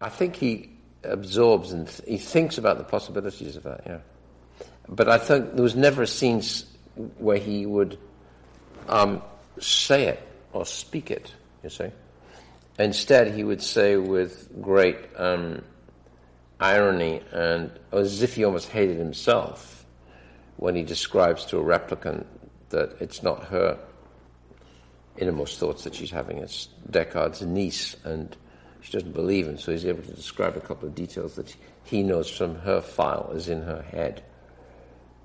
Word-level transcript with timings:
I 0.00 0.08
think 0.08 0.36
he 0.36 0.70
absorbs 1.04 1.72
and 1.72 1.88
th- 1.88 2.08
he 2.08 2.18
thinks 2.18 2.58
about 2.58 2.78
the 2.78 2.84
possibilities 2.84 3.56
of 3.56 3.64
that. 3.64 3.82
Yeah, 3.86 3.98
but 4.88 5.08
I 5.08 5.18
think 5.18 5.54
there 5.54 5.62
was 5.62 5.76
never 5.76 6.02
a 6.02 6.06
scene 6.06 6.42
where 7.18 7.38
he 7.38 7.66
would 7.66 7.98
um, 8.88 9.22
say 9.58 10.08
it 10.08 10.28
or 10.52 10.64
speak 10.66 11.10
it. 11.10 11.32
You 11.62 11.70
see, 11.70 11.90
instead 12.78 13.34
he 13.34 13.44
would 13.44 13.62
say 13.62 13.96
with 13.96 14.48
great 14.62 14.98
um, 15.16 15.62
irony 16.60 17.22
and 17.32 17.70
as 17.92 18.22
if 18.22 18.34
he 18.34 18.44
almost 18.44 18.68
hated 18.68 18.98
himself 18.98 19.84
when 20.56 20.74
he 20.74 20.82
describes 20.82 21.44
to 21.46 21.58
a 21.58 21.62
replicant 21.62 22.24
that 22.70 22.96
it's 23.00 23.22
not 23.22 23.44
her 23.44 23.78
innermost 25.16 25.58
thoughts 25.58 25.84
that 25.84 25.94
she's 25.94 26.10
having. 26.10 26.38
It's 26.38 26.68
Descartes' 26.90 27.42
niece, 27.42 27.96
and 28.04 28.36
she 28.88 28.94
doesn't 28.94 29.12
believe 29.12 29.46
him, 29.46 29.58
so 29.58 29.70
he's 29.70 29.84
able 29.84 30.02
to 30.02 30.14
describe 30.14 30.56
a 30.56 30.60
couple 30.60 30.88
of 30.88 30.94
details 30.94 31.36
that 31.36 31.54
he 31.84 32.02
knows 32.02 32.30
from 32.30 32.54
her 32.60 32.80
file 32.80 33.30
is 33.34 33.50
in 33.50 33.60
her 33.60 33.82
head. 33.82 34.22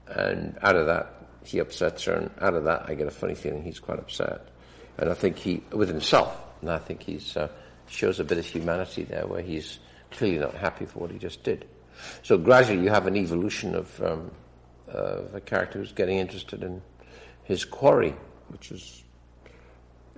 And 0.08 0.58
out 0.62 0.76
of 0.76 0.86
that, 0.88 1.14
he 1.46 1.60
upsets 1.60 2.04
her, 2.04 2.14
and 2.14 2.32
out 2.42 2.56
of 2.56 2.66
that, 2.66 2.90
I 2.90 2.96
get 2.96 3.08
a 3.08 3.12
funny 3.12 3.36
feeling 3.36 3.64
he's 3.64 3.80
quite 3.80 4.00
upset. 4.00 4.50
And 4.98 5.10
I 5.10 5.14
think 5.14 5.38
he, 5.38 5.64
with 5.72 5.88
himself, 5.88 6.38
and 6.60 6.70
I 6.70 6.78
think 6.78 7.04
he 7.04 7.22
uh, 7.38 7.48
shows 7.88 8.20
a 8.20 8.26
bit 8.26 8.38
of 8.38 8.46
humanity 8.46 9.06
there, 9.06 9.26
where 9.28 9.42
he's 9.42 9.80
clearly 10.12 10.40
not 10.40 10.56
happy 10.56 10.86
for 10.86 11.00
what 11.00 11.12
he 11.12 11.18
just 11.18 11.44
did. 11.44 11.66
So 12.22 12.38
gradually, 12.38 12.84
you 12.84 12.90
have 12.90 13.08
an 13.08 13.16
evolution 13.16 13.76
of, 13.76 14.02
um, 14.02 14.32
of 14.90 15.34
a 15.34 15.40
character 15.40 15.80
who's 15.80 15.94
getting 15.94 16.18
interested 16.18 16.64
in 16.64 16.82
his 17.46 17.64
quarry, 17.64 18.14
which 18.50 18.74
is 18.74 19.06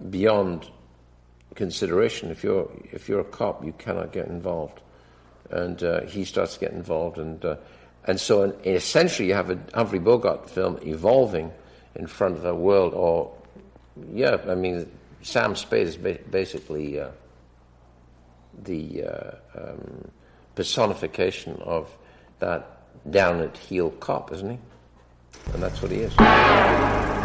beyond 0.09 0.67
consideration. 1.55 2.30
If 2.30 2.44
you're 2.44 2.70
if 2.91 3.09
you're 3.09 3.22
a 3.22 3.26
cop, 3.26 3.66
you 3.66 3.73
cannot 3.77 4.12
get 4.12 4.27
involved, 4.27 4.82
and 5.50 5.81
uh, 5.84 6.02
he 6.02 6.26
starts 6.26 6.55
to 6.55 6.59
get 6.59 6.72
involved, 6.72 7.18
and 7.18 7.44
uh, 7.44 7.55
and 8.05 8.20
so 8.20 8.44
in, 8.44 8.53
essentially 8.66 9.28
you 9.30 9.34
have 9.34 9.50
a 9.50 9.59
Humphrey 9.73 10.00
Bogart 10.00 10.50
film 10.50 10.80
evolving 10.84 11.52
in 11.95 12.08
front 12.08 12.38
of 12.38 12.45
a 12.45 12.53
world, 12.53 12.94
or 12.94 13.34
yeah, 14.14 14.38
I 14.47 14.56
mean 14.56 14.89
Sam 15.22 15.56
Spade 15.56 15.88
is 15.88 15.97
ba- 15.97 16.20
basically 16.30 17.00
uh, 17.00 17.09
the 18.64 19.03
uh, 19.03 19.31
um, 19.58 20.12
personification 20.56 21.56
of 21.62 21.90
that 22.40 22.81
down 23.09 23.42
at 23.42 23.58
heel 23.58 23.92
cop, 23.92 24.31
isn't 24.31 24.52
he? 24.52 24.59
And 25.53 25.64
that's 25.64 25.81
what 25.81 25.92
he 25.92 26.00
is. 26.00 27.25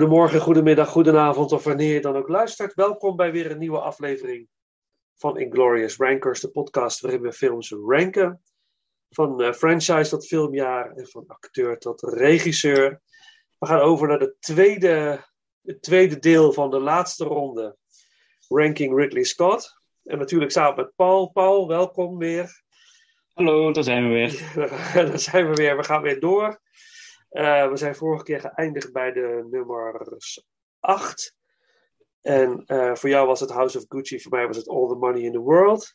Goedemorgen, 0.00 0.40
goedemiddag, 0.40 0.88
goedenavond 0.88 1.52
of 1.52 1.64
wanneer 1.64 1.94
je 1.94 2.00
dan 2.00 2.16
ook 2.16 2.28
luistert. 2.28 2.74
Welkom 2.74 3.16
bij 3.16 3.32
weer 3.32 3.50
een 3.50 3.58
nieuwe 3.58 3.80
aflevering 3.80 4.48
van 5.16 5.38
Inglorious 5.38 5.96
Rankers, 5.96 6.40
de 6.40 6.50
podcast 6.50 7.00
waarin 7.00 7.20
we 7.20 7.32
films 7.32 7.70
ranken. 7.70 8.42
Van 9.10 9.42
uh, 9.42 9.52
franchise 9.52 10.10
tot 10.10 10.26
filmjaar 10.26 10.90
en 10.90 11.06
van 11.06 11.24
acteur 11.26 11.78
tot 11.78 12.02
regisseur. 12.02 13.00
We 13.58 13.66
gaan 13.66 13.80
over 13.80 14.08
naar 14.08 14.18
de 14.18 14.34
tweede, 14.38 15.24
het 15.62 15.82
tweede 15.82 16.18
deel 16.18 16.52
van 16.52 16.70
de 16.70 16.80
laatste 16.80 17.24
ronde. 17.24 17.76
Ranking 18.48 18.96
Ridley 18.96 19.24
Scott. 19.24 19.80
En 20.04 20.18
natuurlijk 20.18 20.50
samen 20.50 20.76
met 20.76 20.92
Paul. 20.96 21.30
Paul, 21.30 21.68
welkom 21.68 22.18
weer. 22.18 22.62
Hallo, 23.32 23.72
daar 23.72 23.84
zijn 23.84 24.08
we 24.08 24.08
weer. 24.08 24.52
daar 25.08 25.18
zijn 25.18 25.48
we 25.48 25.54
weer. 25.54 25.76
We 25.76 25.84
gaan 25.84 26.02
weer 26.02 26.20
door. 26.20 26.60
Uh, 27.30 27.68
we 27.68 27.76
zijn 27.76 27.94
vorige 27.94 28.24
keer 28.24 28.40
geëindigd 28.40 28.92
bij 28.92 29.12
de 29.12 29.46
nummers 29.50 30.44
8. 30.80 31.34
En 32.20 32.64
uh, 32.66 32.94
voor 32.94 33.08
jou 33.08 33.26
was 33.26 33.40
het 33.40 33.50
House 33.50 33.78
of 33.78 33.84
Gucci, 33.88 34.20
voor 34.20 34.30
mij 34.30 34.46
was 34.46 34.56
het 34.56 34.68
All 34.68 34.88
the 34.88 34.94
Money 34.94 35.20
in 35.20 35.32
the 35.32 35.38
World. 35.38 35.94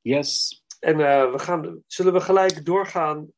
Yes. 0.00 0.62
En 0.80 0.98
uh, 0.98 1.32
we 1.32 1.38
gaan, 1.38 1.82
zullen 1.86 2.12
we 2.12 2.20
gelijk 2.20 2.64
doorgaan 2.64 3.32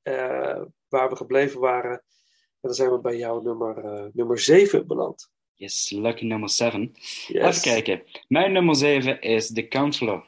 waar 0.89 1.09
we 1.09 1.17
gebleven 1.17 1.61
waren. 1.61 1.93
En 1.93 2.69
dan 2.69 2.75
zijn 2.75 2.91
we 2.91 3.01
bij 3.01 3.17
jou 3.17 3.43
nummer, 3.43 4.11
nummer 4.13 4.39
7 4.39 4.87
beland. 4.87 5.31
Yes, 5.55 5.91
lucky 5.91 6.25
nummer 6.25 6.49
7. 6.49 6.93
Yes. 7.27 7.29
Even 7.29 7.63
kijken. 7.63 8.03
Mijn 8.29 8.53
nummer 8.53 8.77
7 8.77 9.21
is 9.21 9.53
The 9.53 9.69
Counselor. 9.69 10.25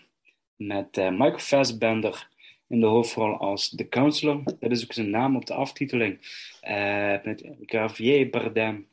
Met 0.56 0.96
Michael 0.96 1.38
Fassbender 1.38 2.28
in 2.69 2.81
de 2.81 2.87
hoofdrol 2.87 3.37
als 3.37 3.69
The 3.69 3.88
Counselor. 3.88 4.43
Dat 4.44 4.70
is 4.70 4.84
ook 4.84 4.93
zijn 4.93 5.11
naam 5.11 5.37
op 5.37 5.46
de 5.46 5.55
aftiteling. 5.55 6.19
Uh, 6.62 7.22
met 7.22 7.44
Javier 7.61 8.31
Bardem, 8.31 8.88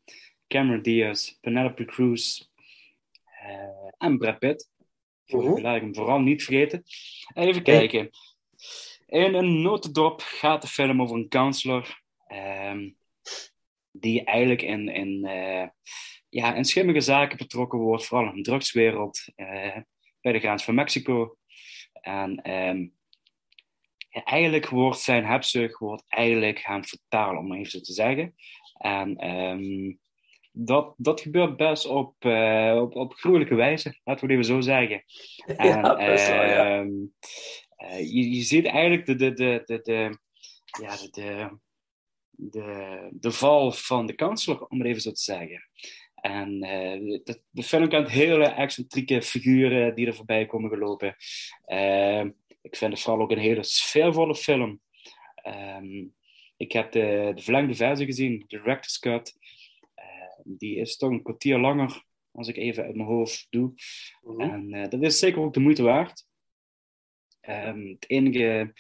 Cameron 0.47 0.81
Diaz, 0.81 1.31
Penelope 1.41 1.85
Cruz 1.85 2.41
uh, 3.43 3.91
en 3.97 4.17
Brad 4.17 4.39
Pitt. 4.39 4.69
Laat 5.25 5.75
ik 5.75 5.81
hem 5.81 5.95
vooral 5.95 6.19
niet 6.19 6.43
vergeten. 6.43 6.83
Even 7.33 7.63
kijken. 7.63 8.09
In 9.07 9.33
een 9.33 9.61
notendop 9.61 10.21
gaat 10.21 10.61
de 10.61 10.67
film 10.67 11.01
over 11.01 11.15
een 11.15 11.27
counselor. 11.27 12.01
Um, 12.71 12.95
die 13.91 14.23
eigenlijk 14.23 14.61
in, 14.61 14.89
in, 14.89 15.25
uh, 15.25 15.67
ja, 16.29 16.55
in 16.55 16.65
schimmige 16.65 17.01
zaken 17.01 17.37
betrokken 17.37 17.79
wordt, 17.79 18.05
vooral 18.05 18.29
in 18.29 18.35
de 18.35 18.41
drugswereld, 18.41 19.25
bij 20.21 20.31
de 20.31 20.39
grens 20.39 20.63
van 20.63 20.75
Mexico. 20.75 21.37
En 22.01 22.51
um, 22.51 22.93
eigenlijk 24.11 24.67
wordt 24.67 24.99
zijn 24.99 25.25
hebzucht 25.25 25.77
wordt 25.77 26.03
eigenlijk 26.07 26.59
gaan 26.59 26.85
vertalen, 26.85 27.39
om 27.39 27.53
even 27.53 27.71
zo 27.71 27.79
te 27.79 27.93
zeggen. 27.93 28.35
En 28.77 29.29
um, 29.29 29.99
dat, 30.51 30.93
dat 30.97 31.21
gebeurt 31.21 31.57
best 31.57 31.85
op, 31.85 32.15
uh, 32.25 32.77
op, 32.81 32.95
op 32.95 33.13
gruwelijke 33.13 33.55
wijze, 33.55 33.99
laten 34.03 34.27
we 34.27 34.33
het 34.33 34.41
even 34.41 34.55
zo 34.55 34.61
zeggen. 34.61 35.03
En, 35.57 35.67
ja, 35.67 35.95
best 35.95 36.27
wel, 36.27 36.43
ja. 36.43 36.79
Um, 36.79 37.13
uh, 37.77 37.99
je, 37.99 38.31
je 38.31 38.41
ziet 38.41 38.65
eigenlijk 38.65 39.05
de, 39.05 39.15
de, 39.15 39.33
de, 39.33 39.61
de, 39.65 39.79
de, 39.81 40.17
ja, 40.81 40.95
de, 40.95 41.09
de, 41.11 41.57
de, 42.31 43.09
de 43.11 43.31
val 43.31 43.71
van 43.71 44.05
de 44.05 44.13
kanselier, 44.13 44.67
om 44.67 44.77
het 44.77 44.87
even 44.87 45.01
zo 45.01 45.11
te 45.11 45.21
zeggen. 45.21 45.69
En 46.15 46.51
uh, 46.53 47.21
de, 47.23 47.41
de 47.49 47.63
film 47.63 47.89
kent 47.89 48.09
hele 48.09 48.45
excentrieke 48.45 49.21
figuren 49.21 49.95
die 49.95 50.07
er 50.07 50.15
voorbij 50.15 50.45
komen 50.45 50.69
gelopen. 50.69 51.15
Uh, 51.67 52.25
ik 52.61 52.75
vind 52.75 52.93
het 52.93 53.01
vooral 53.01 53.21
ook 53.21 53.31
een 53.31 53.37
hele 53.37 53.63
sfeervolle 53.63 54.35
film. 54.35 54.81
Um, 55.45 56.15
ik 56.57 56.71
heb 56.71 56.91
de, 56.91 57.31
de 57.35 57.41
verlengde 57.41 57.75
versie 57.75 58.05
gezien, 58.05 58.39
de 58.39 58.45
director's 58.47 58.99
cut. 58.99 59.37
Uh, 59.95 60.43
die 60.43 60.75
is 60.75 60.97
toch 60.97 61.09
een 61.09 61.23
kwartier 61.23 61.59
langer, 61.59 62.03
als 62.31 62.47
ik 62.47 62.57
even 62.57 62.83
uit 62.83 62.95
mijn 62.95 63.07
hoofd 63.07 63.47
doe. 63.49 63.73
Mm 64.21 64.41
-hmm. 64.41 64.41
En 64.41 64.73
uh, 64.73 64.89
dat 64.89 65.01
is 65.01 65.19
zeker 65.19 65.41
ook 65.41 65.53
de 65.53 65.59
moeite 65.59 65.83
waard. 65.83 66.25
Um, 67.49 67.87
het 67.87 68.09
enige... 68.09 68.73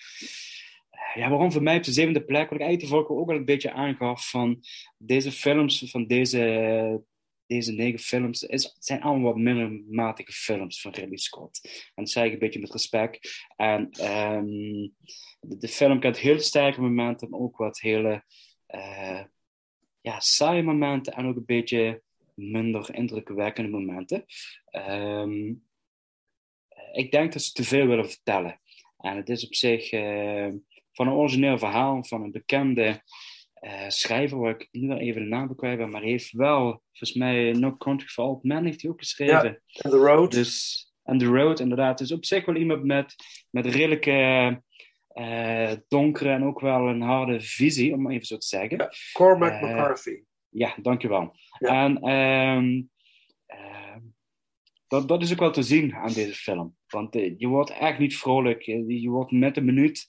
Ja, 1.13 1.29
waarom 1.29 1.51
voor 1.51 1.63
mij 1.63 1.77
op 1.77 1.83
de 1.83 1.91
zevende 1.91 2.23
plek, 2.23 2.49
wat 2.49 2.59
ik 2.59 2.65
eigenlijk 2.65 3.07
de 3.07 3.15
ook 3.15 3.29
al 3.29 3.35
een 3.35 3.45
beetje 3.45 3.71
aangaf, 3.71 4.29
van 4.29 4.63
deze 4.97 5.31
films, 5.31 5.83
van 5.89 6.07
deze 6.07 7.03
deze 7.51 7.71
negen 7.71 7.99
films 7.99 8.43
is, 8.43 8.75
zijn 8.79 9.01
allemaal 9.01 9.33
wat 9.33 9.41
middelmatige 9.41 10.31
films 10.31 10.81
van 10.81 10.91
Ridley 10.91 11.17
Scott. 11.17 11.59
En 11.95 12.03
dat 12.03 12.09
zeg 12.09 12.25
ik 12.25 12.33
een 12.33 12.39
beetje 12.39 12.59
met 12.59 12.71
respect. 12.71 13.45
En 13.55 13.81
um, 14.11 14.93
de, 15.39 15.67
film 15.67 15.99
kent 15.99 16.17
heel 16.17 16.39
sterke 16.39 16.81
momenten, 16.81 17.29
maar 17.29 17.39
ook 17.39 17.57
wat 17.57 17.79
hele 17.79 18.23
uh, 18.67 19.23
ja, 20.01 20.19
saaie 20.19 20.63
momenten 20.63 21.13
en 21.13 21.25
ook 21.25 21.35
een 21.35 21.45
beetje 21.45 22.01
minder 22.35 22.95
indrukwekkende 22.95 23.69
momenten. 23.69 24.25
Um, 24.71 25.63
ik 26.93 27.11
denk 27.11 27.33
dat 27.33 27.41
ze 27.41 27.51
te 27.51 27.63
veel 27.63 27.87
willen 27.87 28.09
vertellen. 28.09 28.61
En 28.97 29.15
het 29.15 29.29
is 29.29 29.45
op 29.45 29.55
zich 29.55 29.91
uh, 29.91 30.49
van 30.91 31.07
een 31.07 31.13
origineel 31.13 31.57
verhaal 31.57 32.03
van 32.03 32.23
een 32.23 32.31
bekende 32.31 33.01
uh, 33.61 33.87
schrijver, 33.87 34.37
waar 34.37 34.59
ik 34.59 34.67
nu 34.71 34.87
wel 34.87 34.97
even 34.97 35.21
de 35.21 35.27
naam 35.27 35.55
kwijt 35.55 35.77
ben, 35.77 35.89
maar 35.89 36.01
heeft 36.01 36.31
wel, 36.31 36.81
volgens 36.91 37.13
mij, 37.13 37.51
No 37.51 37.77
Country 37.77 38.07
for 38.07 38.25
Old 38.25 38.43
Men 38.43 38.65
heeft 38.65 38.81
hij 38.81 38.91
ook 38.91 38.99
geschreven. 38.99 39.61
Ja, 39.65 39.81
and 39.81 39.93
The 39.93 39.99
Road. 39.99 40.31
Dus, 40.31 40.85
The 41.03 41.25
Road, 41.25 41.59
inderdaad. 41.59 41.97
Dus 41.97 42.11
op 42.11 42.25
zich 42.25 42.45
wel 42.45 42.55
iemand 42.55 42.83
met, 42.83 43.15
met 43.49 43.65
redelijke 43.65 44.61
uh, 45.13 45.71
donkere 45.87 46.29
en 46.29 46.43
ook 46.43 46.59
wel 46.59 46.87
een 46.87 47.01
harde 47.01 47.41
visie, 47.41 47.93
om 47.93 48.11
even 48.11 48.25
zo 48.25 48.37
te 48.37 48.47
zeggen. 48.47 48.77
Ja, 48.77 48.91
Cormac 49.13 49.51
uh, 49.51 49.61
McCarthy. 49.61 50.23
Ja, 50.49 50.75
dankjewel. 50.81 51.35
Ja. 51.59 51.85
En 51.85 52.09
um, 52.09 52.89
dat, 54.87 55.07
dat 55.07 55.21
is 55.21 55.31
ook 55.31 55.39
wel 55.39 55.51
te 55.51 55.63
zien 55.63 55.93
aan 55.93 56.13
deze 56.13 56.33
film. 56.33 56.75
Want 56.87 57.13
je 57.13 57.47
wordt 57.47 57.69
echt 57.69 57.99
niet 57.99 58.17
vrolijk. 58.17 58.61
Je, 58.61 59.01
je 59.01 59.09
wordt 59.09 59.31
met 59.31 59.57
een 59.57 59.65
minuut 59.65 60.07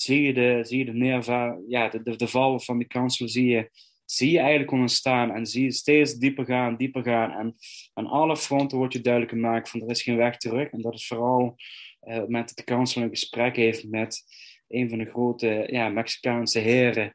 zie 0.00 0.22
je 0.22 0.32
de, 0.32 0.60
zie 0.62 0.78
je 0.78 0.84
de, 0.84 0.92
neerva, 0.92 1.58
ja, 1.68 1.88
de, 1.88 2.02
de, 2.02 2.16
de 2.16 2.28
val 2.28 2.60
van 2.60 2.78
de 2.78 2.86
kansel 2.86 3.28
zie 3.28 3.46
je, 3.46 3.70
zie 4.04 4.30
je 4.30 4.38
eigenlijk 4.38 4.70
ontstaan 4.70 5.30
en 5.30 5.46
zie 5.46 5.64
je 5.64 5.72
steeds 5.72 6.14
dieper 6.14 6.44
gaan, 6.44 6.76
dieper 6.76 7.02
gaan. 7.02 7.30
En 7.30 7.56
aan 7.92 8.06
alle 8.06 8.36
fronten 8.36 8.78
wordt 8.78 8.92
je 8.92 9.00
duidelijk 9.00 9.32
gemaakt 9.32 9.68
van 9.68 9.80
er 9.80 9.90
is 9.90 10.02
geen 10.02 10.16
weg 10.16 10.36
terug. 10.36 10.70
En 10.70 10.80
dat 10.80 10.94
is 10.94 11.06
vooral 11.06 11.40
uh, 11.40 12.14
op 12.14 12.20
het 12.20 12.20
moment 12.20 12.48
dat 12.48 12.56
de 12.56 12.64
kansel 12.64 13.02
een 13.02 13.08
gesprek 13.08 13.56
heeft 13.56 13.88
met 13.88 14.22
een 14.68 14.88
van 14.88 14.98
de 14.98 15.10
grote 15.10 15.66
ja, 15.70 15.88
Mexicaanse 15.88 16.58
heren, 16.58 17.14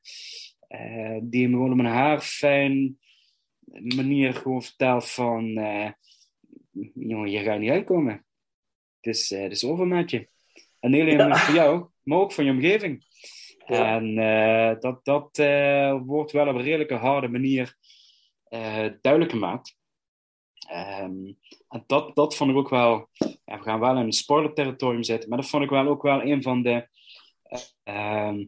uh, 0.69 1.19
die 1.21 1.43
hem 1.43 1.51
gewoon 1.51 1.71
op 1.71 1.79
een 1.79 1.85
haarfijn 1.85 2.99
manier 3.95 4.33
gewoon 4.33 4.63
vertelt 4.63 5.09
van, 5.09 5.45
uh, 5.45 5.89
jongen, 6.93 7.31
je 7.31 7.39
gaat 7.39 7.59
niet 7.59 7.69
uitkomen. 7.69 8.25
Het 9.01 9.15
is, 9.15 9.29
het 9.29 9.51
is 9.51 9.65
over 9.65 9.87
met 9.87 10.11
je. 10.11 10.29
En 10.79 10.91
niet 10.91 11.01
alleen 11.01 11.17
ja. 11.17 11.35
voor 11.35 11.55
jou, 11.55 11.87
maar 12.05 12.17
ook 12.17 12.31
van 12.31 12.45
je 12.45 12.51
omgeving. 12.51 13.03
Ja. 13.65 13.95
En 13.95 14.17
uh, 14.17 14.79
dat, 14.79 15.05
dat 15.05 15.37
uh, 15.37 16.01
wordt 16.05 16.31
wel 16.31 16.47
op 16.47 16.55
een 16.55 16.61
redelijke 16.61 16.93
harde 16.93 17.27
manier 17.27 17.77
uh, 18.49 18.87
duidelijk 19.01 19.31
gemaakt. 19.31 19.77
Um, 20.71 21.37
en 21.69 21.83
dat, 21.87 22.15
dat 22.15 22.35
vond 22.35 22.51
ik 22.51 22.57
ook 22.57 22.69
wel, 22.69 23.09
ja, 23.45 23.57
we 23.57 23.63
gaan 23.63 23.79
wel 23.79 23.97
in 23.97 24.05
een 24.05 24.11
spoiler-territorium 24.11 25.03
zitten, 25.03 25.29
maar 25.29 25.37
dat 25.37 25.49
vond 25.49 25.63
ik 25.63 25.69
wel 25.69 25.87
ook 25.87 26.01
wel 26.01 26.23
een 26.23 26.41
van 26.41 26.61
de, 26.61 26.87
ehm, 27.83 28.45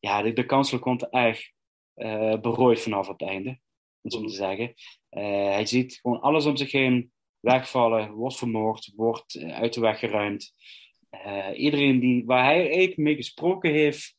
ja, 0.00 0.22
de, 0.22 0.32
de 0.32 0.46
kansel 0.46 0.78
komt 0.78 1.02
er 1.02 1.10
erg 1.10 1.50
berooid 2.40 2.80
vanaf 2.80 3.08
het 3.08 3.22
einde, 3.22 3.60
om 4.02 4.10
zo 4.10 4.22
te 4.22 4.32
zeggen. 4.32 4.74
hij 5.08 5.66
ziet 5.66 5.98
gewoon 6.02 6.20
alles 6.20 6.46
om 6.46 6.56
zich 6.56 6.72
heen 6.72 7.12
wegvallen, 7.40 8.10
wordt 8.10 8.36
vermoord, 8.36 8.92
wordt 8.96 9.38
uit 9.38 9.72
de 9.72 9.80
weg 9.80 9.98
geruimd. 9.98 10.54
Uh, 11.14 11.58
iedereen 11.58 12.00
die, 12.00 12.24
waar 12.24 12.44
hij 12.44 12.60
eigenlijk 12.60 12.96
mee 12.96 13.14
gesproken 13.14 13.72
heeft, 13.72 14.16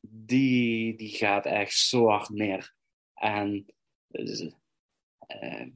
die, 0.00 0.96
die 0.96 1.16
gaat 1.16 1.46
echt 1.46 1.72
zo 1.72 2.08
hard 2.08 2.28
neer. 2.28 2.74
En 3.14 3.66
uh, 4.10 4.50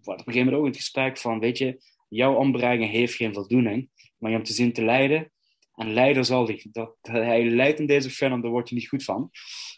wordt 0.02 0.20
op 0.20 0.26
een 0.26 0.32
gegeven 0.32 0.44
moment 0.44 0.56
ook 0.56 0.66
het 0.66 0.76
gesprek 0.76 1.18
van, 1.18 1.38
weet 1.38 1.58
je, 1.58 1.82
jouw 2.08 2.34
ombrengen 2.34 2.88
heeft 2.88 3.14
geen 3.14 3.34
voldoening, 3.34 3.90
maar 4.18 4.30
je 4.30 4.36
hebt 4.36 4.48
te 4.48 4.54
zien 4.54 4.72
te 4.72 4.84
lijden. 4.84 5.32
En 5.74 5.92
lijden 5.92 6.24
zal 6.24 6.46
hij. 6.46 6.66
Dat, 6.72 6.96
hij 7.02 7.44
lijdt 7.44 7.80
in 7.80 7.86
deze 7.86 8.10
film, 8.10 8.40
daar 8.40 8.50
word 8.50 8.68
je 8.68 8.74
niet 8.74 8.88
goed 8.88 9.04
van. 9.04 9.30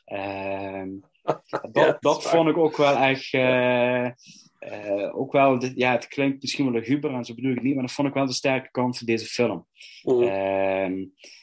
Uh, 0.07 0.83
dat, 1.23 1.69
ja, 1.73 1.97
dat 2.01 2.23
vond 2.23 2.49
ik 2.49 2.57
ook 2.57 2.77
wel 2.77 2.97
echt. 2.97 3.33
Uh, 3.33 4.11
uh, 4.71 5.19
ook 5.19 5.33
wel, 5.33 5.65
ja, 5.75 5.93
het 5.93 6.09
klinkt 6.09 6.43
misschien 6.43 6.65
wel 6.65 6.81
luguber 6.81 7.15
en 7.15 7.25
zo 7.25 7.35
bedoel 7.35 7.51
ik 7.51 7.57
het 7.57 7.67
niet, 7.67 7.75
maar 7.75 7.85
dat 7.85 7.93
vond 7.93 8.09
ik 8.09 8.15
wel 8.15 8.27
de 8.27 8.33
sterke 8.33 8.71
kant 8.71 8.99
van 8.99 9.07
deze 9.07 9.27
film. 9.27 9.67
Mm. 10.03 10.23
Uh, 10.23 10.85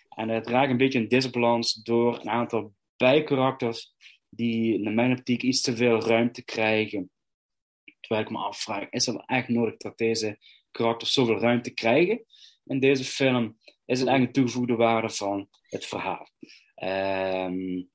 en 0.09 0.29
het 0.29 0.47
raakt 0.47 0.71
een 0.71 0.77
beetje 0.77 0.99
een 0.99 1.07
disbalans 1.07 1.73
door 1.73 2.19
een 2.19 2.29
aantal 2.29 2.73
bijkarakters 2.97 3.93
die 4.29 4.79
naar 4.79 4.93
mijn 4.93 5.11
optiek 5.11 5.41
iets 5.41 5.61
te 5.61 5.75
veel 5.75 6.01
ruimte 6.01 6.43
krijgen. 6.43 7.11
Terwijl 7.99 8.25
ik 8.25 8.31
me 8.31 8.37
afvraag, 8.37 8.89
is 8.89 9.05
het 9.05 9.23
echt 9.25 9.47
nodig 9.47 9.77
dat 9.77 9.97
deze 9.97 10.37
karakters 10.71 11.13
zoveel 11.13 11.39
ruimte 11.39 11.73
krijgen 11.73 12.25
in 12.65 12.79
deze 12.79 13.03
film? 13.03 13.57
Is 13.85 13.99
het 13.99 14.07
eigenlijk 14.07 14.25
een 14.27 14.43
toegevoegde 14.43 14.75
waarde 14.75 15.09
van 15.09 15.49
het 15.61 15.85
verhaal? 15.85 16.29
Um, 16.75 17.89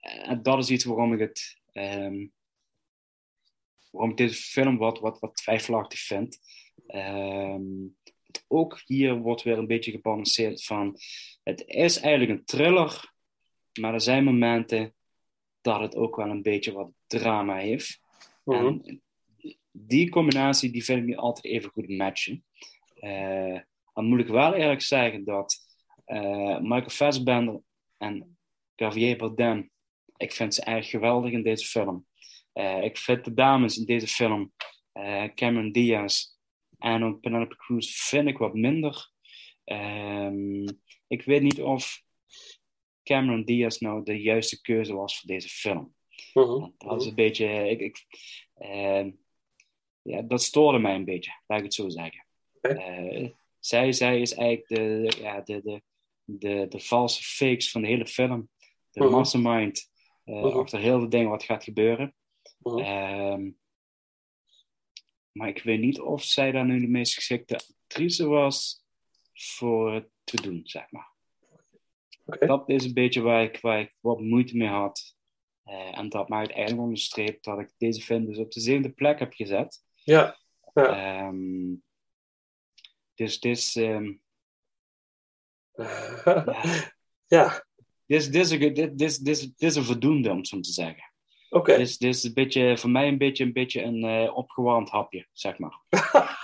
en 0.00 0.42
dat 0.42 0.58
is 0.58 0.70
iets 0.70 0.84
waarom 0.84 1.12
ik 1.12 1.20
het 1.20 1.60
um, 1.72 2.32
waarom 3.90 4.10
ik 4.10 4.16
deze 4.16 4.42
film 4.42 4.76
wat, 4.76 4.98
wat, 4.98 5.18
wat 5.18 5.36
twijfelachtig 5.36 6.00
vind. 6.00 6.38
Ehm, 6.86 7.62
ook 8.48 8.82
hier 8.84 9.16
wordt 9.16 9.42
weer 9.42 9.58
een 9.58 9.66
beetje 9.66 9.90
gebalanceerd 9.90 10.64
van. 10.64 10.96
Het 11.42 11.64
is 11.66 12.00
eigenlijk 12.00 12.38
een 12.38 12.44
thriller, 12.44 13.12
maar 13.80 13.94
er 13.94 14.00
zijn 14.00 14.24
momenten 14.24 14.94
dat 15.60 15.80
het 15.80 15.96
ook 15.96 16.16
wel 16.16 16.28
een 16.28 16.42
beetje 16.42 16.72
wat 16.72 16.90
drama 17.06 17.56
heeft. 17.56 18.00
Mhm. 18.44 18.66
En 18.66 19.02
die 19.70 20.10
combinatie 20.10 20.70
die 20.70 20.84
vind 20.84 20.98
ik 20.98 21.06
niet 21.06 21.16
altijd 21.16 21.44
even 21.44 21.70
goed 21.70 21.88
matchen. 21.88 22.44
Eh, 22.94 23.58
dan 23.94 24.04
moet 24.04 24.20
ik 24.20 24.26
wel 24.26 24.54
eerlijk 24.54 24.82
zeggen 24.82 25.24
dat 25.24 25.58
eh, 26.04 26.58
Michael 26.58 26.88
Fassbender 26.88 27.60
en 27.96 28.38
Javier 28.74 29.16
Bardem, 29.16 29.70
ik 30.16 30.32
vind 30.32 30.54
ze 30.54 30.62
erg 30.62 30.90
geweldig 30.90 31.32
in 31.32 31.42
deze 31.42 31.66
film. 31.66 32.06
Eh, 32.52 32.84
ik 32.84 32.98
vind 32.98 33.24
de 33.24 33.34
dames 33.34 33.78
in 33.78 33.84
deze 33.84 34.06
film, 34.06 34.52
eh, 34.92 35.24
Cameron 35.34 35.72
Diaz 35.72 36.24
en 36.78 37.20
Penelope 37.20 37.56
Cruz, 37.56 37.90
vind 38.08 38.28
ik 38.28 38.38
wat 38.38 38.54
minder. 38.54 39.10
Ehm, 39.64 40.62
ik 41.08 41.22
weet 41.24 41.42
niet 41.42 41.60
of 41.62 42.02
Cameron 43.02 43.44
Diaz 43.44 43.78
nou 43.78 44.04
de 44.04 44.20
juiste 44.22 44.60
keuze 44.60 44.94
was 44.94 45.18
voor 45.18 45.28
deze 45.28 45.48
film. 45.48 45.94
Mhm. 46.34 46.68
Dat 46.78 47.00
is 47.00 47.06
een 47.06 47.14
beetje. 47.14 47.68
Ik, 47.70 47.80
ik, 47.80 48.04
ehm, 48.54 49.10
ja, 50.02 50.22
dat 50.22 50.42
stoorde 50.42 50.78
mij 50.78 50.94
een 50.94 51.04
beetje, 51.04 51.32
laat 51.46 51.58
ik 51.58 51.64
het 51.64 51.74
zo 51.74 51.88
zeggen. 51.88 52.26
Eh, 52.60 53.28
zij, 53.58 53.92
zij 53.92 54.20
is 54.20 54.32
eigenlijk 54.34 54.68
de, 54.68 55.12
ja, 55.20 55.40
de, 55.40 55.60
de, 55.62 55.82
de, 56.24 56.66
de 56.68 56.80
valse 56.80 57.22
fakes 57.22 57.70
van 57.70 57.80
de 57.82 57.86
hele 57.88 58.06
film. 58.06 58.48
De 58.90 59.00
Mhm. 59.00 59.10
mastermind 59.10 59.88
Mhm. 60.24 60.44
achter 60.46 60.78
heel 60.78 60.98
veel 60.98 61.08
dingen 61.08 61.30
wat 61.30 61.42
gaat 61.42 61.64
gebeuren. 61.64 62.14
Mhm. 62.62 62.78
Ehm, 62.78 63.50
maar 65.32 65.48
ik 65.48 65.62
weet 65.62 65.80
niet 65.80 66.00
of 66.00 66.22
zij 66.22 66.52
dan 66.52 66.66
nu 66.66 66.80
de 66.80 66.88
meest 66.88 67.14
geschikte 67.14 67.54
actrice 67.56 68.26
was 68.26 68.84
voor 69.34 69.94
het 69.94 70.08
te 70.24 70.42
doen, 70.42 70.60
zeg 70.64 70.90
maar. 70.90 71.08
Dat 72.38 72.68
is 72.68 72.84
een 72.84 72.94
beetje 72.94 73.20
waar 73.20 73.42
ik, 73.42 73.60
waar 73.60 73.80
ik 73.80 73.94
wat 74.00 74.20
moeite 74.20 74.56
mee 74.56 74.68
had. 74.68 75.16
Eh, 75.64 75.98
en 75.98 76.08
dat 76.08 76.28
maakt 76.28 76.50
eigenlijk 76.50 76.82
onderstreept 76.82 77.44
dat 77.44 77.58
ik 77.58 77.72
deze 77.78 78.00
film 78.02 78.26
dus 78.26 78.38
op 78.38 78.50
de 78.52 78.60
zevende 78.60 78.90
plek 78.90 79.18
heb 79.18 79.32
gezet. 79.34 79.84
Ja. 79.94 80.38
Ja. 80.74 81.26
Ehm, 81.28 81.74
dus 83.14 83.40
dit 83.40 83.56
is, 83.56 83.72
ja, 87.26 87.64
dit, 88.06 88.20
is, 88.20 88.30
dit, 88.30 88.34
is, 88.44 88.50
een- 88.50 88.58
dit, 88.74 88.74
dit, 88.98 89.00
is- 89.00 89.18
dit, 89.18 89.36
is- 89.36 89.40
dit 89.54 89.70
is 89.70 89.76
een 89.76 89.84
voldoende, 89.84 90.30
om 90.30 90.36
het 90.36 90.48
zo 90.48 90.60
te 90.60 90.72
zeggen. 90.72 91.09
Oké. 91.50 91.76
Dit 91.76 91.88
is, 91.88 91.98
is 91.98 92.24
een 92.24 92.34
beetje, 92.34 92.78
voor 92.78 92.90
mij 92.90 93.08
een 93.08 93.18
beetje 93.18 93.44
een, 93.44 93.52
beetje 93.52 93.82
een 93.82 94.04
eh, 94.04 94.36
opgewarmd 94.36 94.90
hapje, 94.90 95.26
zeg 95.32 95.58
maar. 95.58 95.78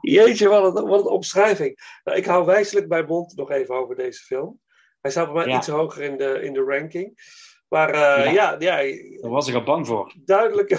Jeetje, 0.00 0.48
wat 0.48 0.76
een, 0.76 0.86
wat 0.86 1.00
een 1.00 1.06
omschrijving. 1.10 2.00
Nou, 2.04 2.18
ik 2.18 2.24
hou 2.24 2.44
wijselijk 2.46 2.88
bij 2.88 3.04
mond 3.04 3.36
nog 3.36 3.50
even 3.50 3.74
over 3.74 3.96
deze 3.96 4.22
film. 4.24 4.60
Hij 5.00 5.10
staat 5.10 5.32
bij 5.32 5.34
mij 5.34 5.46
Ja. 5.52 5.56
iets 5.58 5.66
hoger 5.66 6.02
in 6.02 6.16
de, 6.16 6.40
in 6.42 6.52
de 6.52 6.62
ranking. 6.64 7.34
Maar 7.68 7.90
eh, 7.90 8.32
ja, 8.32 8.56
ja, 8.58 8.76
Daar 9.20 9.30
was 9.30 9.48
ik 9.48 9.54
al 9.54 9.62
bang 9.62 9.86
voor. 9.86 10.12
duidelijke, 10.24 10.78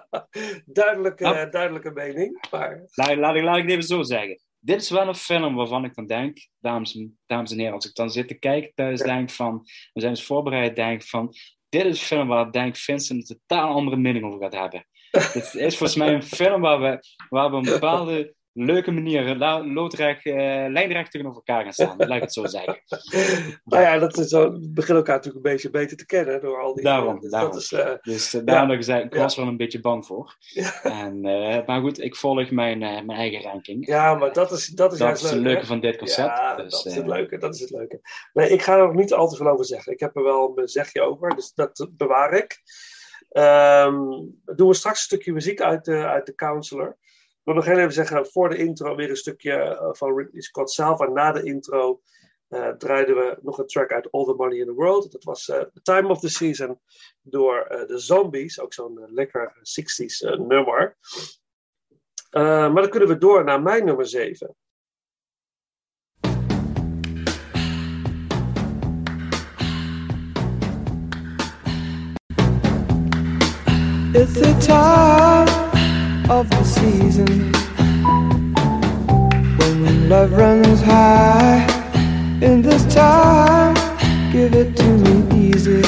duidelijke, 0.66 1.24
Ja. 1.24 1.46
duidelijke 1.46 1.90
mening. 1.90 2.46
Maar 2.50 2.82
Laat, 2.94 3.16
laat, 3.16 3.34
ik, 3.36 3.42
laat 3.42 3.56
ik 3.56 3.62
het 3.62 3.70
even 3.70 3.82
zo 3.82 4.02
zeggen. 4.02 4.38
Dit 4.64 4.80
is 4.82 4.90
wel 4.90 5.08
een 5.08 5.14
film 5.14 5.54
waarvan 5.54 5.84
ik 5.84 5.94
dan 5.94 6.06
denk, 6.06 6.48
dames, 6.58 6.94
en- 6.94 7.18
dames 7.26 7.50
en 7.50 7.58
heren, 7.58 7.74
als 7.74 7.86
ik 7.86 7.94
dan 7.94 8.10
zit 8.10 8.28
te 8.28 8.34
kijken 8.34 8.72
thuis, 8.74 9.00
denk 9.00 9.30
van, 9.30 9.60
we 9.92 10.00
zijn 10.00 10.12
eens 10.12 10.24
voorbereid, 10.24 10.76
denk 10.76 11.02
van, 11.02 11.34
dit 11.68 11.84
is 11.84 12.00
een 12.00 12.06
film 12.06 12.28
waar 12.28 12.46
ik 12.46 12.52
denk 12.52 12.76
Vincent 12.76 13.30
een 13.30 13.38
totaal 13.38 13.74
andere 13.74 13.96
mening 13.96 14.24
over 14.24 14.40
gaat 14.40 14.52
hebben. 14.52 14.86
Dit 15.32 15.54
is 15.54 15.76
volgens 15.76 15.98
mij 15.98 16.14
een 16.14 16.22
film 16.22 16.60
waar 16.60 16.80
we, 16.80 16.98
waar 17.28 17.50
we 17.50 17.56
een 17.56 17.62
bepaalde 17.62 18.34
leuke 18.52 18.90
manier 18.90 19.36
loodrecht, 19.64 20.26
eh, 20.26 20.34
lijnrecht 20.68 21.10
tegenover 21.10 21.42
elkaar 21.46 21.62
gaan 21.62 21.72
staan. 21.72 21.96
Laat 21.96 22.16
ik 22.16 22.22
het 22.22 22.32
zo 22.32 22.46
zeggen. 22.46 22.82
nou 23.64 23.82
ja, 23.82 23.98
dat 23.98 24.18
is 24.18 24.28
zo, 24.28 24.52
we 24.52 24.70
beginnen 24.70 24.96
elkaar 24.96 25.16
natuurlijk 25.16 25.44
een 25.46 25.52
beetje 25.52 25.70
beter 25.70 25.96
te 25.96 26.06
kennen 26.06 26.40
door 26.40 26.62
al 26.62 26.74
die 26.74 26.84
Daarom, 26.84 27.20
dus 27.20 27.30
daarom. 27.30 27.52
Dat 27.52 27.60
is, 27.60 27.72
eh, 27.72 27.92
Dus 28.02 28.34
uh, 28.34 28.44
daarom 28.44 28.68
dat 28.68 28.76
ik 28.76 28.82
zei, 28.82 29.04
ik 29.04 29.14
Ja. 29.14 29.20
was 29.20 29.34
er 29.34 29.40
wel 29.40 29.50
een 29.50 29.56
beetje 29.56 29.80
bang 29.80 30.06
voor. 30.06 30.36
En, 30.82 31.24
eh, 31.24 31.66
maar 31.66 31.80
goed, 31.80 32.00
ik 32.00 32.16
volg 32.16 32.50
mijn, 32.50 32.82
eh, 32.82 33.02
mijn 33.02 33.18
eigen 33.18 33.42
ranking. 33.42 33.86
ja, 33.86 34.14
maar 34.14 34.32
dat 34.32 34.52
is, 34.52 34.66
dat 34.66 34.92
is 34.92 34.98
dat 34.98 35.16
is 35.16 35.22
het 35.22 35.32
leuk, 35.32 35.42
leuke 35.42 35.60
hè? 35.60 35.66
van 35.66 35.80
dit 35.80 35.96
concept. 35.96 36.28
Ja, 36.28 36.56
dus, 36.56 36.72
dat 36.72 36.86
is 36.86 36.92
eh, 36.92 36.98
het 36.98 37.06
leuke. 37.06 37.38
Dat 37.38 37.54
is 37.54 37.60
het 37.60 37.70
leuke. 37.70 38.00
Nee, 38.32 38.48
ik 38.48 38.62
ga 38.62 38.76
er 38.76 38.86
nog 38.86 38.94
niet 38.94 39.12
al 39.12 39.28
te 39.28 39.36
veel 39.36 39.48
over 39.48 39.64
zeggen. 39.64 39.92
Ik 39.92 40.00
heb 40.00 40.16
er 40.16 40.22
wel 40.22 40.52
een 40.58 40.68
zegje 40.68 41.02
over, 41.02 41.34
dus 41.36 41.52
dat 41.54 41.88
bewaar 41.96 42.32
ik. 42.32 42.62
Ehm, 43.28 43.98
doen 44.44 44.68
we 44.68 44.74
straks 44.74 44.98
een 44.98 45.04
stukje 45.04 45.32
muziek 45.32 45.60
uit 45.60 45.84
de, 45.84 46.06
uit 46.06 46.26
de 46.26 46.34
Counselor. 46.34 46.98
Wil 47.44 47.54
nog 47.54 47.66
even 47.66 47.92
zeggen, 47.92 48.26
voor 48.26 48.48
de 48.48 48.56
intro 48.56 48.94
weer 48.94 49.10
een 49.10 49.16
stukje 49.16 49.52
eh, 49.52 49.88
van 49.92 50.16
Ridley 50.16 50.40
Scott 50.40 50.70
zelf. 50.70 51.00
En 51.00 51.12
na 51.12 51.32
de 51.32 51.42
intro 51.42 52.00
eh, 52.52 52.68
draaiden 52.68 53.16
we 53.16 53.38
nog 53.42 53.58
een 53.58 53.66
track 53.66 53.92
uit 53.92 54.10
All 54.10 54.24
the 54.24 54.34
Money 54.34 54.58
in 54.58 54.66
the 54.66 54.72
World. 54.72 55.12
Dat 55.12 55.24
was 55.24 55.48
eh, 55.48 55.60
The 55.60 55.82
Time 55.82 56.08
of 56.08 56.20
the 56.20 56.28
Season 56.28 56.80
door 57.22 57.84
de 57.86 57.98
Zombies. 57.98 58.60
Ook 58.60 58.72
zo'n 58.72 59.06
lekker 59.06 59.56
60s 59.56 60.26
eh, 60.26 60.38
nummer. 60.38 60.96
Maar 62.30 62.74
dan 62.74 62.88
kunnen 62.88 63.08
we 63.08 63.18
door 63.18 63.44
naar 63.44 63.62
mijn 63.62 63.84
nummer 63.84 64.06
7. 64.06 64.56
It's 74.14 74.66
time 74.66 75.51
of 76.28 76.48
the 76.50 76.64
season 76.64 77.52
when 79.58 80.08
love 80.08 80.32
runs 80.32 80.80
high. 80.82 81.66
In 82.40 82.62
this 82.62 82.84
time, 82.92 83.74
give 84.32 84.54
it 84.54 84.76
to 84.76 84.88
me 85.04 85.48
easy 85.48 85.82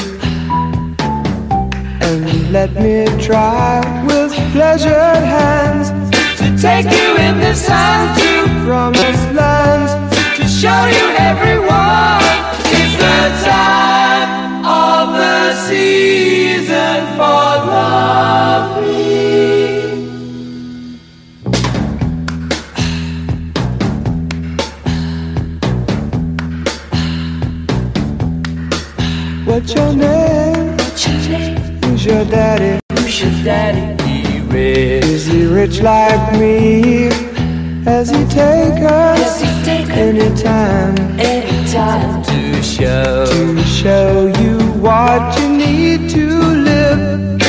and 2.01 2.51
let 2.51 2.73
me 2.73 3.05
try 3.21 3.81
with 4.05 4.31
pleasured 4.53 5.23
hands 5.35 5.89
to 6.39 6.45
take 6.61 6.85
you 6.85 7.09
in 7.17 7.39
this 7.39 7.65
time 7.67 8.17
to 8.19 8.45
promised 8.65 9.27
lands 9.33 9.91
to 10.37 10.47
show 10.47 10.81
you 10.97 11.05
everyone. 11.31 12.21
It's 12.79 12.95
the 13.05 13.21
time 13.49 14.29
of 14.65 15.13
the 15.17 15.53
season 15.67 16.99
for 17.17 17.45
loving. 17.71 19.54
What's 29.65 29.79
your 29.79 29.95
name? 29.95 30.77
Who's 31.85 32.05
your 32.05 32.23
daddy? 32.25 32.79
Who's 32.91 33.19
your 33.19 33.31
daddy? 33.43 34.03
He 34.03 34.39
rich. 34.41 35.03
Is 35.05 35.25
he 35.25 35.47
rich 35.47 35.81
like 35.81 36.39
me? 36.39 37.09
Has 37.83 38.11
he 38.11 38.23
take 38.25 38.79
us 38.83 39.41
anytime? 39.89 40.95
Anytime 41.19 42.21
to 42.25 42.61
show 42.61 43.25
to 43.25 43.63
show 43.63 44.27
you 44.39 44.59
what 44.85 45.35
you 45.39 45.49
need 45.49 46.11
to 46.11 46.27
live. 46.69 47.39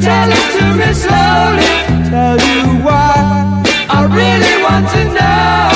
Tell 0.00 0.30
it 0.32 0.46
to 0.56 0.64
me 0.80 0.94
slowly. 0.94 1.76
Tell 2.08 2.38
you 2.40 2.84
why 2.86 3.62
I 3.90 4.00
really 4.16 4.56
want 4.64 4.88
to 4.96 5.04
know. 5.12 5.68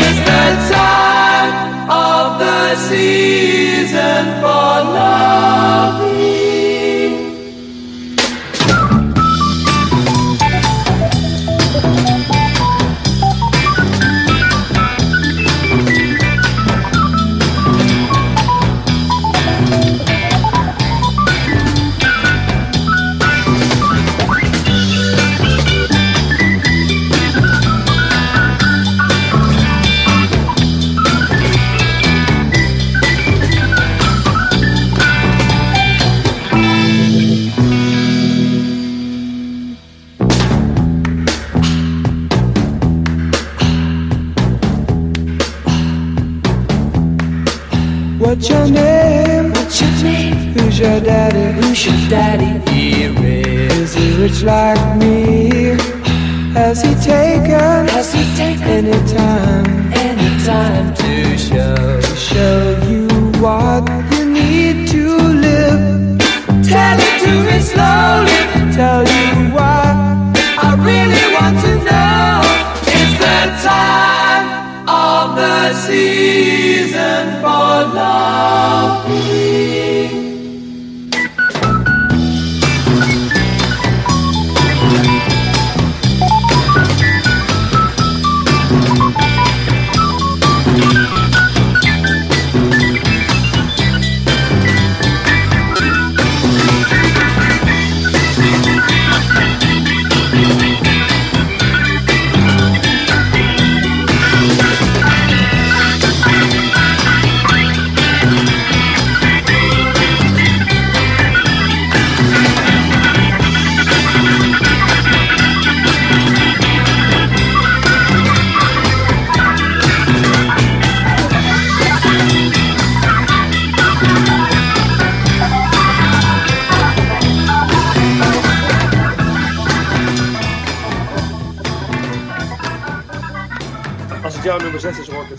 It's 0.00 0.18
the 0.30 0.44
time 0.72 1.90
of 1.90 2.38
the 2.38 2.76
season 4.22 4.40
for 4.40 4.92
loving. 4.94 5.61
Like 54.42 54.96
me? 54.98 55.21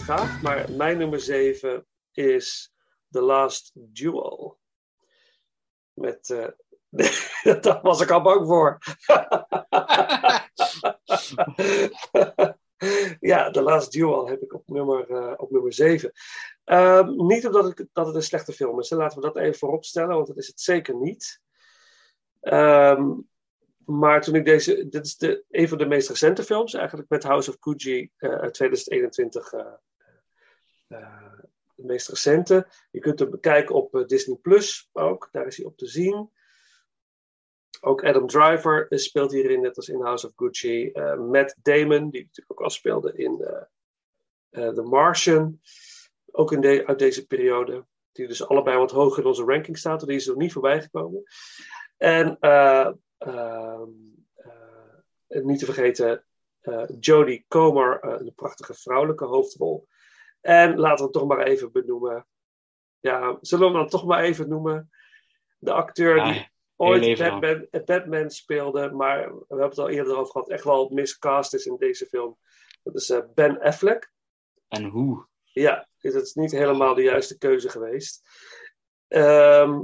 Maar 0.08 0.72
mijn 0.72 0.98
nummer 0.98 1.20
7 1.20 1.88
is 2.12 2.74
The 3.10 3.22
Last 3.22 3.72
Duel. 3.74 4.60
Met. 5.94 6.30
eh, 6.30 6.48
Daar 7.62 7.82
was 7.82 8.02
ik 8.02 8.12
al 8.12 8.22
bang 8.22 8.48
voor. 8.48 8.78
ja, 13.20 13.52
The 13.52 13.62
Last 13.62 13.92
Duel 13.92 14.28
heb 14.28 14.42
ik 14.42 14.54
op 14.54 14.68
nummer, 14.68 15.10
eh, 15.10 15.34
op 15.38 15.52
nummer 15.52 15.74
7. 15.74 16.12
Ehm, 16.64 17.26
niet 17.26 17.46
omdat 17.46 17.70
ik, 17.70 17.88
dat 17.94 18.06
het 18.06 18.16
een 18.16 18.24
slechte 18.24 18.54
film 18.54 18.80
is. 18.80 18.90
Laten 18.90 19.22
we 19.22 19.26
dat 19.26 19.38
even 19.38 19.60
voorop 19.60 19.86
stellen, 19.86 20.16
want 20.16 20.28
dat 20.28 20.38
is 20.38 20.48
het 20.48 20.62
zeker 20.62 20.96
niet. 20.96 21.42
Ehm, 22.42 23.12
maar 23.86 24.22
toen 24.22 24.36
ik 24.36 24.46
deze, 24.46 24.88
dit 24.90 25.06
is 25.06 25.18
de, 25.18 25.44
een 25.50 25.68
van 25.68 25.78
de 25.78 25.86
meest 25.86 26.10
recente 26.10 26.44
films, 26.44 26.74
eigenlijk 26.74 27.10
met 27.10 27.24
House 27.24 27.50
of 27.50 27.58
Gucci 27.60 28.12
eh, 28.18 28.30
uit 28.30 28.54
2021, 28.54 29.54
eh, 29.54 29.60
eh, 29.60 29.74
de 31.76 31.86
meest 31.86 32.10
recente. 32.10 32.68
Je 32.92 33.00
kunt 33.00 33.20
hem 33.20 33.30
bekijken 33.30 33.76
op 33.76 33.96
eh, 33.96 34.06
Disney 34.06 34.38
Plus 34.38 34.90
ook, 34.92 35.30
daar 35.32 35.48
is 35.48 35.58
hij 35.58 35.66
op 35.66 35.78
te 35.78 35.88
zien. 35.88 36.30
Ook 37.82 38.04
Adam 38.04 38.28
Driver 38.28 38.88
eh, 38.88 38.98
speelt 38.98 39.32
hierin, 39.32 39.62
net 39.62 39.78
als 39.78 39.90
in 39.90 40.02
House 40.02 40.28
of 40.28 40.34
Gucci. 40.36 40.92
Eh, 40.92 41.18
Matt 41.18 41.56
Damon, 41.62 42.10
die 42.10 42.22
natuurlijk 42.22 42.52
ook 42.52 42.62
al 42.62 42.70
speelde 42.70 43.14
in 43.16 43.42
eh, 43.42 43.62
eh, 44.50 44.74
The 44.74 44.82
Martian, 44.82 45.62
ook 46.32 46.52
in 46.52 46.62
de, 46.62 46.84
uit 46.86 47.00
deze 47.00 47.28
periode. 47.28 47.86
Die 48.12 48.28
dus 48.28 48.48
allebei 48.48 48.78
wat 48.78 48.92
hoger 48.92 49.22
in 49.22 49.28
onze 49.28 49.44
ranking 49.44 49.78
staat, 49.78 50.06
die 50.06 50.16
is 50.16 50.28
er 50.28 50.38
niet 50.38 50.54
voorbij 50.54 50.82
gekomen. 50.82 51.24
En 51.98 52.38
eh, 52.40 52.92
ehm, 53.18 53.90
eh, 55.34 55.44
niet 55.44 55.60
te 55.60 55.66
vergeten 55.66 56.26
eh, 56.60 56.84
Jodie 57.00 57.46
Comer, 57.48 58.00
eh, 58.00 58.16
een 58.20 58.34
prachtige 58.36 58.74
vrouwelijke 58.74 59.26
hoofdrol. 59.26 59.88
En 60.44 60.78
laten 60.78 60.98
we 60.98 61.04
het 61.04 61.14
toch 61.14 61.28
maar 61.28 61.46
even 61.46 61.72
benoemen. 61.72 62.28
Ja, 63.00 63.38
zullen 63.42 63.68
we 63.68 63.78
dan 63.78 63.88
toch 63.88 64.06
maar 64.06 64.24
even 64.24 64.50
noemen? 64.50 64.90
De 65.58 65.74
acteur 65.74 66.16
Ja, 66.16 66.32
die 66.32 66.52
ooit. 66.76 67.18
Batman, 67.18 67.68
Batman 67.86 68.30
speelde, 68.30 68.92
maar 68.92 69.34
we 69.34 69.46
hebben 69.48 69.70
het 69.70 69.80
al 69.80 69.90
eerder 69.90 70.18
over 70.18 70.32
gehad, 70.32 70.50
echt 70.50 70.64
wel 70.64 70.90
miscast 70.90 71.54
is 71.54 71.66
in 71.66 71.76
deze 71.78 72.06
film. 72.06 72.38
Dat 72.84 72.96
is 72.96 73.10
eh, 73.10 73.20
Ben 73.34 73.62
Affleck. 73.62 74.12
En 74.68 74.84
hoe? 74.84 75.28
Ja, 75.44 75.88
dat 76.00 76.14
is 76.14 76.34
niet 76.34 76.52
helemaal 76.52 76.94
de 76.94 77.02
juiste 77.04 77.38
keuze 77.38 77.70
geweest. 77.70 78.22
Ehm 79.08 79.80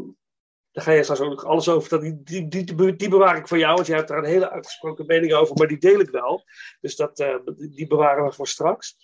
daar 0.71 0.83
ga 0.83 0.91
je 0.91 1.03
straks 1.03 1.21
ook 1.21 1.29
nog 1.29 1.45
alles 1.45 1.69
over. 1.69 2.01
Die, 2.01 2.23
die, 2.23 2.47
die, 2.47 2.95
die, 2.95 3.09
bewaar 3.09 3.37
ik 3.37 3.47
voor 3.47 3.57
jou, 3.57 3.75
want 3.75 3.87
jij 3.87 3.95
hebt 3.95 4.09
daar 4.09 4.17
een 4.17 4.23
hele 4.23 4.49
uitgesproken 4.49 5.05
mening 5.05 5.33
over, 5.33 5.55
maar 5.55 5.67
die 5.67 5.77
deel 5.77 5.99
ik 5.99 6.09
wel. 6.09 6.43
Dus 6.81 6.95
dat, 6.95 7.19
eh, 7.19 7.35
die 7.55 7.87
bewaren 7.87 8.25
we 8.25 8.31
voor 8.31 8.47
straks. 8.47 8.97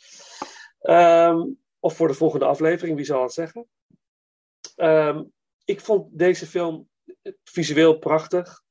Ehm, 0.86 1.48
of 1.80 1.96
voor 1.96 2.08
de 2.08 2.14
volgende 2.14 2.46
aflevering, 2.46 2.96
wie 2.96 3.06
zal 3.06 3.22
het 3.22 3.34
zeggen. 3.34 3.68
Ehm, 4.76 5.24
ik 5.64 5.82
vond 5.82 6.18
deze 6.18 6.48
film 6.48 6.90
visueel 7.44 7.98
prachtig. 7.98 8.64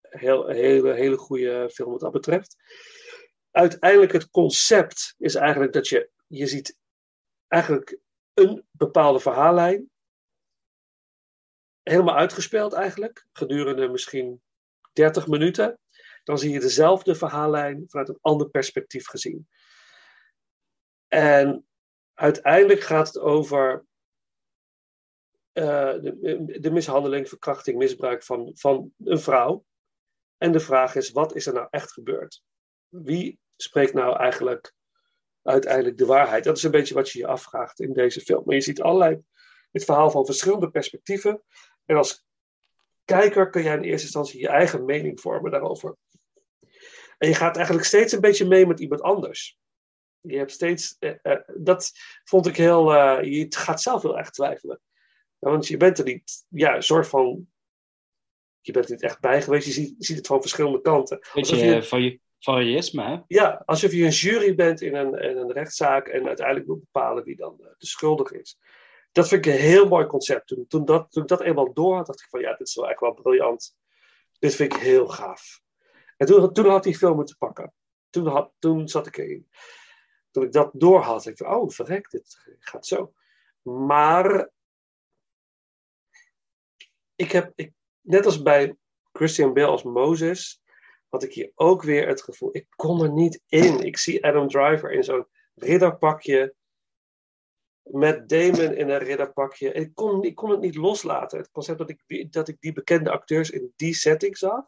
Heel, 0.00 0.48
hele, 0.48 0.94
hele 0.94 1.16
goede 1.16 1.70
film 1.70 1.90
wat 1.90 2.00
dat 2.00 2.12
betreft. 2.12 2.56
Uiteindelijk 3.50 4.12
het 4.12 4.30
concept 4.30 5.14
is 5.18 5.34
eigenlijk 5.34 5.72
dat 5.72 5.88
je, 5.88 6.10
je 6.26 6.46
ziet 6.46 6.76
eigenlijk 7.48 7.98
een 8.34 8.66
bepaalde 8.70 9.20
verhaallijn. 9.20 9.90
Helemaal 11.82 12.16
uitgespeeld 12.16 12.72
eigenlijk, 12.72 13.26
gedurende 13.32 13.88
misschien 13.88 14.42
30 14.92 15.26
minuten. 15.26 15.78
Dan 16.24 16.38
zie 16.38 16.50
je 16.50 16.60
dezelfde 16.60 17.14
verhaallijn 17.14 17.84
vanuit 17.86 18.08
een 18.08 18.18
ander 18.20 18.50
perspectief 18.50 19.06
gezien. 19.06 19.48
En 21.08 21.66
uiteindelijk 22.14 22.80
gaat 22.80 23.06
het 23.06 23.18
over 23.18 23.86
eh, 25.52 25.92
de, 26.00 26.58
de 26.60 26.70
mishandeling, 26.70 27.28
verkrachting, 27.28 27.78
misbruik 27.78 28.22
van, 28.22 28.50
van 28.54 28.92
een 29.04 29.20
vrouw. 29.20 29.64
En 30.36 30.52
de 30.52 30.60
vraag 30.60 30.94
is, 30.94 31.10
wat 31.10 31.34
is 31.34 31.46
er 31.46 31.52
nou 31.52 31.66
echt 31.70 31.92
gebeurd? 31.92 32.42
Wie 32.88 33.38
spreekt 33.56 33.94
nou 33.94 34.16
eigenlijk 34.16 34.72
uiteindelijk 35.42 35.98
de 35.98 36.06
waarheid? 36.06 36.44
Dat 36.44 36.56
is 36.56 36.62
een 36.62 36.70
beetje 36.70 36.94
wat 36.94 37.10
je 37.10 37.18
je 37.18 37.26
afvraagt 37.26 37.80
in 37.80 37.92
deze 37.92 38.20
film. 38.20 38.42
Maar 38.44 38.54
je 38.54 38.60
ziet 38.60 38.80
allerlei, 38.80 39.22
het 39.72 39.84
verhaal 39.84 40.10
van 40.10 40.26
verschillende 40.26 40.70
perspectieven. 40.70 41.42
En 41.84 41.96
als 41.96 42.24
kijker 43.04 43.50
kun 43.50 43.62
jij 43.62 43.74
in 43.74 43.82
eerste 43.82 44.06
instantie 44.06 44.40
je 44.40 44.48
eigen 44.48 44.84
mening 44.84 45.20
vormen 45.20 45.50
daarover. 45.50 45.96
En 47.18 47.28
je 47.28 47.34
gaat 47.34 47.56
eigenlijk 47.56 47.86
steeds 47.86 48.12
een 48.12 48.20
beetje 48.20 48.46
mee 48.46 48.66
met 48.66 48.80
iemand 48.80 49.02
anders. 49.02 49.58
Je 50.20 50.36
hebt 50.36 50.50
steeds, 50.50 50.96
eh, 50.98 51.14
eh, 51.22 51.40
dat 51.56 51.92
vond 52.24 52.46
ik 52.46 52.56
heel, 52.56 52.94
eh, 52.94 53.32
je 53.32 53.46
gaat 53.48 53.82
zelf 53.82 54.02
heel 54.02 54.18
erg 54.18 54.30
twijfelen. 54.30 54.80
Want 55.38 55.66
je 55.66 55.76
bent 55.76 55.98
er 55.98 56.04
niet, 56.04 56.44
ja, 56.48 56.74
een 56.76 56.82
soort 56.82 57.08
van, 57.08 57.48
je 58.60 58.72
bent 58.72 58.84
er 58.84 58.90
niet 58.90 59.02
echt 59.02 59.20
bij 59.20 59.42
geweest. 59.42 59.66
Je 59.66 59.72
ziet, 59.72 59.94
je 59.98 60.04
ziet 60.04 60.16
het 60.16 60.26
van 60.26 60.40
verschillende 60.40 60.80
kanten. 60.80 61.18
Beetje 61.34 61.56
je- 61.56 61.82
vari- 61.82 62.20
variësme, 62.38 63.02
hè? 63.02 63.18
ja, 63.26 63.62
alsof 63.66 63.92
je 63.92 64.04
een 64.04 64.10
jury 64.10 64.54
bent 64.54 64.80
in 64.80 64.94
een, 64.94 65.14
in 65.14 65.36
een 65.36 65.52
rechtszaak 65.52 66.08
en 66.08 66.26
uiteindelijk 66.26 66.66
moet 66.66 66.80
bepalen 66.80 67.24
wie 67.24 67.36
dan 67.36 67.56
de 67.56 67.86
schuldige 67.86 68.40
is. 68.40 68.58
Dat 69.12 69.28
vind 69.28 69.46
ik 69.46 69.52
een 69.52 69.58
heel 69.60 69.88
mooi 69.88 70.06
concept. 70.06 70.46
Toen, 70.46 70.66
toen, 70.66 70.84
dat, 70.84 71.10
toen 71.10 71.22
ik 71.22 71.28
dat 71.28 71.40
eenmaal 71.42 71.72
door 71.72 71.96
had, 71.96 72.06
dacht 72.06 72.20
ik 72.20 72.28
van 72.28 72.40
ja, 72.40 72.50
dit 72.54 72.66
is 72.66 72.74
wel 72.74 72.90
echt 72.90 73.00
wel 73.00 73.12
briljant. 73.14 73.76
Dit 74.38 74.54
vind 74.54 74.74
ik 74.74 74.80
heel 74.80 75.08
gaaf. 75.08 75.60
En 76.16 76.26
toen, 76.26 76.52
toen 76.52 76.66
had 76.66 76.86
film 76.86 77.16
me 77.16 77.24
te 77.24 77.36
pakken. 77.36 77.72
Toen, 78.10 78.26
had, 78.26 78.52
toen 78.58 78.88
zat 78.88 79.06
ik 79.06 79.16
erin. 79.16 79.48
Toen 80.30 80.42
ik 80.42 80.52
dat 80.52 80.70
door 80.72 81.00
had, 81.00 81.24
dacht 81.24 81.40
ik 81.40 81.46
oh 81.46 81.70
verrek, 81.70 82.10
dit 82.10 82.56
gaat 82.58 82.86
zo. 82.86 83.12
Maar 83.62 84.50
ik 87.16 87.32
heb, 87.32 87.52
ik, 87.54 87.72
net 88.00 88.24
als 88.24 88.42
bij 88.42 88.76
Christian 89.12 89.52
Bale 89.52 89.66
als 89.66 89.82
Moses, 89.82 90.62
had 91.08 91.22
ik 91.22 91.32
hier 91.32 91.52
ook 91.54 91.82
weer 91.82 92.08
het 92.08 92.22
gevoel, 92.22 92.48
ik 92.52 92.66
kom 92.76 93.02
er 93.02 93.12
niet 93.12 93.40
in. 93.46 93.80
Ik 93.80 93.98
zie 93.98 94.24
Adam 94.24 94.48
Driver 94.48 94.92
in 94.92 95.04
zo'n 95.04 95.26
ridderpakje, 95.54 96.54
met 97.82 98.28
Damon 98.28 98.74
in 98.74 98.88
een 98.88 98.98
ridderpakje. 98.98 99.72
Ik 99.72 99.94
kon, 99.94 100.22
ik 100.22 100.34
kon 100.34 100.50
het 100.50 100.60
niet 100.60 100.76
loslaten. 100.76 101.38
Het 101.38 101.50
concept 101.50 101.78
dat 101.78 101.90
ik, 101.90 102.32
dat 102.32 102.48
ik 102.48 102.60
die 102.60 102.72
bekende 102.72 103.10
acteurs 103.10 103.50
in 103.50 103.72
die 103.76 103.94
setting 103.94 104.38
zag. 104.38 104.66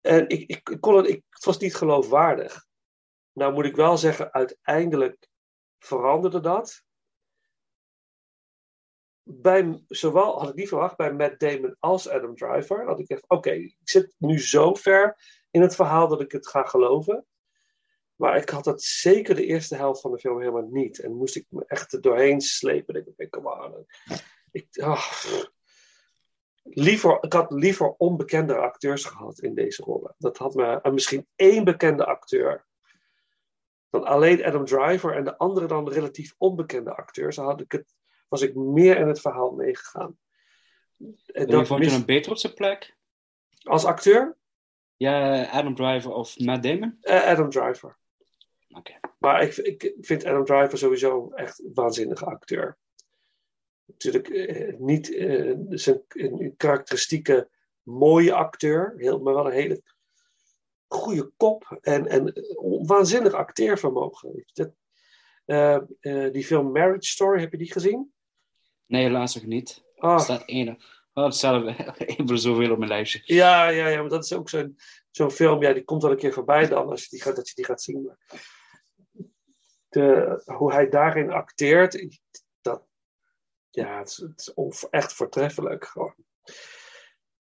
En 0.00 0.28
ik, 0.28 0.48
ik, 0.48 0.68
ik 0.68 0.80
kon 0.80 0.96
het, 0.96 1.08
ik, 1.08 1.22
het 1.30 1.44
was 1.44 1.58
niet 1.58 1.74
geloofwaardig. 1.74 2.66
Nou 3.34 3.52
moet 3.52 3.64
ik 3.64 3.76
wel 3.76 3.98
zeggen, 3.98 4.32
uiteindelijk 4.32 5.28
veranderde 5.78 6.40
dat. 6.40 6.82
bij, 9.22 9.82
zowel 9.88 10.38
had 10.38 10.48
ik 10.48 10.54
niet 10.54 10.68
verwacht 10.68 10.96
bij 10.96 11.12
Matt 11.12 11.40
Damon 11.40 11.76
als 11.78 12.08
Adam 12.08 12.36
Driver. 12.36 12.86
Had 12.86 12.98
ik 12.98 13.08
echt, 13.08 13.24
oké, 13.28 13.50
ik 13.50 13.76
zit 13.84 14.14
nu 14.18 14.40
zo 14.40 14.74
ver 14.74 15.16
in 15.50 15.60
het 15.60 15.74
verhaal 15.74 16.08
dat 16.08 16.20
ik 16.20 16.32
het 16.32 16.48
ga 16.48 16.62
geloven. 16.62 17.26
Maar 18.16 18.36
ik 18.36 18.48
had 18.48 18.64
dat 18.64 18.82
zeker 18.82 19.34
de 19.34 19.46
eerste 19.46 19.76
helft 19.76 20.00
van 20.00 20.10
de 20.10 20.18
film 20.18 20.38
helemaal 20.38 20.68
niet. 20.70 20.98
En 20.98 21.16
moest 21.16 21.36
ik 21.36 21.46
me 21.48 21.64
echt 21.66 21.92
er 21.92 22.00
doorheen 22.00 22.40
slepen. 22.40 22.94
Ik 22.94 23.16
denk, 23.16 23.30
kom 23.30 23.48
aan. 23.48 23.86
Ik, 24.50 24.78
ah. 24.78 25.10
liever, 26.62 27.18
ik 27.20 27.32
had 27.32 27.52
liever 27.52 27.94
onbekende 27.96 28.56
acteurs 28.56 29.04
gehad 29.04 29.38
in 29.38 29.54
deze 29.54 29.82
rollen. 29.82 30.14
Dat 30.18 30.36
had 30.38 30.54
me, 30.54 30.80
en 30.80 30.94
misschien 30.94 31.26
één 31.36 31.64
bekende 31.64 32.04
acteur. 32.04 32.66
Dan 33.94 34.04
alleen 34.04 34.44
Adam 34.44 34.64
Driver 34.64 35.16
en 35.16 35.24
de 35.24 35.38
andere 35.38 35.66
dan 35.66 35.88
relatief 35.88 36.34
onbekende 36.38 36.94
acteurs. 36.94 37.36
Dan 37.36 37.44
had 37.44 37.60
ik 37.60 37.72
het, 37.72 37.94
was 38.28 38.42
ik 38.42 38.54
meer 38.54 38.96
in 38.96 39.06
het 39.06 39.20
verhaal 39.20 39.50
meegegaan. 39.50 40.18
En 41.26 41.66
vond 41.66 41.68
je 41.68 41.76
mis- 41.78 41.92
hem 41.92 42.04
beter 42.04 42.30
op 42.30 42.38
zijn 42.38 42.54
plek? 42.54 42.96
Als 43.62 43.84
acteur? 43.84 44.36
Ja, 44.96 45.44
Adam 45.44 45.74
Driver 45.74 46.12
of 46.12 46.38
Matt 46.38 46.62
Damon? 46.62 46.98
Eh, 47.00 47.22
Adam 47.22 47.50
Driver. 47.50 47.96
Oké. 48.68 48.92
Maar 49.18 49.42
ik, 49.42 49.56
ik 49.56 49.94
vind 50.00 50.24
Adam 50.24 50.44
Driver 50.44 50.78
sowieso 50.78 51.30
echt 51.30 51.58
een 51.58 51.74
waanzinnige 51.74 52.24
acteur. 52.24 52.78
Natuurlijk 53.84 54.28
eh, 54.28 54.78
niet 54.78 55.14
eh, 55.14 55.54
zijn 55.68 56.02
een 56.08 56.54
karakteristieke 56.56 57.48
mooie 57.82 58.34
acteur, 58.34 58.94
heel, 58.96 59.18
maar 59.18 59.34
wel 59.34 59.46
een 59.46 59.52
hele 59.52 59.82
goede 60.94 61.32
kop 61.36 61.78
en, 61.80 62.06
en 62.06 62.32
waanzinnig 62.86 63.32
acteervermogen. 63.32 64.44
Dat, 64.52 64.70
eh, 65.44 65.74
eh, 66.00 66.32
die 66.32 66.44
film 66.44 66.72
Marriage 66.72 67.08
Story, 67.08 67.40
heb 67.40 67.52
je 67.52 67.58
die 67.58 67.72
gezien? 67.72 68.12
Nee, 68.86 69.02
helaas 69.02 69.34
nog 69.34 69.44
niet. 69.44 69.84
Er 69.94 70.02
Ah, 70.02 70.20
staat 70.20 70.42
één. 70.46 70.68
Oh, 70.68 71.24
dat 71.24 71.36
staat 71.36 71.62
er 71.66 71.96
één 72.06 72.28
voor 72.28 72.38
zoveel 72.38 72.70
op 72.70 72.78
mijn 72.78 72.90
lijstje. 72.90 73.22
ja, 73.24 73.68
ja, 73.68 73.88
ja, 73.88 74.00
maar 74.00 74.10
dat 74.10 74.24
is 74.24 74.32
ook 74.32 74.48
zo'n 74.48 74.76
zo'n 75.10 75.30
film. 75.30 75.62
Ja, 75.62 75.72
die 75.72 75.84
komt 75.84 76.02
wel 76.02 76.10
een 76.10 76.16
keer 76.16 76.32
voorbij 76.32 76.68
dan, 76.68 76.88
als 76.88 77.02
je 77.02 77.08
die 77.08 77.22
gaat, 77.22 77.36
dat 77.36 77.48
je 77.48 77.54
die 77.54 77.64
gaat 77.64 77.82
zien. 77.82 78.02
Maar 78.02 78.18
de, 79.88 80.42
hoe 80.44 80.72
hij 80.72 80.88
daarin 80.88 81.30
acteert, 81.30 82.20
dat, 82.60 82.86
ja, 83.70 83.98
het 83.98 84.08
is, 84.08 84.16
het 84.16 84.72
is 84.72 84.86
echt 84.90 85.12
voortreffelijk. 85.12 85.84
Gewoon. 85.84 86.14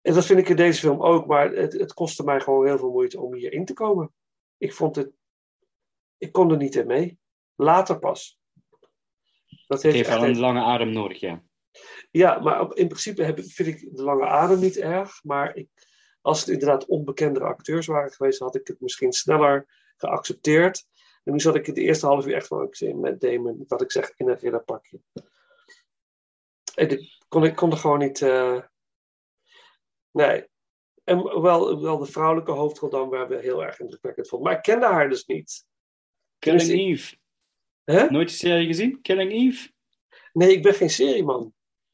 En 0.07 0.13
dat 0.13 0.25
vind 0.25 0.39
ik 0.39 0.49
in 0.49 0.55
deze 0.55 0.79
film 0.79 1.01
ook, 1.01 1.25
maar 1.25 1.51
het, 1.51 1.73
het 1.73 1.93
kostte 1.93 2.23
mij 2.23 2.39
gewoon 2.39 2.65
heel 2.65 2.77
veel 2.77 2.91
moeite 2.91 3.21
om 3.21 3.33
hierin 3.33 3.65
te 3.65 3.73
komen. 3.73 4.13
Ik 4.57 4.73
vond 4.73 4.95
het, 4.95 5.11
ik 6.17 6.31
kon 6.31 6.51
er 6.51 6.57
niet 6.57 6.75
in 6.75 6.87
mee. 6.87 7.19
Later 7.55 7.99
pas. 7.99 8.39
Dat 9.67 9.81
heeft 9.81 10.07
wel 10.07 10.23
een 10.23 10.39
lange 10.39 10.61
adem 10.61 10.91
nodig, 10.91 11.19
ja. 11.19 11.43
ja, 12.11 12.39
maar 12.39 12.61
op- 12.61 12.73
in 12.73 12.87
principe 12.87 13.23
heb, 13.23 13.39
vind 13.43 13.67
ik 13.67 13.95
de 13.95 14.03
lange 14.03 14.25
adem 14.25 14.59
niet 14.59 14.77
erg. 14.77 15.23
Maar 15.23 15.55
ik, 15.55 15.69
als 16.21 16.39
het 16.39 16.49
inderdaad 16.49 16.85
onbekendere 16.85 17.45
acteurs 17.45 17.87
waren 17.87 18.11
geweest, 18.11 18.39
had 18.39 18.55
ik 18.55 18.67
het 18.67 18.81
misschien 18.81 19.11
sneller 19.11 19.65
geaccepteerd. 19.97 20.85
En 21.23 21.31
nu 21.33 21.39
zat 21.39 21.55
ik 21.55 21.67
in 21.67 21.73
de 21.73 21.81
eerste 21.81 22.05
half 22.05 22.25
uur 22.25 22.35
echt 22.35 22.47
van, 22.47 22.63
ik 22.63 22.95
met 22.95 23.21
Damon, 23.21 23.63
wat 23.67 23.81
ik 23.81 23.91
zeg, 23.91 24.13
in 24.15 24.29
een 24.29 24.37
ridderpakje. 24.37 24.99
En 26.75 26.89
ik 26.89 27.17
kon, 27.27 27.43
ik 27.43 27.55
kon 27.55 27.71
er 27.71 27.77
gewoon 27.77 27.99
niet... 27.99 28.21
eh, 28.21 28.61
nee. 30.17 30.45
En 31.03 31.41
wel, 31.41 31.81
wel 31.81 31.97
de 31.97 32.05
vrouwelijke 32.05 32.51
hoofdrol 32.51 32.89
dan 32.89 33.09
waar 33.09 33.27
we 33.27 33.35
heel 33.39 33.63
erg 33.63 33.79
indrukwekkend 33.79 34.27
vonden. 34.27 34.47
Maar 34.47 34.57
ik 34.57 34.63
kende 34.63 34.85
haar 34.85 35.09
dus 35.09 35.25
niet. 35.25 35.65
Killing 36.39 36.61
Dus 36.61 36.69
Eve. 36.71 37.15
Hè? 37.83 38.09
Nooit 38.09 38.27
die 38.27 38.37
serie 38.37 38.67
gezien? 38.67 39.01
Killing 39.01 39.31
Eve? 39.31 39.69
Nee, 40.33 40.51
ik 40.51 40.63
ben 40.63 40.73
geen 40.73 40.89
serieman. 40.89 41.53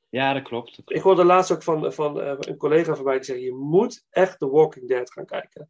Ja, 0.09 0.33
dat 0.33 0.43
klopt. 0.43 0.75
dat 0.75 0.95
Ik 0.95 1.01
hoorde 1.01 1.23
laatst 1.23 1.51
ook 1.51 1.63
van, 1.63 1.93
van 1.93 2.21
eh, 2.21 2.35
een 2.39 2.57
collega 2.57 2.95
van 2.95 3.05
mij 3.05 3.15
die 3.15 3.23
zei: 3.23 3.39
Je 3.43 3.53
moet 3.53 4.05
echt 4.09 4.39
The 4.39 4.49
Walking 4.49 4.87
Dead 4.87 5.11
gaan 5.11 5.25
kijken. 5.25 5.69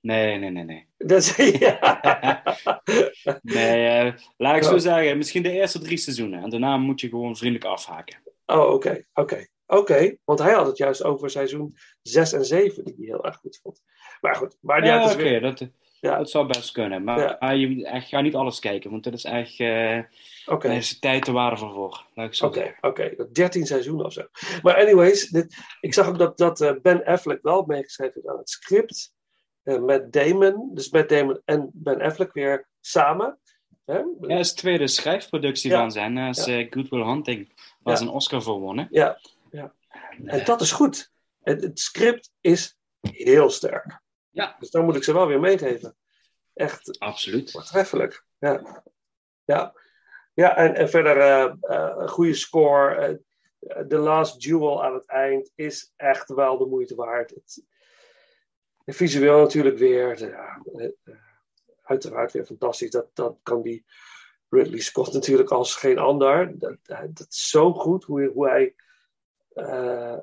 Nee, 0.00 0.36
nee, 0.36 0.50
nee, 0.50 0.64
nee. 0.64 0.88
Dat 0.96 1.24
zei 1.24 1.58
ja. 1.58 1.78
Nee, 3.42 3.86
eh, 3.88 4.12
laat 4.36 4.56
ik 4.56 4.62
zo 4.62 4.74
Oh. 4.74 4.78
zeggen. 4.80 5.16
Misschien 5.16 5.42
de 5.42 5.50
eerste 5.50 5.78
drie 5.80 5.96
seizoenen. 5.96 6.42
En 6.42 6.50
daarna 6.50 6.76
moet 6.76 7.00
je 7.00 7.08
gewoon 7.08 7.36
vriendelijk 7.36 7.70
afhaken. 7.70 8.22
Oh, 8.46 8.72
oké, 8.72 9.04
oké. 9.14 9.46
Oké, 9.70 10.16
want 10.24 10.38
hij 10.38 10.52
had 10.52 10.66
het 10.66 10.76
juist 10.76 11.02
over 11.04 11.30
seizoen 11.30 11.76
6 12.02 12.32
en 12.32 12.44
7, 12.44 12.84
die 12.84 12.94
hij 12.96 13.04
heel 13.06 13.24
erg 13.24 13.36
goed 13.36 13.58
vond. 13.62 13.82
Maar 14.20 14.34
goed, 14.34 14.56
maar 14.60 14.84
ja, 14.84 15.00
oké, 15.02 15.08
is 15.10 15.16
weer... 15.16 15.40
dat, 15.40 15.68
Ja. 16.00 16.16
dat 16.18 16.30
zou 16.30 16.46
best 16.46 16.72
kunnen. 16.72 17.04
Maar 17.04 17.36
Ja. 17.40 17.50
je 17.50 17.84
echt, 17.86 18.08
ga 18.08 18.20
niet 18.20 18.34
alles 18.34 18.58
kijken, 18.58 18.90
want 18.90 19.04
dat 19.04 19.12
is 19.12 19.24
echt... 19.24 19.60
eh 19.60 19.98
Oké, 20.46 20.68
Daar 20.68 20.76
is 20.76 20.98
tijd 20.98 21.24
te 21.24 21.32
waardevol 21.32 21.72
voor. 21.72 22.06
Oké, 22.40 22.74
oké. 22.80 23.14
Dat 23.16 23.34
13 23.34 23.66
seizoenen 23.66 24.06
of 24.06 24.12
zo. 24.12 24.22
Maar 24.62 24.76
anyways, 24.76 25.28
dit, 25.28 25.56
ik 25.80 25.94
zag 25.94 26.08
ook 26.08 26.18
dat, 26.18 26.38
dat 26.38 26.60
eh, 26.60 26.72
Ben 26.82 27.04
Affleck 27.04 27.38
wel 27.42 27.64
meegeschreven 27.66 28.12
heeft 28.14 28.28
aan 28.28 28.38
het 28.38 28.50
script. 28.50 29.14
eh, 29.62 29.78
met 29.82 30.12
Damon, 30.12 30.70
dus 30.74 30.90
met 30.90 31.08
Damon 31.08 31.40
en 31.44 31.70
Ben 31.72 32.00
Affleck 32.00 32.32
weer 32.32 32.68
samen. 32.80 33.38
Hè? 33.84 34.00
Ja, 34.20 34.38
is 34.38 34.48
de 34.50 34.56
tweede 34.56 34.86
schrijfproductie 34.88 35.70
Ja. 35.70 35.78
van 35.78 35.92
zijn. 35.92 36.14
Dat 36.14 36.36
is 36.36 36.66
Good 36.70 36.88
Will 36.88 37.04
Hunting. 37.04 37.52
Waar 37.82 37.96
ze 37.96 38.02
een 38.02 38.08
Oscar 38.10 38.42
voor 38.42 38.58
wonnen. 38.60 38.88
Ja, 38.90 39.18
ja. 39.50 39.74
En 40.24 40.44
dat 40.44 40.60
is 40.60 40.72
goed. 40.72 41.10
Het, 41.42 41.62
het 41.62 41.78
script 41.78 42.32
is 42.40 42.78
heel 43.00 43.50
sterk. 43.50 44.00
Ja. 44.30 44.56
Dus 44.58 44.70
dan 44.70 44.84
moet 44.84 44.96
ik 44.96 45.04
ze 45.04 45.12
wel 45.12 45.26
weer 45.26 45.40
meegeven. 45.40 45.96
Echt 46.54 46.98
Absoluut. 46.98 47.50
voortreffelijk. 47.50 48.24
Ja, 48.38 48.82
ja. 49.44 49.74
ja 50.34 50.56
en, 50.56 50.74
en 50.74 50.90
verder 50.90 51.16
een 52.00 52.08
goede 52.08 52.34
score. 52.34 52.94
Eh, 52.94 53.86
The 53.86 53.96
Last 53.96 54.40
Duel 54.40 54.84
aan 54.84 54.94
het 54.94 55.06
eind 55.06 55.52
is 55.54 55.92
echt 55.96 56.28
wel 56.28 56.58
de 56.58 56.66
moeite 56.66 56.94
waard. 56.94 57.30
Het, 57.30 57.64
visueel 58.84 59.38
natuurlijk 59.40 59.78
weer. 59.78 60.16
de- 60.16 60.96
uiteraard 61.82 62.32
weer 62.32 62.44
fantastisch. 62.46 62.90
Dat, 62.90 63.10
dat 63.14 63.38
kan 63.42 63.62
die 63.62 63.84
Ridley 64.48 64.80
Scott 64.80 65.12
natuurlijk 65.12 65.50
als 65.50 65.74
geen 65.74 65.98
ander. 65.98 66.58
Dat, 66.58 66.76
dat 66.82 67.26
is 67.28 67.48
zo 67.48 67.72
goed 67.72 68.04
hoe, 68.04 68.30
hoe 68.34 68.48
hij 68.48 68.74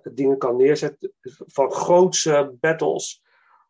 dingen 0.04 0.38
kan 0.38 0.56
neerzetten. 0.56 1.14
Van 1.46 1.72
grootse 1.72 2.56
battles 2.60 3.24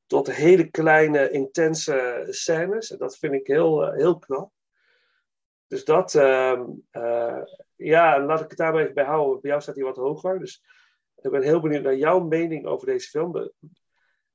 tot 0.07 0.31
hele 0.31 0.69
kleine, 0.69 1.29
intense 1.29 2.25
scènes. 2.29 2.91
En 2.91 2.97
dat 2.97 3.17
vind 3.17 3.33
ik 3.33 3.47
heel, 3.47 3.85
eh, 3.85 3.93
heel 3.93 4.19
knap. 4.19 4.51
Dus 5.67 5.85
dat, 5.85 6.15
ehm, 6.15 6.63
eh, 6.91 7.41
ja, 7.75 8.25
laat 8.25 8.41
ik 8.41 8.49
het 8.49 8.57
daarbij 8.57 8.81
even 8.81 8.93
bij 8.93 9.03
houden. 9.03 9.41
Bij 9.41 9.49
jou 9.49 9.61
staat 9.61 9.75
hij 9.75 9.83
wat 9.83 9.95
hoger. 9.95 10.39
Dus 10.39 10.63
ik 11.15 11.31
ben 11.31 11.41
heel 11.41 11.59
benieuwd 11.59 11.83
naar 11.83 11.95
jouw 11.95 12.19
mening 12.19 12.65
over 12.65 12.87
deze 12.87 13.09
film. 13.09 13.37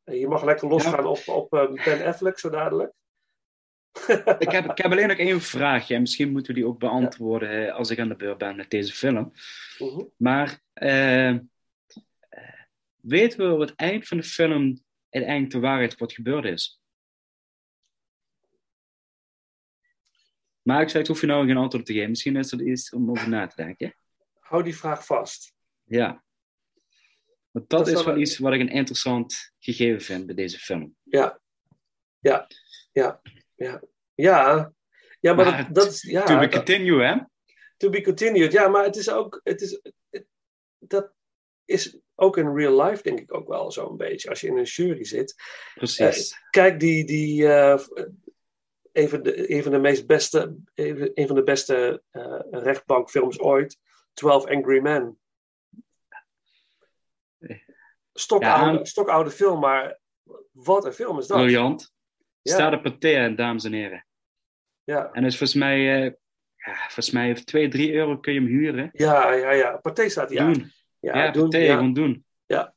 Eh, 0.05 0.21
Je 0.21 0.29
mag 0.29 0.45
lekker 0.45 0.69
losgaan 0.69 1.07
op, 1.07 1.29
op 1.29 1.53
eh, 1.53 1.85
Ben 1.85 2.07
Affleck 2.07 2.39
zo 2.39 2.51
dadelijk. 2.51 2.93
Ik 4.39 4.51
heb, 4.51 4.65
ik 4.71 4.79
heb 4.79 4.91
alleen 4.93 5.09
nog 5.09 5.17
één 5.17 5.41
vraagje. 5.41 5.95
En 5.95 6.01
misschien 6.01 6.31
moeten 6.33 6.55
we 6.55 6.61
die 6.61 6.69
ook 6.69 6.79
beantwoorden 6.79 7.73
als 7.73 7.91
ik 7.91 7.99
aan 7.99 8.09
de 8.09 8.17
beurt 8.17 8.39
ben 8.39 8.57
met 8.57 8.71
deze 8.71 8.93
film. 8.93 9.33
Mhm. 9.79 10.05
Maar 10.17 10.61
eh, 10.73 11.37
weten 12.97 13.39
we 13.39 13.55
op 13.55 13.61
het 13.61 13.75
eind 13.75 14.07
van 14.09 14.17
de 14.17 14.23
film 14.23 14.85
uiteindelijk 15.11 15.53
de 15.53 15.61
waarheid 15.61 15.99
wat 15.99 16.13
gebeurd 16.13 16.45
is? 16.45 16.81
Maar 20.63 20.83
ik 20.83 20.89
zeg, 20.89 21.07
hoef 21.07 21.21
je 21.21 21.27
nou 21.27 21.47
geen 21.47 21.57
antwoord 21.57 21.87
te 21.87 21.93
geven. 21.93 22.09
Misschien 22.09 22.37
is 22.37 22.51
dat 22.51 22.61
iets 22.61 22.93
om 22.93 23.11
over 23.11 23.29
na 23.29 23.47
te 23.47 23.57
denken. 23.63 23.95
Hou 24.39 24.63
die 24.63 24.77
vraag 24.77 25.07
vast. 25.07 25.55
Ja. 25.85 26.25
Want 27.51 27.69
dat, 27.69 27.79
Dat 27.79 27.87
is 27.89 27.95
wel 27.95 28.05
wel 28.05 28.15
een- 28.15 28.21
iets 28.21 28.39
wat 28.39 28.53
ik 28.53 28.61
een 28.61 28.69
interessant 28.69 29.53
gegeven 29.59 30.01
vind 30.01 30.27
bij 30.27 30.35
deze 30.35 30.59
film. 30.59 30.97
Ja, 31.03 31.41
ja, 32.19 32.47
ja, 32.93 33.21
ja. 33.65 33.83
Ja, 34.15 34.73
ja 35.21 35.35
maar, 35.35 35.45
Maar 35.45 35.65
dat, 35.67 35.75
dat 35.75 35.87
is... 35.93 36.03
Ja, 36.03 36.23
to 36.25 36.35
be 36.39 36.41
dat- 36.41 36.55
continue, 36.55 37.03
hè? 37.05 37.17
To 37.77 37.89
be 37.91 38.01
continued. 38.03 38.53
Ja, 38.53 38.69
maar 38.69 38.85
het 38.85 38.97
is 38.97 39.11
ook. 39.11 39.41
Het 39.43 39.61
is, 39.61 39.81
het- 40.11 40.27
dat 40.79 41.13
is 41.65 41.99
ook 42.15 42.37
in 42.37 42.55
real 42.57 42.83
life, 42.83 43.03
denk 43.03 43.21
ik 43.21 43.35
ook 43.35 43.49
wel 43.49 43.73
zo'n 43.73 43.97
beetje. 43.97 44.29
Als 44.29 44.41
je 44.41 44.47
in 44.47 44.57
een 44.59 44.65
jury 44.65 45.05
zit. 45.05 45.35
Precies. 45.75 46.37
Kijk, 46.51 46.81
die. 46.81 47.05
die 47.05 47.47
eh, 47.53 47.81
een, 48.93 49.09
van 49.09 49.23
de, 49.23 49.55
een 49.55 49.63
van 49.63 49.73
de 49.73 49.79
meest 49.79 50.07
beste. 50.07 50.57
Een 50.75 51.11
een 51.15 51.27
van 51.27 51.37
de 51.37 51.43
beste 51.43 52.03
eh, 52.11 52.41
rechtbankfilms 52.51 53.39
ooit. 53.41 53.79
12 54.13 54.47
Angry 54.47 54.81
Men. 54.81 55.19
Stokoude, 58.13 58.79
Ja. 58.79 58.85
stokoude 58.85 59.31
film, 59.31 59.61
maar 59.61 59.99
wat 60.53 60.85
een 60.85 60.93
film 60.93 61.19
is 61.19 61.27
dat? 61.27 61.37
Briljant. 61.39 61.93
Ja. 62.43 62.53
Staat 62.55 62.73
op 62.75 62.83
paté, 62.83 63.35
dames 63.35 63.65
en 63.65 63.73
heren. 63.73 64.07
Ja, 64.85 65.11
En 65.13 65.25
is 65.25 65.37
volgens 65.39 65.59
mij, 65.59 65.77
eh, 66.05 66.13
ja, 66.57 66.75
volgens 66.75 67.11
mij 67.11 67.37
voor 67.37 67.45
2, 67.45 67.69
3 67.69 67.93
euro 67.93 68.19
kun 68.19 68.33
je 68.33 68.41
hem 68.41 68.49
huren. 68.49 68.91
ja, 68.93 69.33
ja. 69.33 69.51
ja. 69.53 69.77
Pathé 69.77 70.09
staat 70.09 70.31
ja. 70.31 70.45
Doen. 70.45 70.73
Ja, 71.01 71.25
Ja, 71.25 71.31
doen. 71.31 71.51
ja, 71.51 71.75
gewoon 71.75 71.93
doen. 71.93 72.25
ja, 72.47 72.75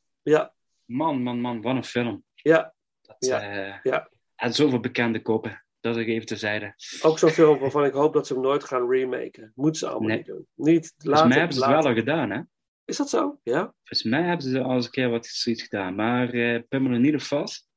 Man, 0.84 1.22
man, 1.22 1.40
man, 1.40 1.62
wat 1.62 1.74
een 1.76 1.84
film. 1.84 2.24
ja, 2.34 2.74
Dat, 3.02 3.16
Ja, 3.18 3.40
eh, 3.40 3.74
ja. 3.82 4.08
En 4.36 4.54
zoveel 4.54 4.80
bekende 4.80 5.22
koppen. 5.22 5.64
dat 5.80 5.96
ik 5.96 6.06
even 6.08 6.26
terzijde. 6.26 6.74
Ook 7.02 7.18
zo'n 7.18 7.30
film 7.30 7.58
waarvan 7.58 7.84
ik 7.84 7.92
hoop 7.92 8.12
dat 8.12 8.26
ze 8.26 8.32
hem 8.32 8.42
nooit 8.42 8.64
gaan 8.64 8.90
remaken. 8.90 9.52
Moeten 9.54 9.80
ze 9.80 9.88
allemaal 9.88 10.08
Nee. 10.08 10.16
niet 10.16 10.26
doen. 10.26 10.46
Niet 10.54 10.86
Volgens 10.96 11.04
later. 11.04 11.28
mij 11.28 11.38
hebben 11.38 11.56
ze 11.56 11.62
het 11.64 11.70
wel 11.74 11.86
al 11.86 11.94
gedaan, 11.94 12.30
hè? 12.30 12.40
Is 12.84 12.96
dat 12.96 13.08
zo? 13.10 13.38
Ja? 13.42 13.60
Volgens 13.84 14.02
mij 14.02 14.22
hebben 14.22 14.46
ze 14.46 14.60
al 14.62 14.74
eens 14.74 14.84
een 14.84 14.90
keer 14.90 15.10
wat 15.10 15.26
zoiets 15.26 15.62
gedaan. 15.62 15.94
Maar 15.94 16.28
eh 16.32 16.60
pin 16.68 16.82
me 16.82 16.90
er 16.94 16.98
niet 17.00 17.14
op 17.14 17.20
vast. 17.20 17.68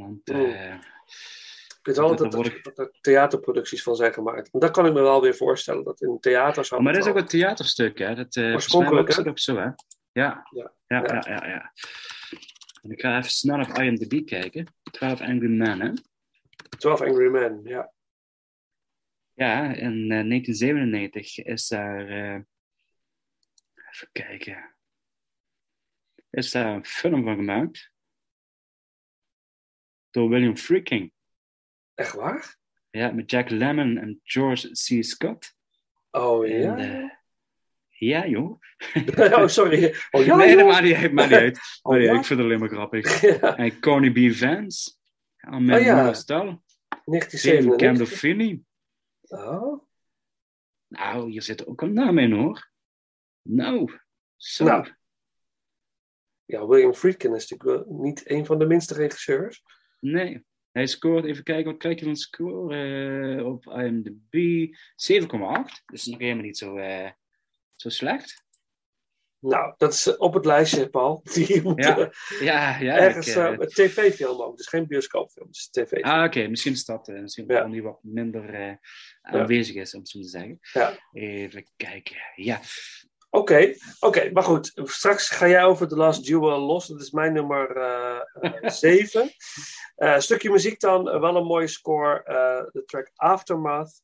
Want 0.00 0.30
Oh. 0.30 0.36
eh, 0.54 0.74
Ik 1.80 1.86
weet 1.86 1.96
wel 1.96 2.16
Dat- 2.16 2.30
dat, 2.32 2.46
er- 2.46 2.54
ik- 2.56 2.64
dat 2.64 2.78
er 2.78 2.98
theaterproducties 3.00 3.82
van 3.82 3.96
zijn 3.96 4.12
gemaakt. 4.12 4.50
En 4.50 4.60
dat 4.60 4.70
kan 4.70 4.86
ik 4.86 4.92
me 4.92 5.00
wel 5.00 5.20
weer 5.22 5.34
voorstellen. 5.34 5.84
Dat 5.84 6.00
in 6.00 6.18
theater 6.20 6.64
zou 6.64 6.82
maar 6.82 6.92
dat 6.92 7.02
is 7.04 7.08
ook 7.10 7.16
een 7.16 7.26
theaterstuk, 7.26 7.98
hè? 7.98 8.14
Dat, 8.14 8.36
eh 8.36 8.42
mij 8.44 8.52
Oorspronkelijk, 8.54 9.08
hè? 9.08 9.14
het 9.14 9.28
ook 9.28 9.38
zo, 9.38 9.56
hè? 9.56 9.62
Ja. 9.64 9.74
Ja. 10.12 10.46
Ja, 10.50 10.72
Ja. 10.86 11.02
ja, 11.04 11.22
ja, 11.26 11.46
ja. 11.46 11.72
En 12.82 12.90
ik 12.90 13.00
ga 13.00 13.18
even 13.18 13.30
snel 13.30 13.60
op 13.60 13.78
IMDb 13.78 14.26
kijken. 14.26 14.66
12 14.90 15.20
Angry 15.20 15.48
Men, 15.48 15.80
hè? 15.80 15.86
wel. 15.86 15.94
12 16.78 17.00
Angry 17.00 17.28
Men, 17.28 17.60
ja. 17.64 17.92
Ja, 19.34 19.62
in 19.74 20.10
eh, 20.10 20.24
1997 20.24 21.38
is 21.38 21.68
daar. 21.68 22.08
eh, 22.08 22.40
even 23.92 24.08
kijken. 24.12 24.74
Is 26.30 26.50
daar 26.50 26.66
een 26.74 26.84
film 26.86 27.24
van 27.24 27.34
gemaakt? 27.36 27.89
Door 30.10 30.28
William 30.28 30.56
Freaking. 30.56 31.12
Echt 31.94 32.14
waar? 32.14 32.56
Ja, 32.90 33.10
met 33.12 33.30
Jack 33.30 33.50
Lemmon 33.50 33.96
en 33.98 34.20
George 34.22 34.68
C. 34.70 35.04
Scott. 35.04 35.54
Oh 36.10 36.48
En, 36.50 36.60
ja? 36.60 36.76
eh, 36.76 37.10
ja, 37.88 38.26
joh. 38.26 38.60
oh, 39.38 39.46
sorry. 39.46 39.94
Oh 40.10 40.24
ja, 40.24 40.36
nee, 40.36 40.56
joh. 40.56 40.66
maakt 40.66 40.82
niet 40.82 40.94
uit. 40.94 41.32
Uit. 41.32 41.58
Oh, 41.82 41.92
Maar 41.92 42.00
ja, 42.00 42.12
ja? 42.12 42.18
Ik 42.18 42.24
vind 42.24 42.38
het 42.38 42.48
alleen 42.48 42.60
maar 42.60 42.68
grappig. 42.68 43.20
Ja, 43.20 43.56
En 43.56 43.80
Connie 43.80 44.30
B. 44.30 44.34
Vance. 44.34 44.90
Met 45.40 45.78
Oh, 45.78 45.84
ja. 45.84 45.94
David 46.04 46.26
1997. 46.26 47.80
Gandolfini. 47.88 48.62
Oh. 49.22 49.88
Nou, 50.86 51.30
hier 51.30 51.42
zit 51.42 51.66
ook 51.66 51.82
een 51.82 51.92
naam 51.92 52.18
in, 52.18 52.32
hoor. 52.32 52.70
Nou, 53.42 53.98
zo. 54.36 54.64
Nou. 54.64 54.88
Ja, 56.44 56.66
William 56.66 56.94
Friedkin 56.94 57.34
is 57.34 57.48
natuurlijk 57.48 57.86
wel 57.86 57.98
niet 57.98 58.30
een 58.30 58.46
van 58.46 58.58
de 58.58 58.66
minste 58.66 58.94
regisseurs. 58.94 59.62
Nee. 60.00 60.44
Hij 60.70 60.86
scoort, 60.86 61.24
even 61.24 61.44
kijken, 61.44 61.70
wat 61.70 61.80
krijg 61.80 61.98
je 61.98 62.04
van 62.04 62.16
score 62.16 63.36
eh, 63.36 63.46
op 63.46 63.64
IMDb? 63.66 64.34
7,8. 64.96 65.84
Dus 65.86 66.04
nog 66.06 66.18
helemaal 66.20 66.44
niet 66.44 66.58
zo, 66.58 66.76
eh, 66.76 67.10
zo 67.76 67.88
slecht. 67.88 68.44
Nou, 69.38 69.74
dat 69.76 69.92
is 69.92 70.06
eh, 70.06 70.14
op 70.18 70.34
het 70.34 70.44
lijstje, 70.44 70.90
Paul. 70.90 71.22
Die 71.34 71.62
moet 71.62 71.84
Ja, 71.84 72.12
Ja, 72.40 72.78
ja. 72.78 72.96
ergens 72.98 73.34
een 73.34 73.58
tv-film 73.58 74.42
ook. 74.42 74.56
Dus 74.56 74.66
geen 74.66 74.86
bioscoopfilm, 74.86 75.46
dus 75.46 75.68
tv. 75.70 75.92
ah, 76.02 76.24
oké. 76.24 76.48
Misschien 76.48 76.72
is 76.72 76.84
dat 76.84 77.06
misschien 77.06 77.44
Ja. 77.48 77.64
die 77.68 77.82
wat 77.82 77.98
minder 78.02 78.78
aanwezig 79.22 79.74
is, 79.74 79.94
om 79.94 80.00
het 80.00 80.08
zo 80.08 80.20
te 80.20 80.28
zeggen. 80.28 80.58
Ja. 80.72 80.98
Even 81.12 81.66
kijken. 81.76 82.16
Ja. 82.34 82.60
Oké, 83.30 83.74
oké, 84.00 84.30
maar 84.32 84.42
goed. 84.42 84.72
Straks 84.74 85.28
ga 85.28 85.48
jij 85.48 85.64
over 85.64 85.88
The 85.88 85.96
Last 85.96 86.26
Duel 86.26 86.58
los. 86.60 86.86
Dat 86.86 87.00
is 87.00 87.10
mijn 87.10 87.32
nummer 87.32 87.68
7. 88.62 89.30
een 89.96 90.22
stukje 90.22 90.50
muziek 90.50 90.80
dan, 90.80 91.10
eh, 91.10 91.20
wel 91.20 91.36
een 91.36 91.44
mooie 91.46 91.66
score. 91.66 92.22
eh, 92.24 92.64
de 92.72 92.84
track 92.84 93.10
Aftermath. 93.14 94.02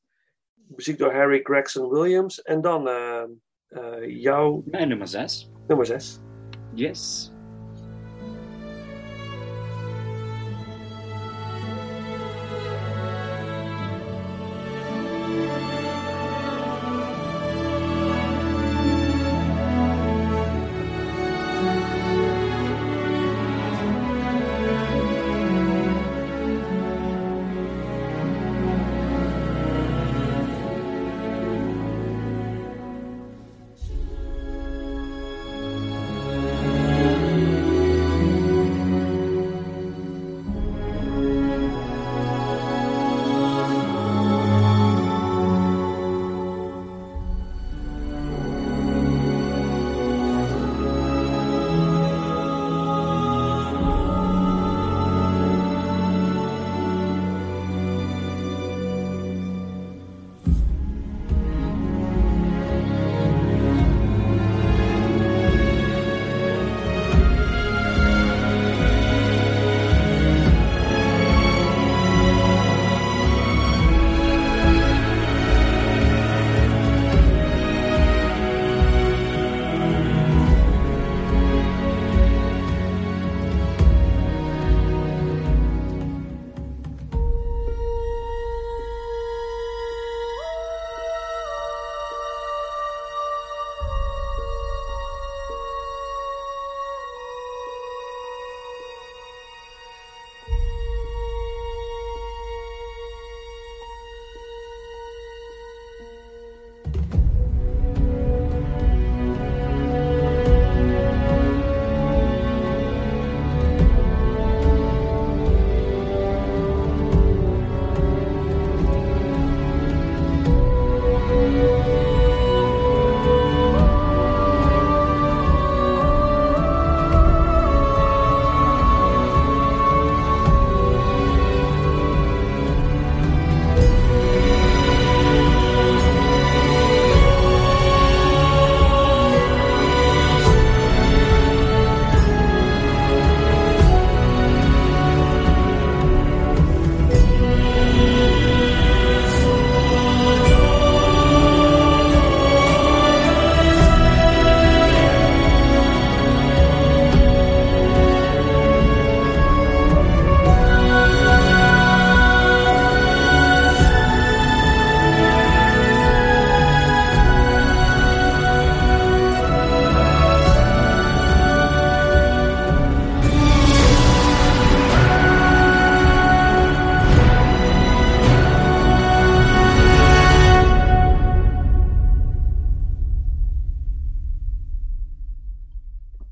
Muziek 0.55 0.99
door 0.99 1.13
Harry 1.13 1.41
Gregson 1.43 1.89
Williams. 1.89 2.43
En 2.43 2.61
dan 2.61 2.89
eh, 2.89 3.23
eh, 3.69 4.21
jouw 4.23 4.63
Mijn 4.65 4.89
nummer 4.89 5.09
6. 5.09 5.51
nummer 5.67 5.87
6. 5.87 6.19
Yes. 6.75 7.31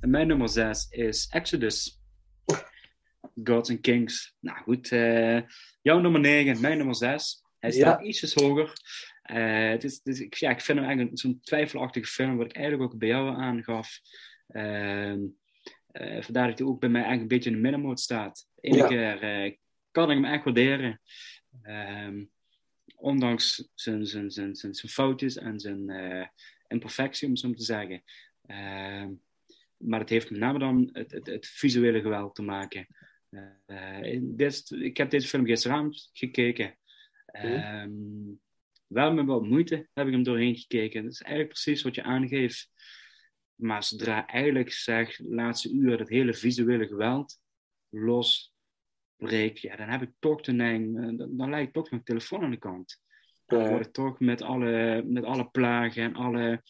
En 0.05 0.11
mijn 0.11 0.27
nummer 0.27 0.49
6 0.49 0.87
is 0.91 1.27
Exodus. 1.31 2.01
Gods 3.45 3.71
and 3.71 3.81
Kings. 3.81 4.35
Nou 4.41 4.59
goed, 4.59 4.93
eh, 4.93 5.41
jouw 5.83 5.99
nummer 6.01 6.21
9, 6.21 6.61
mijn 6.61 6.77
nummer 6.77 6.95
6. 6.95 7.43
Hij 7.59 7.71
staat 7.71 8.01
Ja. 8.01 8.07
ietsjes 8.07 8.35
hoger. 8.35 8.73
Eh, 9.23 9.69
het 9.69 9.85
is, 9.85 9.95
het 9.95 10.07
is- 10.07 10.21
ik, 10.21 10.35
ja, 10.35 10.51
ik 10.51 10.61
vind 10.61 10.79
hem 10.79 10.87
eigenlijk 10.87 11.19
zo'n 11.19 11.41
twijfelachtige 11.41 12.07
film, 12.07 12.37
wat 12.37 12.47
ik 12.47 12.53
eigenlijk 12.57 12.93
ook 12.93 12.99
bij 12.99 13.09
jou 13.09 13.37
aangaf. 13.41 13.99
Ehm, 14.49 15.21
eh, 15.87 16.23
vandaar 16.23 16.49
dat 16.49 16.59
hij 16.59 16.69
ook 16.69 16.81
bij 16.81 16.89
mij 16.89 17.03
eigenlijk 17.03 17.31
een 17.33 17.37
beetje 17.37 17.51
in 17.51 17.57
de 17.57 17.63
middenmoot 17.63 18.01
staat. 18.01 18.47
De 18.55 18.61
ene 18.69 18.77
Ja. 18.77 18.87
keer 18.87 19.57
kan 19.91 20.11
ik 20.11 20.17
hem 20.17 20.25
echt 20.25 20.45
waarderen. 20.45 21.01
Ehm, 21.63 22.25
ondanks 22.97 23.69
zijn, 23.75 24.07
zijn, 24.07 24.31
zijn, 24.31 24.55
zijn, 24.55 24.75
zijn 24.75 24.93
foutjes 24.93 25.37
en 25.37 25.61
zijn 25.61 25.91
imperfectie, 26.69 27.29
om 27.29 27.37
zo 27.37 27.53
te 27.53 27.63
zeggen. 27.65 28.03
Maar 29.87 30.01
het 30.01 30.09
heeft 30.09 30.31
met 30.31 30.41
name 30.41 30.59
dan 30.59 30.89
het, 30.93 31.13
het, 31.13 31.27
het 31.27 31.47
visuele 31.47 32.01
geweld 32.01 32.35
te 32.35 32.43
maken. 32.43 32.87
Eh, 33.67 34.19
dit, 34.23 34.71
ik 34.71 34.97
heb 34.97 35.11
deze 35.11 35.29
film 35.29 35.45
gisteravond 35.45 36.11
gekeken. 36.13 36.79
Ehm, 37.27 37.91
wel 38.87 39.13
met 39.13 39.27
wat 39.27 39.43
moeite 39.43 39.89
heb 39.93 40.07
ik 40.07 40.13
hem 40.13 40.23
doorheen 40.23 40.57
gekeken. 40.57 41.03
Dat 41.03 41.13
is 41.13 41.21
eigenlijk 41.21 41.53
precies 41.53 41.83
wat 41.83 41.95
je 41.95 42.03
aangeeft. 42.03 42.71
Maar 43.55 43.83
zodra 43.83 44.27
eigenlijk 44.27 44.73
zeg, 44.73 45.19
laatste 45.19 45.73
uur 45.73 45.97
dat 45.97 46.09
hele 46.09 46.35
visuele 46.35 46.87
geweld 46.87 47.39
losbreekt, 47.89 49.61
ja, 49.61 49.77
dan 49.77 49.89
heb 49.89 50.03
ik 50.03 50.11
toch 50.19 50.41
de 50.41 50.53
neiging, 50.53 50.99
eh, 50.99 51.19
dan, 51.19 51.37
dan 51.37 51.51
lijkt 51.51 51.73
toch 51.73 51.91
mijn 51.91 52.03
telefoon 52.03 52.43
aan 52.43 52.51
de 52.51 52.57
kant. 52.57 53.03
Dan 53.47 53.69
word 53.69 53.87
ik 53.87 53.93
toch 53.93 54.21
met 54.21 54.43
alle, 54.43 55.03
met 55.07 55.25
alle 55.25 55.51
plagen 55.51 56.03
en 56.03 56.15
alle, 56.15 56.63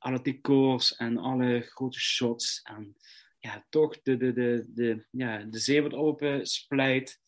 alle 0.00 0.22
decors 0.22 0.96
en 0.96 1.18
alle 1.18 1.60
grote 1.60 2.00
shots 2.00 2.60
en 2.62 2.96
ja, 3.38 3.66
toch 3.68 4.02
de, 4.02 4.16
de, 4.16 4.32
de, 4.32 4.64
de, 4.68 5.06
ja, 5.10 5.38
de 5.38 5.58
zee 5.58 5.82
wat 5.82 5.94
open 5.94 6.46
splijt. 6.46 7.20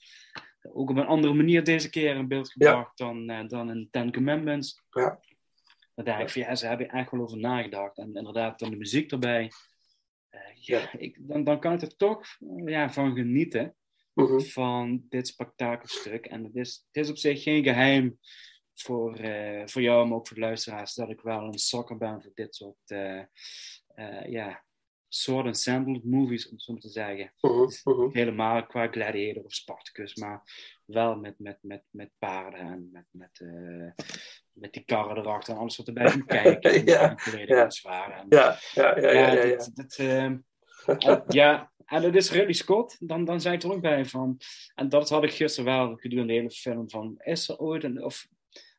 Ook 0.62 0.90
op 0.90 0.96
een 0.96 1.06
andere 1.06 1.34
manier 1.34 1.64
deze 1.64 1.90
keer 1.90 2.16
in 2.16 2.28
beeld 2.28 2.52
gebracht 2.52 2.98
dan, 2.98 3.30
eh, 3.30 3.48
dan 3.48 3.70
in 3.70 3.88
Ten 3.90 4.12
Commandments. 4.12 4.82
Ja. 4.90 5.20
Dan 5.94 6.04
denk 6.04 6.20
ik 6.20 6.30
van 6.30 6.42
ja, 6.42 6.54
ze 6.54 6.66
hebben 6.66 6.88
echt 6.88 7.10
wel 7.10 7.20
over 7.20 7.38
nagedacht. 7.38 7.98
En 7.98 8.14
inderdaad, 8.14 8.58
dan 8.58 8.70
de 8.70 8.76
muziek 8.76 9.10
erbij. 9.10 9.50
Eh, 10.28 10.40
ja, 10.54 10.92
ik, 10.92 11.16
dan, 11.20 11.44
dan 11.44 11.60
kan 11.60 11.72
ik 11.72 11.82
er 11.82 11.96
toch 11.96 12.26
eh, 12.40 12.66
ja, 12.66 12.90
van 12.90 13.14
genieten 13.14 13.76
Mhm. 14.14 14.40
van 14.40 15.06
dit 15.08 15.28
spektakelstuk. 15.28 16.26
En 16.26 16.44
het 16.44 16.56
is, 16.56 16.86
het 16.92 17.04
is 17.04 17.10
op 17.10 17.16
zich 17.16 17.42
geen 17.42 17.62
geheim 17.62 18.18
voor, 18.82 19.14
eh, 19.16 19.62
voor 19.66 19.82
jou, 19.82 20.06
maar 20.08 20.16
ook 20.18 20.26
voor 20.26 20.36
de 20.36 20.42
luisteraars, 20.42 20.94
dat 20.94 21.10
ik 21.10 21.20
wel 21.20 21.40
een 21.42 21.58
sokker 21.58 21.96
ben 21.96 22.22
voor 22.22 22.30
dit 22.34 22.54
soort 22.54 22.76
eh, 22.90 23.18
eh, 23.94 24.26
ja, 24.26 24.64
sword 25.08 25.46
and 25.46 25.58
sandal 25.58 26.00
movies, 26.04 26.46
om 26.48 26.52
het 26.52 26.62
zo 26.62 26.76
te 26.76 26.88
zeggen. 26.88 27.32
Mhm. 27.40 27.68
Mhm. 27.84 28.08
Helemaal 28.12 28.66
qua 28.66 28.86
Gladiator 28.88 29.42
of 29.44 29.52
Spartacus, 29.52 30.14
maar 30.14 30.42
wel 30.84 31.16
met, 31.16 31.38
met, 31.38 31.58
met, 31.60 31.82
met 31.90 32.10
paarden 32.18 32.60
en 32.60 32.88
met, 32.92 33.04
met, 33.10 33.40
met 34.52 34.72
die 34.72 34.84
karren 34.84 35.16
erachter 35.16 35.54
en 35.54 35.60
alles 35.60 35.76
wat 35.76 35.86
erbij 35.86 36.10
komt 36.10 36.24
kijken. 36.42 36.70
En, 36.72 36.84
Ja, 36.86 37.16
ja. 37.46 38.18
En, 38.20 38.26
Ja, 38.28 38.58
ja, 38.74 38.98
ja, 38.98 39.10
ja. 39.10 39.32
ja, 39.32 39.42
ja. 39.42 39.56
dit- 39.56 39.76
dit, 39.76 39.96
ehm, 39.98 40.36
en, 40.86 41.24
ja, 41.40 41.72
en 41.84 42.02
het 42.02 42.14
is 42.14 42.30
Ridley 42.30 42.52
Scott, 42.52 43.08
dan, 43.08 43.24
dan 43.24 43.40
zei 43.40 43.54
ik 43.54 43.62
er 43.62 43.72
ook 43.72 43.80
bij 43.80 44.04
van. 44.06 44.40
En 44.74 44.88
dat 44.88 45.08
had 45.08 45.24
ik 45.24 45.32
gisteren 45.32 45.72
wel 45.78 45.96
gedurende 45.96 46.32
de 46.32 46.38
hele 46.38 46.50
film 46.50 46.90
van. 46.90 47.14
Is 47.18 47.48
er 47.48 47.58
ooit 47.58 47.84
een, 47.84 48.04
of 48.04 48.26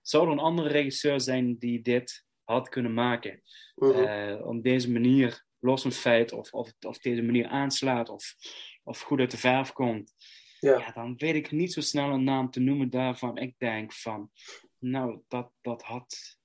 zou 0.03 0.25
er 0.25 0.31
een 0.31 0.39
andere 0.39 0.69
regisseur 0.69 1.21
zijn 1.21 1.57
die 1.57 1.81
dit 1.81 2.25
had 2.43 2.69
kunnen 2.69 2.93
maken? 2.93 3.41
Mhm. 3.75 4.03
Eh, 4.03 4.45
op 4.47 4.63
deze 4.63 4.91
manier, 4.91 5.45
los 5.59 5.81
van 5.81 5.91
feit 5.91 6.31
of, 6.31 6.53
of, 6.53 6.73
of 6.79 6.97
deze 6.97 7.21
manier 7.21 7.47
aanslaat 7.47 8.09
of, 8.09 8.35
of 8.83 9.01
goed 9.01 9.19
uit 9.19 9.31
de 9.31 9.37
verf 9.37 9.71
komt. 9.71 10.13
Ja. 10.59 10.77
Ja, 10.79 10.91
dan 10.91 11.13
weet 11.17 11.35
ik 11.35 11.51
niet 11.51 11.73
zo 11.73 11.81
snel 11.81 12.09
een 12.09 12.23
naam 12.23 12.49
te 12.49 12.59
noemen 12.59 12.89
daarvan. 12.89 13.37
Ik 13.37 13.55
denk 13.57 13.93
van, 13.93 14.31
nou, 14.77 15.21
dat, 15.27 15.51
dat 15.61 15.81
had, 15.81 16.37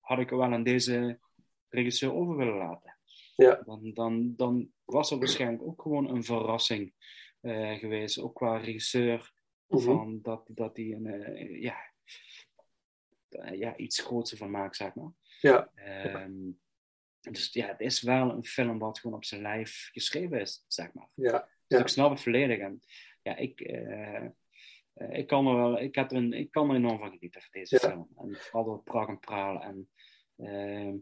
had 0.00 0.18
ik 0.18 0.30
wel 0.30 0.42
aan 0.42 0.62
deze 0.62 1.18
regisseur 1.68 2.12
over 2.14 2.36
willen 2.36 2.56
laten. 2.56 2.98
Ja. 3.36 3.62
Dan, 3.64 3.90
dan, 3.94 4.32
dan 4.36 4.70
was 4.84 5.10
er 5.10 5.18
waarschijnlijk 5.18 5.62
ook 5.62 5.82
gewoon 5.82 6.10
een 6.10 6.24
verrassing 6.24 6.94
eh, 7.40 7.78
geweest, 7.78 8.20
ook 8.20 8.34
qua 8.34 8.56
regisseur, 8.56 9.32
Mhm. 9.66 9.84
van 9.84 10.18
dat, 10.22 10.44
dat 10.46 10.76
hij 10.76 10.92
een, 10.92 11.06
eh, 11.06 11.60
ja, 11.62 11.76
ja, 13.52 13.76
iets 13.76 14.00
groots 14.00 14.32
van 14.32 14.50
maakt, 14.50 14.76
zeg 14.76 14.94
maar. 14.94 15.10
Ja. 15.40 15.70
Ehm, 15.74 16.50
dus 17.20 17.52
ja, 17.52 17.66
het 17.66 17.80
is 17.80 18.02
wel 18.02 18.30
een 18.30 18.44
film 18.44 18.78
wat 18.78 18.98
gewoon 18.98 19.16
op 19.16 19.24
zijn 19.24 19.42
lijf 19.42 19.88
geschreven 19.92 20.40
is, 20.40 20.64
zeg 20.66 20.92
maar. 20.92 21.08
Ja. 21.14 21.48
Dus 21.66 21.80
ik 21.80 21.88
snap 21.88 22.10
het 22.10 22.20
volledig. 22.20 22.58
En 22.58 22.80
ja, 23.22 23.36
ik, 23.36 23.60
eh, 23.60 24.24
eh, 24.94 25.18
ik, 25.18 25.26
kan 25.26 25.46
er 25.46 25.56
wel, 25.56 25.80
ik, 25.80 25.94
heb 25.94 26.10
er 26.10 26.16
een, 26.16 26.32
ik 26.32 26.50
kan 26.50 26.70
er 26.70 26.76
enorm 26.76 26.98
van 26.98 27.10
genieten 27.10 27.40
van 27.40 27.50
deze 27.52 27.78
film. 27.78 28.08
En 28.16 28.36
vooral 28.40 28.64
door 28.64 28.82
pracht 28.82 29.08
en 29.08 29.18
praal. 29.18 29.62
En 29.62 29.90
ehm, 30.36 30.96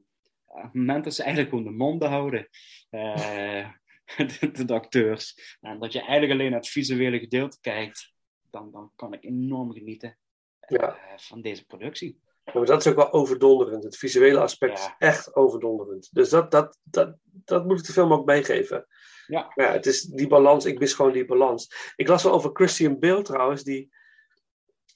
op 0.44 0.62
het 0.62 0.74
moment 0.74 1.04
dat 1.04 1.14
ze 1.14 1.22
eigenlijk 1.22 1.54
gewoon 1.54 1.70
de 1.70 1.78
mond 1.78 2.02
houden, 2.02 2.48
eh, 2.90 3.70
de, 4.52 4.64
de 4.64 4.74
acteurs, 4.74 5.56
en 5.60 5.78
dat 5.78 5.92
je 5.92 6.00
eigenlijk 6.00 6.32
alleen 6.32 6.50
naar 6.50 6.60
het 6.60 6.68
visuele 6.68 7.18
gedeelte 7.18 7.60
kijkt, 7.60 8.12
dan, 8.50 8.70
dan 8.70 8.92
kan 8.96 9.12
ik 9.12 9.24
enorm 9.24 9.72
genieten 9.72 10.08
eh, 10.08 10.21
Ja. 10.66 10.98
van 11.16 11.40
deze 11.40 11.66
productie. 11.66 12.20
Ja, 12.44 12.52
maar 12.54 12.64
dat 12.64 12.80
is 12.80 12.86
ook 12.86 12.96
wel 12.96 13.12
overdonderend. 13.12 13.84
Het 13.84 13.96
visuele 13.96 14.40
aspect 14.40 14.78
is 14.78 14.94
echt 14.98 15.34
overdonderend. 15.34 16.08
Dus 16.12 16.28
dat, 16.28 16.50
dat, 16.50 16.78
dat, 16.82 17.14
dat 17.22 17.64
moet 17.64 17.78
ik 17.78 17.86
de 17.86 17.92
film 17.92 18.12
ook 18.12 18.26
meegeven. 18.26 18.86
Ja. 19.26 19.52
Maar 19.54 19.66
ja, 19.66 19.72
het 19.72 19.86
is 19.86 20.02
die 20.02 20.26
balans. 20.26 20.64
Ik 20.64 20.78
mis 20.78 20.94
gewoon 20.94 21.12
die 21.12 21.24
balans. 21.24 21.92
Ik 21.96 22.08
las 22.08 22.22
wel 22.22 22.32
over 22.32 22.50
Christian 22.52 22.98
Bale 22.98 23.22
trouwens. 23.22 23.62
Die 23.62 23.90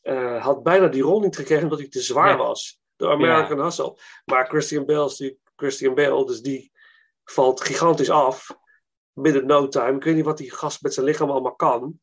eh, 0.03 0.45
had 0.45 0.63
bijna 0.63 0.89
die 0.89 1.03
rol 1.03 1.21
niet 1.21 1.37
gekregen 1.37 1.63
omdat 1.63 1.79
hij 1.79 1.89
te 1.89 2.01
zwaar 2.01 2.37
was. 2.37 2.81
Door 2.97 3.11
American 3.11 3.61
Hustle. 3.61 3.99
Maar 4.25 4.49
Christian 4.49 4.87
Bale 4.87 5.05
is 5.05 5.11
natuurlijk 5.11 5.41
Christian 5.57 5.95
Bale. 5.95 6.27
Dus 6.27 6.41
die 6.41 6.73
valt 7.25 7.61
gigantisch 7.61 8.11
af. 8.11 8.59
Binnen 9.13 9.47
no 9.47 9.69
time. 9.69 9.97
Ik 9.97 10.05
weet 10.05 10.15
niet 10.15 10.25
wat 10.25 10.39
die 10.39 10.53
gast 10.53 10.83
met 10.83 10.95
zijn 10.95 11.07
lichaam 11.07 11.31
allemaal 11.31 11.57
kan. 11.57 12.01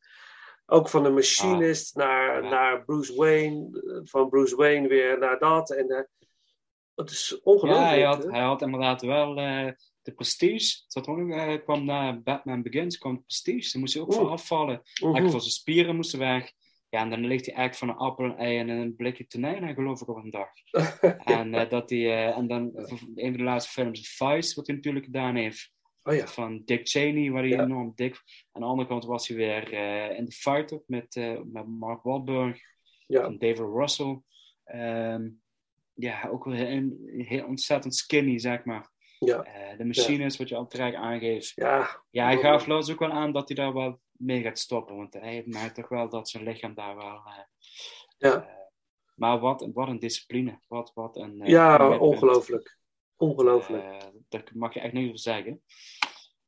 Ook 0.66 0.88
van 0.88 1.02
de 1.02 1.10
machinist 1.10 1.96
naar, 1.96 2.42
Ja. 2.42 2.48
naar 2.50 2.84
Bruce 2.84 3.14
Wayne. 3.14 3.82
eh, 3.86 4.00
Van 4.04 4.28
Bruce 4.28 4.56
Wayne 4.56 4.88
weer 4.88 5.18
naar 5.18 5.38
dat. 5.38 5.70
En 5.70 5.88
eh, 5.88 6.02
het 6.94 7.10
is 7.10 7.40
ongelooflijk. 7.42 7.84
Ja, 7.84 7.88
hij 7.88 8.02
had, 8.02 8.24
hij 8.24 8.40
had 8.42 8.62
inderdaad 8.62 9.02
wel 9.02 9.36
eh, 9.38 9.68
de 10.02 10.12
prestige. 10.14 10.82
Dat 10.88 11.06
ook, 11.06 11.30
eh, 11.30 11.54
kwam 11.64 11.84
na 11.84 12.20
Batman 12.20 12.62
Begins, 12.62 12.98
kwam 12.98 13.14
de 13.14 13.20
prestige. 13.20 13.70
Daar 13.72 13.80
moest 13.80 13.94
hij 13.94 14.02
ook 14.02 14.14
van 14.14 14.28
afvallen. 14.30 14.82
Eigenlijk 14.94 15.30
voor 15.30 15.40
zijn 15.40 15.52
spieren 15.52 15.96
moesten 15.96 16.18
weg. 16.18 16.52
Ja, 16.88 17.00
en 17.00 17.10
dan 17.10 17.26
ligt 17.26 17.46
hij 17.46 17.54
eigenlijk 17.54 17.84
van 17.84 17.88
een 17.88 18.08
appel, 18.08 18.24
een 18.24 18.36
ei 18.38 18.58
en 18.58 18.68
een 18.68 18.96
blikje 18.96 19.26
tonijn, 19.26 19.74
geloof 19.74 20.00
ik, 20.00 20.08
op 20.08 20.16
een 20.16 20.30
dag. 20.30 20.48
En, 21.38 21.54
eh, 21.54 21.68
dat 21.70 21.90
hij, 21.90 21.98
eh, 21.98 22.36
en 22.36 22.46
dan 22.46 22.70
een 22.74 23.30
van 23.30 23.36
de 23.36 23.42
laatste 23.42 23.72
films, 23.72 24.08
Vice, 24.16 24.54
wat 24.54 24.66
hij 24.66 24.76
natuurlijk 24.76 25.04
gedaan 25.04 25.34
heeft, 25.36 25.72
Oh 26.06 26.14
ja. 26.14 26.26
van 26.26 26.62
Dick 26.64 26.88
Cheney, 26.88 27.30
waar 27.30 27.42
hij 27.42 27.50
Ja. 27.50 27.62
enorm 27.62 27.92
dik... 27.94 28.22
Aan 28.52 28.60
de 28.62 28.66
andere 28.68 28.88
kant 28.88 29.04
was 29.04 29.28
hij 29.28 29.36
weer 29.36 29.72
eh, 29.72 30.18
in 30.18 30.24
The 30.28 30.36
Fighter 30.36 30.82
met, 30.86 31.16
eh, 31.16 31.40
met 31.44 31.66
Mark 31.66 32.02
Wahlberg 32.02 32.60
Ja. 33.06 33.22
van 33.22 33.38
David 33.38 33.58
Russell. 33.58 34.20
Ehm, 34.64 35.28
ja, 35.94 36.28
ook 36.28 36.44
weer 36.44 36.66
heel, 36.66 36.90
heel 37.16 37.44
ontzettend 37.46 37.94
skinny, 37.94 38.38
zeg 38.38 38.64
maar. 38.64 38.90
Ja. 39.18 39.42
Eh, 39.42 39.78
de 39.78 39.84
machines, 39.84 40.36
wat 40.36 40.48
je 40.48 40.56
al 40.56 40.66
terecht 40.66 40.94
aangeeft. 40.96 41.52
Ja. 41.54 42.02
Ja, 42.10 42.24
hij 42.24 42.36
gaf 42.38 42.66
laatst 42.66 42.90
ook 42.92 42.98
wel 42.98 43.10
aan 43.12 43.32
dat 43.32 43.48
hij 43.48 43.56
daar 43.56 43.72
wel 43.72 44.00
mee 44.12 44.42
gaat 44.42 44.58
stoppen. 44.58 44.96
Want 44.96 45.14
hij 45.14 45.42
merkt 45.46 45.74
toch 45.74 45.88
wel 45.88 46.08
dat 46.08 46.28
zijn 46.28 46.44
lichaam 46.44 46.74
daar 46.74 46.96
wel... 46.96 47.22
Ja. 48.18 48.48
maar 49.14 49.38
wat, 49.40 49.68
wat 49.72 49.88
een 49.88 49.98
discipline. 49.98 50.60
Wat, 50.68 50.90
wat 50.94 51.16
een... 51.16 51.40
Ja, 51.44 51.98
ongelooflijk. 51.98 52.78
Ongelooflijk. 53.16 53.82
Eh, 53.84 54.08
daar 54.28 54.44
mag 54.54 54.74
je 54.74 54.80
echt 54.80 54.92
niet 54.92 55.06
over 55.06 55.18
zeggen. 55.18 55.62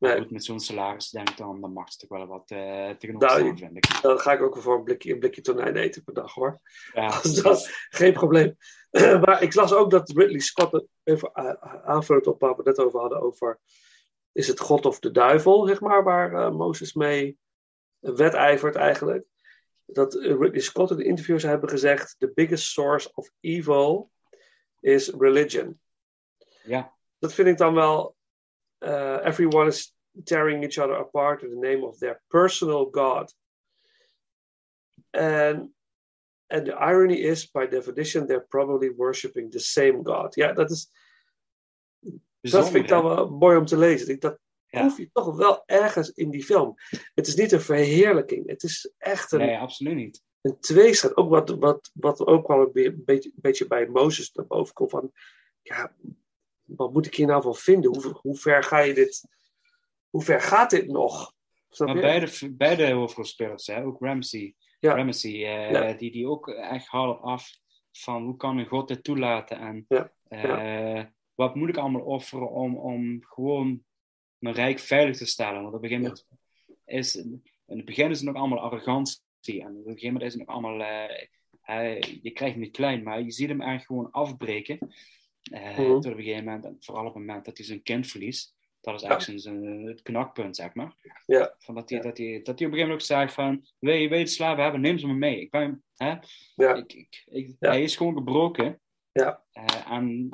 Nee. 0.07 0.18
Goed, 0.18 0.30
met 0.30 0.44
zo'n 0.44 0.61
salaris 0.61 1.11
denk 1.11 1.30
ik 1.30 1.36
dan, 1.36 1.61
dan 1.61 1.72
mag 1.72 1.84
het 1.88 1.98
toch 1.98 2.18
wel 2.18 2.26
wat 2.26 2.50
eh 2.50 2.90
tegenover 2.90 3.28
Nou, 3.42 3.57
vind 3.57 3.76
ik. 3.76 4.02
Dan 4.02 4.18
ga 4.20 4.32
ik 4.32 4.42
ook 4.42 4.57
voor 4.57 4.76
een 4.76 4.84
blikje, 4.84 5.12
een 5.12 5.18
blikje 5.18 5.40
tonijn 5.40 5.76
eten 5.76 6.04
per 6.04 6.14
dag 6.14 6.32
hoor. 6.34 6.61
Ja, 6.92 7.20
dat 7.42 7.68
geen 7.88 8.12
probleem. 8.12 8.57
maar 9.24 9.42
ik 9.42 9.54
las 9.54 9.72
ook 9.72 9.90
dat 9.90 10.11
Ridley 10.11 10.38
Scott, 10.40 10.84
even 11.04 11.30
a- 11.38 11.82
aanvullend 11.84 12.26
op 12.26 12.40
waar 12.40 12.50
we 12.50 12.57
het 12.57 12.66
net 12.76 12.86
over 12.86 13.00
hadden, 13.00 13.20
over 13.22 13.61
is 14.32 14.46
het 14.46 14.61
God 14.61 14.86
of 14.86 14.98
de 14.98 15.11
duivel, 15.11 15.66
zeg 15.66 15.80
maar, 15.80 16.04
waar 16.04 16.32
eh, 16.34 16.50
Mozes 16.50 16.92
mee 16.94 17.38
wedijvert 17.98 18.74
eigenlijk. 18.76 19.24
Dat 19.84 20.14
eh, 20.14 20.22
Ridley 20.38 20.61
Scott 20.61 20.90
in 20.90 20.96
de 20.96 21.04
interviews 21.04 21.42
hebben 21.42 21.68
gezegd, 21.68 22.14
the 22.18 22.32
biggest 22.34 22.64
source 22.72 23.11
of 23.14 23.30
evil 23.40 24.11
is 24.80 25.09
religion. 25.09 25.80
ja, 26.62 26.94
Dat 27.18 27.32
vind 27.34 27.48
ik 27.48 27.57
dan 27.59 27.74
wel, 27.74 28.16
eh, 28.78 29.18
everyone 29.24 29.66
is 29.66 29.95
tearing 30.24 30.62
each 30.64 30.78
other 30.78 30.96
apart 30.98 31.42
in 31.42 31.50
the 31.50 31.66
name 31.68 31.84
of 31.86 31.98
their 31.98 32.22
personal 32.28 32.88
God. 32.90 33.34
En 35.10 35.70
And 36.48 36.64
the 36.64 36.72
irony 36.78 37.14
is, 37.16 37.50
by 37.50 37.66
definition, 37.66 38.26
they're 38.26 38.46
probably 38.48 38.90
worshiping 38.96 39.50
the 39.50 39.58
same 39.58 40.00
God. 40.02 40.34
Ja, 40.34 40.52
dat, 40.52 40.70
is, 40.70 40.90
dat 42.40 42.70
vind 42.70 42.84
ik 42.84 42.88
dan 42.88 43.04
wel 43.04 43.28
mooi 43.30 43.56
om 43.56 43.64
te 43.66 43.76
lezen. 43.78 44.08
Ik, 44.08 44.20
dat, 44.20 44.38
Ja. 44.66 44.80
proef 44.80 44.96
je 44.98 45.10
toch 45.12 45.36
wel 45.36 45.62
ergens 45.66 46.10
in 46.10 46.30
die 46.30 46.44
film. 46.44 46.74
Het 47.14 47.26
is 47.26 47.34
niet 47.34 47.52
een 47.52 47.60
verheerlijking. 47.60 48.48
Het 48.48 48.62
is 48.62 48.92
echt 48.98 49.32
een, 49.32 49.38
Nee, 49.38 49.58
absoluut 49.58 49.94
niet. 49.94 50.22
een 50.40 50.60
tweestrijd. 50.60 51.16
Ook 51.16 51.30
wat, 51.30 51.50
wat, 51.50 51.90
wat 51.94 52.26
ook 52.26 52.46
wel 52.48 52.60
een 52.60 52.72
be- 52.72 52.96
beetje, 52.96 53.32
beetje 53.34 53.66
bij 53.66 53.86
Mozes 53.88 54.32
naar 54.32 54.46
boven 54.46 54.74
komt. 54.74 54.90
Van, 54.90 55.12
ja, 55.62 55.96
wat 56.62 56.92
moet 56.92 57.06
ik 57.06 57.14
hier 57.14 57.26
nou 57.26 57.42
van 57.42 57.54
vinden? 57.54 57.94
Hoe, 57.94 58.12
hoe 58.20 58.36
ver 58.36 58.62
ga 58.62 58.78
je 58.78 58.94
dit... 58.94 59.24
Hoe 60.11 60.22
ver 60.22 60.40
gaat 60.40 60.70
dit 60.70 60.86
nog? 60.86 61.34
Snap 61.68 61.86
Maar 61.88 61.96
je? 61.96 62.02
beide, 62.02 62.54
beide 62.54 62.90
hoofdrolspelers, 62.92 63.66
hè, 63.66 63.84
ook 63.84 64.00
Ramsey, 64.00 64.54
Ja. 64.80 64.94
Ramsey 64.94 65.30
eh, 65.32 65.70
Ja. 65.70 65.92
die, 65.92 66.11
die 66.11 66.26
ook 66.28 66.48
echt 66.48 66.86
halen 66.88 67.20
af 67.20 67.50
van 67.92 68.22
hoe 68.24 68.36
kan 68.36 68.59
een 68.59 68.66
God 68.66 68.88
dit 68.88 69.04
toelaten 69.04 69.59
en 69.59 69.84
Ja. 69.88 70.11
eh, 70.28 71.04
wat 71.34 71.54
moet 71.54 71.68
ik 71.68 71.76
allemaal 71.76 72.02
offeren 72.02 72.50
om, 72.50 72.76
om 72.76 73.24
gewoon 73.24 73.84
mijn 74.38 74.54
rijk 74.54 74.78
veilig 74.78 75.16
te 75.16 75.26
stellen. 75.26 75.62
Want 75.62 75.74
op 75.74 75.82
een 75.82 75.88
gegeven 75.88 76.02
moment 76.02 76.26
is, 76.84 77.14
in 77.16 77.42
het 77.66 77.84
begin 77.84 78.11
is 78.11 78.16
het 78.20 78.26
nog 78.26 78.36
allemaal 78.36 78.61
arrogantie 78.61 79.22
en 79.46 79.68
op 79.70 79.76
een 79.76 79.82
gegeven 79.92 80.07
moment 80.12 80.22
is 80.22 80.32
het 80.34 80.46
nog 80.46 80.57
allemaal, 80.57 80.80
eh, 81.62 82.00
je 82.00 82.30
krijgt 82.30 82.54
hem 82.54 82.62
niet 82.64 82.76
klein, 82.76 83.02
maar 83.02 83.22
je 83.22 83.30
ziet 83.30 83.48
hem 83.48 83.61
eigenlijk 83.61 83.90
gewoon 83.90 84.11
afbreken. 84.11 84.78
Mhm. 85.50 85.74
Tot 85.86 86.07
op 86.07 86.12
een 86.12 86.16
gegeven 86.24 86.44
moment, 86.44 86.64
en 86.64 86.76
vooral 86.80 87.07
op 87.07 87.14
het 87.14 87.24
moment 87.26 87.44
dat 87.44 87.57
hij 87.57 87.66
zijn 87.66 87.82
kind 87.82 88.07
verliest, 88.07 88.55
dat 88.93 89.03
is 89.03 89.09
eigenlijk 89.09 89.41
zijn- 89.43 89.87
het 89.87 90.03
knakpunt, 90.03 90.57
zeg 90.57 90.74
maar. 90.74 90.95
Ja. 91.26 91.55
Van 91.59 91.74
dat, 91.74 91.91
hij, 91.91 92.01
dat, 92.01 92.16
dat 92.16 92.24
op 92.26 92.49
een 92.49 92.57
gegeven 92.57 92.70
moment 92.78 92.93
ook 92.93 93.01
zegt 93.01 93.32
van, 93.34 93.66
wil 93.78 93.95
je, 93.95 94.09
wil 94.09 94.18
je 94.18 94.26
slaven 94.26 94.62
hebben, 94.62 94.80
neem 94.80 94.99
ze 94.99 95.07
maar 95.07 95.16
mee. 95.16 95.41
Ik 95.41 95.51
ben, 95.51 95.84
hè? 95.97 96.14
Ja. 96.55 96.74
Ik, 96.74 96.93
ik, 96.93 97.22
ik- 97.26 97.57
Ja. 97.59 97.68
Hij 97.70 97.82
is 97.82 97.97
gewoon 97.97 98.14
gebroken. 98.16 98.80
Ja. 99.12 99.45
Eh, 99.53 99.91
en 99.91 100.28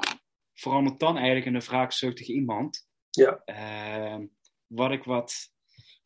verandert 0.55 0.99
dan 1.01 1.17
eigenlijk 1.17 1.47
in 1.47 1.55
een 1.55 1.61
wraakzuchtige 1.61 2.33
iemand. 2.33 2.87
Ja. 3.11 3.43
Eh, 3.45 4.19
wat 4.67 4.91
ik 4.91 5.05
wat 5.05 5.35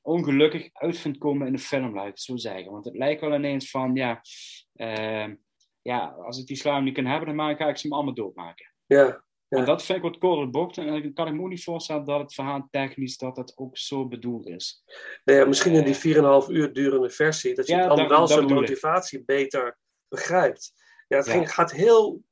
ongelukkig 0.02 0.68
uit 0.72 0.98
vind 0.98 1.18
komen 1.18 1.46
in 1.46 1.52
de 1.52 1.58
film, 1.58 1.94
laat 1.94 2.04
ik 2.06 2.10
het 2.10 2.20
zo 2.20 2.36
zeggen. 2.36 2.72
Want 2.72 2.84
het 2.84 2.96
lijkt 2.96 3.20
wel 3.20 3.34
ineens 3.34 3.70
van, 3.70 3.94
ja, 3.94 4.20
eh, 4.72 5.28
ja 5.82 6.06
als 6.06 6.40
ik 6.40 6.46
die 6.46 6.56
slaven 6.56 6.84
niet 6.84 6.94
kan 6.94 7.06
hebben, 7.06 7.26
dan 7.26 7.36
maak- 7.36 7.58
ga 7.58 7.68
ik 7.68 7.76
ze 7.76 7.86
hem 7.86 7.96
allemaal 7.96 8.14
doodmaken. 8.14 8.72
Ja. 8.86 9.24
Ja. 9.48 9.58
En 9.58 9.64
dat 9.64 9.82
vind 9.84 9.98
ik 9.98 10.04
wat 10.04 10.18
kort 10.18 10.40
de 10.40 10.46
bocht. 10.50 10.78
En 10.78 10.86
dan 10.86 11.12
kan 11.12 11.26
ik 11.26 11.34
me 11.34 11.40
ook 11.40 11.48
niet 11.48 11.62
voorstellen 11.64 12.04
dat 12.04 12.20
het 12.20 12.34
verhaal 12.34 12.68
technisch 12.70 13.16
dat 13.18 13.36
het 13.36 13.52
ook 13.56 13.78
zo 13.78 14.08
bedoeld 14.08 14.46
is. 14.48 14.82
Nee, 15.24 15.36
ja, 15.36 15.44
misschien 15.44 15.72
in 15.74 15.84
die 15.84 15.94
Eh. 15.94 16.00
4,5 16.00 16.48
uur 16.48 16.72
durende 16.72 17.10
versie, 17.10 17.54
dat 17.54 17.66
je 17.66 17.72
Ja, 17.74 17.86
dan 17.88 17.96
dat- 17.96 18.08
wel 18.08 18.26
zijn 18.28 18.42
ik. 18.48 18.54
motivatie 18.54 19.24
beter 19.24 19.78
begrijpt. 20.08 20.72
Ja, 21.08 21.16
het 21.16 21.26
Ja. 21.26 21.32
Ging, 21.32 21.52
gaat 21.52 21.72
heel 21.72 22.22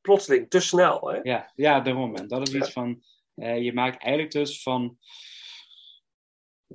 plotseling, 0.00 0.50
te 0.50 0.60
snel. 0.60 1.08
Hè? 1.10 1.18
Ja, 1.22 1.52
ja 1.54 1.80
daarom. 1.80 2.16
En 2.16 2.28
dat 2.28 2.48
is 2.48 2.54
iets 2.54 2.72
van, 2.72 3.02
eh, 3.34 3.62
je 3.62 3.72
maakt 3.72 4.02
eigenlijk 4.02 4.32
dus 4.34 4.62
van, 4.62 4.98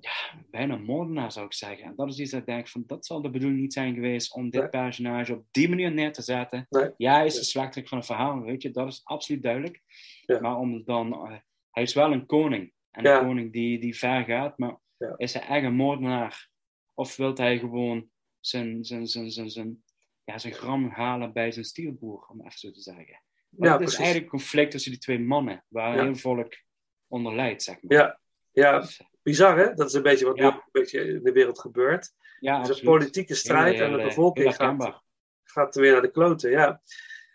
ja, 0.01 0.43
bijna 0.51 0.75
moordenaar 0.77 1.31
zou 1.31 1.45
ik 1.45 1.53
zeggen. 1.53 1.85
En 1.85 1.93
dat 1.95 2.09
is 2.09 2.19
iets 2.19 2.31
dat 2.31 2.39
ik 2.39 2.45
denk 2.45 2.67
van, 2.67 2.83
dat 2.87 3.05
zal 3.05 3.21
de 3.21 3.29
bedoeling 3.29 3.59
niet 3.61 3.73
zijn 3.73 3.93
geweest 3.93 4.33
om 4.33 4.49
dit 4.49 4.61
Nee. 4.61 4.69
personage 4.69 5.33
op 5.33 5.45
die 5.51 5.69
manier 5.69 5.91
neer 5.91 6.13
te 6.13 6.21
zetten. 6.21 6.65
Nee. 6.69 6.89
Ja, 6.97 7.13
hij 7.15 7.25
is 7.25 7.35
de 7.35 7.43
slechterik 7.43 7.87
van 7.87 7.97
het 7.97 8.07
verhaal, 8.07 8.41
weet 8.41 8.61
je, 8.61 8.71
dat 8.71 8.87
is 8.87 9.01
absoluut 9.03 9.43
duidelijk. 9.43 9.81
Ja. 10.25 10.39
Maar 10.39 10.57
om 10.57 10.83
dan, 10.85 11.13
eh, 11.13 11.37
hij 11.71 11.83
is 11.83 11.93
wel 11.93 12.11
een 12.11 12.25
koning. 12.25 12.73
En 12.91 13.03
Ja. 13.03 13.19
een 13.19 13.25
koning 13.25 13.53
die, 13.53 13.79
die 13.79 13.97
ver 13.97 14.23
gaat, 14.23 14.57
maar 14.57 14.77
Ja. 14.97 15.13
is 15.17 15.33
hij 15.33 15.47
echt 15.47 15.63
een 15.65 15.75
moordenaar? 15.75 16.49
Of 16.93 17.15
wil 17.15 17.33
hij 17.35 17.59
gewoon 17.59 18.09
zijn, 18.39 18.85
zijn, 18.85 19.07
zijn, 19.07 19.31
zijn, 19.31 19.49
zijn, 19.49 19.83
ja, 20.23 20.37
zijn 20.37 20.53
gram 20.53 20.89
halen 20.89 21.33
bij 21.33 21.51
zijn 21.51 21.65
stielboer, 21.65 22.25
om 22.27 22.39
even 22.39 22.59
zo 22.59 22.71
te 22.71 22.81
zeggen? 22.81 23.21
Maar 23.49 23.67
Ja, 23.67 23.71
het 23.73 23.81
is 23.81 23.85
precies. 23.85 23.97
eigenlijk 23.97 24.25
een 24.33 24.39
conflict 24.39 24.71
tussen 24.71 24.91
die 24.91 24.99
twee 24.99 25.19
mannen, 25.19 25.65
waar 25.67 26.01
heel 26.03 26.15
volk 26.15 26.63
onder 27.07 27.35
lijdt, 27.35 27.63
zeg 27.63 27.81
maar. 27.81 27.97
Ja, 27.97 28.19
ja, 28.51 28.79
Dus, 28.79 29.01
bizar 29.27 29.57
hè? 29.57 29.73
Dat 29.73 29.87
is 29.87 29.93
een 29.93 30.01
beetje 30.01 30.25
wat 30.25 30.35
nu 30.35 30.43
Ja. 30.43 30.53
een 30.53 30.61
beetje 30.71 30.99
in 31.01 31.23
de 31.23 31.31
wereld 31.31 31.59
gebeurt. 31.59 32.11
ja, 32.39 32.63
Dus 32.63 32.79
een 32.79 32.85
politieke 32.85 33.35
strijd 33.35 33.75
Heel, 33.75 33.85
en 33.85 33.91
de 33.97 34.03
bevolking 34.03 34.55
gaat, 34.55 35.01
gaat 35.43 35.75
weer 35.75 35.91
naar 35.91 36.01
de 36.01 36.11
kloten. 36.11 36.51
Ja. 36.51 36.81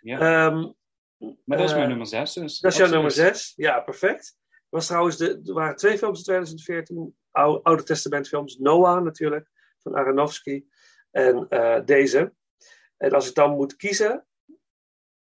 Ja. 0.01 0.18
Ehm, 0.18 0.70
Maar 1.45 1.59
dat 1.59 1.66
is 1.66 1.70
mijn 1.72 1.82
eh, 1.82 1.88
nummer 1.88 2.07
6. 2.07 2.32
Dus 2.32 2.59
Dat 2.59 2.72
is 2.72 2.78
jouw 2.78 2.88
nummer 2.88 3.11
6. 3.11 3.53
Ja, 3.57 3.80
perfect. 3.80 4.36
Er, 4.49 4.66
was 4.68 4.86
trouwens 4.86 5.16
de, 5.16 5.40
er 5.45 5.53
waren 5.53 5.76
twee 5.76 5.99
films 5.99 6.18
in 6.18 6.24
2014. 6.24 7.16
Oude, 7.30 7.62
Oude 7.62 7.82
Testamentfilms. 7.82 8.57
Noah 8.59 9.03
natuurlijk, 9.03 9.51
van 9.78 9.95
Aronofsky. 9.95 10.64
En 11.11 11.47
eh, 11.49 11.84
deze. 11.84 12.32
En 12.97 13.11
als 13.12 13.28
ik 13.28 13.34
dan 13.34 13.51
moet 13.55 13.76
kiezen, 13.76 14.26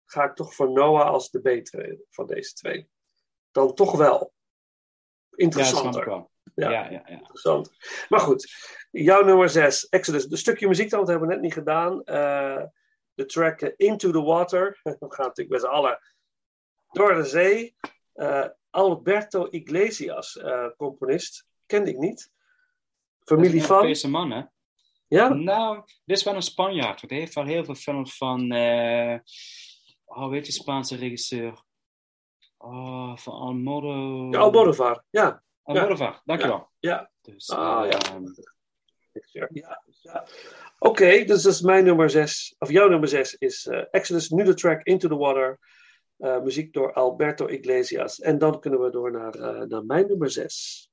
ga 0.05 0.25
ik 0.25 0.35
toch 0.35 0.55
voor 0.55 0.71
Noah 0.71 1.07
als 1.09 1.31
de 1.31 1.41
betere 1.41 2.05
van 2.11 2.27
deze 2.27 2.53
twee. 2.53 2.89
Dan 3.51 3.75
toch 3.75 3.97
wel. 3.97 4.33
Ja, 5.31 5.37
Interessanter. 5.37 6.05
wel. 6.05 6.31
Ja. 6.61 6.71
Ja, 6.71 6.91
ja, 6.91 6.91
ja. 6.91 7.07
Interessant. 7.07 7.71
Maar 8.09 8.21
goed, 8.21 8.53
jouw 8.91 9.25
nummer 9.25 9.49
6, 9.49 9.89
Exodus. 9.89 10.31
Een 10.31 10.37
stukje 10.37 10.69
muziek 10.69 10.91
dan, 10.91 10.99
dat 10.99 11.09
hebben 11.09 11.29
we 11.29 11.35
net 11.35 11.43
niet 11.43 11.53
gedaan. 11.53 12.05
Eh, 12.05 12.63
de 13.15 13.27
track 13.27 13.61
eh, 13.61 13.73
Into 13.77 14.11
the 14.11 14.23
Water. 14.23 14.81
We 14.83 14.97
gaan 14.99 15.27
natuurlijk 15.27 15.49
met 15.49 15.61
z'n 15.61 15.67
allen 15.67 15.99
door 16.91 17.15
de 17.15 17.25
zee. 17.25 17.77
Eh, 18.13 18.47
Alberto 18.71 19.47
Iglesias, 19.51 20.43
componist. 20.77 21.47
Kende 21.67 21.91
ik 21.91 21.99
niet. 21.99 22.31
Dat 23.19 23.39
is 23.39 23.45
Familie 23.45 23.61
een 23.61 23.67
van. 23.67 23.77
Europese 23.77 24.09
man, 24.09 24.31
hè? 24.31 24.43
Ja? 25.09 25.29
Nou, 25.29 25.83
dit 26.05 26.17
is 26.17 26.25
wel 26.25 26.35
een 26.35 26.43
Spanjaard. 26.43 27.01
Want 27.01 27.13
hij 27.13 27.21
heeft 27.21 27.35
wel 27.35 27.45
heel 27.45 27.65
veel 27.65 27.75
films 27.75 28.17
van... 28.17 28.53
oh, 30.05 30.29
weet 30.29 30.47
je, 30.47 30.53
Spaanse 30.53 30.97
regisseur? 30.97 31.63
Oh, 32.59 33.17
van 33.17 33.33
Almodo... 33.33 34.29
Ja, 34.31 34.39
Almodovar. 34.39 35.05
Ja. 35.11 35.43
Almodovar, 35.63 36.23
dankjewel. 36.25 36.71
Ja. 36.79 37.11
Dus, 37.23 37.51
Ah, 37.51 37.87
ja. 37.91 37.99
ehm, 37.99 38.25
ja, 39.33 39.49
ja. 40.03 40.27
Oké, 40.79 41.25
dus 41.25 41.43
dat 41.43 41.53
is 41.53 41.61
mijn 41.61 41.85
nummer 41.85 42.11
6. 42.11 42.55
Of 42.59 42.71
jouw 42.71 42.89
nummer 42.89 43.09
6 43.09 43.35
is 43.35 43.67
eh, 43.67 43.85
Exodus. 43.91 44.29
Nu 44.29 44.45
de 44.45 44.55
track 44.55 44.83
Into 44.83 45.09
the 45.09 45.17
Water. 45.17 45.59
Eh, 46.17 46.41
muziek 46.41 46.73
door 46.73 46.93
Alberto 46.93 47.47
Iglesias. 47.47 48.21
En 48.21 48.39
dan 48.39 48.61
kunnen 48.61 48.81
we 48.81 48.91
door 48.91 49.11
naar, 49.11 49.35
eh, 49.35 49.61
naar 49.61 49.85
mijn 49.85 50.07
nummer 50.07 50.31
6. 50.31 50.90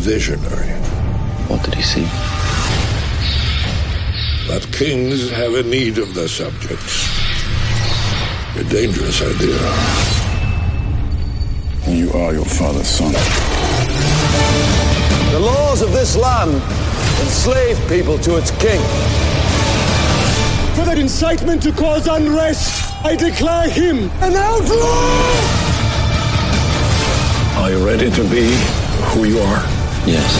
Visionary. 0.00 0.72
What 1.48 1.62
did 1.62 1.74
he 1.74 1.82
see? 1.82 2.04
That 4.48 4.66
kings 4.72 5.30
have 5.30 5.54
a 5.54 5.62
need 5.62 5.98
of 5.98 6.14
their 6.14 6.28
subjects. 6.28 7.06
A 8.56 8.64
dangerous 8.64 9.20
idea. 9.20 9.60
You 11.86 12.10
are 12.12 12.32
your 12.32 12.46
father's 12.46 12.88
son. 12.88 13.12
The 15.32 15.38
laws 15.38 15.82
of 15.82 15.92
this 15.92 16.16
land 16.16 16.54
enslave 17.20 17.78
people 17.88 18.18
to 18.20 18.38
its 18.38 18.50
king. 18.52 18.80
For 20.74 20.84
that 20.86 20.96
incitement 20.98 21.62
to 21.64 21.72
cause 21.72 22.06
unrest, 22.06 22.90
I 23.04 23.16
declare 23.16 23.68
him 23.68 24.10
an 24.22 24.34
outlaw! 24.34 25.70
Are 27.60 27.70
you 27.70 27.86
ready 27.86 28.10
to 28.10 28.22
be 28.30 28.48
who 29.12 29.24
you 29.24 29.38
are? 29.40 29.69
Yes. 30.06 30.32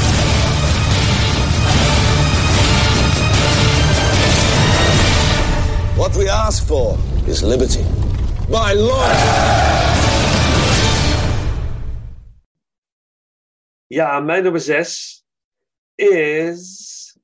What 5.97 6.17
we 6.17 6.29
ask 6.29 6.67
for 6.67 6.97
is 7.27 7.43
liberty. 7.43 7.85
My 8.49 8.73
lord! 8.73 9.17
Ja, 13.87 14.21
mijn 14.21 14.43
nummer 14.43 14.61
6 14.61 15.25
is. 15.95 17.19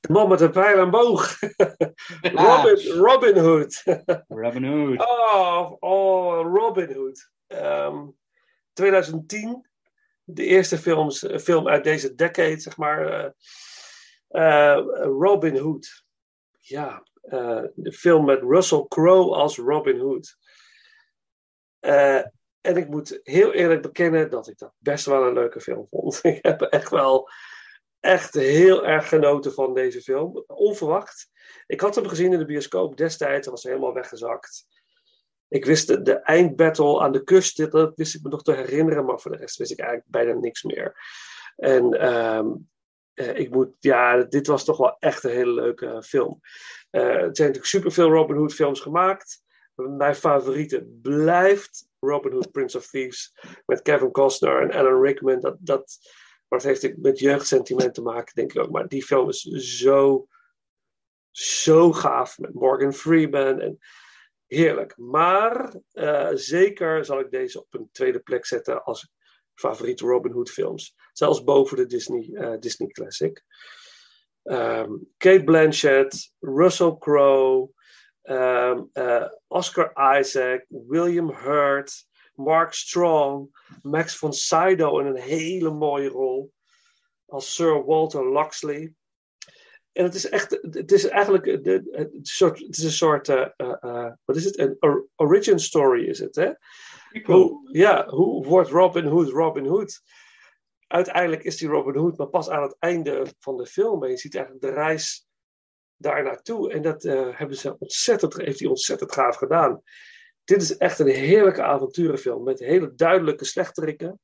De 0.00 0.12
man 0.12 0.28
met 0.28 0.40
een 0.40 0.50
pijl 0.50 0.78
en 0.78 0.90
boog. 0.90 1.38
Robin, 2.22 2.86
Robin 2.96 3.38
Hood. 3.38 3.82
Robin 4.28 4.64
Hood. 4.64 5.00
oh, 5.00 5.72
oh, 5.80 6.54
Robin 6.54 6.92
Hood. 6.92 7.30
Ehm, 7.46 8.06
2010. 8.72 9.67
De 10.30 10.44
eerste 10.44 10.78
films, 10.78 11.22
eh, 11.22 11.38
film 11.38 11.68
uit 11.68 11.84
deze 11.84 12.14
decade, 12.14 12.60
zeg 12.60 12.76
maar. 12.76 13.06
eh, 13.08 13.30
eh, 14.28 14.84
Robin 15.02 15.56
Hood. 15.56 16.04
Ja, 16.58 17.02
de 17.74 17.92
film 17.92 18.24
met 18.24 18.42
Russell 18.42 18.84
Crowe 18.88 19.34
als 19.34 19.56
Robin 19.56 19.98
Hood. 19.98 20.36
En 22.60 22.76
ik 22.76 22.88
moet 22.88 23.20
heel 23.22 23.52
eerlijk 23.52 23.82
bekennen 23.82 24.30
dat 24.30 24.48
ik 24.48 24.58
dat 24.58 24.72
best 24.78 25.06
wel 25.06 25.26
een 25.26 25.32
leuke 25.32 25.60
film 25.60 25.86
vond. 25.90 26.18
Ik 26.24 26.38
heb 26.44 26.60
echt 26.62 26.90
wel 26.90 27.30
echt 28.00 28.34
heel 28.34 28.86
erg 28.86 29.08
genoten 29.08 29.52
van 29.52 29.74
deze 29.74 30.02
film. 30.02 30.44
Onverwacht. 30.46 31.30
Ik 31.66 31.80
had 31.80 31.94
hem 31.94 32.08
gezien 32.08 32.32
in 32.32 32.38
de 32.38 32.44
bioscoop 32.44 32.96
destijds. 32.96 33.44
Hij 33.44 33.54
was 33.54 33.62
helemaal 33.62 33.94
weggezakt. 33.94 34.66
Ik 35.48 35.64
wist 35.64 36.04
de, 36.04 36.12
eindbattle 36.12 37.00
aan 37.00 37.12
de 37.12 37.24
kust. 37.24 37.70
Dat 37.70 37.92
wist 37.96 38.14
ik 38.14 38.22
me 38.22 38.28
nog 38.28 38.42
te 38.42 38.52
herinneren. 38.52 39.04
Maar 39.04 39.20
voor 39.20 39.30
de 39.30 39.36
rest 39.36 39.56
wist 39.56 39.70
ik 39.70 39.78
eigenlijk 39.78 40.10
bijna 40.10 40.32
niks 40.32 40.62
meer. 40.62 40.96
En 41.56 42.00
ehm, 42.00 42.46
eh, 43.14 43.38
ik 43.38 43.50
moet, 43.50 43.70
ja, 43.78 44.22
dit 44.22 44.46
was 44.46 44.64
toch 44.64 44.76
wel 44.76 44.96
echt 44.98 45.24
een 45.24 45.30
hele 45.30 45.52
leuke 45.52 46.02
film. 46.02 46.40
Eh, 46.90 47.02
er 47.02 47.18
zijn 47.18 47.24
natuurlijk 47.24 47.64
superveel 47.64 48.10
Robin 48.10 48.36
Hood 48.36 48.54
films 48.54 48.80
gemaakt. 48.80 49.42
Mijn 49.74 50.14
favoriete 50.14 50.86
blijft 51.02 51.88
Robin 52.00 52.32
Hood, 52.32 52.50
Prince 52.50 52.76
of 52.76 52.86
Thieves. 52.86 53.34
Met 53.66 53.82
Kevin 53.82 54.10
Costner 54.10 54.62
en 54.62 54.72
Alan 54.72 55.02
Rickman. 55.02 55.40
Dat, 55.40 55.56
dat, 55.60 55.98
maar 56.48 56.58
het 56.58 56.68
heeft 56.68 56.96
met 56.96 57.18
jeugdsentiment 57.18 57.94
te 57.94 58.02
maken, 58.02 58.34
denk 58.34 58.52
ik 58.52 58.62
ook. 58.62 58.70
Maar 58.70 58.88
die 58.88 59.04
film 59.04 59.28
is 59.28 59.42
zo, 59.42 60.26
zo 61.30 61.92
gaaf. 61.92 62.38
Met 62.38 62.54
Morgan 62.54 62.92
Freeman. 62.92 63.60
En 63.60 63.78
heerlijk. 64.48 64.96
Maar 64.96 65.74
eh, 65.92 66.30
zeker 66.32 67.04
zal 67.04 67.20
ik 67.20 67.30
deze 67.30 67.60
op 67.60 67.74
een 67.74 67.88
tweede 67.92 68.20
plek 68.20 68.46
zetten 68.46 68.84
als 68.84 69.12
favoriete 69.54 70.06
Robin 70.06 70.32
Hood 70.32 70.50
films. 70.50 70.94
Zelfs 71.12 71.44
boven 71.44 71.76
de 71.76 71.86
Disney, 71.86 72.30
eh, 72.32 72.58
Disney 72.58 72.88
Classic. 72.88 73.44
Ehm, 74.42 74.92
Kate 75.16 75.44
Blanchett, 75.44 76.32
Russell 76.38 76.96
Crowe, 76.98 77.70
ehm, 78.22 78.82
eh, 78.92 79.26
Oscar 79.46 80.18
Isaac, 80.18 80.64
William 80.68 81.30
Hurt, 81.30 82.06
Mark 82.34 82.72
Strong, 82.72 83.50
Max 83.82 84.16
von 84.16 84.32
Sydow 84.32 85.00
in 85.00 85.06
een 85.06 85.22
hele 85.22 85.70
mooie 85.70 86.08
rol 86.08 86.52
als 87.26 87.54
Sir 87.54 87.84
Walter 87.84 88.24
Loxley. 88.24 88.94
En 89.98 90.04
het 90.04 90.14
is 90.14 90.28
echt, 90.28 90.58
het 90.70 90.92
is 90.92 91.08
eigenlijk 91.08 91.44
het, 91.46 92.18
soort, 92.22 92.58
het 92.58 92.76
is 92.76 92.84
een 92.84 92.90
soort, 92.90 93.28
eh, 93.28 93.48
eh, 93.56 93.74
eh, 93.80 94.12
wat 94.24 94.36
is 94.36 94.44
het? 94.44 94.58
Een 94.58 94.76
or- 94.80 95.06
origin 95.16 95.58
story 95.58 96.04
is 96.04 96.18
het, 96.18 96.34
hè? 96.34 96.50
Hoe, 97.22 97.68
ja, 97.72 98.08
hoe 98.08 98.46
wordt 98.46 98.70
Robin 98.70 99.04
Hood 99.04 99.28
Robin 99.28 99.66
Hood? 99.66 100.00
Uiteindelijk 100.86 101.42
is 101.42 101.56
die 101.56 101.68
Robin 101.68 101.96
Hood, 101.96 102.16
maar 102.16 102.26
pas 102.26 102.48
aan 102.48 102.62
het 102.62 102.76
einde 102.78 103.26
van 103.38 103.56
de 103.56 103.66
film. 103.66 104.04
En 104.04 104.10
je 104.10 104.16
ziet 104.16 104.34
eigenlijk 104.34 104.64
de 104.64 104.72
reis 104.72 105.26
daar 105.96 106.22
naartoe. 106.22 106.72
En 106.72 106.82
dat 106.82 107.02
hebben 107.32 107.56
ze 107.56 107.78
ontzettend, 107.78 108.36
heeft 108.36 108.58
hij 108.58 108.68
ontzettend 108.68 109.12
gaaf 109.12 109.36
gedaan. 109.36 109.82
Dit 110.44 110.62
is 110.62 110.76
echt 110.76 110.98
een 110.98 111.06
heerlijke 111.06 111.62
avonturenfilm 111.62 112.44
met 112.44 112.58
hele 112.58 112.94
duidelijke 112.94 113.44
slechterikken. 113.44 114.20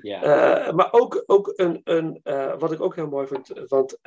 Ja. 0.00 0.72
Maar 0.72 0.92
ook, 0.92 1.22
ook 1.26 1.52
een, 1.56 1.80
een 1.84 2.20
wat 2.58 2.72
ik 2.72 2.80
ook 2.80 2.94
heel 2.94 3.08
mooi 3.08 3.26
vind, 3.26 3.52
want 3.66 3.98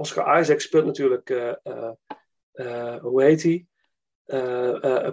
Oscar 0.00 0.40
Isaac 0.40 0.60
speelt 0.60 0.84
natuurlijk, 0.84 1.30
eh, 1.30 1.54
eh, 1.62 1.92
eh, 2.52 3.00
hoe 3.00 3.22
heet 3.22 3.42
hij? 3.42 3.64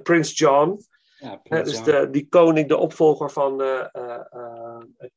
Prince 0.03 0.33
John. 0.33 0.79
ja, 1.17 1.35
Prins 1.35 1.69
dus 1.69 1.77
John. 1.77 1.89
de, 1.89 2.09
die 2.09 2.27
koning, 2.27 2.67
de 2.67 2.77
opvolger 2.77 3.31
van 3.31 3.57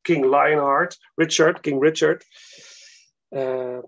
King 0.00 0.24
Lionheart, 0.24 1.10
Richard, 1.14 1.60
King 1.60 1.82
Richard. 1.82 2.26
Ehm, 3.28 3.80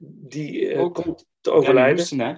die 0.00 0.76
Ook 0.78 0.94
komt 0.94 1.18
te 1.18 1.50
Danny 1.50 1.60
overlijden. 1.60 1.94
Houston, 1.94 2.18
hè? 2.18 2.34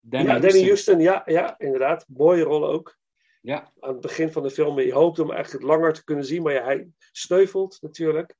Danny 0.00 0.28
ja, 0.28 0.38
Danny 0.38 0.64
Houston. 0.64 0.66
Houston, 0.66 1.00
ja, 1.00 1.22
ja, 1.24 1.58
inderdaad. 1.58 2.04
Mooie 2.08 2.42
rol 2.42 2.66
ook. 2.68 2.96
Ja, 3.40 3.72
Aan 3.80 3.92
het 3.92 4.00
begin 4.00 4.32
van 4.32 4.42
de 4.42 4.50
film, 4.50 4.80
je 4.80 4.92
hoopt 4.92 5.16
hem 5.16 5.30
eigenlijk 5.30 5.64
langer 5.64 5.92
te 5.92 6.04
kunnen 6.04 6.24
zien, 6.24 6.42
maar 6.42 6.52
ja, 6.52 6.64
hij 6.64 6.88
sneuvelt 7.12 7.78
natuurlijk. 7.80 8.34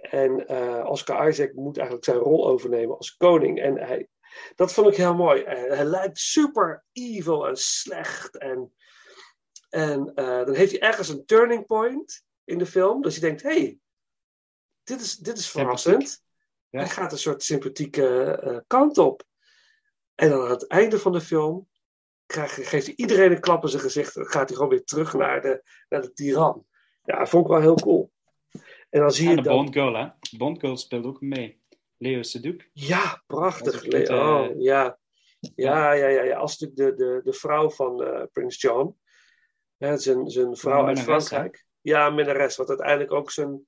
En 0.00 0.46
eh, 0.46 0.84
Oscar 0.86 1.28
Isaac 1.28 1.52
moet 1.52 1.76
eigenlijk 1.76 2.06
zijn 2.06 2.18
rol 2.18 2.48
overnemen 2.48 2.96
als 2.96 3.16
koning. 3.16 3.60
En 3.60 3.78
hij, 3.78 4.08
dat 4.54 4.72
vond 4.72 4.88
ik 4.88 4.96
heel 4.96 5.14
mooi. 5.14 5.42
Eh, 5.42 5.76
hij 5.76 5.84
lijkt 5.84 6.18
super 6.18 6.84
evil 6.92 7.48
en 7.48 7.56
slecht. 7.56 8.38
En, 8.38 8.74
en 9.68 10.12
eh, 10.14 10.44
dan 10.44 10.54
heeft 10.54 10.70
hij 10.70 10.80
ergens 10.80 11.08
een 11.08 11.24
turning 11.24 11.66
point 11.66 12.24
in 12.44 12.58
de 12.58 12.66
film. 12.66 13.02
Dus 13.02 13.14
je 13.14 13.20
denkt, 13.20 13.42
hé, 13.42 13.48
hey, 13.48 13.78
dit, 14.82 15.00
is, 15.00 15.16
dit 15.16 15.38
is 15.38 15.50
verrassend. 15.50 16.22
Ja. 16.68 16.78
Hij 16.78 16.88
gaat 16.88 17.12
een 17.12 17.18
soort 17.18 17.42
sympathieke 17.42 18.64
kant 18.66 18.98
op. 18.98 19.22
En 20.14 20.30
dan 20.30 20.44
aan 20.44 20.50
het 20.50 20.66
einde 20.66 20.98
van 20.98 21.12
de 21.12 21.20
film 21.20 21.68
krijg, 22.26 22.68
geeft 22.68 22.86
hij 22.86 22.94
iedereen 22.96 23.32
een 23.32 23.40
klap 23.40 23.62
in 23.62 23.68
zijn 23.68 23.82
gezicht. 23.82 24.14
Dan 24.14 24.26
gaat 24.26 24.48
hij 24.48 24.56
gewoon 24.56 24.70
weer 24.70 24.84
terug 24.84 25.14
naar 25.14 25.40
de, 25.40 25.62
naar 25.88 26.02
de 26.02 26.12
tiran. 26.12 26.66
Ja, 27.02 27.18
dat 27.18 27.28
vond 27.28 27.44
ik 27.44 27.50
wel 27.50 27.60
heel 27.60 27.74
cool. 27.74 28.12
En 28.90 29.00
dan 29.00 29.10
zie 29.10 29.24
en 29.24 29.30
je 29.30 29.36
de 29.36 29.42
dan... 29.42 29.56
Bond 29.56 29.74
Girl, 29.74 29.94
hè? 29.94 30.06
Bond 30.36 30.60
Girl 30.60 30.76
speelt 30.76 31.04
ook 31.04 31.20
mee. 31.20 31.62
Leo 31.96 32.22
Seduk. 32.22 32.70
Ja, 32.72 33.22
prachtig. 33.26 33.72
Dat 33.72 33.92
is 33.92 34.08
goed, 34.08 34.18
oh, 34.18 34.44
eh, 34.44 34.50
ja. 34.58 34.98
Ja, 35.54 35.92
ja, 35.92 36.06
ja, 36.06 36.22
ja. 36.22 36.36
Als 36.36 36.58
de, 36.58 36.72
de, 36.72 37.20
de, 37.24 37.32
vrouw 37.32 37.70
van 37.70 38.02
eh, 38.02 38.22
Prins 38.32 38.60
John. 38.60 38.96
Hè, 39.76 39.96
zijn, 39.96 40.30
zijn 40.30 40.56
vrouw 40.56 40.86
uit 40.86 41.00
Frankrijk. 41.00 41.66
Ja, 41.80 42.10
minnares. 42.10 42.56
Wat 42.56 42.68
uiteindelijk 42.68 43.12
ook 43.12 43.30
zijn... 43.30 43.66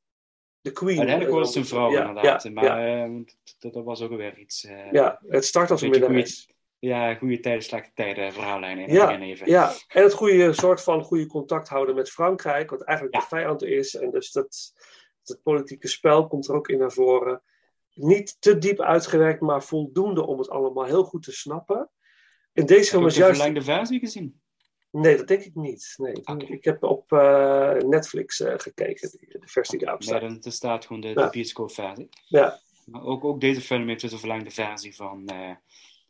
De 0.60 0.72
queen. 0.72 0.98
Uiteindelijk 0.98 1.36
was 1.36 1.48
het 1.48 1.56
een 1.56 1.66
vrouw, 1.66 1.90
ja, 1.90 2.08
inderdaad. 2.08 2.42
Ja, 2.42 2.50
maar 2.50 2.64
ja, 2.64 3.04
eh, 3.04 3.10
dat, 3.58 3.72
dat 3.72 3.84
was 3.84 4.02
ook 4.02 4.16
weer 4.16 4.38
iets. 4.38 4.64
eh, 4.64 4.92
ja, 4.92 5.20
het 5.28 5.44
start 5.44 5.70
als 5.70 5.82
een 5.82 5.90
minnares. 5.90 6.50
Ja, 6.78 7.14
goede 7.14 7.40
tijden, 7.40 7.62
slechte 7.62 7.90
tijden, 7.94 8.32
verhaallijn 8.32 8.78
in 8.78 8.92
Ja, 8.92 9.18
even. 9.20 9.48
ja, 9.48 9.72
en 9.88 10.02
het 10.02 10.12
goede 10.12 10.52
soort 10.52 10.82
van 10.82 11.02
goede 11.02 11.26
contact 11.26 11.68
houden 11.68 11.94
met 11.94 12.10
Frankrijk, 12.10 12.70
wat 12.70 12.82
eigenlijk 12.82 13.20
de 13.20 13.26
vijand 13.28 13.62
is. 13.62 13.94
En 13.94 14.10
dus 14.10 14.32
dat, 14.32 14.72
dat 15.24 15.42
politieke 15.42 15.88
spel 15.88 16.26
komt 16.26 16.48
er 16.48 16.54
ook 16.54 16.68
in 16.68 16.78
naar 16.78 16.92
voren. 16.92 17.42
Niet 17.94 18.36
te 18.40 18.58
diep 18.58 18.80
uitgewerkt, 18.80 19.40
maar 19.40 19.62
voldoende 19.62 20.26
om 20.26 20.38
het 20.38 20.48
allemaal 20.50 20.84
heel 20.84 21.04
goed 21.04 21.22
te 21.22 21.32
snappen. 21.32 21.90
En 22.52 22.66
deze 22.66 22.78
Heb 22.80 22.88
film 22.88 23.00
je 23.00 23.06
ook 23.06 23.10
is 23.10 23.14
de 23.14 23.20
juist. 23.20 23.36
verlengde 23.40 23.64
versie 23.64 23.98
gezien? 23.98 24.40
Nee, 24.90 25.16
dat 25.16 25.28
denk 25.28 25.42
ik 25.42 25.54
niet. 25.54 25.94
Nee. 25.96 26.12
Ik 26.48 26.64
heb 26.64 26.82
op 26.82 27.12
eh, 27.12 27.72
Netflix 27.74 28.40
eh, 28.40 28.54
gekeken, 28.56 29.10
de, 29.10 29.38
de 29.38 29.48
versie 29.48 29.76
die 29.78 29.86
daarop 29.86 30.02
staat. 30.02 30.20
dan 30.20 30.42
er 30.42 30.52
staat 30.52 30.86
gewoon 30.86 31.02
de, 31.02 31.08
Ja. 31.08 31.14
de 31.14 31.30
bioscoopversie. 31.30 32.08
Ja, 32.26 32.60
Maar 32.86 33.02
ook, 33.02 33.24
ook 33.24 33.40
deze 33.40 33.60
film 33.60 33.88
heeft 33.88 34.00
dus 34.00 34.12
een 34.12 34.18
verlengde 34.18 34.50
versie 34.50 34.94
van, 34.96 35.26
eh, 35.26 35.50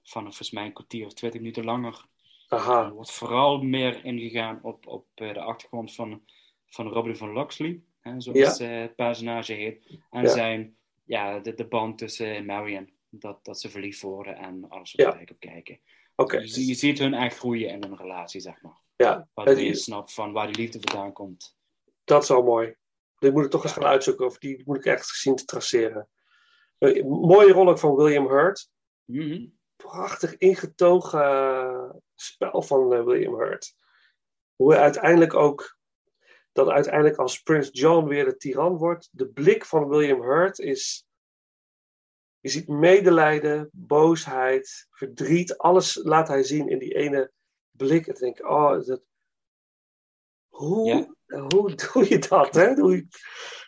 van 0.03 0.23
volgens 0.23 0.51
mij 0.51 0.65
een 0.65 0.73
kwartier 0.73 1.07
of 1.07 1.13
twintig 1.15 1.41
minuten 1.41 1.65
langer. 1.65 2.05
Er 2.49 2.59
aha. 2.59 2.91
wordt 2.93 3.11
vooral 3.13 3.63
meer 3.63 4.05
ingegaan 4.05 4.59
op, 4.63 4.87
op 4.87 5.07
de 5.15 5.41
achtergrond 5.41 5.95
van, 5.95 6.23
van 6.67 6.89
Robin 6.89 7.17
van 7.17 7.33
Loxley, 7.33 7.83
hè, 8.03 8.21
zoals 8.21 8.59
eh, 8.61 8.81
het 8.81 8.95
personage 8.95 9.53
heet. 9.53 9.99
En 10.11 10.23
Ja. 10.23 10.29
zijn, 10.29 10.77
ja, 11.05 11.39
de, 11.39 11.55
de 11.55 11.67
band 11.69 11.99
tussen 11.99 12.45
Marion, 12.45 12.93
dat, 13.09 13.45
dat 13.45 13.61
ze 13.61 13.71
verliefd 13.71 14.01
worden 14.03 14.37
en 14.37 14.69
alles 14.69 14.93
wat 14.95 15.07
Ja. 15.07 15.25
komt 15.25 15.39
kijken. 15.39 15.81
Oké. 16.17 16.39
Je, 16.39 16.67
je 16.67 16.75
ziet 16.75 16.99
hun 16.99 17.15
echt 17.15 17.39
groeien 17.39 17.69
in 17.71 17.83
hun 17.83 17.97
relatie, 17.97 18.41
zeg 18.41 18.63
maar. 18.63 18.81
Ja, 18.97 19.29
Waardoor 19.35 19.59
je 19.59 19.75
snapt 19.75 20.15
van 20.15 20.33
waar 20.33 20.47
die 20.47 20.57
liefde 20.57 20.79
vandaan 20.83 21.13
komt. 21.13 21.57
dat 22.05 22.23
is 22.23 22.31
al 22.31 22.43
mooi. 22.43 22.75
Dit 23.19 23.33
moet 23.33 23.45
ik 23.45 23.51
toch 23.51 23.63
eens 23.63 23.73
gaan 23.73 23.85
uitzoeken, 23.85 24.27
of 24.27 24.39
die 24.39 24.63
moet 24.65 24.77
ik 24.77 24.85
echt 24.85 25.07
zien 25.07 25.37
te 25.37 25.45
traceren. 25.45 26.09
Eh, 26.79 27.05
mooie 27.05 27.53
rol 27.53 27.69
ook 27.69 27.79
van 27.79 27.95
William 27.95 28.27
Hurt. 28.29 28.71
Mhm. 29.05 29.47
Prachtig 29.77 30.37
ingetogen 30.37 31.21
eh, 31.23 31.91
spel 32.15 32.63
van 32.63 32.93
eh, 32.93 33.05
William 33.05 33.35
Hurt. 33.35 33.75
Hoe 34.57 34.73
hij 34.73 34.83
uiteindelijk 34.83 35.35
ook, 35.35 35.79
dat 36.53 36.69
uiteindelijk 36.69 37.17
als 37.17 37.43
Prins 37.43 37.69
John 37.73 38.07
weer 38.09 38.25
de 38.25 38.37
tiran 38.37 38.77
wordt. 38.77 39.09
De 39.13 39.29
blik 39.29 39.65
van 39.65 39.89
William 39.89 40.23
Hurt 40.23 40.59
is, 40.59 41.07
je 42.41 42.49
ziet 42.49 42.69
medelijden, 42.69 43.69
boosheid, 43.73 44.87
verdriet. 44.91 45.59
Alles 45.59 45.95
laat 46.03 46.29
hij 46.29 46.43
zien 46.43 46.69
in 46.69 46.79
die 46.79 46.95
ene 46.95 47.33
blik. 47.71 48.07
En 48.07 48.15
denk 48.15 48.39
ik, 48.39 48.47
oh, 48.49 48.81
dat, 48.87 49.03
hoe, 50.49 50.87
Ja. 51.27 51.47
hoe 51.49 51.75
doe 51.93 52.09
je 52.09 52.19
dat? 52.19 52.55
Hè? 52.55 52.67
Je- 52.69 53.07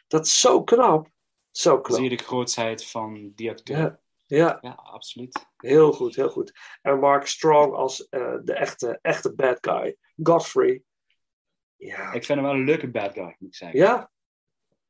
dat 0.06 0.26
is 0.26 0.40
zo 0.40 0.62
knap. 0.64 1.08
Zo 1.50 1.72
Dan 1.72 1.82
knap. 1.82 1.98
zie 2.00 2.10
je 2.10 2.16
de 2.16 2.22
grootsheid 2.24 2.86
van 2.86 3.32
die 3.34 3.50
acteur. 3.50 3.76
Ja, 3.78 4.00
ja, 4.26 4.58
Ja, 4.60 4.70
absoluut. 4.72 5.46
heel 5.56 5.92
goed, 5.92 6.16
heel 6.16 6.28
goed. 6.30 6.52
En 6.82 6.98
Mark 6.98 7.26
Strong 7.26 7.72
als 7.74 8.08
eh, 8.08 8.36
de 8.42 8.52
echte, 8.54 8.98
echte 9.02 9.34
bad 9.34 9.58
guy. 9.60 9.96
Godfrey. 10.22 10.82
Ja, 11.86 12.12
Ik 12.12 12.24
vind 12.24 12.38
hem 12.38 12.48
wel 12.48 12.58
een 12.58 12.64
leuke 12.64 12.90
bad 12.90 13.12
guy, 13.12 13.36
moet 13.38 13.48
ik 13.48 13.54
zeggen. 13.54 13.78
ja 13.78 14.10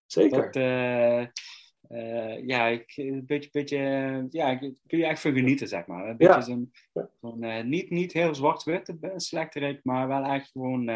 zeker. 0.06 0.42
Dat, 0.42 0.56
eh, 0.56 1.20
eh, 1.88 2.46
ja, 2.46 2.66
ik, 2.66 2.92
een 2.96 3.26
beetje, 3.26 3.48
beetje, 3.52 3.78
ja, 4.30 4.56
kun 4.56 4.98
je 4.98 5.06
echt 5.06 5.20
van 5.20 5.32
genieten, 5.34 5.68
zeg 5.68 5.86
maar. 5.86 6.08
Een 6.08 6.16
beetje 6.16 6.34
Ja. 6.34 7.10
zo'n, 7.20 7.42
eh, 7.42 7.64
niet, 7.64 7.90
niet 7.90 8.12
heel 8.12 8.34
zwart-wit, 8.34 8.94
slechterik, 9.16 9.80
maar 9.82 10.08
wel 10.08 10.24
echt 10.24 10.50
gewoon 10.50 10.88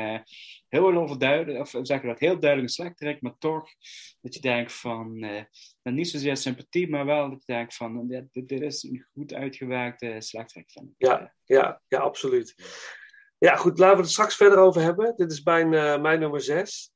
heel 0.69 0.95
overduidelijk, 0.95 1.59
of 1.61 1.75
zeg 1.83 2.01
je 2.01 2.07
dat, 2.07 2.19
heel 2.19 2.39
duidelijk 2.41 2.69
een 2.69 2.75
slechterik, 2.75 3.23
maar 3.23 3.39
toch 3.39 3.69
dat 4.21 4.35
je 4.35 4.41
denkt 4.41 4.73
van, 4.73 5.19
nou, 5.19 5.47
niet 5.83 6.09
zozeer 6.09 6.37
sympathie, 6.37 6.89
maar 6.89 7.05
wel 7.05 7.31
dat 7.31 7.45
je 7.47 7.53
denkt 7.53 7.75
van, 7.75 8.09
dit, 8.09 8.25
dit 8.33 8.49
dit 8.49 8.61
is 8.61 8.83
een 8.83 9.07
goed 9.13 9.35
uitgewerkte 9.35 10.17
slechterik, 10.19 10.71
vind 10.71 10.87
ik. 10.87 10.95
Ja, 11.07 11.35
ja, 11.45 11.81
ja, 11.89 11.99
absoluut. 11.99 12.55
Ja, 13.39 13.57
goed, 13.57 13.79
laten 13.79 13.97
we 13.97 14.03
het 14.03 14.11
straks 14.11 14.37
verder 14.37 14.59
over 14.59 14.81
hebben. 14.83 15.17
Dit 15.17 15.33
is 15.33 15.43
mijn, 15.43 15.75
eh, 15.75 16.01
mijn 16.01 16.21
nummer 16.21 16.41
6. 16.41 16.93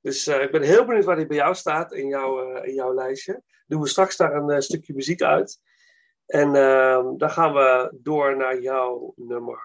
Dus 0.00 0.26
eh, 0.26 0.42
ik 0.42 0.50
ben 0.50 0.62
heel 0.62 0.84
benieuwd 0.84 1.04
waar 1.04 1.16
die 1.16 1.26
bij 1.26 1.36
jou 1.36 1.54
staat 1.54 1.92
in, 1.92 2.08
jouw 2.08 2.54
eh, 2.54 2.68
in 2.68 2.74
jouw 2.74 2.94
lijstje. 2.94 3.42
Doen 3.66 3.80
we 3.80 3.88
straks 3.88 4.16
daar 4.16 4.34
een 4.34 4.62
stukje 4.62 4.94
muziek 4.94 5.22
uit. 5.22 5.60
En 6.26 6.54
ehm, 6.54 7.16
dan 7.16 7.30
gaan 7.30 7.52
we 7.52 7.98
door 8.02 8.36
naar 8.36 8.60
jouw 8.60 9.12
nummer. 9.16 9.60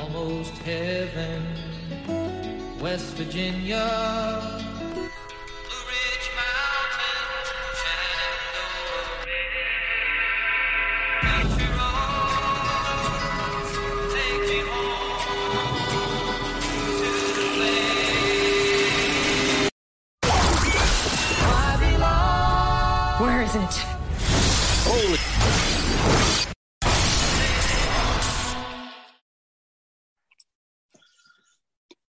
Almost 0.00 0.52
heaven, 0.62 1.42
West 2.82 3.04
Virginia. 3.04 4.73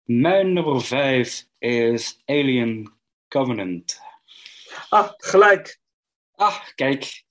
Mijn 0.05 0.53
nummer 0.53 0.82
5 0.82 1.47
is 1.59 2.22
Alien 2.24 2.92
Covenant. 3.28 4.01
Ah, 4.88 5.11
gelijk. 5.16 5.80
Ah, 6.34 6.64
kijk. 6.74 7.22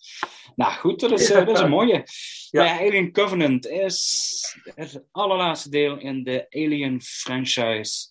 Nou 0.55 0.73
goed, 0.73 0.99
dat 0.99 1.11
is, 1.11 1.29
eh, 1.29 1.45
dat 1.45 1.55
is 1.55 1.59
een 1.63 1.69
mooie. 1.69 2.07
Ja. 2.49 2.63
Ja. 2.63 2.79
Alien 2.79 3.11
Covenant 3.11 3.67
is 3.67 4.61
het 4.75 5.03
allerlaatste 5.11 5.69
deel 5.69 5.97
in 5.97 6.23
de 6.23 6.45
Alien 6.49 7.01
franchise. 7.01 8.07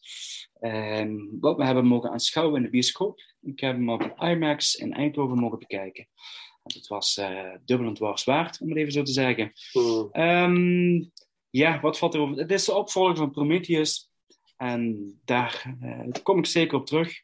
Ehm, 0.62 1.16
wat 1.40 1.56
we 1.56 1.64
hebben 1.64 1.86
mogen 1.86 2.10
aanschouwen 2.10 2.56
in 2.56 2.62
de 2.62 2.70
bioscoop. 2.70 3.20
Ik 3.40 3.60
heb 3.60 3.76
hem 3.76 3.90
op 3.90 4.14
IMAX 4.18 4.74
in 4.74 4.92
Eindhoven 4.92 5.38
mogen 5.38 5.58
bekijken. 5.58 6.08
En 6.62 6.74
Het 6.74 6.86
was 6.86 7.16
eh 7.16 7.54
dubbel 7.64 7.86
en 7.86 7.94
dwars 7.94 8.24
waard, 8.24 8.60
om 8.60 8.68
het 8.68 8.78
even 8.78 8.92
zo 8.92 9.02
te 9.02 9.12
zeggen. 9.12 9.52
Hmm. 9.72 10.08
Ehm, 10.12 11.04
ja, 11.50 11.80
wat 11.80 11.98
valt 11.98 12.14
erover? 12.14 12.36
Het 12.36 12.50
is 12.50 12.64
de 12.64 12.74
opvolger 12.74 13.16
van 13.16 13.30
Prometheus. 13.30 14.10
En 14.56 15.12
daar 15.24 15.76
eh, 15.80 16.22
kom 16.22 16.38
ik 16.38 16.46
zeker 16.46 16.78
op 16.78 16.86
terug. 16.86 17.20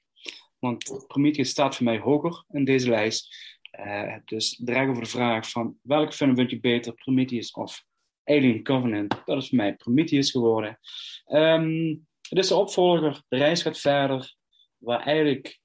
Want 0.58 1.04
Prometheus 1.06 1.50
staat 1.50 1.76
voor 1.76 1.84
mij 1.84 1.98
hoger 1.98 2.44
in 2.48 2.64
deze 2.64 2.88
lijst. 2.88 3.36
Eh, 3.70 4.16
dus 4.24 4.60
draag 4.64 4.88
over 4.88 5.02
de 5.02 5.08
vraag 5.08 5.50
van 5.50 5.78
welke 5.82 6.12
film 6.12 6.36
vind 6.36 6.50
je 6.50 6.60
beter, 6.60 6.94
Prometheus 6.94 7.50
of 7.50 7.84
Alien 8.24 8.62
Covenant? 8.62 9.22
Dat 9.24 9.42
is 9.42 9.48
voor 9.48 9.56
mij 9.56 9.74
Prometheus 9.74 10.30
geworden. 10.30 10.78
Ehm, 11.24 11.94
het 12.28 12.38
is 12.38 12.48
de 12.48 12.54
opvolger, 12.54 13.22
de 13.28 13.36
reis 13.36 13.62
gaat 13.62 13.78
verder, 13.78 14.36
waar 14.76 15.00
eigenlijk 15.00 15.60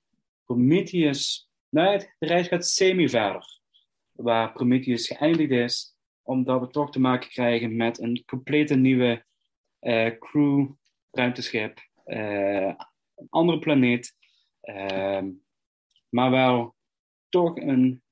Prometheus, 0.45 1.49
nee, 1.69 1.97
de 1.97 2.27
reis 2.27 2.47
gaat 2.47 2.67
semi 2.67 3.09
verder, 3.09 3.59
waar 4.11 4.51
Prometheus 4.51 5.07
geëindigd 5.07 5.51
is, 5.51 5.95
omdat 6.21 6.59
we 6.59 6.67
toch 6.67 6.91
te 6.91 6.99
maken 6.99 7.29
krijgen 7.29 7.75
met 7.75 7.99
een 7.99 8.23
complete 8.25 8.75
nieuwe 8.75 9.25
eh, 9.79 10.17
crew, 10.19 10.71
ruimteschip, 11.11 11.79
eh, 12.03 12.73
een 13.15 13.27
andere 13.29 13.59
planeet, 13.59 14.15
ehm, 14.61 15.29
maar 16.09 16.31
wel 16.31 16.75
toch 17.29 17.57
een, 17.57 18.03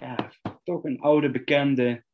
ja, 0.00 0.32
toch 0.64 0.84
een 0.84 1.00
oude 1.00 1.30
bekende 1.30 2.04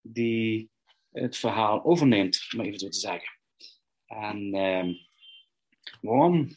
die 0.00 0.70
het 1.10 1.36
verhaal 1.36 1.84
overneemt, 1.84 2.46
om 2.54 2.60
even 2.60 2.78
zo 2.78 2.88
te 2.88 2.98
zeggen. 2.98 3.38
En 4.06 4.54
ehm, 4.54 4.92
waarom? 6.00 6.48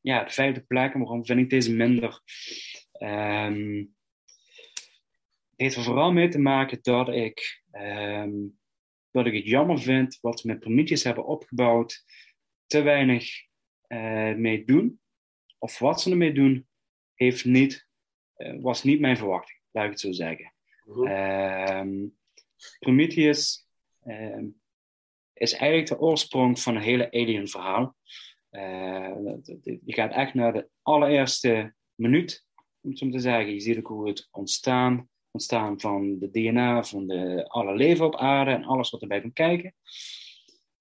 Ja, 0.00 0.24
de 0.24 0.30
vijfde 0.30 0.60
plek, 0.60 0.94
en 0.94 1.00
waarom 1.00 1.26
vind 1.26 1.40
ik 1.40 1.50
deze 1.50 1.74
minder? 1.74 2.20
Ehm, 2.92 3.84
het 5.50 5.56
heeft 5.56 5.76
er 5.76 5.82
vooral 5.82 6.12
mee 6.12 6.28
te 6.28 6.38
maken 6.38 6.78
dat 6.82 7.08
ik, 7.08 7.62
ehm, 7.70 8.32
dat 9.10 9.26
ik 9.26 9.34
het 9.34 9.44
jammer 9.44 9.78
vind 9.80 10.18
wat 10.20 10.42
we 10.42 10.48
met 10.48 10.60
Prometheus 10.60 11.04
hebben 11.04 11.26
opgebouwd, 11.26 12.04
te 12.66 12.82
weinig 12.82 13.44
eh, 13.86 14.34
mee 14.34 14.64
doen. 14.64 15.00
Of 15.58 15.78
wat 15.78 16.00
ze 16.00 16.10
ermee 16.10 16.32
doen, 16.32 16.68
heeft 17.14 17.44
niet, 17.44 17.88
eh, 18.34 18.60
was 18.60 18.82
niet 18.82 19.00
mijn 19.00 19.16
verwachting, 19.16 19.60
laat 19.70 19.84
ik 19.84 19.90
het 19.90 20.00
zo 20.00 20.12
zeggen. 20.12 20.54
Mhm. 20.84 21.06
Ehm, 21.06 22.06
Prometheus 22.78 23.68
is 25.32 25.52
eigenlijk 25.52 25.88
de 25.88 25.98
oorsprong 25.98 26.60
van 26.60 26.76
een 26.76 26.82
hele 26.82 27.10
alien 27.10 27.48
verhaal. 27.48 27.96
Eh, 28.56 29.78
je 29.84 29.92
gaat 29.92 30.12
echt 30.12 30.34
naar 30.34 30.52
de 30.52 30.68
allereerste 30.82 31.74
minuut, 31.94 32.46
om 32.80 32.90
het 32.90 32.98
zo 32.98 33.10
te 33.10 33.18
zeggen. 33.18 33.52
Je 33.52 33.60
ziet 33.60 33.78
ook 33.78 33.86
hoe 33.86 34.08
het 34.08 34.28
ontstaan, 34.30 35.08
ontstaan 35.30 35.80
van 35.80 36.18
de 36.18 36.30
DNA, 36.30 36.84
van 36.84 37.06
de, 37.06 37.48
alle 37.48 37.74
leven 37.74 38.06
op 38.06 38.16
aarde 38.16 38.50
en 38.50 38.64
alles 38.64 38.90
wat 38.90 39.02
erbij 39.02 39.20
komt 39.20 39.32
kijken. 39.32 39.74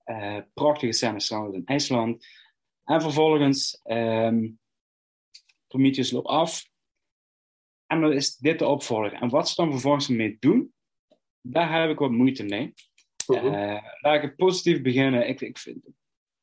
Eh, 0.04 0.38
prachtige 0.54 0.94
scènes 0.94 1.28
trouwens 1.28 1.56
in 1.56 1.66
IJsland. 1.66 2.26
En 2.84 3.02
vervolgens, 3.02 3.80
ehm 3.84 4.48
Prometheus 5.68 6.12
loopt 6.12 6.28
af. 6.28 6.70
En 7.86 8.02
dan 8.02 8.14
is 8.14 8.36
dit 8.36 8.60
de 8.60 8.66
opvolger. 8.66 9.14
En 9.14 9.30
wat 9.30 9.50
ze 9.50 9.56
dan 9.56 9.72
vervolgens 9.72 10.08
mee 10.08 10.38
doen, 10.40 10.74
daar 11.42 11.82
heb 11.82 11.90
ik 11.90 12.00
wat 12.00 12.12
moeite 12.12 12.44
mee. 12.44 12.74
Eh, 13.28 13.84
laat 14.02 14.16
ik 14.16 14.22
het 14.22 14.36
positief 14.36 14.82
beginnen. 14.82 15.28
Ik, 15.28 15.42
ik 15.42 15.58
vind, 15.58 15.88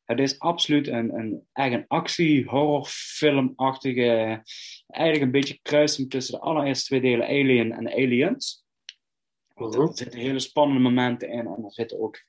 het 0.04 0.20
is 0.20 0.38
absoluut 0.38 0.88
een, 0.88 1.14
een, 1.14 1.46
eigenlijk 1.52 1.90
een 1.90 1.98
actie-horrorfilmachtige, 1.98 4.42
eigenlijk 4.86 5.24
een 5.24 5.30
beetje 5.30 5.58
kruising 5.62 6.10
tussen 6.10 6.34
de 6.34 6.40
allereerste 6.40 6.86
twee 6.86 7.00
delen 7.00 7.26
Alien 7.26 7.72
en 7.72 7.92
Aliens. 7.92 8.64
Want 9.54 9.74
Mhm. 9.74 9.86
Er 9.86 9.96
zitten 9.96 10.20
hele 10.20 10.38
spannende 10.38 10.82
momenten 10.82 11.28
in 11.28 11.46
en 11.46 11.64
er 11.64 11.72
zitten 11.72 12.00
ook 12.00 12.24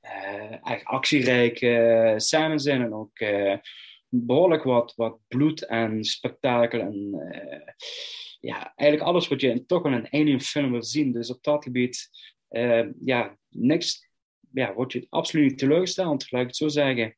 eh, 0.00 0.50
eigenlijk 0.50 0.84
actierijke 0.84 2.14
scènes 2.16 2.64
in 2.64 2.82
en 2.82 2.94
ook 2.94 3.18
eh, 3.18 3.56
behoorlijk 4.08 4.62
wat, 4.62 4.92
wat 4.96 5.18
bloed 5.28 5.66
en 5.66 6.04
spektakel 6.04 6.80
en 6.80 7.14
eh, 7.30 7.72
ja, 8.40 8.72
eigenlijk 8.74 9.10
alles 9.10 9.28
wat 9.28 9.40
je 9.40 9.48
in, 9.48 9.66
toch 9.66 9.86
in 9.86 9.92
een 9.92 10.08
alien 10.10 10.40
film 10.40 10.70
wil 10.70 10.82
zien. 10.82 11.12
Dus 11.12 11.30
op 11.30 11.42
dat 11.42 11.62
gebied, 11.62 12.10
eh, 12.48 12.86
ja, 13.04 13.38
niks, 13.48 14.08
ja, 14.52 14.74
word 14.74 14.92
je 14.92 15.06
absoluut 15.10 15.58
teleurgesteld, 15.58 16.30
laat 16.30 16.40
ik 16.42 16.46
het 16.46 16.56
zo 16.56 16.68
zeggen. 16.68 17.16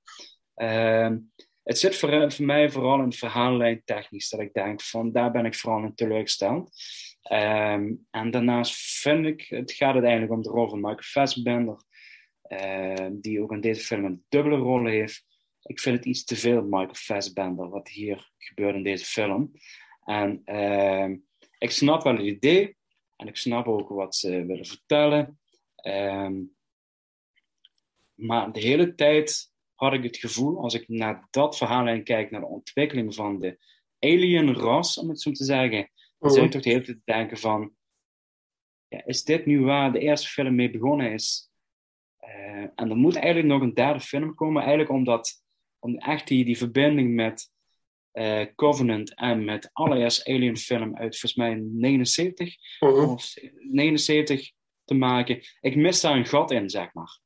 Ehm, 0.54 1.18
het 1.62 1.78
zit 1.78 1.96
voor, 1.96 2.32
mij 2.38 2.70
vooral 2.70 3.02
in 3.02 3.12
verhaallijn 3.12 3.82
technisch, 3.84 4.28
dat 4.28 4.40
ik 4.40 4.52
denk 4.52 4.82
van 4.82 5.12
daar 5.12 5.30
ben 5.30 5.44
ik 5.44 5.54
vooral 5.54 5.82
in 5.82 5.94
teleurgesteld. 5.94 6.70
Ehm, 7.22 7.92
en 8.10 8.30
daarnaast 8.30 8.74
vind 8.76 9.26
ik, 9.26 9.46
het 9.48 9.72
gaat 9.72 9.92
uiteindelijk 9.92 10.32
om 10.32 10.42
de 10.42 10.48
rol 10.48 10.68
van 10.68 10.80
Michael 10.80 11.02
Fassbender, 11.02 11.76
eh, 12.42 13.06
die 13.12 13.42
ook 13.42 13.52
in 13.52 13.60
deze 13.60 13.84
film 13.84 14.04
een 14.04 14.24
dubbele 14.28 14.56
rol 14.56 14.86
heeft. 14.86 15.32
ik 15.66 15.80
vind 15.80 15.96
het 15.96 16.06
iets 16.06 16.24
te 16.24 16.36
veel 16.36 16.62
Michael 16.62 16.94
Fassbender, 16.94 17.68
wat 17.68 17.88
hier 17.88 18.30
gebeurt 18.38 18.74
in 18.74 18.82
deze 18.82 19.04
film. 19.04 19.52
En 20.04 20.40
ehm, 20.44 21.16
ik 21.58 21.70
snap 21.70 22.02
wel 22.02 22.16
het 22.16 22.26
idee, 22.26 22.76
en 23.16 23.26
ik 23.26 23.36
snap 23.36 23.66
ook 23.66 23.88
wat 23.88 24.16
ze 24.16 24.46
willen 24.46 24.66
vertellen. 24.66 25.38
Ehm, 25.76 26.34
maar 28.24 28.52
de 28.52 28.60
hele 28.60 28.94
tijd 28.94 29.52
had 29.74 29.92
ik 29.92 30.02
het 30.02 30.16
gevoel, 30.16 30.58
als 30.58 30.74
ik 30.74 30.88
naar 30.88 31.26
dat 31.30 31.56
verhaallijn 31.56 32.04
kijk, 32.04 32.30
naar 32.30 32.40
de 32.40 32.46
ontwikkeling 32.46 33.14
van 33.14 33.38
de 33.38 33.58
alien 33.98 34.54
ras, 34.54 34.98
om 34.98 35.08
het 35.08 35.20
zo 35.20 35.30
te 35.30 35.44
zeggen, 35.44 35.90
dan 36.18 36.30
zou 36.30 36.44
je 36.44 36.50
toch 36.50 36.62
de 36.62 36.70
hele 36.70 36.84
tijd 36.84 37.00
denken 37.04 37.38
van, 37.38 37.74
ja, 38.88 39.04
is 39.04 39.24
dit 39.24 39.46
nu 39.46 39.60
waar 39.60 39.92
de 39.92 39.98
eerste 39.98 40.28
film 40.28 40.54
mee 40.54 40.70
begonnen 40.70 41.12
is? 41.12 41.50
Eh, 42.16 42.62
en 42.74 42.90
er 42.90 42.96
moet 42.96 43.16
eigenlijk 43.16 43.46
nog 43.46 43.62
een 43.62 43.74
derde 43.74 44.00
film 44.00 44.34
komen, 44.34 44.62
eigenlijk 44.62 44.90
omdat 44.90 45.42
om 45.78 45.98
echt 45.98 46.28
die, 46.28 46.44
die 46.44 46.58
verbinding 46.58 47.14
met 47.14 47.52
eh, 48.10 48.46
Covenant 48.54 49.14
en 49.14 49.44
met 49.44 49.62
de 49.62 49.70
allereerste 49.72 50.32
Alien 50.32 50.56
film 50.56 50.96
uit 50.96 51.18
volgens 51.18 51.34
mij 51.34 51.54
79 51.54 52.56
of 52.80 53.34
79 53.58 54.50
te 54.84 54.94
maken. 54.94 55.40
Ik 55.60 55.76
mis 55.76 56.00
daar 56.00 56.16
een 56.16 56.26
gat 56.26 56.50
in, 56.50 56.70
zeg 56.70 56.92
maar. 56.92 57.22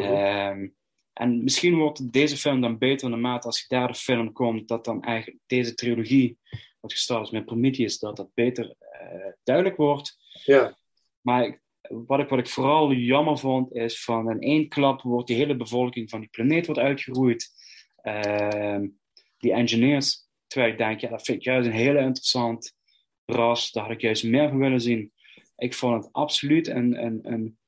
Ehm, 0.00 0.68
en 1.12 1.42
misschien 1.44 1.74
wordt 1.76 2.12
deze 2.12 2.36
film 2.36 2.60
dan 2.60 2.78
beter 2.78 3.08
naarmate 3.10 3.46
als 3.46 3.66
die 3.66 3.78
derde 3.78 3.94
film 3.94 4.32
komt, 4.32 4.68
dat 4.68 4.84
dan 4.84 5.02
eigenlijk 5.02 5.38
deze 5.46 5.74
trilogie, 5.74 6.38
wat 6.80 6.92
gestart 6.92 7.24
is 7.26 7.30
met 7.30 7.44
Prometheus, 7.44 7.98
dat 7.98 8.16
dat 8.16 8.34
beter 8.34 8.74
eh, 8.78 9.32
duidelijk 9.42 9.76
wordt. 9.76 10.16
Ja. 10.44 10.76
Maar 11.20 11.44
ik- 11.46 11.60
wat 11.88 12.20
ik, 12.20 12.28
wat 12.28 12.38
ik 12.38 12.48
vooral 12.48 12.92
jammer 12.92 13.38
vond, 13.38 13.74
is 13.74 14.04
van 14.04 14.30
in 14.30 14.40
één 14.40 14.68
klap 14.68 15.02
wordt 15.02 15.26
die 15.28 15.36
hele 15.36 15.56
bevolking 15.56 16.10
van 16.10 16.20
die 16.20 16.28
planeet 16.28 16.66
wordt 16.66 16.80
uitgeroeid. 16.80 17.50
Ehm, 18.02 18.86
die 19.38 19.52
engineers, 19.52 20.28
terwijl 20.46 20.72
ik 20.72 20.78
denk, 20.78 21.00
ja, 21.00 21.08
dat 21.08 21.22
vind 21.22 21.38
ik 21.38 21.44
juist 21.44 21.66
een 21.68 21.74
hele 21.74 21.98
interessant 22.00 22.74
ras. 23.24 23.70
Daar 23.70 23.82
had 23.84 23.92
ik 23.92 24.00
juist 24.00 24.24
meer 24.24 24.48
van 24.48 24.58
willen 24.58 24.80
zien. 24.80 25.12
Ik 25.56 25.74
vond 25.74 26.04
het 26.04 26.12
absoluut 26.12 26.66
een, 26.68 27.04
een, 27.04 27.18
een, 27.32 27.58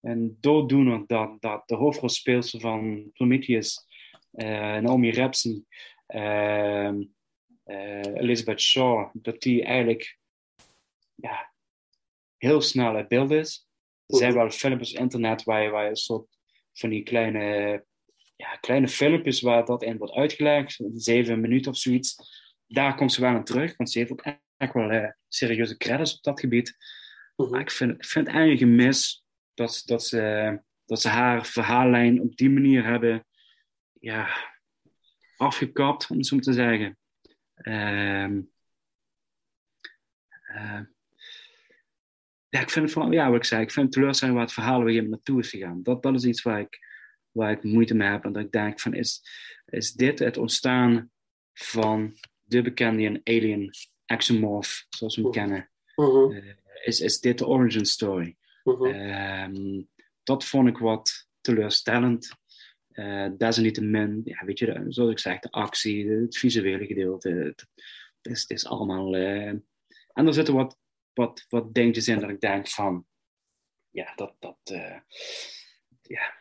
een 0.00 0.36
dooddoener 0.40 1.06
dat, 1.06 1.40
dat 1.40 1.68
de 1.68 1.74
hoofdrolspeelster 1.74 2.60
van 2.60 3.10
Prometheus, 3.12 3.86
eh, 4.30 4.76
Naomi 4.76 5.12
Rapson, 5.12 5.66
ehm, 6.06 7.02
eh, 7.64 8.14
Elizabeth 8.14 8.60
Shaw, 8.60 9.10
dat 9.12 9.40
die 9.40 9.64
eigenlijk 9.64 10.18
ja, 11.14 11.52
heel 12.36 12.60
snel 12.60 12.94
uit 12.94 13.08
beeld 13.08 13.30
is. 13.30 13.68
Er 14.06 14.16
zijn 14.16 14.34
wel 14.34 14.50
filmpjes 14.50 14.92
op 14.92 14.98
internet 14.98 15.42
waar 15.42 15.62
je, 15.62 15.68
waar 15.68 15.84
je 15.84 15.90
een 15.90 15.96
soort 15.96 16.38
van 16.72 16.90
die 16.90 17.02
kleine, 17.02 17.84
ja, 18.36 18.56
kleine 18.56 18.88
filmpjes 18.88 19.40
waar 19.40 19.64
dat 19.64 19.82
in 19.82 19.98
wordt 19.98 20.14
uitgelegd, 20.14 20.80
zeven 20.94 21.40
minuten 21.40 21.72
of 21.72 21.78
zoiets. 21.78 22.16
Daar 22.66 22.94
komt 22.96 23.12
ze 23.12 23.20
wel 23.20 23.30
aan 23.30 23.44
terug, 23.44 23.76
want 23.76 23.90
ze 23.90 23.98
heeft 23.98 24.12
ook 24.12 24.24
echt 24.56 24.72
wel 24.72 24.90
eh, 24.90 25.10
serieuze 25.28 25.76
credits 25.76 26.16
op 26.16 26.22
dat 26.22 26.40
gebied. 26.40 26.76
Maar 27.36 27.60
ik 27.60 27.70
vind, 27.70 27.90
ik 27.90 28.04
vind 28.04 28.26
het 28.26 28.34
eigenlijk 28.34 28.64
een 28.64 28.76
mis 28.76 29.24
dat, 29.54 29.82
dat, 29.84 30.04
ze, 30.04 30.60
dat 30.84 31.00
ze 31.00 31.08
haar 31.08 31.46
verhaallijn 31.46 32.20
op 32.20 32.36
die 32.36 32.50
manier 32.50 32.84
hebben 32.84 33.26
ja, 34.00 34.28
afgekapt, 35.36 36.10
om 36.10 36.16
het 36.16 36.26
zo 36.26 36.38
te 36.38 36.52
zeggen. 36.52 36.98
Ehm, 37.54 38.40
eh, 40.46 40.80
ja, 42.48 42.60
ik 42.60 42.70
vind 42.70 42.84
het 42.84 42.92
vooral, 42.92 43.12
ja, 43.12 43.28
wat 43.28 43.36
ik 43.36 43.44
zei, 43.44 43.62
ik 43.62 43.70
vind 43.70 43.86
het 43.86 43.94
teleurstelling 43.94 44.36
waar 44.36 44.46
het 44.46 44.54
verhaal 44.54 44.84
weer 44.84 45.08
naartoe 45.08 45.40
is 45.40 45.50
gegaan. 45.50 45.82
Dat, 45.82 46.02
dat 46.02 46.14
is 46.14 46.24
iets 46.24 46.42
waar 46.42 46.60
ik, 46.60 46.78
waar 47.30 47.50
ik 47.50 47.62
moeite 47.62 47.94
mee 47.94 48.08
heb. 48.08 48.24
En 48.24 48.32
dat 48.32 48.44
ik 48.44 48.52
denk 48.52 48.80
van, 48.80 48.94
is, 48.94 49.22
is 49.66 49.92
dit 49.92 50.18
het 50.18 50.36
ontstaan 50.36 51.10
van 51.52 52.18
de 52.42 52.62
bekende 52.62 53.20
alien 53.24 53.70
exomorph, 54.06 54.86
zoals 54.88 55.16
we 55.16 55.22
hem 55.22 55.30
kennen? 55.30 55.70
Mhm. 55.94 56.32
Eh, 56.32 56.54
is, 56.84 57.00
is 57.00 57.20
dit 57.20 57.38
de 57.38 57.46
origin 57.46 57.84
story? 57.84 58.36
Mhm. 58.64 58.84
Ehm, 58.84 59.82
dat 60.22 60.44
vond 60.44 60.68
ik 60.68 60.78
wat 60.78 61.28
teleurstellend. 61.40 62.38
Eh 62.90 63.28
desalniettemin, 63.38 64.20
ja, 64.24 64.44
weet 64.44 64.58
je, 64.58 64.84
zoals 64.88 65.10
ik 65.10 65.18
zeg, 65.18 65.38
de 65.38 65.50
actie, 65.50 66.10
het 66.10 66.38
visuele 66.38 66.86
gedeelte, 66.86 67.28
het, 67.28 67.66
is, 68.22 68.40
het 68.40 68.50
is 68.50 68.66
allemaal... 68.66 69.14
eh, 69.16 69.48
en 70.12 70.26
er 70.26 70.34
zitten 70.34 70.54
wat, 70.54 70.78
wat, 71.12 71.44
wat 71.48 71.74
dingetjes 71.74 72.08
in 72.08 72.20
dat 72.20 72.30
ik 72.30 72.40
denk 72.40 72.68
van, 72.68 73.06
ja, 73.90 74.12
dat, 74.14 74.34
dat, 74.38 74.58
eh, 74.62 74.98
ja, 76.02 76.34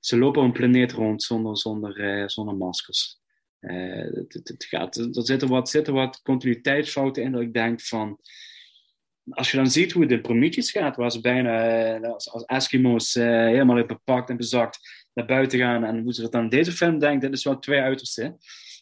ze 0.00 0.18
lopen 0.18 0.40
op 0.40 0.46
een 0.46 0.52
planeet 0.52 0.92
rond 0.92 1.22
zonder, 1.22 1.58
zonder, 1.58 2.30
zonder 2.30 2.56
maskers. 2.56 3.20
Het 3.58 4.66
gaat, 4.68 4.96
er 4.96 5.08
zitten 5.26 5.48
wat, 5.48 5.68
zitten 5.68 5.94
wat 5.94 6.22
continuïteitsfouten 6.22 7.22
in 7.22 7.32
dat 7.32 7.40
ik 7.40 7.52
denk 7.52 7.80
van, 7.80 8.20
als 9.30 9.50
je 9.50 9.56
dan 9.56 9.70
ziet 9.70 9.92
hoe 9.92 10.02
het 10.02 10.10
in 10.10 10.20
Prometheus 10.20 10.70
gaat, 10.70 10.96
waar 10.96 11.10
ze 11.10 11.20
bijna 11.20 11.68
eh, 11.94 12.12
als, 12.12 12.32
als 12.32 12.44
Eskimo's 12.44 13.14
eh, 13.14 13.26
helemaal 13.26 13.86
bepakt 13.86 14.30
en 14.30 14.36
bezakt 14.36 15.06
naar 15.14 15.26
buiten 15.26 15.58
gaan 15.58 15.84
en 15.84 16.02
hoe 16.02 16.12
ze 16.12 16.22
het 16.22 16.32
dan 16.32 16.42
in 16.42 16.48
deze 16.48 16.72
film 16.72 16.98
denkt, 16.98 17.22
dat 17.22 17.32
is 17.32 17.44
wel 17.44 17.58
twee 17.58 17.80
uitersten. 17.80 18.36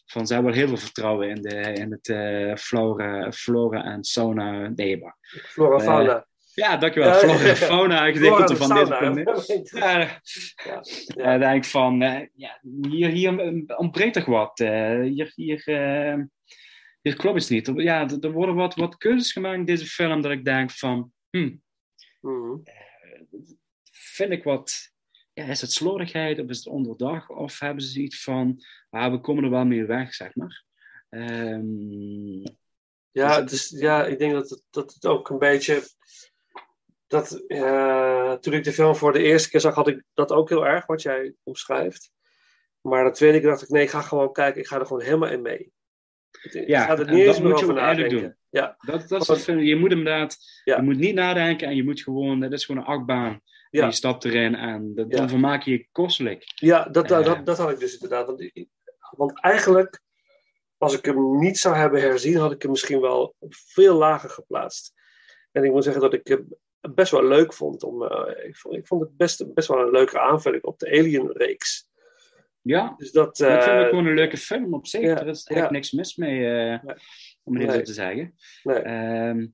Van 0.05 0.27
ze 0.27 0.33
hebben 0.33 0.51
wel 0.51 0.59
heel 0.61 0.69
veel 0.69 0.77
vertrouwen 0.85 1.29
in, 1.29 1.41
de, 1.41 1.73
in 1.73 1.91
het 1.91 2.09
eh, 2.09 2.55
flora, 2.55 3.31
flora 3.31 3.83
en 3.83 4.03
sauna. 4.03 4.71
Nee, 4.75 4.97
maar. 4.97 5.15
Flora, 5.21 5.79
fauna. 5.79 6.27
ja, 6.53 6.77
dankjewel. 6.77 7.09
Ja, 7.09 7.15
Flora 7.15 7.55
fauna 7.55 8.11
gedeelte 8.11 8.53
en 8.53 8.57
van 8.57 8.87
film. 8.87 9.17
hè? 9.17 9.23
Ja, 9.79 9.99
Ja, 9.99 10.81
ja. 11.05 11.37
denk 11.37 11.63
ik 11.63 11.69
van, 11.69 11.99
ja, 12.35 12.59
hier, 12.89 13.09
hier 13.09 13.63
ontbreekt 13.77 14.13
toch 14.13 14.25
wat. 14.25 14.57
hier, 14.57 15.31
hier, 15.35 15.63
eh, 17.01 17.11
hier 17.11 17.15
klopt 17.15 17.39
het 17.39 17.49
niet. 17.49 17.71
Ja, 17.83 18.09
er 18.21 18.31
worden 18.31 18.55
wat, 18.55 18.75
wat 18.75 18.97
keuzes 18.97 19.31
gemaakt 19.31 19.57
in 19.57 19.65
deze 19.65 19.85
film 19.85 20.21
dat 20.21 20.31
ik 20.31 20.45
denk 20.45 20.71
van, 20.71 21.11
hm, 21.29 21.55
Mhm. 22.21 22.57
vind 23.91 24.31
ik 24.31 24.43
wat, 24.43 24.91
ja, 25.33 25.43
is 25.45 25.61
het 25.61 25.71
slordigheid 25.71 26.39
of 26.39 26.49
is 26.49 26.57
het 26.57 26.67
onderdag 26.67 27.29
of 27.29 27.59
hebben 27.59 27.83
ze 27.83 28.01
iets 28.01 28.23
van, 28.23 28.63
ah, 28.89 29.11
we 29.11 29.19
komen 29.19 29.43
er 29.43 29.49
wel 29.49 29.65
mee 29.65 29.85
weg, 29.85 30.13
zeg 30.13 30.35
maar. 30.35 30.63
Ehm, 31.09 32.55
Ja, 33.11 33.39
het 33.41 33.51
is, 33.51 33.69
ja, 33.69 34.05
ik 34.05 34.19
denk 34.19 34.33
dat 34.33 34.49
het, 34.49 34.63
dat 34.69 34.93
het 34.93 35.05
ook 35.05 35.29
een 35.29 35.37
beetje. 35.39 35.81
Dat, 37.07 37.31
eh, 37.47 38.33
toen 38.33 38.53
ik 38.53 38.63
de 38.63 38.73
film 38.73 38.95
voor 38.95 39.13
de 39.13 39.23
eerste 39.23 39.49
keer 39.49 39.59
zag, 39.59 39.75
had 39.75 39.87
ik 39.87 40.03
dat 40.13 40.31
ook 40.31 40.49
heel 40.49 40.65
erg, 40.67 40.85
wat 40.85 41.01
jij 41.01 41.33
omschrijft. 41.43 42.11
Maar 42.81 43.03
de 43.03 43.11
tweede 43.11 43.39
keer 43.39 43.49
dacht 43.49 43.61
ik, 43.61 43.69
nee, 43.69 43.83
ik 43.83 43.89
ga 43.89 44.01
gewoon 44.01 44.31
kijken, 44.33 44.61
ik 44.61 44.67
ga 44.67 44.79
er 44.79 44.85
gewoon 44.85 45.03
helemaal 45.03 45.29
in 45.29 45.41
mee. 45.41 45.71
Ja, 46.53 46.89
en 46.89 46.97
niet 46.97 47.07
dat 47.07 47.09
eens 47.17 47.39
meer 47.39 47.49
moet 47.49 47.59
je 47.59 47.65
over 47.65 47.77
eigenlijk 47.77 48.13
nadenken. 48.13 48.37
Ja, 48.49 48.77
Dat, 48.79 49.07
dat 49.07 49.21
is 49.21 49.45
het. 49.45 49.45
Je 49.45 49.75
moet 49.75 49.91
inderdaad, 49.91 50.37
Ja. 50.63 50.75
je 50.75 50.81
moet 50.81 50.97
niet 50.97 51.15
nadenken 51.15 51.67
en 51.67 51.75
je 51.75 51.83
moet 51.83 52.01
gewoon, 52.01 52.39
dat 52.39 52.51
is 52.51 52.65
gewoon 52.65 52.81
een 52.81 52.87
achtbaan. 52.87 53.41
Ja. 53.69 53.81
En 53.81 53.87
je 53.87 53.93
stapt 53.93 54.25
erin 54.25 54.55
en 54.55 54.95
dat, 54.95 55.11
dan 55.11 55.29
vermaak 55.29 55.63
je 55.63 55.71
je 55.71 55.87
kostelijk. 55.91 56.43
ja 56.55 56.83
dat, 56.83 57.07
dat, 57.07 57.19
Eh. 57.19 57.25
dat, 57.25 57.45
dat 57.45 57.57
had 57.57 57.71
ik 57.71 57.79
dus 57.79 57.93
inderdaad. 57.93 58.25
Want, 58.25 58.51
want 59.09 59.41
eigenlijk, 59.41 60.01
als 60.77 60.97
ik 60.97 61.05
hem 61.05 61.39
niet 61.39 61.57
zou 61.57 61.75
hebben 61.75 62.01
herzien, 62.01 62.35
had 62.37 62.51
ik 62.51 62.61
hem 62.61 62.71
misschien 62.71 63.01
wel 63.01 63.35
veel 63.49 63.95
lager 63.97 64.29
geplaatst. 64.29 64.93
En 65.51 65.63
ik 65.63 65.71
moet 65.71 65.83
zeggen 65.83 66.01
dat 66.01 66.13
ik 66.13 66.27
hem 66.27 66.47
best 66.93 67.11
wel 67.11 67.23
leuk 67.27 67.53
vond. 67.53 67.83
Om, 67.83 68.03
eh, 68.03 68.45
ik, 68.47 68.55
vond, 68.55 68.75
ik 68.75 68.87
vond 68.87 69.01
het 69.01 69.17
best, 69.17 69.53
best 69.53 69.67
wel 69.67 69.79
een 69.79 69.91
leuke 69.91 70.19
aanvulling 70.19 70.63
op 70.63 70.79
de 70.79 70.89
Alien-reeks. 70.89 71.86
Ja, 72.67 72.93
Dus 72.97 73.11
dat, 73.11 73.39
ik 73.39 73.45
vind 73.45 73.61
eh, 73.63 73.77
het 73.77 73.89
gewoon 73.89 74.05
een 74.05 74.13
leuke 74.13 74.37
film 74.37 74.73
op 74.73 74.87
zich. 74.87 75.01
ja, 75.01 75.07
er 75.19 75.27
is 75.27 75.43
eigenlijk 75.43 75.59
ja. 75.65 75.69
niks 75.69 75.91
mis 75.91 76.15
mee, 76.15 76.45
eh, 76.45 76.83
Nee. 76.83 76.95
om 77.43 77.53
het 77.53 77.61
even 77.63 77.67
Nee. 77.67 77.77
zo 77.77 77.81
te 77.81 77.93
zeggen. 77.93 78.35
nee. 78.63 78.77
Ehm, 78.77 79.47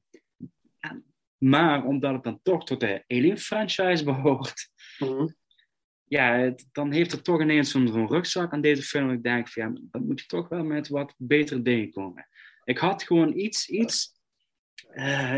maar 1.37 1.85
omdat 1.85 2.13
het 2.13 2.23
dan 2.23 2.39
toch 2.43 2.65
tot 2.65 2.79
de 2.79 3.03
Alien 3.07 3.37
franchise 3.37 4.03
behoort, 4.03 4.69
Mhm. 4.99 5.27
ja, 6.03 6.35
het- 6.37 6.67
dan 6.71 6.91
heeft 6.91 7.11
het 7.11 7.23
toch 7.23 7.41
ineens 7.41 7.71
zo'n 7.71 8.07
rugzak 8.07 8.53
aan 8.53 8.61
deze 8.61 8.81
film. 8.83 9.11
Ik 9.11 9.23
denk 9.23 9.49
van 9.49 9.63
ja, 9.63 9.79
dan 9.91 10.05
moet 10.05 10.19
je 10.19 10.25
toch 10.25 10.49
wel 10.49 10.63
met 10.63 10.87
wat 10.87 11.13
betere 11.17 11.61
dingen 11.61 11.91
komen. 11.91 12.27
Ik 12.63 12.77
had 12.77 13.03
gewoon 13.03 13.37
iets, 13.37 13.69
iets, 13.69 14.11
eh, 14.89 15.37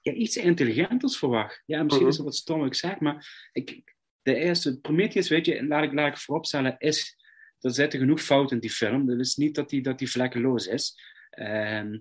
ja, 0.00 0.12
iets 0.12 0.36
intelligenters 0.36 1.18
verwacht. 1.18 1.62
Ja, 1.66 1.82
misschien 1.82 2.02
Mhm. 2.06 2.10
is 2.12 2.16
het 2.16 2.26
wat 2.26 2.36
stom 2.36 2.58
wat 2.58 2.66
ik 2.66 2.74
zeg, 2.74 3.00
maar 3.00 3.48
ik, 3.52 3.94
de 4.22 4.34
eerste 4.34 4.80
Prometheus, 4.80 5.28
weet 5.28 5.46
je, 5.46 5.66
laat 5.66 5.82
ik, 5.84 5.92
laat 5.92 6.12
ik 6.12 6.18
vooropstellen, 6.18 6.74
is, 6.78 7.16
er 7.60 7.70
zitten 7.70 7.98
genoeg 7.98 8.20
fouten 8.20 8.54
in 8.54 8.60
die 8.60 8.70
film. 8.70 9.08
Het 9.08 9.20
is 9.20 9.36
niet 9.36 9.54
dat 9.54 9.68
die, 9.68 9.82
dat 9.82 9.98
die 9.98 10.10
vlekkeloos 10.10 10.66
is. 10.66 11.00
Ehm, 11.30 11.98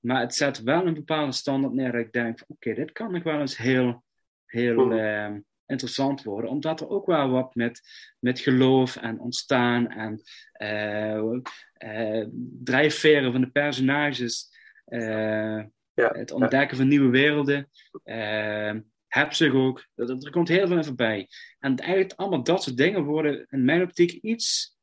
maar 0.00 0.20
het 0.20 0.34
zet 0.34 0.62
wel 0.62 0.86
een 0.86 0.94
bepaalde 0.94 1.32
standaard 1.32 1.74
neer 1.74 1.92
dat 1.92 2.00
ik 2.00 2.12
denk, 2.12 2.40
oké, 2.46 2.74
dit 2.74 2.92
kan 2.92 3.12
nog 3.12 3.22
wel 3.22 3.40
eens 3.40 3.56
heel, 3.56 4.04
heel 4.46 4.86
Mhm. 4.86 4.98
ehm, 4.98 5.38
interessant 5.66 6.22
worden. 6.22 6.50
Omdat 6.50 6.80
er 6.80 6.88
ook 6.88 7.06
wel 7.06 7.30
wat 7.30 7.54
met, 7.54 7.80
met 8.18 8.40
geloof 8.40 8.96
en 8.96 9.20
ontstaan 9.20 9.88
en 9.90 10.20
eh, 10.52 11.38
eh, 11.72 12.26
drijfveren 12.64 13.32
van 13.32 13.40
de 13.40 13.50
personages, 13.50 14.48
eh, 14.84 15.62
Ja, 15.94 16.10
het 16.12 16.30
ontdekken 16.30 16.76
van 16.76 16.88
nieuwe 16.88 17.10
werelden, 17.10 17.68
eh, 18.04 18.74
heb 19.10 19.32
zich 19.32 19.52
ook. 19.52 19.86
Er, 19.94 20.10
er 20.10 20.30
komt 20.30 20.48
heel 20.48 20.66
veel 20.66 20.76
in 20.76 20.84
voorbij. 20.84 21.28
En 21.58 21.76
eigenlijk 21.76 22.12
allemaal 22.20 22.42
dat 22.42 22.62
soort 22.62 22.76
dingen 22.76 23.04
worden 23.04 23.46
in 23.48 23.64
mijn 23.64 23.82
optiek 23.82 24.10
iets 24.10 24.76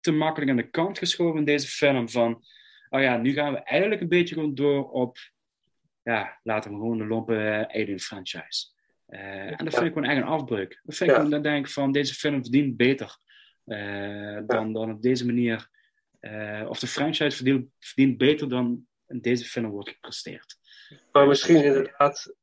te 0.00 0.12
makkelijk 0.12 0.50
aan 0.50 0.56
de 0.56 0.70
kant 0.70 0.98
geschoven 0.98 1.38
in 1.38 1.44
deze 1.44 1.66
film. 1.68 2.08
Van, 2.08 2.44
oh 2.88 3.00
ja, 3.00 3.16
nu 3.16 3.32
gaan 3.32 3.52
we 3.52 3.58
eigenlijk 3.58 4.00
een 4.00 4.08
beetje 4.08 4.34
gewoon 4.34 4.54
door 4.54 4.90
op, 4.90 5.18
ja, 6.02 6.38
laten 6.42 6.70
we 6.70 6.76
gewoon 6.76 6.98
de 6.98 7.06
lompe 7.06 7.36
eh, 7.36 7.80
Alien 7.82 8.00
franchise. 8.00 8.66
Eh, 9.06 9.60
en 9.60 9.64
dat 9.64 9.74
vind 9.74 9.86
ik 9.86 9.92
gewoon 9.92 10.08
echt 10.08 10.20
een 10.20 10.28
afbreuk. 10.28 10.80
Dat 10.82 10.96
vind 10.96 11.00
ik 11.00 11.06
Ja. 11.06 11.14
gewoon, 11.14 11.30
dan 11.30 11.42
denk 11.42 11.66
ik 11.66 11.72
van, 11.72 11.92
deze 11.92 12.14
film 12.14 12.42
verdient 12.42 12.76
beter 12.76 13.16
eh, 13.64 14.38
dan, 14.46 14.72
dan 14.72 14.90
op 14.90 15.02
deze 15.02 15.26
manier. 15.26 15.68
of 16.68 16.78
de 16.78 16.86
franchise 16.86 17.36
verdient, 17.36 17.68
verdient 17.78 18.18
beter 18.18 18.48
dan 18.48 18.86
in 19.06 19.20
deze 19.20 19.44
film 19.44 19.70
wordt 19.70 19.88
gepresteerd. 19.88 20.56
Maar 21.12 21.26
misschien 21.26 21.64
inderdaad. 21.64 22.34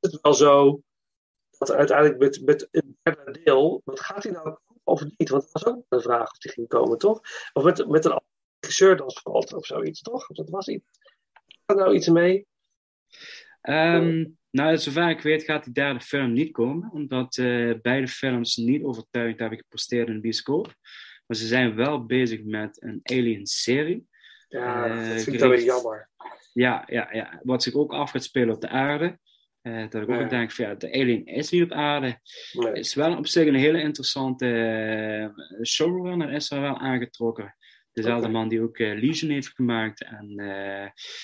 Is 0.00 0.12
het 0.12 0.20
wel 0.20 0.34
zo 0.34 0.82
dat 1.58 1.72
uiteindelijk 1.72 2.18
met, 2.18 2.40
met 2.44 2.68
het 2.70 2.84
derde 3.02 3.40
deel. 3.44 3.80
Wat 3.84 4.00
gaat 4.00 4.22
hij 4.22 4.32
nou 4.32 4.58
of 4.82 5.04
niet? 5.16 5.28
Want 5.28 5.42
dat 5.42 5.52
was 5.52 5.66
ook 5.66 5.84
een 5.88 6.00
vraag 6.00 6.30
of 6.30 6.38
die 6.38 6.50
ging 6.50 6.68
komen, 6.68 6.98
toch? 6.98 7.20
Of 7.52 7.64
met, 7.64 7.88
met 7.88 8.04
een 8.04 8.20
regisseur 8.60 8.96
dan 8.96 9.10
Scott 9.10 9.52
of 9.52 9.66
zoiets, 9.66 10.00
toch? 10.00 10.28
Of 10.28 10.36
dat 10.36 10.50
was 10.50 10.68
iets. 10.68 10.90
Gaat 11.66 11.76
nou 11.76 11.94
iets 11.94 12.08
mee? 12.08 12.46
Ehm, 13.60 14.24
nou, 14.50 14.78
zover 14.78 15.10
ik 15.10 15.20
weet 15.20 15.42
gaat 15.42 15.64
die 15.64 15.72
derde 15.72 16.00
film 16.00 16.32
niet 16.32 16.52
komen, 16.52 16.90
omdat 16.92 17.36
eh, 17.36 17.72
beide 17.82 18.08
films 18.08 18.56
niet 18.56 18.82
overtuigend 18.82 19.40
hebben 19.40 19.58
gepresteerd 19.58 20.08
in 20.08 20.14
de 20.14 20.20
bioscoop. 20.20 20.74
Maar 21.26 21.36
ze 21.36 21.46
zijn 21.46 21.74
wel 21.74 22.04
bezig 22.04 22.44
met 22.44 22.82
een 22.82 23.00
Alien-serie. 23.02 24.06
Ja, 24.48 24.84
Eh, 24.86 25.08
dat 25.08 25.22
vind 25.22 25.26
ik 25.34 25.38
dan 25.38 25.48
weer 25.50 25.62
jammer. 25.64 26.08
Ja, 26.52 26.82
ja, 26.86 27.08
ja, 27.12 27.40
wat 27.42 27.62
zich 27.62 27.74
ook 27.74 27.92
af 27.92 28.10
gaat 28.10 28.22
spelen 28.24 28.54
op 28.54 28.60
de 28.60 28.68
aarde. 28.68 29.18
Eh, 29.62 29.88
dat 29.90 30.02
ik 30.02 30.08
ook 30.08 30.20
Ja. 30.20 30.28
denk 30.28 30.52
van 30.52 30.64
ja, 30.64 30.74
de 30.74 30.92
alien 30.92 31.26
is 31.26 31.50
niet 31.50 31.62
op 31.62 31.72
aarde. 31.72 32.18
Nee. 32.52 32.72
Is 32.72 32.94
wel 32.94 33.16
op 33.16 33.26
zich 33.26 33.46
een 33.46 33.54
hele 33.54 33.80
interessante 33.82 34.46
eh, 34.46 35.64
showrunner, 35.64 36.32
is 36.32 36.50
er 36.50 36.60
wel 36.60 36.78
aangetrokken. 36.78 37.56
Dezelfde 37.92 38.28
man 38.28 38.48
die 38.48 38.60
ook 38.62 38.78
Legion 38.78 39.30
heeft 39.30 39.48
gemaakt 39.54 40.04
en 40.04 40.26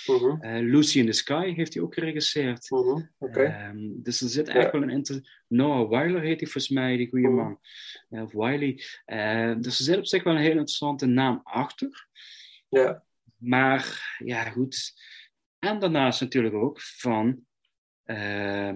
Mhm, 0.07 0.57
Lucy 0.71 0.99
in 0.99 1.07
the 1.07 1.13
Sky 1.13 1.55
heeft 1.55 1.75
hij 1.75 1.83
ook 1.83 1.95
geregisseerd. 1.95 2.71
mhm. 2.71 3.01
Ehm, 3.19 3.77
dus 4.03 4.21
er 4.21 4.29
zit 4.29 4.47
Ja. 4.47 4.55
echt 4.55 4.73
wel 4.73 4.83
een 4.83 4.91
inter... 4.91 5.43
Noah 5.49 5.89
Weiler 5.91 6.21
heet 6.21 6.41
hij 6.41 6.49
volgens 6.51 6.69
mij, 6.69 6.97
die 6.97 7.09
goede 7.09 7.29
Mhm. 7.29 7.37
man. 7.37 7.59
Of 8.23 8.33
Wiley. 8.33 8.73
Dus 9.61 9.79
er 9.79 9.85
zit 9.85 9.97
op 9.99 10.07
zich 10.07 10.23
wel 10.23 10.33
een 10.35 10.39
hele 10.41 10.51
interessante 10.51 11.07
naam 11.07 11.41
achter. 11.45 12.07
Ja. 12.69 13.05
Maar 13.45 14.15
ja, 14.25 14.51
goed. 14.51 14.93
En 15.59 15.79
daarnaast 15.79 16.21
natuurlijk 16.21 16.55
ook 16.55 16.81
van. 16.81 17.47
eh, 18.05 18.73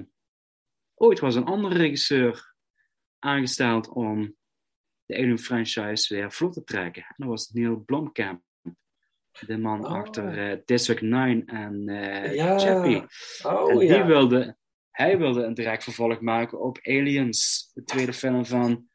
ooit 0.95 1.19
was 1.21 1.35
een 1.35 1.45
andere 1.45 1.77
regisseur 1.77 2.55
aangesteld 3.19 3.89
om 3.89 4.37
de 5.07 5.15
Alien 5.17 5.39
franchise 5.39 6.15
weer 6.15 6.33
vlot 6.33 6.53
te 6.53 6.65
trekken. 6.65 7.03
En 7.03 7.15
dat 7.17 7.29
was 7.29 7.51
Neil 7.51 7.77
Blomkamp. 7.77 8.43
De 9.47 9.59
man 9.59 9.85
Oh. 9.87 9.93
achter 9.93 10.51
eh, 10.51 10.59
District 10.65 11.01
9 11.01 11.47
en 11.47 11.89
eh 11.89 12.35
Ja. 12.35 12.59
Chappie. 12.59 13.05
Oh 13.43 13.71
en 13.71 13.79
die 13.79 13.89
ja. 13.89 14.07
wilde, 14.07 14.57
hij 14.91 15.19
wilde 15.19 15.43
een 15.43 15.55
direct 15.55 15.83
vervolg 15.85 16.21
maken 16.21 16.61
op 16.61 16.79
Aliens, 16.83 17.71
de 17.75 17.85
tweede 17.85 18.13
film 18.13 18.47
van 18.47 18.89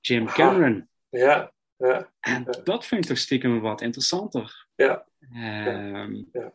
Jim. 0.00 0.26
Cameron. 0.26 0.88
Ja. 1.08 1.52
Ja. 1.76 2.12
En 2.20 2.44
dat 2.64 2.86
vind 2.86 3.02
ik 3.02 3.08
toch 3.08 3.18
stiekem 3.18 3.60
wat 3.60 3.80
interessanter. 3.80 4.66
Ja. 4.74 5.06
Ehm, 5.32 6.22
Ja. 6.32 6.52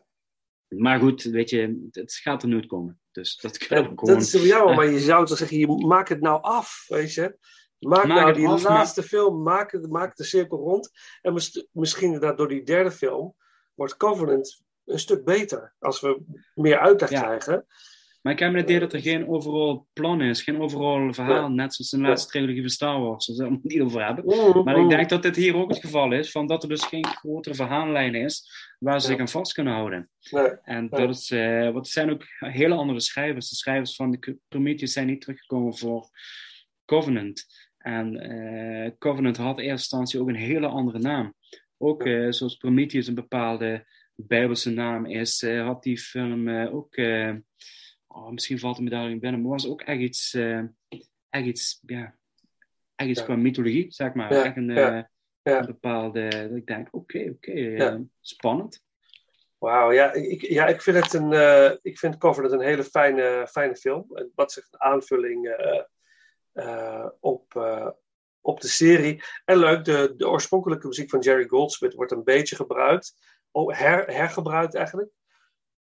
Maar 0.68 0.98
goed, 1.00 1.22
weet 1.22 1.50
je, 1.50 1.88
het 1.90 2.12
gaat 2.14 2.42
er 2.42 2.48
nooit 2.48 2.66
komen. 2.66 3.00
Dus 3.10 3.36
dat 3.36 3.62
Ja, 3.62 3.68
we 3.68 3.74
gewoon... 3.84 3.96
dat 4.14 4.20
is 4.22 4.30
toch 4.30 4.42
jammer, 4.42 4.70
eh, 4.70 4.76
maar 4.76 4.86
je 4.86 5.00
zou 5.00 5.26
toch 5.26 5.38
zeggen, 5.38 5.58
je 5.58 5.66
maak 5.86 6.08
het 6.08 6.20
nou 6.20 6.42
af, 6.42 6.84
weet 6.88 7.14
je. 7.14 7.38
Maak, 7.78 8.06
Maak 8.06 8.18
nou 8.18 8.32
die 8.32 8.48
af, 8.48 8.62
maar- 8.62 8.72
laatste 8.72 9.02
film, 9.02 9.42
maak, 9.42 9.72
het, 9.72 9.90
maak 9.90 10.16
de 10.16 10.24
cirkel 10.24 10.58
rond. 10.58 10.90
En 11.22 11.32
mis- 11.32 11.66
misschien 11.72 12.06
inderdaad 12.06 12.36
door 12.36 12.48
die 12.48 12.62
derde 12.62 12.90
film 12.90 13.34
wordt 13.74 13.96
Covenant 13.96 14.62
een 14.84 14.98
stuk 14.98 15.24
beter. 15.24 15.74
Als 15.78 16.00
we 16.00 16.20
meer 16.54 16.78
uitleg 16.78 17.10
Ja. 17.10 17.20
krijgen. 17.20 17.66
Maar 18.22 18.32
ik 18.32 18.38
heb 18.38 18.54
het 18.54 18.62
idee 18.62 18.78
dat 18.78 18.92
er 18.92 19.00
geen 19.00 19.28
overal 19.28 19.86
plan 19.92 20.20
is, 20.20 20.42
geen 20.42 20.60
overal 20.60 21.12
verhaal, 21.12 21.48
net 21.48 21.74
zoals 21.74 21.92
in 21.92 22.02
de 22.02 22.08
laatste 22.08 22.30
trilogie 22.30 22.60
van 22.60 22.70
Star 22.70 23.00
Wars, 23.00 23.26
daar 23.26 23.36
zullen 23.36 23.50
we 23.52 23.58
het 23.62 23.72
niet 23.72 23.80
over 23.80 24.04
hebben. 24.04 24.24
Mm, 24.24 24.64
Maar 24.64 24.76
mm. 24.76 24.82
ik 24.82 24.90
denk 24.90 25.08
dat 25.08 25.22
dit 25.22 25.36
hier 25.36 25.56
ook 25.56 25.70
het 25.70 25.80
geval 25.80 26.12
is, 26.12 26.30
van 26.30 26.46
dat 26.46 26.62
er 26.62 26.68
dus 26.68 26.84
geen 26.84 27.06
grotere 27.06 27.54
verhaallijn 27.54 28.14
is 28.14 28.50
waar 28.78 29.00
ze 29.00 29.06
zich 29.06 29.18
aan 29.18 29.28
vast 29.28 29.52
kunnen 29.52 29.72
houden. 29.72 30.10
En 30.62 30.88
dat 30.88 31.08
is, 31.08 31.30
eh, 31.30 31.62
want 31.62 31.76
het 31.76 31.88
zijn 31.88 32.10
ook 32.10 32.24
hele 32.38 32.74
andere 32.74 33.00
schrijvers. 33.00 33.48
De 33.48 33.56
schrijvers 33.56 33.96
van 33.96 34.10
de 34.10 34.38
Prometheus 34.48 34.92
zijn 34.92 35.06
niet 35.06 35.20
teruggekomen 35.20 35.76
voor 35.76 36.08
Covenant. 36.84 37.46
En 37.78 38.20
eh, 38.20 38.90
Covenant 38.98 39.36
had 39.36 39.58
in 39.58 39.64
eerste 39.64 39.70
instantie 39.70 40.20
ook 40.20 40.28
een 40.28 40.34
hele 40.34 40.66
andere 40.66 40.98
naam. 40.98 41.34
Ook 41.78 42.04
eh, 42.04 42.30
zoals 42.30 42.56
Prometheus 42.56 43.06
een 43.06 43.14
bepaalde 43.14 43.86
Bijbelse 44.26 44.70
naam 44.70 45.06
is, 45.06 45.42
eh, 45.42 45.66
had 45.66 45.82
die 45.82 45.98
film 45.98 46.48
eh, 46.48 46.74
ook. 46.74 46.96
Oh, 48.12 48.28
misschien 48.30 48.58
valt 48.58 48.76
het 48.76 48.84
me 48.84 48.90
daar 48.90 49.08
niet 49.08 49.20
binnen, 49.20 49.40
maar 49.40 49.50
was 49.50 49.68
ook 49.68 49.82
echt 49.82 50.00
iets. 50.00 50.34
echt 51.28 51.46
iets, 51.46 51.82
ja. 51.86 52.14
Echt 52.94 53.08
iets 53.08 53.18
Ja. 53.18 53.24
qua 53.24 53.36
mythologie, 53.36 53.92
zeg 53.92 54.14
maar. 54.14 54.34
Ja, 54.34 54.44
Echt 54.44 54.56
een, 54.56 54.68
ja, 54.68 55.10
eh, 55.42 55.54
een 55.54 55.66
bepaalde. 55.66 56.28
Dat 56.28 56.56
ik 56.56 56.66
denk, 56.66 56.88
oké, 56.90 57.30
oké, 57.36 57.52
eh, 57.52 57.96
spannend. 58.20 58.82
Wauw, 59.58 59.92
ja, 59.92 60.12
ik, 60.12 60.42
ja, 60.42 60.66
ik 60.66 60.82
vind 60.82 60.96
het 60.96 61.12
een, 61.12 61.32
eh, 61.32 61.72
ik 61.82 61.98
vind 61.98 62.18
Covenant 62.18 62.52
een 62.52 62.60
hele 62.60 62.84
fijne, 62.84 63.46
fijne 63.50 63.76
film. 63.76 64.06
En 64.14 64.32
wat 64.34 64.52
zegt 64.52 64.68
een 64.70 64.80
aanvulling 64.80 65.56
op, 67.20 67.54
op 68.40 68.60
de 68.60 68.68
serie. 68.68 69.22
En 69.44 69.58
leuk, 69.58 69.84
de, 69.84 70.14
de 70.16 70.28
oorspronkelijke 70.28 70.86
muziek 70.86 71.10
van 71.10 71.20
Jerry 71.20 71.46
Goldsmith 71.46 71.94
wordt 71.94 72.12
een 72.12 72.24
beetje 72.24 72.56
gebruikt. 72.56 73.14
Oh, 73.50 73.78
her, 73.78 74.06
hergebruikt 74.06 74.74
eigenlijk. 74.74 75.10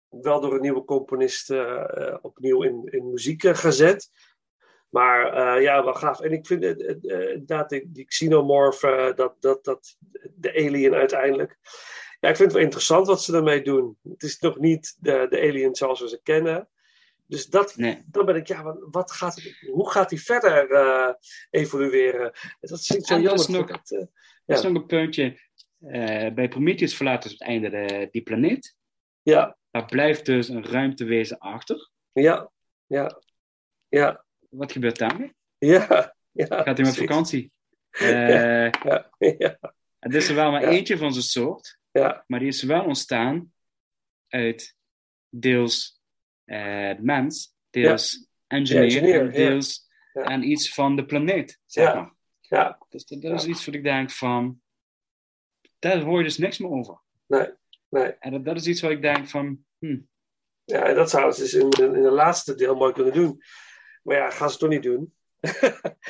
Wel 0.09 0.41
door 0.41 0.53
een 0.53 0.61
nieuwe 0.61 0.83
componist 0.85 1.49
eh, 1.49 1.83
eh, 1.83 2.17
opnieuw 2.21 2.63
in, 2.63 2.81
in 2.85 3.11
muziek 3.11 3.43
eh, 3.43 3.55
gezet. 3.55 4.09
Maar 4.89 5.61
ja, 5.61 5.83
wel 5.83 5.93
gaaf. 5.93 6.19
En 6.19 6.31
ik 6.31 6.45
vind 6.47 6.63
inderdaad 6.63 7.69
die, 7.69 7.91
die 7.91 8.05
xenomorph, 8.05 8.79
dat, 9.15 9.35
dat, 9.39 9.63
dat, 9.63 9.97
de 10.35 10.53
alien 10.53 10.93
uiteindelijk. 10.93 11.57
Ja, 12.19 12.29
ik 12.29 12.35
vind 12.35 12.47
het 12.47 12.53
wel 12.53 12.61
interessant 12.61 13.07
wat 13.07 13.23
ze 13.23 13.31
daarmee 13.31 13.61
doen. 13.61 13.97
Het 14.09 14.23
is 14.23 14.39
nog 14.39 14.57
niet 14.57 14.95
de, 14.99 15.25
de 15.29 15.39
alien 15.39 15.75
zoals 15.75 16.01
we 16.01 16.09
ze 16.09 16.19
kennen. 16.23 16.69
Dus 17.25 17.45
dat, 17.45 17.75
Nee. 17.75 18.03
dan 18.07 18.25
ben 18.25 18.35
ik, 18.35 18.47
ja, 18.47 18.63
wat, 18.63 18.77
wat 18.91 19.11
gaat 19.11 19.41
hoe 19.71 19.89
gaat 19.91 20.09
hij 20.09 20.19
verder 20.19 20.67
evolueren? 21.49 22.31
Dat 22.59 22.85
vind 22.85 22.99
ik 22.99 23.05
zo 23.07 23.13
er 23.15 23.21
jammer. 23.21 23.39
is 23.39 23.47
nog- 23.47 23.67
dat, 23.67 24.07
Dat 24.45 24.57
is 24.57 24.63
nog 24.63 24.73
een 24.73 24.85
puntje. 24.85 25.37
Bij 26.33 26.47
Prometheus 26.49 26.95
verlaten 26.95 27.29
ze 27.29 27.35
op 27.35 27.41
het 27.41 27.49
einde 27.49 27.69
de, 27.69 28.07
die 28.11 28.21
planeet. 28.21 28.76
Ja, 29.31 29.57
Daar 29.71 29.85
blijft 29.85 30.25
dus 30.25 30.47
een 30.47 30.65
ruimtewezen 30.65 31.37
achter. 31.37 31.89
ja, 32.11 32.51
ja, 32.85 33.21
ja, 33.87 34.25
Wat 34.49 34.71
gebeurt 34.71 34.97
daarmee? 34.97 35.35
ja. 35.57 36.15
ja 36.31 36.45
Gaat 36.63 36.77
hij 36.77 36.85
met 36.85 36.97
vakantie? 36.97 37.51
Eh, 37.89 38.69
Ja, 38.71 39.11
ja, 39.17 39.57
Het 39.99 40.13
is 40.13 40.29
er 40.29 40.35
wel 40.35 40.51
maar 40.51 40.61
Ja. 40.61 40.67
eentje 40.69 40.97
van 40.97 41.11
zijn 41.13 41.23
soort. 41.25 41.79
ja, 41.91 42.23
Maar 42.27 42.39
die 42.39 42.47
is 42.47 42.63
wel 42.63 42.83
ontstaan 42.85 43.53
uit 44.27 44.75
deels 45.29 46.01
eh, 46.45 46.93
mens, 46.99 47.53
deels 47.69 48.27
engineer, 48.47 49.31
deels 49.31 49.87
en 50.13 50.43
iets 50.49 50.73
van 50.73 50.95
de 50.95 51.05
planeet. 51.05 51.59
Zeg 51.65 51.85
Ja. 51.87 51.93
maar. 51.93 52.13
ja. 52.39 52.79
Dus 52.89 53.05
dat, 53.05 53.21
dat 53.21 53.33
is 53.41 53.45
iets 53.45 53.65
wat 53.65 53.75
ik 53.75 53.83
denk 53.83 54.11
van... 54.11 54.61
Daar 55.79 55.99
hoor 56.01 56.17
je 56.17 56.23
dus 56.23 56.37
niks 56.37 56.57
meer 56.57 56.69
over. 56.71 57.01
Nee, 57.27 57.47
nee. 57.89 58.03
En 58.19 58.31
dat, 58.31 58.45
dat 58.45 58.55
is 58.55 58.67
iets 58.67 58.81
wat 58.81 58.91
ik 58.91 59.01
denk 59.01 59.27
van... 59.27 59.59
Hm, 59.79 59.97
Ja, 60.63 60.83
en 60.85 60.95
dat 60.95 61.09
zouden 61.09 61.35
ze 61.35 61.41
dus 61.41 61.53
in, 61.53 61.93
in 61.95 62.01
de 62.01 62.11
laatste 62.11 62.55
deel 62.55 62.75
mooi 62.75 62.93
kunnen 62.93 63.13
doen. 63.13 63.41
Maar 64.03 64.15
ja, 64.15 64.29
gaan 64.29 64.47
ze 64.47 64.51
het 64.51 64.59
toch 64.59 64.69
niet 64.69 64.83
doen. 64.83 65.15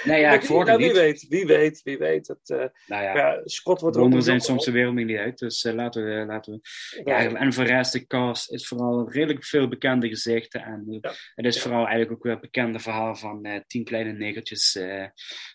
Nee, 0.04 0.20
ja, 0.20 0.34
ik 0.42 0.50
nou, 0.50 0.70
het 0.70 0.78
wie 0.78 0.94
weet, 0.94 1.26
wie 1.30 1.46
weet, 1.46 1.82
wie 1.84 1.98
weet. 1.98 2.28
Het, 2.28 2.50
eh, 2.50 2.58
Nou 2.88 3.04
ja, 3.04 3.16
ja, 3.16 3.42
Scott 3.44 3.82
wordt 3.82 3.98
ook 3.98 4.22
zijn 4.22 4.42
soms 4.42 4.66
de 4.66 4.72
wereld 4.72 4.96
niet 4.96 5.18
uit. 5.18 5.38
Dus 5.38 5.64
eh, 5.64 5.74
laten 5.74 6.06
we... 6.06 6.26
Laten 6.26 6.54
we 6.54 6.60
ja, 7.04 7.22
Ja. 7.22 7.34
en 7.36 7.54
voor 7.54 7.64
de 7.64 7.70
rest, 7.70 7.92
de 7.94 8.06
cast 8.08 8.52
is 8.52 8.68
vooral 8.68 9.12
redelijk 9.12 9.46
veel 9.46 9.68
bekende 9.68 10.08
gezichten. 10.08 10.62
En 10.64 10.86
eh, 10.90 10.98
Ja. 11.02 11.14
het 11.36 11.46
is 11.46 11.62
vooral 11.62 11.82
eigenlijk 11.82 12.12
ook 12.12 12.24
weer 12.24 12.32
het 12.32 12.42
bekende 12.42 12.80
verhaal 12.80 13.16
van 13.16 13.44
eh, 13.46 13.60
tien 13.68 13.84
kleine 13.84 14.12
negertjes. 14.12 14.76
eh, 14.76 15.04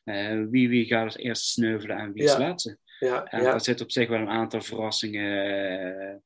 eh, 0.05 0.47
wie, 0.51 0.69
wie 0.69 0.87
gaat 0.87 1.05
als 1.05 1.17
eerste 1.17 1.47
sneuvelen 1.47 1.97
en 1.99 2.13
wie 2.13 2.23
is 2.23 2.37
laatste. 2.37 2.79
Ja, 3.07 3.25
En 3.25 3.43
ja, 3.43 3.51
daar 3.51 3.61
zit 3.61 3.81
op 3.81 3.91
zich 3.91 4.09
wel 4.09 4.19
een 4.19 4.29
aantal 4.29 4.61
verrassingen, 4.61 6.23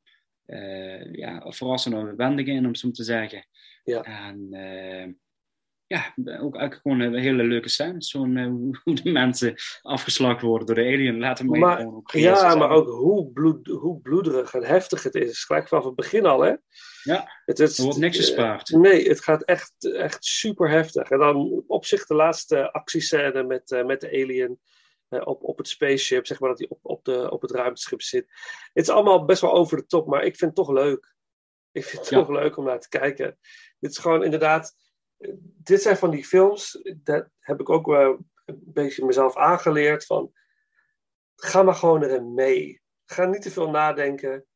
eh, 0.46 1.12
ja, 1.12 1.44
verrassende 1.48 2.14
wendingen 2.16 2.54
in, 2.54 2.66
om 2.66 2.74
zo 2.74 2.90
te 2.90 3.04
zeggen. 3.04 3.46
Ja. 3.82 4.02
En 4.02 4.48
eh, 4.50 5.12
ja, 5.86 6.14
ook 6.40 6.56
eigenlijk 6.56 6.74
gewoon 6.82 7.00
een 7.00 7.14
hele 7.14 7.42
leuke 7.42 7.68
scène. 7.68 8.02
Zo'n, 8.02 8.38
hoe, 8.84 8.94
de 8.94 9.10
mensen 9.10 9.54
afgeslagen 9.82 10.48
worden 10.48 10.66
door 10.66 10.76
de 10.76 10.82
alien. 10.82 11.18
Laten 11.18 11.50
we 11.50 11.58
Maar, 11.58 11.76
gewoon 11.76 11.94
ook 11.94 12.10
ja, 12.10 12.54
maar 12.54 12.70
ook 12.70 12.88
hoe, 12.88 13.32
bloed, 13.32 13.66
hoe 13.66 14.00
bloederig 14.00 14.54
en 14.54 14.64
heftig 14.64 15.02
het 15.02 15.14
is. 15.14 15.44
Gelijk 15.44 15.68
vanaf 15.68 15.84
het 15.84 15.94
begin 15.94 16.26
al, 16.26 16.40
hè? 16.40 16.54
Ja, 17.02 17.30
Het, 17.44 17.58
het, 17.58 17.78
er 17.78 17.84
wordt 17.84 17.98
niks 17.98 18.16
gespaard. 18.16 18.68
Nee, 18.70 19.08
het 19.08 19.20
gaat 19.20 19.42
echt, 19.42 19.94
echt 19.94 20.24
super 20.24 20.70
heftig. 20.70 21.10
En 21.10 21.18
dan 21.18 21.64
op 21.66 21.84
zich 21.84 22.06
de 22.06 22.14
laatste 22.14 22.72
actiescène 22.72 23.42
met, 23.42 23.82
met 23.86 24.00
de 24.00 24.08
alien 24.08 24.58
op, 25.08 25.42
op 25.42 25.58
het 25.58 25.68
spaceship, 25.68 26.26
zeg 26.26 26.40
maar 26.40 26.48
dat 26.48 26.58
hij 26.58 26.68
op, 26.68 26.78
op, 26.82 27.04
de, 27.04 27.30
op 27.30 27.42
het 27.42 27.50
ruimteschip 27.50 28.02
zit. 28.02 28.26
Het 28.72 28.84
is 28.84 28.88
allemaal 28.90 29.24
best 29.24 29.40
wel 29.40 29.52
over 29.52 29.76
de 29.76 29.86
top, 29.86 30.06
maar 30.06 30.24
ik 30.24 30.36
vind 30.36 30.56
het 30.56 30.66
toch 30.66 30.74
leuk. 30.76 31.14
Ik 31.72 31.84
vind 31.84 32.00
het 32.02 32.10
Ja. 32.10 32.18
toch 32.18 32.28
leuk 32.28 32.56
om 32.56 32.64
naar 32.64 32.80
te 32.80 32.88
kijken. 32.88 33.38
Dit 33.78 33.90
is 33.90 33.98
gewoon 33.98 34.24
inderdaad, 34.24 34.76
eh, 35.16 35.32
dit 35.40 35.82
zijn 35.82 35.96
van 35.96 36.10
die 36.10 36.24
films, 36.24 36.80
dat 36.96 37.28
heb 37.38 37.60
ik 37.60 37.68
ook 37.70 37.86
wel 37.86 38.18
een 38.44 38.60
beetje 38.64 39.04
mezelf 39.04 39.36
aangeleerd 39.36 40.06
van, 40.06 40.32
ga 41.36 41.62
maar 41.62 41.74
gewoon 41.74 42.02
erin 42.02 42.34
mee. 42.34 42.82
Ga 43.04 43.24
niet 43.24 43.42
te 43.42 43.50
veel 43.50 43.70
nadenken. 43.70 44.46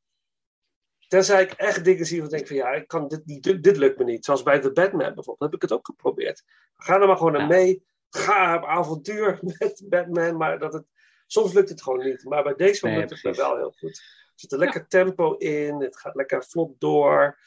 Tenzij 1.09 1.43
ik 1.43 1.53
echt 1.53 1.85
dingen 1.85 2.07
zie 2.07 2.21
van 2.21 2.29
denk 2.29 2.47
van 2.47 2.57
ja, 2.57 2.71
ik 2.71 2.89
kan 2.89 3.09
dit, 3.09 3.43
dit, 3.43 3.63
dit 3.63 3.77
lukt 3.77 3.99
me 3.99 4.05
niet. 4.05 4.25
Zoals 4.25 4.43
bij 4.43 4.61
The 4.61 4.73
Batman 4.73 5.15
bijvoorbeeld, 5.15 5.39
heb 5.53 5.55
ik 5.55 5.63
het 5.63 5.73
ook 5.73 5.87
geprobeerd. 5.87 6.43
Ga 6.77 7.01
er 7.01 7.07
maar 7.07 7.17
gewoon 7.17 7.37
Ja. 7.41 7.47
mee. 7.47 7.85
Ga 8.11 8.57
op 8.57 8.65
avontuur 8.65 9.39
met 9.59 9.83
Batman, 9.89 10.37
maar 10.37 10.59
dat 10.59 10.73
het, 10.73 10.85
soms 11.27 11.53
lukt 11.53 11.69
het 11.69 11.83
gewoon 11.83 12.05
niet. 12.05 12.25
Maar 12.25 12.43
bij 12.43 12.55
deze 12.55 12.87
Nee, 12.87 12.97
lukt 12.97 13.11
het 13.11 13.23
me 13.23 13.35
wel 13.35 13.57
heel 13.57 13.75
goed. 13.79 13.99
Er 13.99 14.33
zit 14.35 14.53
een 14.53 14.59
lekker 14.59 14.87
tempo 14.89 15.35
in, 15.35 15.81
het 15.81 15.97
gaat 15.99 16.15
lekker 16.15 16.45
vlot 16.45 16.81
door. 16.81 17.39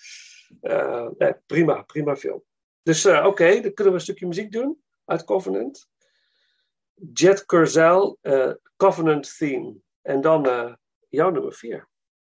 Eh, 0.62 1.08
nee, 1.18 1.34
prima, 1.46 1.82
prima 1.82 2.16
film. 2.16 2.44
Dus 2.84 3.06
eh, 3.06 3.26
oké, 3.26 3.62
dan 3.62 3.74
kunnen 3.74 3.94
we 3.94 4.00
een 4.00 4.06
stukje 4.06 4.28
muziek 4.28 4.52
doen 4.52 4.84
uit 5.06 5.24
Covenant. 5.24 5.88
Jet 7.14 7.46
Curzel, 7.46 8.18
eh, 8.22 8.52
Covenant 8.78 9.38
Theme. 9.38 9.76
En 10.02 10.22
dan 10.22 10.78
jouw 11.10 11.30
nummer 11.30 11.54
vier. 11.54 11.90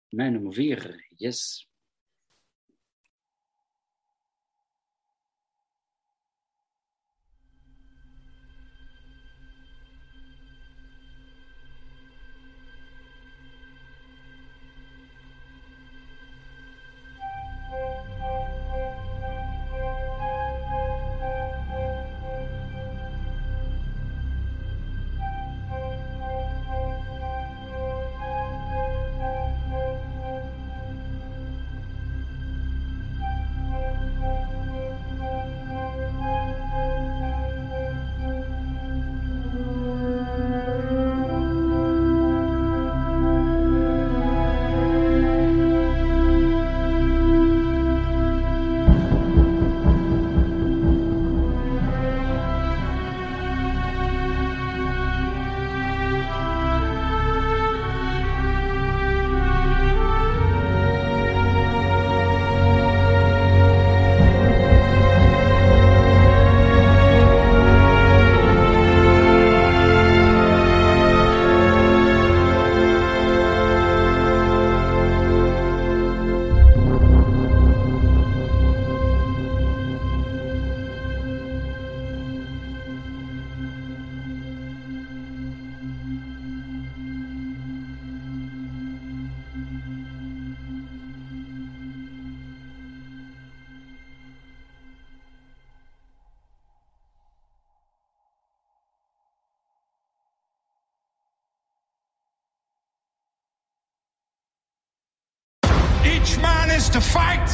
Mijn 0.08 0.32
nummer 0.32 0.52
vier, 0.52 1.06
yes. 1.16 1.69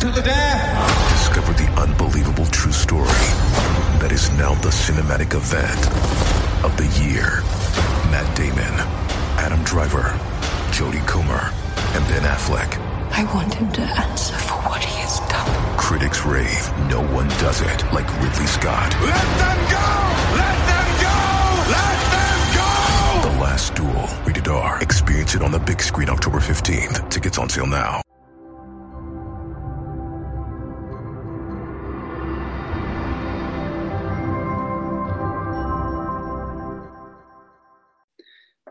To 0.01 0.11
the 0.11 0.21
death. 0.21 1.11
Discover 1.11 1.53
the 1.55 1.69
unbelievable 1.81 2.45
true 2.47 2.73
story 2.73 3.27
that 4.01 4.11
is 4.13 4.31
now 4.37 4.53
the 4.61 4.69
cinematic 4.69 5.33
event 5.33 5.81
of 6.65 6.77
the 6.77 6.87
year. 7.01 7.41
Matt 8.13 8.29
Damon, 8.37 8.77
Adam 9.41 9.63
Driver, 9.65 10.13
Jodie 10.77 11.07
Comer, 11.07 11.51
and 11.97 12.05
Ben 12.09 12.23
Affleck. 12.23 12.77
I 13.13 13.25
want 13.33 13.55
him 13.55 13.73
to 13.73 13.81
answer 13.81 14.35
for 14.35 14.59
what 14.69 14.85
he 14.85 15.01
has 15.01 15.21
done. 15.33 15.79
Critics 15.79 16.27
rave 16.27 16.65
no 16.91 17.01
one 17.15 17.29
does 17.41 17.63
it 17.63 17.81
like 17.93 18.07
Ridley 18.21 18.47
Scott. 18.47 18.93
Let 19.01 19.29
them 19.41 19.61
go! 19.73 19.87
Let 20.37 20.57
them 20.69 20.89
go! 21.01 21.17
Let 21.73 21.99
them 22.13 22.41
go! 22.53 22.71
The 23.31 23.35
Last 23.41 23.75
Duel, 23.75 24.09
rated 24.27 24.49
R. 24.49 24.83
Experience 24.83 25.35
it 25.35 25.43
on 25.43 25.53
the 25.53 25.61
big 25.61 25.81
screen 25.81 26.11
October 26.11 26.39
15th. 26.39 27.09
Tickets 27.09 27.39
on 27.39 27.49
sale 27.49 27.67
now. 27.67 28.06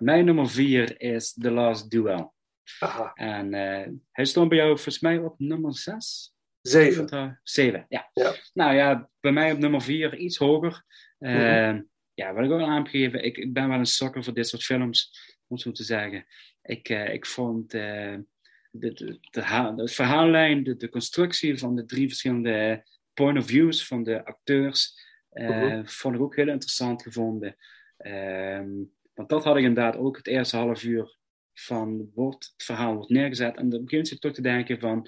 Mijn 0.05 0.25
nummer 0.25 0.49
vier 0.49 1.01
is 1.01 1.33
The 1.33 1.51
Last 1.51 1.89
Duel. 1.91 2.33
Aha, 2.79 3.11
En 3.13 3.53
eh, 3.53 3.87
hij 4.11 4.25
stond 4.25 4.49
bij 4.49 4.57
jou 4.57 4.69
volgens 4.69 4.99
mij 4.99 5.17
op 5.17 5.39
nummer 5.39 5.77
zes? 5.77 6.33
zeven. 6.61 7.39
Zeven, 7.43 7.85
ja. 7.89 8.09
Ja. 8.13 8.35
Nou 8.53 8.75
ja, 8.75 9.09
bij 9.19 9.31
mij 9.31 9.51
op 9.51 9.57
nummer 9.57 9.81
vier 9.81 10.15
iets 10.17 10.37
hoger. 10.37 10.83
Eh, 11.17 11.33
Mhm. 11.33 11.81
Ja, 12.13 12.33
wat 12.33 12.43
ik 12.45 12.51
ook 12.51 12.59
al 12.59 12.67
aangegeven, 12.67 13.23
ik, 13.23 13.37
ik 13.37 13.53
ben 13.53 13.69
wel 13.69 13.77
een 13.79 13.85
sokker 13.85 14.23
voor 14.23 14.33
dit 14.33 14.47
soort 14.47 14.63
films, 14.63 15.11
om 15.47 15.57
zo 15.57 15.71
te 15.71 15.83
zeggen. 15.83 16.25
Ik, 16.61 16.89
eh, 16.89 17.13
ik 17.13 17.25
vond 17.25 17.71
de, 17.71 18.23
de, 18.71 19.19
de, 19.31 19.41
ha- 19.41 19.71
de 19.71 19.87
verhaallijn, 19.87 20.63
de, 20.63 20.75
de 20.75 20.89
constructie 20.89 21.57
van 21.57 21.75
de 21.75 21.85
drie 21.85 22.07
verschillende 22.07 22.83
point 23.13 23.37
of 23.37 23.45
views 23.45 23.87
van 23.87 24.03
de 24.03 24.25
acteurs, 24.25 25.03
Mhm. 25.29 25.85
vond 25.85 26.15
ik 26.15 26.21
ook 26.21 26.35
heel 26.35 26.47
interessant 26.49 27.01
gevonden. 27.03 27.55
Ehm, 27.97 28.69
want 29.15 29.29
dat 29.29 29.43
had 29.43 29.57
ik 29.57 29.63
inderdaad 29.63 29.95
ook 29.95 30.17
het 30.17 30.27
eerste 30.27 30.57
half 30.57 30.83
uur 30.83 31.17
van 31.53 32.11
wordt, 32.13 32.53
het 32.57 32.65
verhaal 32.65 32.95
wordt 32.95 33.09
neergezet. 33.09 33.57
En 33.57 33.69
dan 33.69 33.83
begint 33.83 34.09
je 34.09 34.19
toch 34.19 34.33
te 34.33 34.41
denken 34.41 34.79
van, 34.79 35.07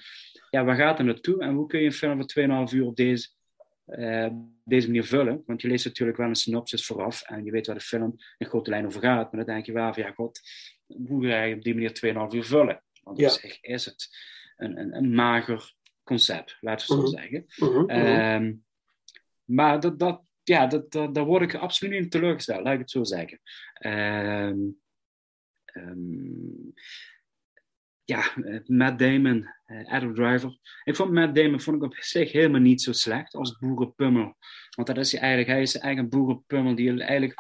ja, 0.50 0.64
waar 0.64 0.76
gaat 0.76 0.98
het 0.98 1.08
naartoe? 1.08 1.42
En 1.42 1.54
hoe 1.54 1.68
kun 1.68 1.80
je 1.80 1.86
een 1.86 1.92
film 1.94 2.18
van 2.18 2.68
2,5 2.68 2.74
uur 2.74 2.86
op 2.86 2.96
deze, 2.96 3.30
eh, 3.86 4.28
deze 4.64 4.88
manier 4.88 5.04
vullen? 5.04 5.44
Want 5.46 5.62
je 5.62 5.68
leest 5.68 5.86
natuurlijk 5.86 6.18
wel 6.18 6.28
een 6.28 6.36
synopsis 6.36 6.86
vooraf 6.86 7.22
en 7.22 7.44
je 7.44 7.52
weet 7.52 7.68
waar 7.68 7.76
de 7.76 7.82
film 7.82 8.16
in 8.38 8.48
grote 8.48 8.70
lijnen 8.70 8.90
over 8.90 9.02
gaat. 9.02 9.32
Maar 9.32 9.46
dan 9.46 9.54
denk 9.56 9.66
je 9.66 9.72
wel 9.72 9.94
van, 9.94 10.04
ja 10.04 10.12
god, 10.12 10.40
hoe 11.08 11.28
ga 11.28 11.44
je 11.44 11.56
op 11.56 11.62
die 11.64 11.74
manier 11.74 11.94
2,5 11.94 12.34
uur 12.36 12.44
vullen? 12.46 12.84
Want 13.04 13.18
op 13.24 13.30
zich 13.30 13.62
is 13.62 13.86
het 13.86 14.10
een, 14.58 14.80
een, 14.80 14.96
een 14.96 15.14
mager 15.16 15.74
concept, 16.04 16.58
laten 16.62 16.88
we 16.88 16.94
zo 16.94 17.02
Mhm. 17.02 17.12
zeggen. 17.12 17.46
Mhm. 17.58 17.90
Ehm, 17.90 18.54
maar 19.44 19.80
dat, 19.80 20.00
dat, 20.00 20.22
ja, 20.48 20.68
dat, 20.68 20.92
dat, 20.92 21.16
daar 21.16 21.26
word 21.26 21.42
ik 21.42 21.56
absoluut 21.56 22.00
niet 22.00 22.12
teleurgesteld, 22.12 22.64
laat 22.64 22.74
ik 22.74 22.80
het 22.80 22.92
zo 22.92 23.04
zeggen. 23.04 23.40
Ehm, 23.74 24.58
ehm, 25.66 26.70
ja, 28.04 28.36
eh, 28.36 28.60
Matt 28.66 29.00
Damon, 29.00 29.48
eh, 29.66 29.94
Adam 29.94 30.16
Driver. 30.16 30.58
Ik 30.84 30.96
vond 30.96 31.12
Matt 31.12 31.36
Damon 31.36 31.62
vond 31.62 31.78
ik 31.78 31.84
op 31.84 31.96
zich 31.96 32.32
helemaal 32.32 32.62
niet 32.62 32.82
zo 32.82 32.92
slecht 32.92 33.34
als 33.34 33.58
boerenpummel. 33.58 34.38
Want 34.76 34.88
dat 34.88 34.98
is 34.98 35.12
hij 35.12 35.22
eigenlijk. 35.22 35.50
Hij 35.52 35.62
is 35.62 35.78
eigenlijk 35.78 36.14
een 36.14 36.20
boerenpummel 36.20 36.76
die 36.76 37.04
eigenlijk 37.04 37.40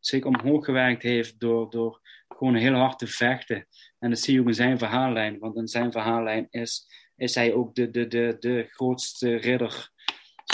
zich 0.00 0.24
omhoog 0.24 0.64
gewerkt 0.64 1.02
heeft 1.02 1.40
door, 1.40 1.70
door 1.70 2.00
gewoon 2.28 2.54
heel 2.54 2.74
hard 2.74 2.98
te 2.98 3.06
vechten. 3.06 3.66
En 3.98 4.10
dat 4.10 4.18
zie 4.18 4.34
je 4.34 4.40
ook 4.40 4.46
in 4.46 4.54
zijn 4.54 4.78
verhaallijn. 4.78 5.38
Want 5.38 5.56
in 5.56 5.68
zijn 5.68 5.92
verhaallijn 5.92 6.46
is, 6.50 6.86
is 7.16 7.34
hij 7.34 7.52
ook 7.52 7.74
de, 7.74 7.90
de, 7.90 8.06
de, 8.06 8.36
de 8.38 8.66
grootste 8.70 9.36
ridder 9.36 9.94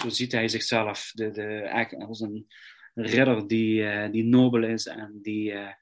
zo 0.01 0.09
ziet 0.09 0.33
hij 0.33 0.49
zichzelf 0.49 1.11
de, 1.15 1.31
de, 1.31 1.47
eigenlijk 1.59 2.09
als 2.09 2.21
een 2.21 2.47
ridder 2.95 3.47
die, 3.47 3.85
eh, 3.85 4.11
die 4.11 4.25
nobel 4.25 4.65
is 4.65 4.87
en 4.87 5.19
die, 5.23 5.53
eh, 5.53 5.73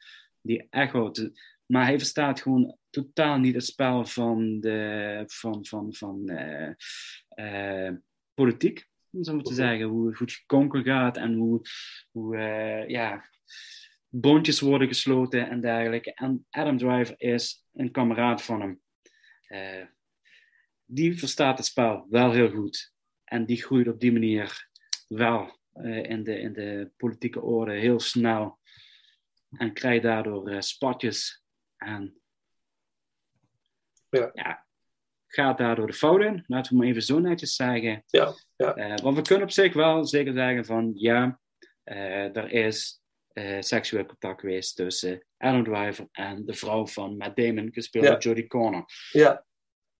die. 0.41 0.69
Maar 1.67 1.85
hij 1.85 1.99
verstaat 1.99 2.41
gewoon 2.41 2.77
totaal 2.91 3.39
niet 3.39 3.55
het 3.55 3.65
spel 3.65 4.05
van, 4.05 4.61
de, 4.61 5.23
van, 5.27 5.67
van, 5.67 5.95
van 5.95 6.29
eh, 7.29 7.93
politiek, 8.35 8.89
om 9.11 9.25
zo 9.25 9.35
maar 9.35 9.45
te 9.45 9.55
zeggen. 9.55 9.87
Hoe, 9.87 10.17
het 10.19 10.33
gekonkel 10.33 10.83
gaat 10.83 11.17
en 11.17 11.35
hoe, 11.35 11.61
hoe 12.11 12.37
ja, 12.87 13.25
bondjes 14.09 14.61
worden 14.61 14.89
gesloten 14.89 15.51
en 15.51 15.61
dergelijke. 15.61 16.15
En 16.15 16.47
Adam 16.51 16.79
Driver 16.79 17.15
is 17.17 17.65
een 17.73 17.91
kameraad 17.91 18.43
van 18.43 18.61
hem. 18.61 18.81
Die 20.85 21.19
verstaat 21.19 21.59
het 21.59 21.67
spel 21.67 22.07
wel 22.09 22.33
heel 22.33 22.51
goed. 22.51 22.93
En 23.31 23.45
die 23.47 23.63
groeit 23.63 23.89
op 23.89 24.01
die 24.01 24.13
manier 24.13 24.69
wel 25.09 25.59
eh, 25.73 26.03
in, 26.03 26.23
de, 26.23 26.41
in 26.41 26.53
de 26.53 26.91
politieke 26.97 27.41
orde 27.41 27.73
heel 27.73 28.01
snel. 28.01 28.59
En 29.59 29.73
krijgt 29.73 30.03
daardoor 30.03 30.49
eh, 30.49 30.61
spatjes. 30.61 31.43
En 31.77 32.21
Ja. 34.11 34.67
gaat 35.27 35.59
daardoor 35.59 35.87
de 35.87 35.93
fout 35.93 36.21
in. 36.21 36.45
Laten 36.47 36.73
we 36.73 36.79
maar 36.79 36.87
even 36.87 37.03
zo 37.03 37.19
netjes 37.19 37.55
zeggen. 37.55 38.03
Ja, 38.07 38.35
ja. 38.57 38.75
Eh, 38.75 38.97
want 39.03 39.17
we 39.17 39.23
kunnen 39.23 39.45
op 39.45 39.53
zich 39.53 39.73
wel 39.73 40.05
zeker 40.05 40.33
zeggen 40.33 40.65
van 40.65 40.93
ja, 40.95 41.41
er 41.83 42.51
is 42.51 43.03
seksueel 43.61 44.07
contact 44.07 44.41
geweest 44.41 44.77
tussen 44.77 45.25
Adam 45.37 45.65
Driver 45.65 46.09
en 46.13 46.47
de 46.47 46.55
vrouw 46.55 46.87
van 46.87 47.17
Matt 47.17 47.37
Damon, 47.37 47.73
gespeeld 47.73 48.07
door 48.07 48.19
Jodie 48.19 48.47
Corner. 48.47 48.85
Ja. 49.11 49.45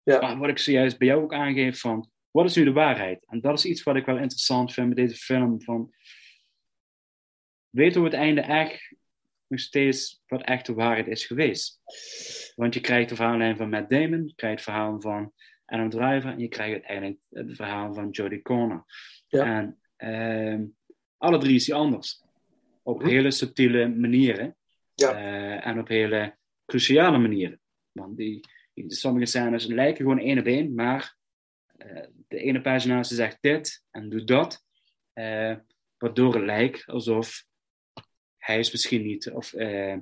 Ja. 0.03 0.21
Maar 0.21 0.39
wat 0.39 0.49
ik 0.49 0.59
zojuist 0.59 0.99
bij 0.99 1.09
jou 1.09 1.23
ook 1.23 1.35
aangeef 1.35 1.81
van, 1.81 2.11
wat 2.31 2.45
is 2.45 2.57
nu 2.57 2.65
de 2.65 2.73
waarheid? 2.73 3.25
En 3.27 3.41
dat 3.41 3.59
is 3.59 3.65
iets 3.65 3.83
wat 3.83 3.97
ik 3.97 4.05
wel 4.07 4.17
interessant 4.19 4.73
vind 4.73 4.89
met 4.89 4.97
deze 4.97 5.17
film. 5.17 5.63
Van, 5.63 5.93
weten 7.71 8.01
we 8.01 8.07
het 8.07 8.17
einde 8.17 8.41
echt 8.41 8.95
nog 9.47 9.61
steeds 9.61 10.23
wat 10.27 10.43
echt 10.43 10.67
de 10.67 10.75
waarheid 10.75 11.07
is 11.07 11.27
geweest? 11.27 11.81
Want 12.55 12.75
je 12.75 12.81
krijgt 12.81 13.09
de 13.09 13.15
verhaallijn 13.17 13.57
van 13.57 13.69
Matt 13.69 13.91
Damon, 13.91 14.27
je 14.27 14.35
krijgt 14.35 14.65
het 14.65 14.75
verhaal 14.75 15.01
van 15.01 15.33
Adam 15.65 15.91
Driver 15.91 16.31
en 16.33 16.39
je 16.39 16.49
krijgt 16.49 16.73
uiteindelijk 16.73 17.19
het 17.31 17.57
verhaal 17.57 17.95
van 17.95 18.11
Jodie 18.11 18.43
Corner. 18.43 18.85
Ja. 19.27 19.45
En 19.45 19.81
ehm, 19.97 20.65
alle 21.17 21.39
drie 21.39 21.55
is 21.55 21.65
die 21.65 21.75
anders. 21.75 22.23
Op 22.83 23.03
hele 23.03 23.31
subtiele 23.31 23.89
manieren. 23.89 24.57
Eh, 25.15 25.67
en 25.67 25.79
op 25.79 25.89
hele 25.89 26.37
cruciale 26.67 27.19
manieren. 27.19 27.61
Want 27.93 28.17
die, 28.17 28.41
die- 28.75 28.93
sommige 28.95 29.27
scènes 29.27 29.67
lijken 29.67 29.97
gewoon 30.05 30.19
één 30.19 30.39
op 30.39 30.45
één, 30.47 30.75
maar 30.75 31.17
eh, 31.77 32.07
de 32.31 32.39
ene 32.39 32.61
personage 32.61 33.15
zegt 33.15 33.39
dit 33.41 33.85
en 33.91 34.09
doet 34.09 34.27
dat. 34.27 34.65
eh, 35.13 35.57
waardoor 35.99 36.35
het 36.35 36.45
lijkt 36.45 36.87
alsof 36.87 37.45
hij 38.37 38.59
is 38.59 38.73
misschien 38.73 39.03
niet, 39.03 39.31
of 39.31 39.53
eh, 39.53 39.97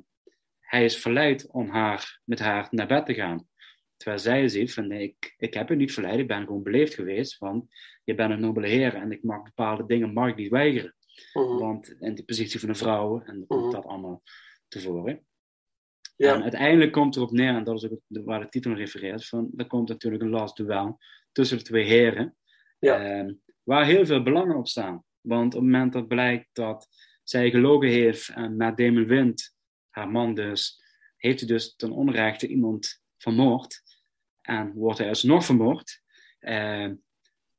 hij 0.60 0.84
is 0.84 0.98
verleid 0.98 1.50
om 1.50 1.68
haar, 1.68 2.20
met 2.24 2.38
haar 2.38 2.68
naar 2.70 2.86
bed 2.86 3.06
te 3.06 3.14
gaan. 3.14 3.48
Terwijl 3.96 4.20
zij 4.22 4.48
ziet 4.48 4.74
van 4.74 4.86
nee, 4.86 5.02
ik, 5.02 5.34
ik 5.36 5.54
heb 5.54 5.68
je 5.68 5.74
niet 5.74 5.92
verleid, 5.92 6.18
ik 6.18 6.26
ben 6.26 6.46
gewoon 6.46 6.62
beleefd 6.62 6.94
geweest, 6.94 7.38
want 7.38 7.64
je 8.04 8.14
bent 8.14 8.30
een 8.30 8.40
nobele 8.40 8.66
heer 8.68 8.94
en 8.94 9.12
ik 9.12 9.22
mag 9.22 9.42
bepaalde 9.42 9.86
dingen 9.86 10.12
mag 10.12 10.28
ik 10.28 10.36
niet 10.36 10.50
weigeren. 10.50 10.94
Mhm. 11.32 11.58
Want 11.58 11.88
in 12.00 12.14
de 12.14 12.24
positie 12.24 12.60
van 12.60 12.68
een 12.68 12.76
vrouw, 12.76 13.20
en 13.20 13.34
dan 13.38 13.46
komt 13.46 13.72
dat 13.72 13.84
allemaal 13.84 14.22
tevoren. 14.68 15.26
Ja. 16.16 16.34
En 16.34 16.42
uiteindelijk 16.42 16.92
komt 16.92 17.16
erop 17.16 17.30
neer, 17.30 17.54
en 17.54 17.64
dat 17.64 17.82
is 17.82 17.90
ook 17.90 18.00
waar 18.08 18.40
de 18.40 18.48
titel 18.48 18.72
refereert, 18.72 19.26
van, 19.26 19.50
er 19.56 19.66
komt 19.66 19.88
natuurlijk 19.88 20.22
een 20.22 20.30
last 20.30 20.56
duel 20.56 20.98
tussen 21.38 21.58
de 21.58 21.64
twee 21.64 21.84
heren, 21.84 22.36
ehm, 22.78 23.32
waar 23.62 23.84
heel 23.84 24.06
veel 24.06 24.22
belangen 24.22 24.56
op 24.56 24.68
staan. 24.68 25.04
Want 25.20 25.54
op 25.54 25.60
het 25.60 25.70
moment 25.70 25.92
dat 25.92 26.08
blijkt 26.08 26.48
dat 26.52 26.88
zij 27.22 27.50
gelogen 27.50 27.88
heeft 27.88 28.28
en 28.28 28.56
Matt 28.56 28.76
Damon 28.76 29.06
wint, 29.06 29.56
haar 29.90 30.10
man 30.10 30.34
dus, 30.34 30.82
heeft 31.16 31.38
hij 31.38 31.48
dus 31.48 31.74
ten 31.74 31.90
onrechte 31.90 32.46
iemand 32.46 33.02
vermoord 33.16 33.82
en 34.40 34.72
wordt 34.72 34.98
hij 34.98 35.08
alsnog 35.08 35.44
vermoord, 35.44 36.02
ehm, 36.38 36.94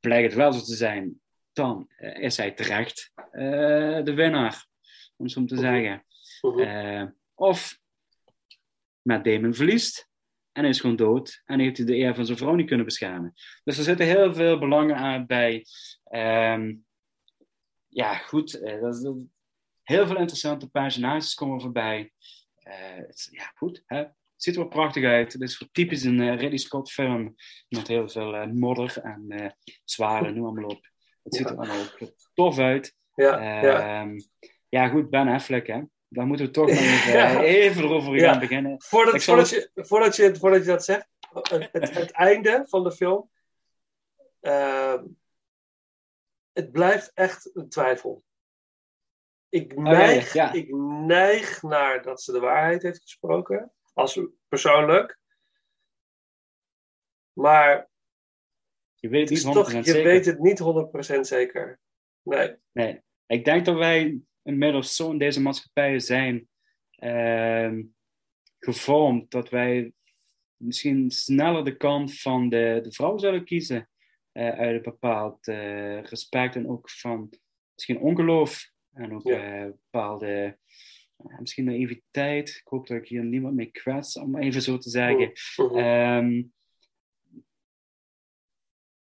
blijkt 0.00 0.26
het 0.26 0.36
wel 0.36 0.52
zo 0.52 0.60
te 0.60 0.74
zijn, 0.74 1.20
dan 1.52 1.88
eh, 1.96 2.22
is 2.22 2.36
hij 2.36 2.50
terecht 2.50 3.12
eh, 3.14 4.02
de 4.04 4.14
winnaar, 4.14 4.66
om 5.16 5.28
zo 5.28 5.44
te 5.44 5.56
zeggen. 5.56 6.04
Eh, 6.56 7.04
of 7.34 7.80
Matt 9.02 9.24
Damon 9.24 9.54
verliest 9.54 10.09
en 10.52 10.64
is 10.64 10.80
gewoon 10.80 10.96
dood 10.96 11.42
en 11.44 11.58
heeft 11.60 11.76
hij 11.76 11.86
de 11.86 11.96
eer 11.96 12.14
van 12.14 12.26
zijn 12.26 12.38
vrouw 12.38 12.54
niet 12.54 12.66
kunnen 12.66 12.84
beschermen. 12.86 13.32
Dus 13.64 13.78
er 13.78 13.84
zitten 13.84 14.06
heel 14.06 14.34
veel 14.34 14.58
belangen 14.58 14.96
aan 14.96 15.26
bij. 15.26 15.64
ehm, 16.04 16.74
ja, 17.88 18.14
goed. 18.14 18.60
eh, 18.60 18.80
dat 18.80 18.94
is- 18.94 19.02
dat- 19.02 19.16
heel 19.82 20.06
veel 20.06 20.16
interessante 20.18 20.70
personages 20.70 21.34
komen 21.34 21.60
voorbij. 21.60 22.12
Eh, 22.56 22.96
het 22.96 23.28
ja, 23.30 23.52
goed. 23.54 23.82
Hè? 23.86 23.96
Het 23.98 24.14
ziet 24.36 24.54
er 24.54 24.60
wel 24.60 24.68
prachtig 24.70 25.04
uit. 25.04 25.32
Het 25.32 25.42
is 25.42 25.56
voor 25.56 25.68
typisch 25.72 26.02
een 26.04 26.20
eh, 26.20 26.36
Ridley 26.36 26.56
Scott 26.58 26.90
film 26.92 27.34
met 27.68 27.88
heel 27.88 28.08
veel 28.08 28.46
modder 28.46 28.98
en 28.98 29.56
zware, 29.84 30.30
noem 30.32 30.54
maar 30.54 30.64
op. 30.64 30.90
Het 31.22 31.34
ziet 31.34 31.46
er 31.50 31.56
allemaal 31.56 31.84
tof 32.34 32.58
uit. 32.58 32.96
Ja, 33.14 33.42
ja. 33.62 34.00
Ehm, 34.02 34.18
ja, 34.68 34.88
goed, 34.88 35.10
Ben 35.10 35.28
Affleck, 35.28 35.66
hè. 35.66 35.80
Daar 36.12 36.26
moeten 36.26 36.46
we 36.46 36.52
toch 36.52 36.66
nog 36.68 36.76
even, 36.94 37.12
Ja. 37.12 37.40
even 37.42 37.82
erover 37.84 38.14
Ja. 38.14 38.30
gaan 38.30 38.40
beginnen. 38.40 38.82
Voordat, 38.82 39.24
voordat, 39.24 39.50
het- 39.50 39.70
je, 39.74 39.84
voordat, 39.84 40.16
je, 40.16 40.36
voordat 40.36 40.60
je 40.60 40.66
dat 40.66 40.84
zegt, 40.84 41.08
het, 41.32 41.68
het, 41.72 41.94
het 41.94 42.10
einde 42.10 42.64
van 42.68 42.84
de 42.84 42.92
film. 42.92 43.30
ehm, 44.40 45.04
het 46.52 46.72
blijft 46.72 47.10
echt 47.14 47.50
een 47.56 47.68
twijfel. 47.68 48.24
Ik 49.48 49.72
Oh, 49.76 49.82
neig, 49.82 50.32
ja. 50.32 50.52
ik 50.52 50.74
neig 51.06 51.62
naar 51.62 52.02
dat 52.02 52.22
ze 52.22 52.32
de 52.32 52.40
waarheid 52.40 52.82
heeft 52.82 53.00
gesproken. 53.02 53.72
Als 53.94 54.20
persoonlijk. 54.48 55.18
Maar 57.32 57.88
Je 58.94 59.08
weet 59.08 59.28
het 59.28 59.38
niet 59.44 59.46
100% 59.46 59.50
toch, 59.52 59.72
je 59.72 59.82
zeker. 59.82 60.02
weet 60.04 60.26
het 60.26 60.38
niet 60.38 60.58
100% 61.16 61.20
zeker. 61.20 61.80
Nee. 62.22 62.56
Nee, 62.72 63.02
ik 63.26 63.44
denk 63.44 63.64
dat 63.64 63.76
wij 63.76 64.20
inmiddels 64.42 64.96
zo 64.96 65.10
in 65.10 65.18
deze 65.18 65.40
maatschappij 65.42 65.98
zijn 65.98 66.48
ehm, 66.90 67.82
gevormd 68.58 69.30
dat 69.30 69.48
wij 69.48 69.92
misschien 70.56 71.10
sneller 71.10 71.64
de 71.64 71.76
kant 71.76 72.20
van 72.20 72.48
de, 72.48 72.80
de 72.82 72.92
vrouw 72.92 73.18
zullen 73.18 73.44
kiezen 73.44 73.88
eh, 74.32 74.48
uit 74.48 74.76
een 74.76 74.82
bepaald 74.82 75.46
eh, 75.48 76.02
respect 76.02 76.56
en 76.56 76.68
ook 76.68 76.90
van 76.90 77.30
misschien 77.74 77.98
ongeloof 77.98 78.70
en 78.92 79.14
ook 79.14 79.22
Ja. 79.22 79.64
eh, 79.64 79.70
bepaalde 79.70 80.58
misschien 81.38 81.64
naïviteit. 81.64 82.48
Ik 82.48 82.66
hoop 82.68 82.86
dat 82.86 82.96
ik 82.96 83.08
hier 83.08 83.24
niemand 83.24 83.54
mee 83.54 83.70
kwets, 83.70 84.18
om 84.18 84.36
even 84.36 84.62
zo 84.62 84.78
te 84.78 84.90
zeggen. 84.90 85.32
Mhm. 85.56 85.76
Ehm, 85.78 86.42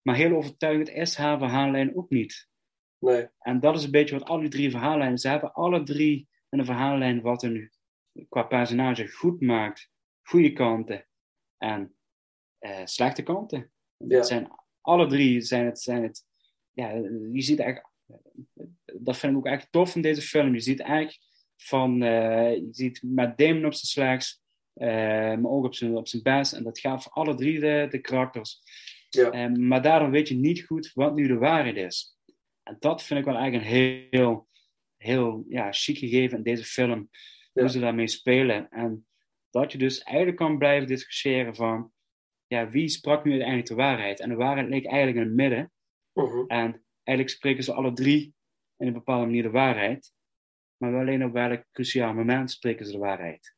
maar 0.02 0.16
heel 0.16 0.36
overtuigend 0.36 0.88
is 0.88 1.16
haar 1.16 1.38
verhaallijn 1.38 1.96
ook 1.96 2.10
niet. 2.10 2.48
Nee. 2.98 3.28
En 3.38 3.60
dat 3.60 3.76
is 3.76 3.84
een 3.84 3.90
beetje 3.90 4.18
wat 4.18 4.28
al 4.28 4.40
die 4.40 4.48
drie 4.48 4.70
verhaallijnen. 4.70 5.18
Ze 5.18 5.28
hebben 5.28 5.52
alle 5.52 5.82
drie 5.82 6.28
een 6.48 6.64
verhaallijn 6.64 7.20
wat 7.20 7.42
hun 7.42 7.70
qua 8.28 8.42
personage 8.42 9.08
goed 9.08 9.40
maakt. 9.40 9.90
Goede 10.22 10.52
kanten 10.52 11.06
en 11.58 11.96
eh, 12.58 12.80
slechte 12.84 13.22
kanten. 13.22 13.72
Ja. 13.96 14.22
Zijn, 14.22 14.50
alle 14.80 15.06
drie 15.06 15.40
zijn 15.40 15.66
het, 15.66 15.80
zijn 15.80 16.02
het 16.02 16.26
ja, 16.78 16.90
je 17.32 17.42
ziet 17.42 17.58
eigenlijk, 17.58 17.92
dat 18.84 19.16
vind 19.16 19.32
ik 19.32 19.38
ook 19.38 19.46
echt 19.46 19.72
tof 19.72 19.94
in 19.94 20.02
deze 20.02 20.22
film. 20.22 20.54
Je 20.54 20.60
ziet 20.60 20.80
eigenlijk 20.80 21.18
van, 21.56 22.02
eh, 22.02 22.54
je 22.54 22.68
ziet 22.70 23.02
met 23.02 23.38
Damon 23.38 23.64
op 23.64 23.74
zijn 23.74 23.86
slechts, 23.86 24.42
eh, 24.72 24.88
maar 25.36 25.50
ook 25.50 25.64
op 25.64 25.74
zijn, 25.74 25.96
op 25.96 26.08
zijn 26.08 26.22
best. 26.22 26.52
En 26.52 26.62
dat 26.62 26.78
gaat 26.78 27.02
voor 27.02 27.12
alle 27.12 27.34
drie 27.34 27.60
de, 27.60 27.86
de 27.90 27.98
karakters. 27.98 28.62
Ja. 29.08 29.30
Eh, 29.30 29.52
maar 29.52 29.82
daarom 29.82 30.10
weet 30.10 30.28
je 30.28 30.34
niet 30.34 30.62
goed 30.62 30.90
wat 30.94 31.14
nu 31.14 31.26
de 31.26 31.38
waarheid 31.38 31.76
is. 31.76 32.17
En 32.68 32.76
dat 32.78 33.02
vind 33.02 33.20
ik 33.20 33.26
wel 33.26 33.36
eigenlijk 33.36 33.64
een 33.64 33.78
heel, 34.10 34.48
heel 34.96 35.44
ja, 35.48 35.72
chic 35.72 35.98
gegeven 35.98 36.36
in 36.36 36.42
deze 36.42 36.64
film. 36.64 37.10
Hoe 37.52 37.68
ze 37.68 37.80
daarmee 37.80 38.06
spelen. 38.08 38.68
En 38.70 39.06
dat 39.50 39.72
je 39.72 39.78
dus 39.78 40.02
eigenlijk 40.02 40.36
kan 40.36 40.58
blijven 40.58 40.88
discussiëren 40.88 41.54
van... 41.54 41.92
Ja, 42.46 42.68
wie 42.68 42.88
sprak 42.88 43.24
nu 43.24 43.30
uiteindelijk 43.30 43.68
de 43.68 43.74
waarheid? 43.74 44.20
En 44.20 44.28
de 44.28 44.34
waarheid 44.34 44.68
ligt 44.68 44.86
eigenlijk 44.86 45.16
in 45.16 45.22
het 45.22 45.34
midden. 45.34 45.72
Mhm. 46.12 46.44
En 46.46 46.84
eigenlijk 47.02 47.36
spreken 47.36 47.64
ze 47.64 47.72
alle 47.72 47.92
drie 47.92 48.34
in 48.76 48.86
een 48.86 48.92
bepaalde 48.92 49.24
manier 49.26 49.42
de 49.42 49.50
waarheid. 49.50 50.12
Maar 50.76 50.90
wel 50.90 51.00
alleen 51.00 51.24
op 51.24 51.32
welk 51.32 51.64
cruciaal 51.72 52.14
moment 52.14 52.50
spreken 52.50 52.86
ze 52.86 52.92
de 52.92 52.98
waarheid. 52.98 53.54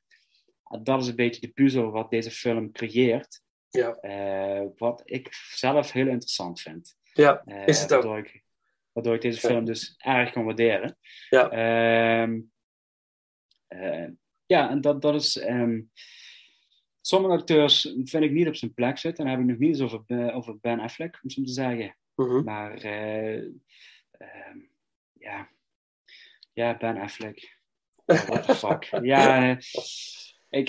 En 0.65 0.85
dat 0.85 1.03
is 1.03 1.09
een 1.09 1.17
beetje 1.17 1.41
de 1.41 1.53
puzzel 1.53 1.91
wat 1.91 2.11
deze 2.11 2.31
film 2.31 2.73
creëert. 2.73 3.43
Ja. 3.69 3.95
Eh, 3.95 4.67
wat 4.77 5.03
ik 5.05 5.29
zelf 5.33 5.93
heel 5.93 6.09
interessant 6.09 6.61
vind. 6.61 6.97
Ja, 7.13 7.43
Eh, 7.45 7.67
is 7.67 7.81
het 7.81 7.93
ook. 7.93 8.17
Ik, 8.17 8.45
waardoor 8.93 9.15
ik 9.15 9.21
deze 9.21 9.47
Ja. 9.47 9.49
film 9.53 9.65
dus 9.65 9.95
erg 9.99 10.33
kan 10.33 10.45
waarderen. 10.45 10.97
Ja. 11.29 11.51
Ehm, 11.51 12.41
eh, 13.67 14.09
ja, 14.47 14.71
en 14.71 14.81
dat, 14.81 15.03
dat 15.03 15.15
is... 15.15 15.39
ehm, 15.39 15.81
sommige 17.01 17.35
acteurs 17.35 17.95
vind 18.05 18.25
ik 18.25 18.31
niet 18.31 18.47
op 18.49 18.57
zijn 18.57 18.75
plek 18.75 18.99
zitten. 18.99 19.25
En 19.25 19.31
dan 19.31 19.41
heb 19.41 19.49
ik 19.49 19.59
nog 19.59 19.69
niet 19.69 19.81
eens 19.81 19.93
over, 19.93 20.03
eh, 20.07 20.37
over 20.37 20.59
Ben 20.61 20.81
Affleck, 20.81 21.19
om 21.23 21.31
zo 21.31 21.43
te 21.43 21.53
zeggen. 21.53 21.97
Mhm. 22.15 22.45
Maar 22.45 22.75
eh, 22.75 23.37
ehm, 24.11 24.59
ja. 25.13 25.49
ja, 26.53 26.77
Ben 26.77 26.97
Affleck. 26.97 27.59
Ja, 28.07 28.27
what 28.27 28.45
the 28.47 28.55
fuck. 28.55 28.85
ja, 29.05 29.59
ik, 30.49 30.69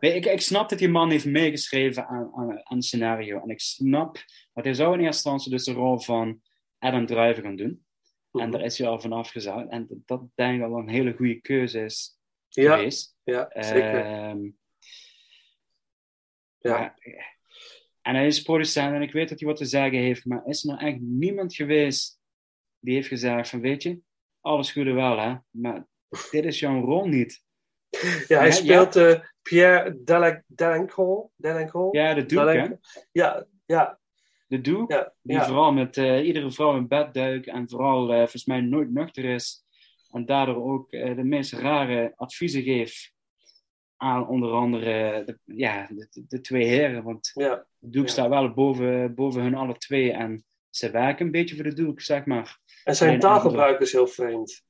je, 0.00 0.14
ik, 0.14 0.26
ik 0.26 0.40
snap 0.40 0.68
dat 0.68 0.78
die 0.78 0.88
man 0.88 1.10
heeft 1.10 1.24
meegeschreven 1.24 2.06
aan, 2.06 2.32
aan, 2.34 2.50
aan 2.50 2.76
het 2.76 2.84
scenario. 2.84 3.40
En 3.40 3.48
ik 3.48 3.60
snap 3.60 4.24
dat 4.54 4.64
hij 4.64 4.74
zou 4.74 4.92
in 4.92 4.98
eerste 5.04 5.06
instantie 5.06 5.50
dus 5.50 5.64
de 5.64 5.72
rol 5.72 5.98
van 5.98 6.40
Adam 6.78 7.06
Driver 7.06 7.42
gaan 7.42 7.56
doen. 7.56 7.84
En 8.32 8.50
daar 8.50 8.60
is 8.60 8.78
hij 8.78 8.88
al 8.88 9.00
van 9.00 9.12
afgezet. 9.12 9.68
En 9.68 10.02
dat, 10.06 10.22
denk 10.34 10.54
ik 10.54 10.60
wel 10.68 10.78
een 10.78 10.88
hele 10.88 11.12
goede 11.12 11.40
keuze 11.40 11.80
is 11.84 12.18
Ja, 12.48 12.76
geweest. 12.76 13.16
ja, 13.24 13.50
zeker. 13.54 14.04
Ehm, 14.04 14.50
Ja. 16.58 16.78
maar- 16.78 16.94
en 18.02 18.14
hij 18.14 18.26
is 18.26 18.42
producent 18.42 18.94
en 18.94 19.02
ik 19.02 19.12
weet 19.12 19.28
dat 19.28 19.38
hij 19.40 19.48
wat 19.48 19.56
te 19.56 19.64
zeggen 19.64 19.98
heeft. 19.98 20.24
Maar 20.24 20.46
is 20.46 20.64
er 20.64 20.74
nou 20.74 20.86
echt 20.86 20.98
niemand 21.00 21.54
geweest 21.54 22.20
die 22.78 22.94
heeft 22.94 23.08
gezegd 23.08 23.48
van 23.48 23.60
weet 23.60 23.82
je, 23.82 24.00
alles 24.40 24.72
goed 24.72 24.86
en 24.86 24.94
wel 24.94 25.18
hè. 25.18 25.34
Maar 25.50 25.86
dit 26.30 26.44
is 26.44 26.58
jouw 26.58 26.80
rol 26.80 27.06
niet. 27.08 27.44
Ja, 28.28 28.38
hij 28.38 28.46
Ja, 28.46 28.52
speelt 28.52 28.96
eh, 28.96 29.20
Pierre 29.42 30.02
Delen- 30.04 30.44
Delencourt. 30.46 31.30
Delencourt? 31.36 31.94
Ja, 31.96 32.14
de 32.14 32.26
Duke, 32.26 32.50
hè? 32.58 32.68
Ja, 33.12 33.46
ja. 33.66 34.00
De 34.46 34.60
Doe, 34.60 34.84
Ja, 34.88 35.12
die 35.22 35.36
ja. 35.36 35.46
vooral 35.46 35.72
met 35.72 35.96
eh, 35.96 36.26
iedere 36.26 36.50
vrouw 36.50 36.76
in 36.76 36.88
bed 36.88 37.14
duikt 37.14 37.46
en 37.46 37.68
vooral 37.68 38.10
eh, 38.10 38.16
volgens 38.16 38.44
mij 38.44 38.60
nooit 38.60 38.92
nuchter 38.92 39.24
is. 39.24 39.64
En 40.10 40.24
daardoor 40.24 40.72
ook 40.72 40.92
eh, 40.92 41.16
de 41.16 41.24
meest 41.24 41.52
rare 41.52 42.12
adviezen 42.16 42.62
geeft 42.62 43.14
aan 43.96 44.28
onder 44.28 44.52
andere 44.52 45.22
de, 45.24 45.38
ja, 45.44 45.88
de, 46.28 46.40
twee 46.40 46.64
heren. 46.64 47.02
Want 47.02 47.30
ja. 47.34 47.66
de 47.78 47.88
Duke 47.90 48.06
Ja. 48.06 48.12
staat 48.12 48.28
wel 48.28 48.54
boven, 48.54 49.14
boven 49.14 49.42
hun 49.42 49.54
alle 49.54 49.76
twee 49.76 50.12
en 50.12 50.44
ze 50.70 50.90
werken 50.90 51.26
een 51.26 51.32
beetje 51.32 51.54
voor 51.54 51.64
de 51.64 51.74
Duke, 51.74 52.02
zeg 52.02 52.24
maar. 52.24 52.58
En 52.84 52.96
zijn 52.96 53.20
taalgebruik 53.20 53.80
is 53.80 53.92
heel 53.92 54.06
vreemd. 54.06 54.62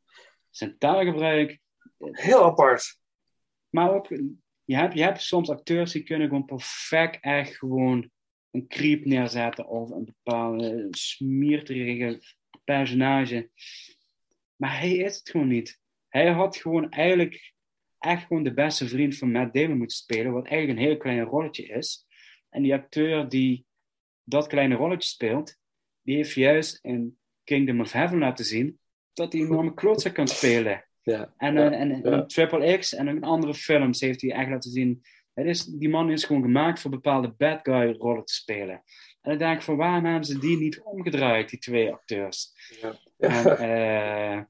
Zijn 0.50 0.78
taalgebruik. 0.78 1.58
Heel 1.98 2.44
apart. 2.44 3.00
Maar 3.68 3.90
ook, 3.94 4.08
je 4.64 4.76
hebt, 4.76 4.94
je 4.94 5.02
hebt 5.02 5.22
soms 5.22 5.50
acteurs 5.50 5.92
die 5.92 6.02
kunnen 6.02 6.28
gewoon 6.28 6.44
perfect 6.44 7.18
echt 7.20 7.56
gewoon 7.56 8.10
een 8.56 8.66
creep 8.66 9.04
neerzetten 9.04 9.68
of 9.68 9.90
een 9.90 10.04
bepaalde 10.04 10.86
smierterige 10.90 12.20
personage. 12.64 13.50
Maar 14.56 14.78
hij 14.78 14.96
is 14.96 15.16
het 15.16 15.30
gewoon 15.30 15.48
niet. 15.48 15.80
Hij 16.08 16.30
had 16.30 16.56
gewoon 16.56 16.90
eigenlijk 16.90 17.54
echt 17.98 18.26
gewoon 18.26 18.42
de 18.42 18.54
beste 18.54 18.88
vriend 18.88 19.16
van 19.16 19.30
Matt 19.30 19.54
Damon 19.54 19.76
moeten 19.76 19.96
spelen, 19.96 20.32
wat 20.32 20.46
eigenlijk 20.46 20.78
een 20.78 20.86
heel 20.86 20.96
klein 20.96 21.22
rolletje 21.22 21.66
is. 21.66 22.06
En 22.50 22.62
die 22.62 22.74
acteur 22.74 23.28
die 23.28 23.66
dat 24.24 24.46
kleine 24.46 24.74
rolletje 24.74 25.08
speelt, 25.08 25.56
die 26.02 26.16
heeft 26.16 26.32
juist 26.32 26.78
in 26.82 27.18
Kingdom 27.44 27.80
of 27.80 27.92
Heaven 27.92 28.18
laten 28.18 28.44
zien 28.44 28.78
dat 29.12 29.32
hij 29.32 29.40
een 29.40 29.46
enorme 29.46 29.74
klootzak 29.74 30.14
kan 30.14 30.28
spelen. 30.28 30.84
Ja. 31.02 31.34
En, 31.36 31.54
Ja, 31.54 31.70
eh, 31.70 31.80
en, 31.80 31.92
en 31.92 32.10
ja. 32.10 32.16
in 32.16 32.26
Triple 32.26 32.78
X 32.78 32.94
en 32.94 33.08
in 33.08 33.22
andere 33.22 33.54
films 33.54 34.00
heeft 34.00 34.20
hij 34.20 34.30
echt 34.30 34.50
laten 34.50 34.70
zien. 34.70 35.02
Het 35.36 35.46
is, 35.46 35.64
die 35.64 35.88
man 35.88 36.10
is 36.10 36.24
gewoon 36.24 36.42
gemaakt 36.42 36.80
voor 36.80 36.90
bepaalde 36.90 37.34
bad 37.36 37.60
guy 37.62 37.92
rollen 37.92 38.24
te 38.24 38.34
spelen. 38.34 38.82
En 39.20 39.30
dan 39.30 39.38
denk 39.38 39.56
ik 39.56 39.62
van 39.62 39.76
waarom 39.76 40.04
hebben 40.04 40.24
ze 40.24 40.38
die 40.38 40.56
niet 40.56 40.80
omgedraaid, 40.80 41.50
die 41.50 41.58
twee 41.58 41.92
acteurs? 41.92 42.52
Ja. 42.80 42.98
En, 43.18 43.58
eh, 43.68 44.42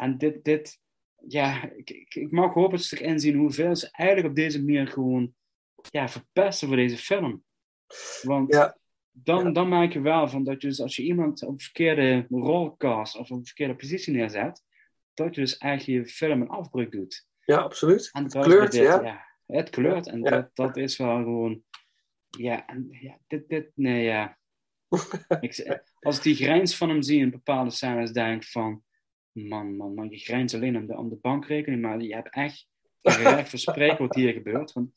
en 0.00 0.18
dit, 0.18 0.44
dit 0.44 0.80
ja, 1.28 1.70
ik, 1.70 1.90
ik, 1.90 2.14
ik 2.14 2.30
mag 2.30 2.54
hopen 2.54 2.76
dat 2.76 2.86
ze 2.86 3.00
erin 3.00 3.20
zien 3.20 3.36
hoeveel 3.36 3.76
ze 3.76 3.88
eigenlijk 3.92 4.28
op 4.28 4.34
deze 4.34 4.64
manier 4.64 4.86
gewoon 4.86 5.34
ja, 5.90 6.08
verpesten 6.08 6.68
voor 6.68 6.76
deze 6.76 6.96
film. 6.96 7.44
Want 8.22 8.52
Ja. 8.54 8.78
dan, 9.10 9.52
dan 9.52 9.68
merk 9.68 9.92
je 9.92 10.00
wel 10.00 10.28
van 10.28 10.44
dat 10.44 10.62
je 10.62 10.68
dus 10.68 10.80
als 10.80 10.96
je 10.96 11.02
iemand 11.02 11.42
op 11.42 11.52
een 11.52 11.60
verkeerde 11.60 12.26
rol 12.28 12.76
cast 12.76 13.16
of 13.16 13.30
op 13.30 13.38
een 13.38 13.46
verkeerde 13.46 13.76
positie 13.76 14.12
neerzet, 14.12 14.62
dat 15.14 15.34
je 15.34 15.40
dus 15.40 15.56
eigenlijk 15.56 16.06
je 16.06 16.12
film 16.12 16.40
een 16.40 16.48
afbreuk 16.48 16.92
doet. 16.92 17.26
Ja, 17.44 17.56
absoluut. 17.56 18.10
En 18.12 18.28
dat 18.28 18.44
kleurt, 18.44 18.74
is 18.74 18.80
dit, 18.80 18.88
ja. 18.88 19.24
Het 19.46 19.70
kleurt. 19.70 20.06
En 20.06 20.22
dat, 20.22 20.50
dat 20.54 20.76
is 20.76 20.96
wel 20.96 21.16
gewoon. 21.16 21.62
Ja, 22.38 22.66
en, 22.66 22.88
ja 22.90 23.18
dit, 23.26 23.48
dit, 23.48 23.70
nee, 23.74 24.04
ja. 24.04 24.38
ik, 25.40 25.80
als 26.00 26.16
ik 26.16 26.22
die 26.22 26.34
grijns 26.34 26.76
van 26.76 26.88
hem 26.88 27.02
zie 27.02 27.20
in 27.20 27.30
bepaalde 27.30 27.70
scènes, 27.70 28.12
denk 28.12 28.42
ik 28.42 28.48
van. 28.48 28.84
Man, 29.32 29.76
man, 29.76 29.94
man, 29.94 30.10
je 30.10 30.18
grijnt 30.18 30.54
alleen 30.54 30.76
om 30.76 30.86
de, 30.86 30.96
om 30.96 31.08
de 31.08 31.18
bankrekening, 31.20 31.82
maar 31.82 32.00
je 32.00 32.14
hebt 32.14 32.34
echt 32.34 32.66
recht 33.00 33.48
voor 33.48 33.58
spreken 33.58 33.98
wat 33.98 34.14
hier 34.14 34.32
gebeurt. 34.32 34.72
Want 34.72 34.90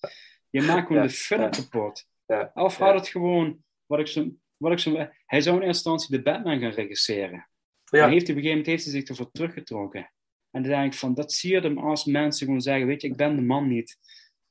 je 0.50 0.62
maakt 0.62 0.88
gewoon 0.88 1.02
Ja. 1.02 1.08
de 1.08 1.14
film 1.14 1.50
kapot. 1.50 2.06
Ja. 2.26 2.52
Of 2.54 2.78
had 2.78 2.94
het 2.94 3.08
gewoon, 3.08 3.64
wat 3.86 4.00
ik 4.00 4.08
zo, 4.08 4.32
wat 4.58 4.72
ik 4.72 4.80
zo, 4.80 5.08
hij 5.26 5.42
zou 5.42 5.56
in 5.56 5.62
eerste 5.68 5.90
instantie 5.90 6.18
de 6.18 6.22
Batman 6.24 6.60
gaan 6.60 6.72
regisseren. 6.72 7.50
Ja. 7.84 8.04
En 8.04 8.10
heeft 8.10 8.28
hij 8.28 8.36
op 8.36 8.42
een 8.42 8.48
gegeven 8.48 8.50
moment 8.50 8.66
heeft 8.66 8.84
hij 8.84 8.94
zich 8.94 9.04
ervoor 9.04 9.32
teruggetrokken. 9.32 10.12
En 10.52 10.62
dan 10.62 10.72
denk 10.72 10.94
ik 10.94 11.00
van, 11.00 11.14
dat 11.14 11.34
zie 11.34 11.52
je 11.52 11.60
hem 11.60 11.78
als 11.78 12.06
mensen 12.06 12.46
gewoon 12.46 12.62
zeggen, 12.62 12.88
weet 12.88 13.02
je, 13.02 13.08
ik 13.08 13.16
ben 13.16 13.36
de 13.36 13.42
man 13.42 13.68
niet. 13.68 13.98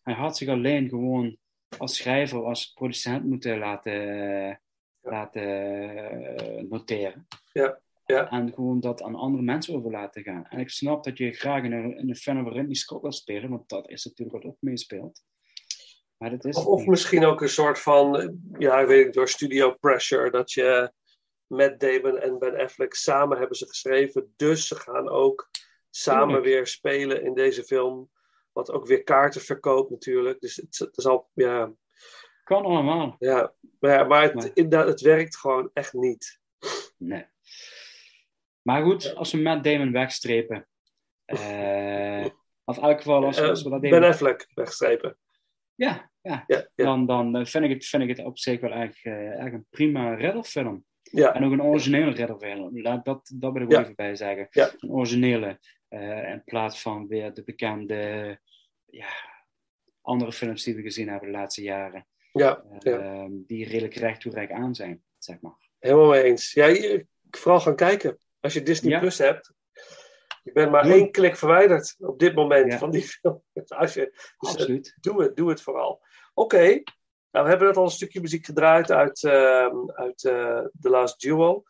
Hij 0.09 0.17
had 0.17 0.37
zich 0.37 0.49
alleen 0.49 0.89
gewoon 0.89 1.37
als 1.79 1.97
schrijver, 1.97 2.45
als 2.45 2.73
producent 2.73 3.25
moeten 3.25 3.59
laten, 3.59 4.61
laten 5.01 5.43
eh, 6.37 6.63
noteren. 6.63 7.27
Ja, 7.53 7.81
ja. 8.07 8.31
En 8.31 8.53
gewoon 8.53 8.81
dat 8.81 9.03
aan 9.03 9.15
andere 9.15 9.43
mensen 9.43 9.75
over 9.75 9.91
laten 9.91 10.23
gaan. 10.23 10.47
En 10.49 10.59
ik 10.59 10.71
snap 10.71 11.05
dat 11.05 11.19
je 11.19 11.33
graag 11.33 11.63
in 11.63 11.73
een, 11.73 11.99
in 11.99 12.09
een 12.09 12.17
film 12.17 12.45
waar 12.45 12.53
Ridley 12.53 12.75
Scott 12.75 13.03
wil 13.03 13.13
spelen, 13.13 13.51
want 13.51 13.69
dat 13.69 13.89
is 13.89 14.05
natuurlijk 14.05 14.43
wat 14.43 14.53
ook 14.53 14.57
meespeelt. 14.61 15.23
Maar 16.17 16.31
dat 16.31 16.45
is 16.45 16.57
Of, 16.57 16.87
misschien 16.87 17.25
ook 17.25 17.41
een 17.41 17.49
soort 17.49 17.81
van, 17.81 18.39
ja, 18.59 18.81
ik 18.81 18.87
weet 18.87 19.05
niet, 19.05 19.15
door 19.15 19.29
studio 19.29 19.75
pressure, 19.75 20.31
dat 20.31 20.53
je 20.53 20.93
Matt 21.47 21.81
Damon 21.81 22.19
en 22.19 22.39
Ben 22.39 22.57
Affleck 22.57 22.95
samen 22.95 23.39
hebben 23.39 23.57
ze 23.57 23.67
geschreven. 23.67 24.33
Dus 24.37 24.67
ze 24.67 24.75
gaan 24.75 25.09
ook 25.09 25.51
samen 25.91 26.43
weer 26.43 26.67
spelen 26.67 27.25
in 27.25 27.35
deze 27.35 27.65
film. 27.65 28.11
Wat 28.59 28.71
ook 28.73 28.87
weer 28.87 29.03
kaarten 29.03 29.41
verkoopt 29.41 29.91
natuurlijk. 29.91 30.41
Dus 30.41 30.57
het, 30.57 30.79
het 30.79 30.97
is 30.97 31.07
al, 31.07 31.29
ja, 31.35 31.73
Kan 32.45 32.65
allemaal. 32.65 33.17
ja. 33.19 33.55
Maar, 33.81 34.23
het, 34.23 34.35
Maar- 34.35 34.51
inderdaad, 34.55 34.87
het 34.89 35.01
werkt 35.01 35.37
gewoon 35.37 35.71
echt 35.73 35.93
niet. 35.93 36.41
Nee. 36.97 37.25
Maar 38.63 38.83
goed, 38.83 39.15
als 39.15 39.33
we 39.33 39.39
Matt 39.39 39.65
Damon 39.65 39.93
wegstrepen. 39.93 40.69
eh, 41.25 42.27
of 42.65 42.77
in 42.77 42.83
elk 42.83 42.97
geval, 42.99 43.25
als, 43.25 43.39
Eh, 43.41 43.49
als 43.49 43.63
we 43.63 43.71
dat 43.71 43.81
ben 43.81 43.93
even... 43.93 44.09
Affleck 44.09 44.49
wegstrepen. 44.55 45.19
Ja, 45.75 46.11
ja. 46.21 46.45
Ja, 46.47 46.69
ja. 46.75 46.85
Dan, 46.85 47.07
dan 47.07 47.37
eh, 47.37 47.45
vind, 47.45 47.65
ik 47.65 47.71
het, 47.71 47.85
vind 47.87 48.03
ik 48.03 48.17
het 48.17 48.27
op 48.27 48.39
zich 48.39 48.61
wel 48.61 48.71
echt, 48.73 48.99
eh, 49.05 49.45
echt 49.45 49.53
een 49.53 49.67
prima 49.71 50.15
redderfilm. 50.15 50.85
Ja. 51.03 51.35
En 51.35 51.45
ook 51.45 51.53
een 51.53 51.63
originele 51.63 52.11
redderfilm. 52.11 52.81
Laat 52.81 53.05
dat, 53.05 53.33
dat 53.35 53.53
wil 53.53 53.63
ik 53.63 53.69
wel 53.69 53.81
even 53.81 53.95
bij 53.95 54.15
zeggen. 54.17 54.47
Ja. 54.51 54.71
Een 54.79 54.91
originele. 54.91 55.59
Eh, 55.89 56.31
in 56.31 56.43
plaats 56.45 56.83
van 56.83 57.07
weer 57.09 57.35
de 57.35 57.43
bekende 57.45 58.39
ja, 58.87 59.09
andere 60.01 60.33
films 60.33 60.63
die 60.63 60.75
we 60.75 60.83
gezien 60.83 61.09
hebben 61.09 61.31
de 61.33 61.37
laatste 61.39 61.63
jaren. 61.63 62.07
Ja, 62.33 62.65
ja. 62.79 62.99
Ehm, 62.99 63.31
die 63.47 63.67
redelijk 63.69 63.95
recht 63.95 64.21
toe 64.21 64.33
recht 64.33 64.51
aan 64.51 64.75
zijn, 64.75 65.03
zeg 65.19 65.41
maar. 65.41 65.57
helemaal 65.79 66.09
mee 66.09 66.23
eens. 66.23 66.53
Ja, 66.53 66.67
je- 66.67 67.07
vooral 67.31 67.61
gaan 67.61 67.77
kijken. 67.77 68.19
Als 68.41 68.53
je 68.53 68.63
Disney 68.63 68.93
Ja. 68.93 68.99
Plus 68.99 69.19
hebt. 69.19 69.53
Je 70.43 70.53
bent 70.53 70.71
maar 70.71 70.85
één 70.91 71.11
klik 71.11 71.37
verwijderd 71.37 71.95
op 71.99 72.19
dit 72.19 72.35
moment 72.35 72.73
Ja. 72.73 72.79
van 72.79 72.91
die 72.91 73.03
film. 73.21 73.43
Dus 73.53 73.71
Als 73.71 73.95
je, 73.95 74.05
dus, 74.11 74.33
eh, 74.39 74.51
Absoluut. 74.51 74.97
doe 75.01 75.23
het, 75.23 75.37
doe 75.37 75.49
het 75.49 75.63
vooral. 75.63 76.03
Oké, 76.35 76.83
nou, 77.31 77.45
we 77.45 77.49
hebben 77.51 77.67
net 77.67 77.77
al 77.77 77.85
een 77.85 77.91
stukje 77.91 78.21
muziek 78.21 78.45
gedraaid 78.47 78.91
uit, 78.91 79.23
ehm, 79.25 79.91
uit 79.91 80.25
eh, 80.25 80.65
The 80.81 80.89
Last 80.91 81.21
Duel. 81.21 81.67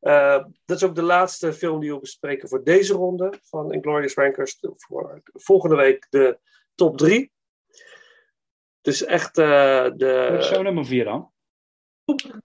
Eh, 0.00 0.44
dat 0.64 0.76
is 0.76 0.84
ook 0.84 0.94
de 0.94 1.02
laatste 1.02 1.52
film 1.52 1.80
die 1.80 1.92
we 1.92 2.00
bespreken 2.00 2.48
voor 2.48 2.64
deze 2.64 2.94
ronde 2.94 3.32
van 3.42 3.72
Inglourious 3.72 4.14
Rankers. 4.14 4.58
Voor 4.60 5.22
volgende 5.24 5.76
week 5.76 6.06
de 6.10 6.38
top 6.74 6.98
drie. 6.98 7.32
Dus 8.80 9.04
echt 9.04 9.38
eh, 9.38 9.90
de... 9.96 10.46
Jouw 10.50 10.62
nummer 10.62 10.86
vier 10.86 11.04
dan? 11.04 11.32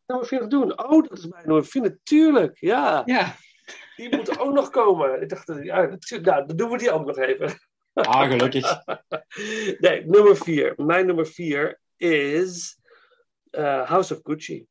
nummer 0.06 0.28
4 0.28 0.50
doen. 0.50 0.80
Oh, 0.80 1.04
dat 1.04 1.18
is 1.18 1.26
mijn 1.26 1.48
nummer 1.48 1.66
4, 1.66 1.82
natuurlijk. 1.82 2.58
Ja. 2.60 3.02
Ja. 3.06 3.36
Die 3.96 4.16
moet 4.16 4.40
ook 4.40 4.54
nog 4.54 4.70
komen. 4.70 5.22
Ik 5.22 5.30
dacht, 5.30 5.48
ja, 5.62 5.98
nou, 6.10 6.22
dan 6.22 6.56
doen 6.56 6.70
we 6.70 6.78
die 6.78 6.92
ook 6.92 7.06
nog 7.06 7.18
even. 7.18 7.60
Ah, 7.94 8.30
gelukkig. 8.30 8.84
nee, 9.80 10.06
nummer 10.06 10.38
4. 10.38 10.74
Mijn 10.78 11.06
nummer 11.06 11.28
4 11.28 11.80
is 11.98 12.80
eh, 13.50 13.90
House 13.90 14.14
of 14.14 14.20
Gucci. 14.24 14.68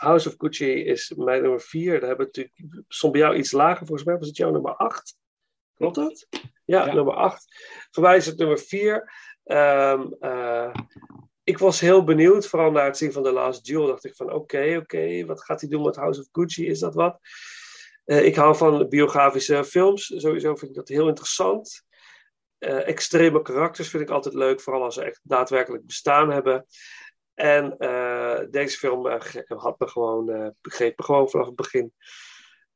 House 0.00 0.28
of 0.28 0.34
Gucci 0.38 0.84
is 0.84 1.12
mijn 1.16 1.42
nummer 1.42 1.60
4. 1.60 2.00
Daar 2.00 2.08
hebben 2.08 2.28
we 2.32 2.38
natuurlijk, 2.40 2.84
stond 2.88 3.12
bij 3.12 3.20
jou 3.22 3.36
iets 3.36 3.52
lager, 3.52 3.86
volgens 3.86 4.06
mij 4.06 4.18
was 4.18 4.26
het 4.26 4.36
jouw 4.36 4.50
nummer 4.50 4.74
8. 4.74 5.16
Klopt 5.74 5.94
dat? 5.94 6.26
Ja, 6.64 6.86
Ja. 6.86 6.94
nummer 6.94 7.14
8. 7.14 7.44
Voor 7.90 8.02
mij 8.02 8.16
is 8.16 8.26
het 8.26 8.38
nummer 8.38 8.58
4. 8.58 9.12
Ehm, 9.44 10.06
eh, 10.20 10.72
ik 11.44 11.58
was 11.58 11.80
heel 11.80 12.04
benieuwd, 12.04 12.46
vooral 12.46 12.70
na 12.70 12.84
het 12.84 12.96
zien 12.96 13.12
van 13.12 13.22
The 13.22 13.32
Last 13.32 13.64
Duel. 13.64 13.86
Dacht 13.86 14.04
ik 14.04 14.14
van 14.16 14.32
oké, 14.32 14.76
oké, 14.82 15.24
wat 15.24 15.44
gaat 15.44 15.60
hij 15.60 15.70
doen 15.70 15.82
met 15.82 15.96
House 15.96 16.20
of 16.20 16.28
Gucci? 16.32 16.66
Is 16.66 16.78
dat 16.78 16.94
wat? 16.94 17.18
Eh, 18.04 18.24
ik 18.24 18.34
hou 18.34 18.56
van 18.56 18.88
biografische 18.88 19.64
films. 19.64 20.12
Sowieso 20.16 20.56
vind 20.56 20.70
ik 20.70 20.76
dat 20.76 20.88
heel 20.88 21.08
interessant. 21.08 21.82
Eh, 22.58 22.88
extreme 22.88 23.42
karakters 23.42 23.88
vind 23.88 24.02
ik 24.02 24.10
altijd 24.10 24.34
leuk, 24.34 24.60
vooral 24.60 24.82
als 24.82 24.94
ze 24.94 25.02
echt 25.02 25.20
daadwerkelijk 25.22 25.86
bestaan 25.86 26.30
hebben. 26.30 26.66
En 27.34 27.78
eh, 27.78 28.40
deze 28.50 28.78
film 28.78 29.06
eh, 29.06 29.20
had 29.46 29.78
me 29.78 29.88
gewoon, 29.88 30.30
eh 30.30 30.48
begreep 30.60 30.98
me 30.98 31.04
gewoon 31.04 31.30
vanaf 31.30 31.46
het 31.46 31.56
begin. 31.56 31.92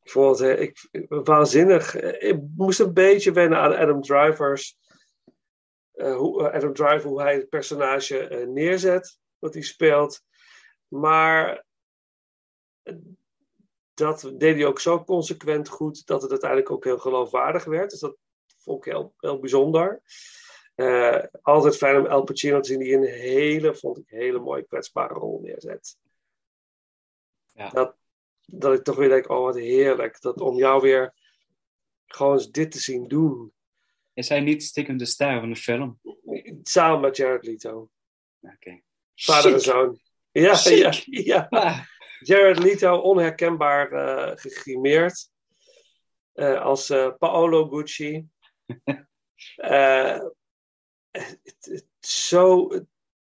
Ik 0.03 0.11
vond 0.11 0.39
het 0.39 0.61
ik, 0.61 0.89
waanzinnig. 1.09 1.97
Ik 2.01 2.41
moest 2.57 2.81
een 2.81 2.93
beetje 2.93 3.33
wennen 3.33 3.59
aan 3.59 3.77
Adam 3.77 4.03
Driver's. 4.03 4.79
hoe, 5.93 6.53
Adam 6.53 6.75
Driver, 6.75 7.09
hoe 7.09 7.23
hij 7.23 7.35
het 7.35 7.49
personage 7.49 8.47
neerzet, 8.49 9.19
wat 9.39 9.55
hij 9.55 9.63
speelt. 9.63 10.23
Maar 10.89 11.65
dat 13.95 14.33
deed 14.37 14.55
hij 14.55 14.67
ook 14.67 14.81
zo 14.81 15.05
consequent 15.05 15.69
goed 15.69 16.07
dat 16.07 16.23
het 16.23 16.31
uiteindelijk 16.31 16.71
ook 16.71 16.85
heel 16.85 16.99
geloofwaardig 16.99 17.65
werd. 17.65 17.91
Dus 17.91 18.01
dat 18.01 18.17
vond 18.59 18.87
ik 18.87 18.93
heel, 18.93 19.15
heel 19.19 19.39
bijzonder. 19.39 20.03
Eh, 20.75 21.25
altijd 21.43 21.77
fijn 21.77 21.97
om 21.97 22.07
El 22.07 22.25
Pacino 22.25 22.61
te 22.61 22.69
zien 22.69 22.79
die 22.79 22.95
een 22.95 23.05
hele, 23.05 23.75
vond 23.75 23.99
ik, 23.99 24.05
hele 24.09 24.39
mooie 24.39 24.63
kwetsbare 24.63 25.15
rol 25.15 25.41
neerzet. 25.43 25.97
Ja. 27.53 27.69
Dat, 27.69 27.97
dat 28.47 28.75
ik 28.75 28.85
toch 28.85 28.97
weer 28.97 29.09
denk, 29.09 29.31
oh 29.31 29.43
wat 29.43 29.55
heerlijk. 29.55 30.21
Dat 30.21 30.41
om 30.41 30.57
jou 30.57 30.81
weer 30.81 31.15
gewoon 32.07 32.33
eens 32.33 32.51
dit 32.51 32.71
te 32.71 32.79
zien 32.79 33.09
doen. 33.09 33.53
Is 34.13 34.29
hij 34.29 34.41
niet 34.41 34.63
stiekem 34.63 34.97
de 34.97 35.05
ster 35.05 35.41
van 35.41 35.49
de 35.49 35.57
film? 35.57 36.01
Samen 36.63 37.01
met 37.01 37.17
Jared 37.17 37.47
Leto. 37.47 37.91
Oké. 38.41 38.81
Vader 39.15 39.53
en 39.53 39.61
zoon. 39.61 40.01
Ja, 40.31 40.55
Chic. 40.55 40.79
ja, 40.79 40.93
ja. 41.05 41.47
Ah, 41.51 41.81
Jared 42.21 42.59
Leto, 42.59 42.97
onherkenbaar 42.97 43.93
eh 43.93 44.37
gegrimeerd. 44.37 45.31
Eh, 46.33 46.61
als 46.61 46.87
Paolo 47.19 47.69
Gucci. 47.69 48.27
Het, 51.19 51.59
het, 51.61 51.87
zo 52.01 52.69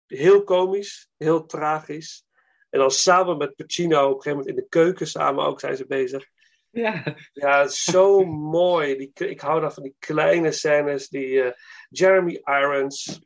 heel 0.07 0.45
komisch, 0.45 1.09
heel 1.17 1.47
tragisch. 1.47 2.25
En 2.71 2.79
dan 2.79 2.91
samen 2.91 3.37
met 3.37 3.57
Pacino, 3.57 4.05
op 4.05 4.17
een 4.17 4.23
gegeven 4.23 4.39
moment 4.39 4.49
in 4.49 4.63
de 4.63 4.69
keuken 4.69 5.07
samen 5.07 5.45
ook 5.45 5.61
zijn 5.61 5.77
ze 5.77 5.87
bezig. 5.87 6.27
ja. 6.71 7.17
Ja, 7.33 7.67
zo 7.67 8.25
mooi. 8.25 8.97
Die, 8.97 9.13
ik 9.15 9.41
hou 9.41 9.61
daar 9.61 9.73
van 9.73 9.83
die 9.83 9.97
kleine 9.99 10.53
scènes. 10.53 11.09
Die, 11.09 11.43
eh, 11.43 11.53
Jeremy 11.89 12.41
Irons 12.45 13.21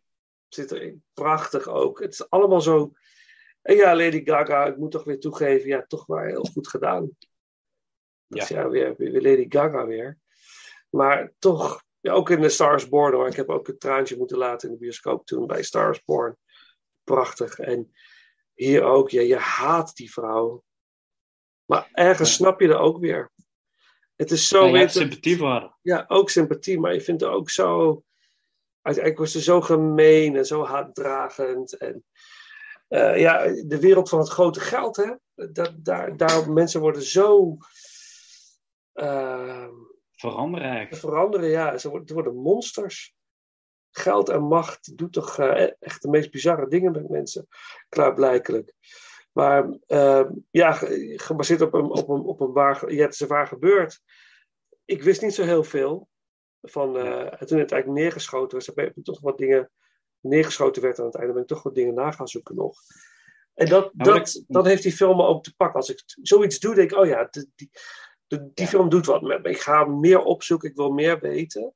zit 0.48 0.70
erin. 0.70 1.05
Prachtig 1.14 1.68
ook. 1.68 2.01
Het 2.01 2.12
is 2.12 2.30
allemaal 2.30 2.60
zo. 2.60 2.93
En 3.62 3.76
ja, 3.76 3.97
Lady 3.97 4.24
Gaga, 4.24 4.66
ik 4.66 4.76
moet 4.76 4.90
toch 4.90 5.05
weer 5.05 5.20
toegeven. 5.20 5.68
Ja, 5.68 5.84
toch 5.86 6.06
maar 6.06 6.26
heel 6.26 6.44
goed 6.52 6.68
gedaan. 6.68 7.10
Dat 8.26 8.43
is 8.43 8.48
ja, 8.48 8.68
weer, 8.68 8.94
weer 8.97 9.22
Lady 9.22 9.47
Gaga 9.48 9.86
weer. 9.86 10.18
Maar 10.90 11.32
toch, 11.38 11.84
ja, 12.07 12.12
ook 12.12 12.31
in 12.31 12.41
de 12.41 12.49
Stars 12.49 12.89
Born 12.89 13.15
hoor. 13.15 13.27
Ik 13.28 13.37
heb 13.37 13.49
ook 13.49 13.69
een 13.69 13.78
traantje 13.78 14.16
moeten 14.16 14.39
laten 14.39 14.69
in 14.69 14.74
de 14.74 14.81
bioscoop 14.81 15.27
toen 15.27 15.47
bij 15.47 15.62
Stars 15.62 16.05
Born. 16.05 16.37
Prachtig. 17.05 17.59
En 17.59 17.93
hier 18.55 18.83
ook, 18.83 19.11
ja, 19.11 19.20
je 19.20 19.37
haat 19.37 19.95
die 19.97 20.12
vrouw. 20.12 20.62
Maar 21.65 21.89
ergens 21.93 22.33
snap 22.35 22.61
je 22.61 22.69
er 22.69 22.78
ook 22.78 22.99
weer. 22.99 23.31
Het 24.16 24.31
is 24.31 24.49
zo 24.49 24.65
Ja, 24.65 24.73
je 24.73 24.78
hebt 24.78 24.93
sympathie 24.93 25.37
voor 25.37 25.49
haar. 25.49 25.77
ja, 25.83 26.05
ook 26.09 26.31
sympathie, 26.31 26.81
maar 26.81 26.95
je 26.95 27.01
vindt 27.01 27.20
het 27.20 27.31
ook 27.31 27.51
zo. 27.51 28.03
Uiteindelijk 28.83 29.24
was 29.24 29.33
ze 29.33 29.43
zo 29.43 29.61
gemeen 29.61 30.37
en 30.37 30.47
zo 30.47 30.65
haatdragend. 30.65 31.77
En 31.77 32.05
eh, 32.89 33.19
ja, 33.20 33.45
de 33.66 33.78
wereld 33.81 34.09
van 34.09 34.19
het 34.19 34.28
grote 34.28 34.61
geld, 34.61 34.97
hè? 34.97 35.12
Dat, 35.35 35.73
daar, 35.77 36.16
daar, 36.16 36.53
mensen 36.53 36.81
worden 36.81 37.03
zo. 37.03 37.57
eh, 38.93 39.69
Veranderen 40.16 40.68
eigenlijk. 40.68 41.01
veranderen, 41.01 41.48
ja. 41.48 41.78
Ze 41.78 42.02
worden, 42.14 42.34
monsters. 42.36 43.14
Geld 43.90 44.28
en 44.28 44.43
macht 44.43 44.97
doet 44.98 45.12
toch 45.12 45.38
eh, 45.38 45.70
echt 45.78 46.02
de 46.02 46.09
meest 46.09 46.30
bizarre 46.30 46.68
dingen 46.68 46.93
met 46.93 47.09
mensen, 47.09 47.47
klaarblijkelijk. 47.88 48.72
Maar 49.32 49.78
eh, 49.86 50.24
ja, 50.51 50.72
ge- 50.72 51.12
gebaseerd 51.16 51.60
op 51.60 51.74
een, 51.74 51.90
op 51.90 52.09
een, 52.09 52.20
op 52.20 52.40
een 52.40 52.52
waar, 52.52 52.93
ja, 52.93 53.02
het 53.05 53.12
is 53.14 53.20
een 53.20 53.28
waar 53.28 53.47
gebeurd. 53.47 54.01
Ik 54.84 55.02
wist 55.02 55.22
niet 55.22 55.34
zo 55.34 55.43
heel 55.43 55.64
veel 55.64 56.09
van. 56.62 56.97
eh, 56.97 57.40
en 57.40 57.47
toen 57.47 57.59
het 57.59 57.72
eigenlijk 57.72 57.86
neergeschoten 58.02 58.56
was, 58.59 58.66
heb 58.66 58.78
ik 58.97 59.05
toch 59.05 59.20
wat 59.20 59.38
dingen 59.38 59.70
neergeschoten 60.20 60.82
werd 60.82 60.98
aan 60.98 61.06
het 61.06 61.14
einde, 61.14 61.32
ben 61.32 61.43
ik 61.43 61.48
toch 61.48 61.62
wat 61.62 61.74
dingen 61.74 61.94
na 61.94 62.10
gaan 62.10 62.28
zoeken 62.28 62.55
nog. 62.55 62.78
En 63.55 63.68
dat, 63.68 63.94
Nou, 63.94 64.18
dat, 64.18 64.44
dat 64.47 64.64
heeft 64.64 64.82
die 64.82 64.93
film 64.93 65.20
ook 65.20 65.43
te 65.43 65.55
pakken. 65.56 65.76
Als 65.76 65.90
ik 65.90 66.02
zoiets 66.22 66.59
doe, 66.59 66.74
denk 66.74 66.90
ik, 66.90 66.98
oh 66.98 67.06
ja, 67.06 67.28
die, 67.30 67.52
die, 67.55 67.70
die, 68.27 68.51
die 68.55 68.66
film 68.66 68.89
doet 68.89 69.07
wat 69.07 69.23
met 69.23 69.43
me. 69.43 69.48
Ik 69.51 69.61
ga 69.61 69.85
meer 69.85 70.23
opzoeken, 70.23 70.69
ik 70.70 70.77
wil 70.77 70.90
meer 70.90 71.20
weten. 71.20 71.61
Dan 71.61 71.73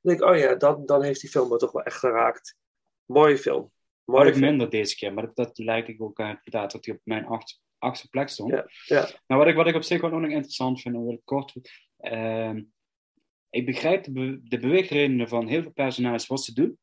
denk 0.00 0.20
ik, 0.20 0.28
oh 0.28 0.36
ja, 0.38 0.54
dan, 0.54 0.86
dan 0.86 1.02
heeft 1.02 1.20
die 1.20 1.30
film 1.30 1.48
me 1.48 1.56
toch 1.56 1.72
wel 1.72 1.82
echt 1.82 1.96
geraakt. 1.98 2.56
Mooie 3.04 3.38
film. 3.38 3.72
Mooie 4.04 4.26
ik 4.28 4.34
film. 4.34 4.44
minder 4.48 4.70
deze 4.70 4.96
keer, 4.96 5.14
maar 5.14 5.24
dat, 5.26 5.36
dat 5.36 5.58
lijkt 5.58 5.88
ik 5.88 6.02
ook 6.02 6.20
aan 6.20 6.40
inderdaad 6.44 6.72
dat 6.72 6.84
hij 6.84 6.94
op 6.94 7.00
mijn 7.04 7.26
acht, 7.26 7.62
achtste 7.78 8.08
plek 8.08 8.28
stond. 8.28 8.50
Ja, 8.50 8.66
ja. 8.84 9.08
Nou, 9.26 9.40
wat 9.40 9.46
ik, 9.50 9.54
wat 9.56 9.66
ik 9.66 9.74
op 9.74 9.82
zich 9.82 10.00
wel 10.00 10.10
nog 10.10 10.30
interessant 10.30 10.80
vind, 10.80 11.10
ik 11.10 11.20
kort. 11.24 11.54
ehm, 11.96 12.62
ik 13.50 13.66
begrijp 13.66 14.04
de, 14.04 14.12
be- 14.12 14.40
de 14.42 14.58
beweegredenen 14.58 15.28
van 15.28 15.46
heel 15.46 15.62
veel 15.62 15.72
personages 15.72 16.26
wat 16.26 16.44
ze 16.44 16.54
doen. 16.54 16.78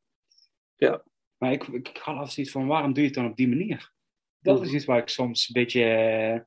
Ja. 0.76 1.04
Maar 1.36 1.52
ik, 1.52 1.66
ik 1.66 1.86
had 1.96 2.14
altijd 2.14 2.32
zoiets 2.32 2.52
van, 2.52 2.66
waarom 2.66 2.92
doe 2.92 3.02
je 3.02 3.08
het 3.08 3.18
dan 3.18 3.30
op 3.30 3.36
die 3.36 3.48
manier? 3.48 3.92
Dat 4.40 4.60
is 4.60 4.66
Mhm. 4.66 4.76
iets 4.76 4.84
waar 4.84 4.98
ik 4.98 5.08
soms 5.08 5.48
een 5.48 5.62
beetje... 5.62 5.84
eh, 5.84 6.40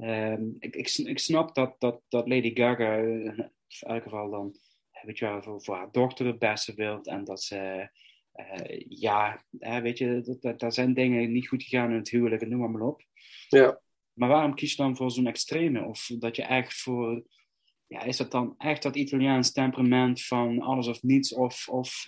ehm, 0.00 0.44
ik, 0.58 0.76
ik, 0.76 0.88
sn- 0.88 1.06
ik 1.06 1.18
snap 1.18 1.54
dat, 1.54 1.74
dat, 1.78 2.00
dat 2.08 2.28
Lady 2.28 2.54
Gaga, 2.54 2.96
eh, 2.96 3.24
in 3.24 3.50
elk 3.78 4.02
geval 4.02 4.30
dan, 4.30 4.56
eh, 4.90 5.04
weet 5.04 5.18
je 5.18 5.24
wel, 5.24 5.42
voor, 5.42 5.62
voor 5.62 5.76
haar 5.76 5.90
dochter 5.90 6.26
het 6.26 6.38
beste 6.38 6.74
wilt. 6.74 7.06
En 7.06 7.24
dat 7.24 7.42
ze, 7.42 7.88
eh, 8.32 8.80
ja, 8.88 9.44
hè, 9.58 9.80
weet 9.80 9.98
je, 9.98 10.20
dat, 10.20 10.42
dat, 10.42 10.60
daar 10.60 10.72
zijn 10.72 10.94
dingen 10.94 11.32
niet 11.32 11.48
goed 11.48 11.62
gegaan 11.62 11.90
in 11.90 11.96
het 11.96 12.10
huwelijk 12.10 12.42
en 12.42 12.48
noem 12.48 12.60
maar, 12.60 12.70
maar 12.70 12.88
op. 12.88 13.02
Ja. 13.48 13.80
Maar 14.12 14.28
waarom 14.28 14.54
kies 14.54 14.70
je 14.70 14.76
dan 14.76 14.96
voor 14.96 15.10
zo'n 15.10 15.26
extreme? 15.26 15.84
Of 15.84 16.06
dat 16.18 16.36
je 16.36 16.42
echt 16.42 16.74
voor. 16.74 17.24
Ja, 17.86 18.02
is 18.02 18.16
dat 18.16 18.30
dan 18.30 18.54
echt 18.58 18.82
dat 18.82 18.96
Italiaans 18.96 19.52
temperament 19.52 20.22
van 20.24 20.60
alles 20.60 20.86
of 20.86 21.02
niets? 21.02 21.34
Of. 21.34 21.68
of 21.68 22.04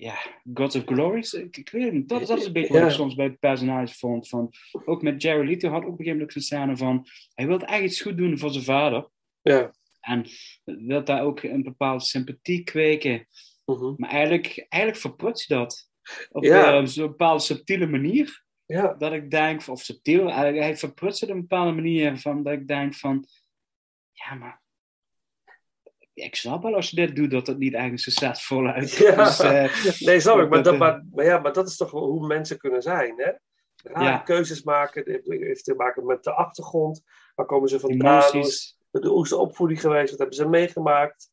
ja, 0.00 0.14
Gods 0.54 0.76
of 0.76 0.84
Glories? 0.84 1.32
Ik, 1.32 1.56
ik 1.56 1.70
weet 1.70 1.84
het 1.84 1.92
niet. 1.92 2.08
Dat, 2.08 2.26
dat 2.26 2.38
is 2.38 2.46
een 2.46 2.52
beetje 2.52 2.72
wat 2.72 2.82
ik 2.82 2.90
soms 2.90 3.14
bij 3.14 3.30
personages 3.30 3.98
vond. 3.98 4.28
Van, 4.28 4.52
ook 4.84 5.02
met 5.02 5.22
Jerry 5.22 5.46
Leto 5.46 5.68
had 5.68 5.82
ook 5.82 5.92
op 5.92 5.98
een 5.98 6.04
gegeven 6.04 6.12
moment 6.18 6.32
zo'n 6.32 6.42
scène 6.42 6.76
van. 6.76 7.06
Hij 7.34 7.46
wil 7.46 7.60
echt 7.60 7.82
iets 7.82 8.00
goed 8.00 8.16
doen 8.16 8.38
voor 8.38 8.50
zijn 8.50 8.64
vader. 8.64 9.08
Ja. 9.42 9.72
En 10.00 10.26
wil 10.64 11.04
daar 11.04 11.22
ook 11.22 11.42
een 11.42 11.62
bepaalde 11.62 12.04
sympathie 12.04 12.62
kweken. 12.64 13.26
Mhm. 13.64 13.94
Maar 13.96 14.10
eigenlijk, 14.10 14.66
eigenlijk 14.68 15.02
verprutst 15.02 15.48
je 15.48 15.54
dat. 15.54 15.90
Op 16.30 16.44
Ja. 16.44 16.78
eh, 16.78 16.86
zo'n 16.86 17.06
bepaalde 17.08 17.42
subtiele 17.42 17.86
manier 17.86 18.44
Ja. 18.66 18.94
dat 18.94 19.12
ik 19.12 19.30
denk, 19.30 19.68
of 19.68 19.80
subtiel, 19.82 20.32
hij 20.32 20.76
verprutst 20.76 21.20
het 21.20 21.30
op 21.30 21.34
een 21.34 21.40
bepaalde 21.40 21.72
manier 21.72 22.18
van 22.18 22.42
dat 22.42 22.52
ik 22.52 22.68
denk 22.68 22.94
van, 22.94 23.26
ja, 24.12 24.34
maar 24.34 24.62
ik 26.24 26.36
snap 26.36 26.62
wel 26.62 26.74
als 26.74 26.90
je 26.90 26.96
dit 26.96 27.16
doet 27.16 27.30
dat 27.30 27.46
het 27.46 27.58
niet 27.58 27.72
eigenlijk 27.72 28.02
succesvol 28.02 28.66
uit. 28.66 28.90
Ja. 28.92 29.24
Dus, 29.24 29.38
eh, 29.40 30.00
nee, 30.06 30.20
snap 30.20 30.38
ik. 30.38 30.48
Maar 30.48 30.62
dat, 30.62 30.72
eh, 30.72 30.78
maar, 30.78 31.04
maar 31.12 31.24
ja, 31.24 31.38
maar 31.38 31.52
dat 31.52 31.68
is 31.68 31.76
toch 31.76 31.90
wel 31.90 32.02
hoe 32.02 32.26
mensen 32.26 32.58
kunnen 32.58 32.82
zijn, 32.82 33.14
hè? 33.16 33.30
Rare 33.82 34.04
Ja. 34.04 34.18
keuzes 34.18 34.62
maken. 34.62 35.12
Het 35.12 35.26
heeft 35.26 35.64
te 35.64 35.74
maken 35.74 36.06
met 36.06 36.24
de 36.24 36.32
achtergrond. 36.32 37.02
Waar 37.34 37.46
komen 37.46 37.68
ze 37.68 37.80
vandaan? 37.80 38.30
Hoe 38.32 38.40
is, 38.40 38.78
de 38.90 39.36
opvoeding 39.36 39.80
geweest? 39.80 40.10
Wat 40.10 40.18
hebben 40.18 40.36
ze 40.36 40.48
meegemaakt? 40.48 41.30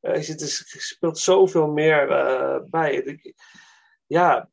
Zit- 0.00 0.40
er 0.40 0.48
speelt 0.80 1.18
zoveel 1.18 1.66
meer 1.66 2.06
bij. 2.70 3.20
Ja, 4.06 4.50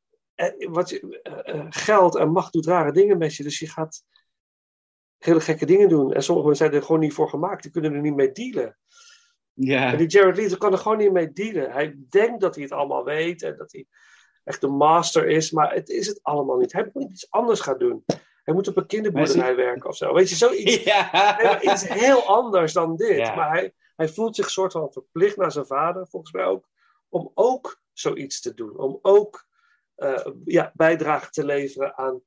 wat 0.57 0.89
je, 0.89 1.21
geld 1.69 2.15
en 2.15 2.31
macht 2.31 2.53
doet 2.53 2.65
rare 2.65 2.91
dingen 2.91 3.17
met 3.17 3.35
je. 3.35 3.43
Dus 3.43 3.59
je 3.59 3.69
gaat 3.69 4.03
hele 5.17 5.41
gekke 5.41 5.65
dingen 5.65 5.89
doen. 5.89 6.13
En 6.13 6.23
sommige 6.23 6.47
mensen 6.47 6.65
zijn 6.65 6.79
er 6.79 6.85
gewoon 6.85 7.01
niet 7.01 7.13
voor 7.13 7.29
gemaakt. 7.29 7.63
Die 7.63 7.71
kunnen 7.71 7.93
er 7.93 8.01
niet 8.01 8.15
mee 8.15 8.31
dealen. 8.31 8.77
Ja. 9.53 9.91
En 9.91 9.97
die 9.97 10.07
Jared 10.07 10.37
Leto 10.37 10.57
kan 10.57 10.71
er 10.71 10.77
gewoon 10.77 10.97
niet 10.97 11.11
mee 11.11 11.31
dealen. 11.31 11.71
Hij 11.71 11.95
denkt 12.09 12.41
dat 12.41 12.55
hij 12.55 12.63
het 12.63 12.73
allemaal 12.73 13.03
weet 13.03 13.41
en 13.41 13.57
dat 13.57 13.71
hij 13.71 13.85
echt 14.43 14.61
de 14.61 14.67
master 14.67 15.27
is, 15.27 15.51
maar 15.51 15.73
het 15.73 15.89
is 15.89 16.07
het 16.07 16.19
allemaal 16.21 16.57
niet. 16.57 16.73
Hij 16.73 16.89
moet 16.93 17.11
iets 17.11 17.31
anders 17.31 17.59
gaan 17.59 17.77
doen. 17.77 18.03
Hij 18.43 18.53
moet 18.53 18.67
op 18.67 18.77
een 18.77 18.85
kinderboerderij 18.85 19.55
werken 19.55 19.89
of 19.89 19.95
zo. 19.95 20.13
Weet 20.13 20.29
je, 20.29 20.35
zoiets. 20.35 20.83
Ja. 20.83 21.37
Nee, 21.41 21.73
iets 21.73 21.87
heel 21.87 22.23
anders 22.23 22.73
dan 22.73 22.95
dit. 22.95 23.17
Ja. 23.17 23.35
Maar 23.35 23.51
hij, 23.51 23.73
hij 23.95 24.09
voelt 24.09 24.35
zich 24.35 24.49
soort 24.49 24.71
van 24.71 24.91
verplicht 24.91 25.37
naar 25.37 25.51
zijn 25.51 25.65
vader, 25.65 26.07
volgens 26.07 26.31
mij 26.31 26.45
ook, 26.45 26.69
om 27.09 27.31
ook 27.33 27.81
zoiets 27.93 28.41
te 28.41 28.53
doen. 28.53 28.77
Om 28.77 28.99
ook 29.01 29.47
eh, 29.95 30.25
ja, 30.45 30.71
bijdrage 30.73 31.29
te 31.29 31.45
leveren 31.45 31.97
aan, 31.97 32.21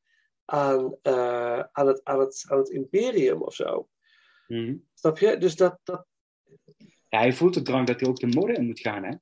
aan, 0.44 0.96
eh, 1.02 1.60
aan, 1.72 1.86
het, 1.86 2.00
aan, 2.04 2.20
het, 2.20 2.44
aan 2.48 2.58
het 2.58 2.68
imperium 2.68 3.42
of 3.42 3.54
zo. 3.54 3.88
Mhm. 4.46 4.76
Snap 4.94 5.18
je? 5.18 5.36
Dus 5.36 5.56
dat, 5.56 5.78
dat, 5.84 6.06
Ja, 7.08 7.18
hij 7.18 7.32
voelt 7.32 7.54
de 7.54 7.62
drang 7.62 7.86
dat 7.86 8.00
hij 8.00 8.08
ook 8.08 8.18
de 8.20 8.26
mode 8.26 8.52
in 8.52 8.66
moet 8.66 8.80
gaan, 8.80 9.04
hè? 9.04 9.12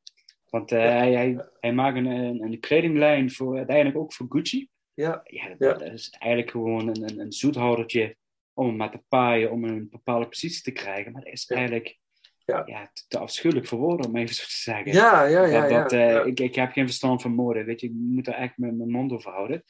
Want 0.50 0.72
eh, 0.72 0.78
hij, 0.80 1.12
hij, 1.12 1.48
hij 1.60 1.72
maakt 1.72 1.96
een, 1.96 2.06
een, 2.06 2.42
een 2.42 2.60
kledinglijn 2.60 3.30
voor, 3.30 3.56
uiteindelijk 3.56 3.96
ook 3.96 4.12
voor 4.12 4.26
Gucci. 4.28 4.68
ja, 4.94 5.20
Ja, 5.24 5.48
dat, 5.48 5.56
Ja. 5.58 5.72
dat 5.84 5.92
is 5.92 6.10
eigenlijk 6.10 6.52
gewoon 6.52 6.88
een, 6.88 7.02
een, 7.02 7.18
een 7.18 7.32
zoethoudertje 7.32 8.16
om 8.52 8.66
hem 8.66 8.76
maar 8.76 8.90
te 8.90 9.02
paaien, 9.08 9.50
om 9.50 9.64
een 9.64 9.88
bepaalde 9.90 10.28
positie 10.28 10.62
te 10.62 10.70
krijgen. 10.72 11.12
Maar 11.12 11.22
dat 11.24 11.32
is 11.32 11.46
eigenlijk 11.46 11.98
Ja. 12.44 12.62
ja, 12.66 12.90
te, 12.92 13.02
te 13.08 13.18
afschuwelijk 13.18 13.66
voor 13.66 13.78
woorden, 13.78 14.06
om 14.06 14.16
even 14.16 14.34
zo 14.34 14.44
te 14.44 14.50
zeggen. 14.50 14.92
ja, 14.92 15.24
ja, 15.24 15.44
ja. 15.44 15.60
dat, 15.60 15.70
ja, 15.70 15.82
dat, 15.82 15.90
ja. 15.90 16.22
Ik, 16.22 16.40
ik 16.40 16.54
heb 16.54 16.72
geen 16.72 16.86
verstand 16.86 17.22
van 17.22 17.34
mode, 17.34 17.64
weet 17.64 17.80
je. 17.80 17.86
Ik 17.86 17.92
moet 17.94 18.26
er 18.26 18.34
echt 18.34 18.58
mijn, 18.58 18.76
mijn 18.76 18.90
mond 18.90 19.12
over 19.12 19.30
houden. 19.32 19.64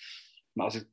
Maar 0.52 0.64
als 0.64 0.74
ik 0.74 0.86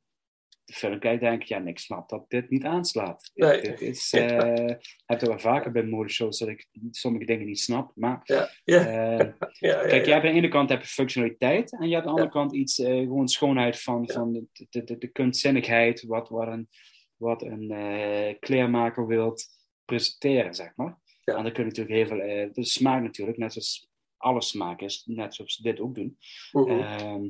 de 0.64 0.72
film 0.72 0.98
kijk, 0.98 1.20
denk 1.20 1.42
ik, 1.42 1.48
ja, 1.48 1.64
ik 1.64 1.78
snap 1.78 2.08
dat 2.08 2.24
dit 2.28 2.50
niet 2.50 2.64
aanslaat. 2.64 3.30
Nee. 3.34 3.60
Dit 3.60 3.80
is, 3.80 4.12
eh 4.12 4.66
heb 5.06 5.20
het 5.20 5.26
wel 5.26 5.38
vaker 5.38 5.72
bij 5.72 5.82
modeshows 5.84 6.38
dat 6.38 6.48
ik 6.48 6.66
sommige 6.90 7.24
dingen 7.24 7.46
niet 7.46 7.60
snap. 7.60 7.92
Maar 7.94 8.20
Ja, 8.24 8.50
ja. 8.64 8.86
eh, 8.86 9.18
ja, 9.68 9.82
ja, 9.82 9.86
Kijk, 9.86 10.04
je 10.04 10.12
hebt 10.12 10.24
aan 10.24 10.32
de 10.32 10.38
ene 10.38 10.48
kant 10.48 10.68
heb 10.68 10.80
je 10.80 10.88
functionaliteit 10.88 11.72
en 11.72 11.88
je 11.88 11.94
hebt 11.94 12.06
aan 12.06 12.14
de 12.14 12.20
andere 12.20 12.38
kant 12.38 12.54
iets, 12.54 12.78
eh, 12.78 12.98
gewoon 12.98 13.28
schoonheid 13.28 13.80
van, 13.80 14.10
van 14.10 14.32
de, 14.32 14.66
de, 14.70 14.84
de, 14.84 14.98
de 14.98 15.08
kunstzinnigheid, 15.08 16.02
wat, 16.02 16.28
wat 16.28 16.46
een, 16.46 16.68
wat 17.16 17.42
een 17.42 18.36
kleermaker 18.40 19.06
wilt 19.06 19.46
presenteren, 19.84 20.54
zeg 20.54 20.72
maar. 20.76 21.00
En 21.24 21.42
dan 21.42 21.52
kun 21.52 21.64
je 21.64 21.70
natuurlijk 21.70 21.96
heel 21.96 22.06
veel, 22.06 22.48
de 22.52 22.64
smaak 22.64 23.02
natuurlijk, 23.02 23.38
net 23.38 23.52
zoals 23.52 23.90
alle 24.16 24.42
smaak 24.42 24.80
is, 24.80 25.02
net 25.06 25.34
zoals 25.34 25.54
ze 25.54 25.62
dit 25.62 25.80
ook 25.80 25.94
doen. 25.94 26.18
Mhm. 26.52 27.28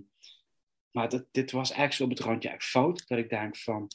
Maar 0.93 1.09
dat, 1.09 1.25
dit 1.31 1.51
was 1.51 1.73
echt 1.73 1.95
zo 1.95 2.05
op 2.05 2.11
het 2.11 2.21
randje 2.21 2.49
echt 2.49 2.65
fout, 2.65 3.09
dat 3.09 3.19
ik 3.19 3.29
denk 3.29 3.57
van, 3.57 3.91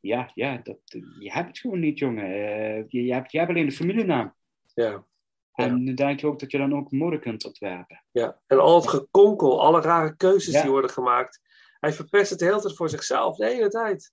ja, 0.00 0.30
ja 0.34 0.60
dat, 0.62 0.78
je 1.18 1.32
hebt 1.32 1.48
het 1.48 1.58
gewoon 1.58 1.80
niet, 1.80 1.98
jongen. 1.98 2.24
Eh, 2.24 2.84
je, 2.88 3.04
je, 3.04 3.12
hebt, 3.12 3.32
je 3.32 3.38
hebt 3.38 3.50
alleen 3.50 3.66
de 3.66 3.72
familienaam. 3.72 4.34
ja. 4.74 5.04
En 5.52 5.84
nu 5.84 5.94
denk 5.94 6.20
je 6.20 6.26
ook 6.26 6.38
dat 6.38 6.50
je 6.50 6.58
dan 6.58 6.76
ook 6.76 6.90
mode 6.90 7.18
kunt 7.18 7.44
ontwerpen. 7.44 8.04
Ja, 8.10 8.40
en 8.46 8.58
al 8.60 8.74
het 8.76 8.88
gekonkel, 8.88 9.62
alle 9.62 9.80
rare 9.80 10.16
keuzes 10.16 10.54
Ja. 10.54 10.62
die 10.62 10.70
worden 10.70 10.90
gemaakt. 10.90 11.40
Hij 11.80 11.92
verpest 11.92 12.30
het 12.30 12.38
de 12.38 12.44
hele 12.44 12.60
tijd 12.60 12.76
voor 12.76 12.88
zichzelf, 12.88 13.36
de 13.36 13.46
hele 13.46 13.68
tijd. 13.68 14.12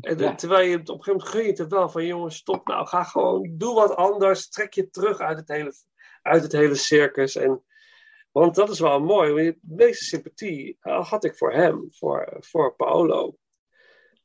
En, 0.00 0.18
Ja. 0.18 0.34
Terwijl 0.34 0.68
je 0.68 0.76
op 0.78 0.88
een 0.88 0.94
gegeven 0.94 1.12
moment 1.12 1.28
gun 1.28 1.42
je 1.44 1.62
het 1.62 1.72
wel 1.72 1.88
van, 1.88 2.06
jongens, 2.06 2.36
stop 2.36 2.66
nou, 2.66 2.86
ga 2.86 3.04
gewoon, 3.04 3.54
doe 3.56 3.74
wat 3.74 3.96
anders, 3.96 4.48
trek 4.48 4.72
je 4.72 4.90
terug 4.90 5.18
uit 5.18 5.38
het 5.38 5.48
hele, 5.48 5.72
uit 6.22 6.42
het 6.42 6.52
hele 6.52 6.74
circus. 6.74 7.36
En, 7.36 7.62
want 8.38 8.54
dat 8.54 8.70
is 8.70 8.80
wel 8.80 9.00
mooi, 9.00 9.32
want 9.32 9.56
de 9.62 9.74
meeste 9.74 10.04
sympathie 10.04 10.76
eh, 10.80 11.08
had 11.08 11.24
ik 11.24 11.36
voor 11.36 11.52
hem, 11.52 11.86
voor, 11.90 12.36
voor 12.40 12.74
Paolo. 12.76 13.36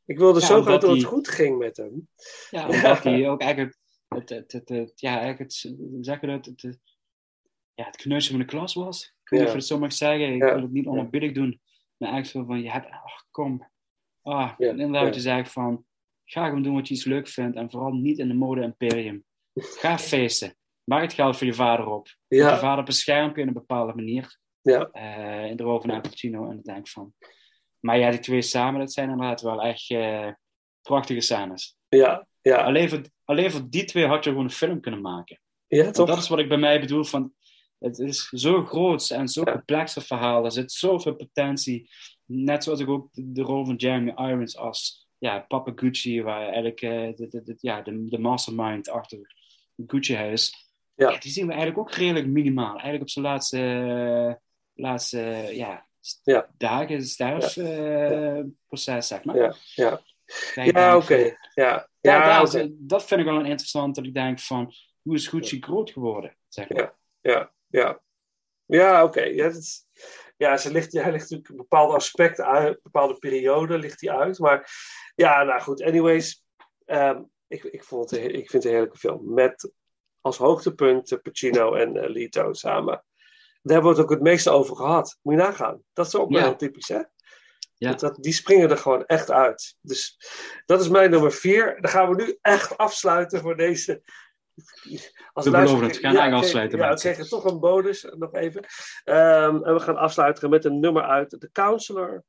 Ik 0.06 0.18
wilde 0.18 0.40
Ja, 0.40 0.46
zo 0.46 0.62
graag 0.62 0.80
dat 0.80 0.90
het 0.90 1.04
goed 1.04 1.28
ging 1.28 1.58
met 1.58 1.78
hem. 1.78 2.08
Ja, 2.50 2.68
omdat 2.70 3.04
hij 3.04 3.30
ook 3.30 3.42
eigenlijk 3.42 3.78
het, 4.08 4.30
het, 4.30 4.52
het, 4.52 4.70
het- 4.70 5.00
ja, 5.00 5.10
eigenlijk 5.20 5.40
het, 5.40 5.74
hoe 5.78 5.98
zeg 6.04 6.22
je 6.22 6.28
dat, 6.28 6.46
het, 6.46 6.62
het, 6.62 6.80
ja, 7.74 7.86
het 7.86 7.96
kneusje 7.96 8.30
van 8.30 8.40
de 8.40 8.46
klas 8.46 8.74
was. 8.74 9.06
Ik 9.24 9.30
weet 9.30 9.40
niet 9.40 9.48
of 9.50 9.54
je 9.54 9.60
het 9.60 9.68
zo 9.68 9.80
mag 9.80 9.94
zeggen, 9.94 10.34
ik 10.34 10.42
wil 10.54 10.62
het 10.62 10.72
niet 10.72 10.86
onerbiedig 10.88 11.32
doen. 11.32 11.62
Maar 11.98 12.12
eigenlijk 12.12 12.48
zo 12.48 12.54
van, 12.54 12.64
je 12.64 12.72
hebt, 12.72 12.90
ach 12.90 13.26
kom. 13.32 13.70
Ah, 14.22 14.52
en 14.58 14.80
inderdaad, 14.80 15.16
je 15.16 15.22
zegt 15.22 15.52
van, 15.52 15.86
ga 16.26 16.46
gewoon 16.48 16.64
doen 16.64 16.74
wat 16.74 16.88
je 16.88 16.94
iets 16.94 17.06
leuk 17.06 17.28
vindt 17.28 17.56
en 17.58 17.72
vooral 17.72 17.92
niet 17.94 18.18
in 18.18 18.28
de 18.28 18.34
mode-imperium. 18.34 19.24
Ga 19.54 19.98
feesten. 20.10 20.56
Maak 20.84 21.02
het 21.02 21.14
geld 21.14 21.38
voor 21.38 21.48
je 21.48 21.54
vader 21.54 21.88
op. 21.88 22.08
Ja. 22.28 22.52
Je 22.52 22.58
vader 22.58 22.84
beschermt 22.84 23.36
je 23.36 23.42
in 23.42 23.48
een 23.48 23.54
bepaalde 23.54 23.94
manier. 23.94 24.38
Ja, 24.62 24.90
eh 24.92 25.50
in 25.50 25.56
de 25.56 25.64
rol 25.64 25.82
van 25.82 25.90
Al 25.90 26.02
Pacino. 26.02 26.44
En 26.44 26.50
dan 26.50 26.62
denk 26.62 26.88
van... 26.88 27.14
Maar 27.80 27.98
ja, 27.98 28.12
die 28.12 28.20
twee 28.20 28.42
samen, 28.42 28.80
dat 28.80 28.94
zijn 28.94 29.10
inderdaad 29.10 29.42
wel 29.42 29.62
echt 29.62 29.90
eh, 29.90 30.32
prachtige 30.82 31.22
scènes. 31.22 31.78
ja, 31.90 32.28
ja, 32.42 32.64
Alleen 32.64 32.90
voor, 32.90 33.02
alleen 33.24 33.52
voor 33.52 33.70
die 33.70 33.86
twee 33.86 34.08
had 34.08 34.24
je 34.24 34.30
gewoon 34.30 34.46
een 34.46 34.52
film 34.52 34.82
kunnen 34.82 35.02
maken. 35.02 35.40
ja 35.68 35.84
Want 35.84 35.96
toch? 35.96 36.08
dat 36.08 36.18
is 36.18 36.28
wat 36.28 36.40
ik 36.40 36.48
bij 36.48 36.58
mij 36.58 36.80
bedoel 36.80 37.04
van... 37.04 37.34
Het 37.80 38.00
is 38.00 38.30
zo 38.30 38.66
groot 38.66 39.10
en 39.10 39.28
zo 39.28 39.44
complex 39.44 39.96
een 39.96 40.02
verhaal. 40.02 40.46
Er 40.46 40.52
zit 40.52 40.72
zoveel 40.72 41.16
potentie. 41.16 41.90
Net 42.26 42.64
zoals 42.64 42.80
ik 42.80 42.90
ook 42.90 43.10
de, 43.12 43.42
rol 43.42 43.66
van 43.66 43.76
Jeremy 43.76 44.10
Irons 44.16 44.58
als 44.58 45.08
ja, 45.18 45.40
Papa 45.40 45.72
Gucci, 45.76 46.22
waar 46.22 46.42
eigenlijk 46.42 46.82
eh, 46.82 47.16
de, 47.16 47.28
de, 47.28 47.44
de, 47.44 47.56
ja, 47.58 47.82
de, 47.82 48.06
de 48.08 48.18
mastermind 48.18 48.90
achter 48.90 49.20
Gucci 49.88 50.16
is. 50.16 50.63
Ja. 51.04 51.12
Ja, 51.12 51.20
die 51.20 51.32
zien 51.32 51.46
we 51.46 51.52
eigenlijk 51.52 51.82
ook 51.82 51.92
redelijk 51.92 52.28
minimaal. 52.28 52.72
Eigenlijk 52.72 53.02
op 53.02 53.10
zijn 53.10 53.26
laatste, 53.26 54.40
laatste 54.74 55.20
ja, 55.52 55.88
Ja. 56.24 56.50
dagen, 56.58 57.04
sterfproces, 57.04 59.08
zeg 59.08 59.24
maar. 59.24 59.36
Ja, 59.36 59.56
ja. 59.76 60.02
Ja, 60.54 60.98
oké. 60.98 61.36
Ja, 61.54 61.88
ja, 62.02 62.46
dat, 62.72 63.06
vind 63.06 63.20
ik 63.20 63.26
wel 63.26 63.40
een 63.40 63.46
interessant, 63.46 63.96
dat 63.96 64.06
ik 64.06 64.14
denk 64.14 64.40
van, 64.40 64.74
hoe 65.02 65.16
is 65.16 65.28
Gucci 65.28 65.62
groot 65.62 65.92
geworden? 65.92 66.36
Zeg 66.48 66.70
maar. 66.70 66.82
Ja, 66.82 66.96
ja, 67.32 67.52
ja. 67.68 68.02
Ja, 68.66 69.04
oké. 69.04 69.22
Ja, 69.22 69.50
dat 69.50 69.86
ja, 70.38 70.58
ze 70.58 70.72
ligt, 70.72 70.94
hij 70.94 71.12
ligt 71.12 71.24
natuurlijk 71.24 71.50
een 71.50 71.56
bepaalde 71.56 71.94
aspecten 71.94 72.46
uit, 72.46 72.76
een 72.76 72.80
bepaalde 72.84 73.18
periode 73.18 73.78
ligt 73.78 74.02
hij 74.02 74.12
uit. 74.12 74.40
Maar 74.40 74.72
ja, 75.16 75.44
nou 75.44 75.62
goed. 75.62 75.84
Anyways, 75.84 76.46
ehm, 76.86 77.22
ik, 77.48 77.64
ik, 77.64 77.84
vond 77.84 78.10
het, 78.10 78.20
ik 78.20 78.50
vind 78.50 78.52
het 78.52 78.64
een 78.64 78.72
heerlijke 78.72 78.98
film. 78.98 79.34
Met 79.34 79.72
als 80.24 80.38
hoogtepunt 80.38 81.12
eh, 81.12 81.20
Pacino 81.22 81.74
en 81.74 81.98
eh, 81.98 82.10
Lito 82.10 82.54
samen. 82.54 83.04
Daar 83.62 83.74
hebben 83.74 83.92
we 83.92 83.98
het 83.98 84.06
ook 84.06 84.14
het 84.14 84.22
meeste 84.22 84.50
over 84.50 84.76
gehad. 84.76 85.20
Moet 85.22 85.34
je 85.34 85.40
nagaan. 85.40 85.84
Dat 85.94 86.08
is 86.08 86.16
ook 86.16 86.30
wel 86.30 86.40
Ja. 86.40 86.46
heel 86.46 86.56
typisch, 86.56 86.88
hè? 86.88 87.02
Ja. 87.78 87.94
Dat, 87.94 88.18
die 88.24 88.34
springen 88.34 88.70
er 88.70 88.78
gewoon 88.78 89.06
echt 89.06 89.32
uit. 89.32 89.78
Dus 89.82 90.18
dat 90.66 90.82
is 90.82 90.90
mijn 90.90 91.10
nummer 91.10 91.32
vier. 91.32 91.78
Dan 91.82 91.92
gaan 91.92 92.10
we 92.10 92.24
nu 92.24 92.38
echt 92.42 92.78
afsluiten 92.78 93.40
voor 93.40 93.58
deze. 93.58 94.02
Als 95.34 95.46
We 95.46 95.52
beloven 95.52 95.88
het. 95.88 96.00
We 96.00 96.02
gaan 96.02 96.28
oké, 96.28 96.36
afsluiten, 96.36 96.80
Ja, 96.80 96.94
we 96.94 97.00
kregen 97.00 97.30
toch 97.30 97.46
een 97.46 97.60
bonus, 97.60 98.08
nog 98.18 98.34
even. 98.34 98.66
Ehm, 99.04 99.64
en 99.64 99.74
we 99.74 99.80
gaan 99.80 99.98
afsluiten 99.98 100.50
met 100.50 100.66
een 100.66 100.80
nummer 100.80 101.04
uit 101.04 101.30
The 101.30 101.50
Counselor. 101.52 102.24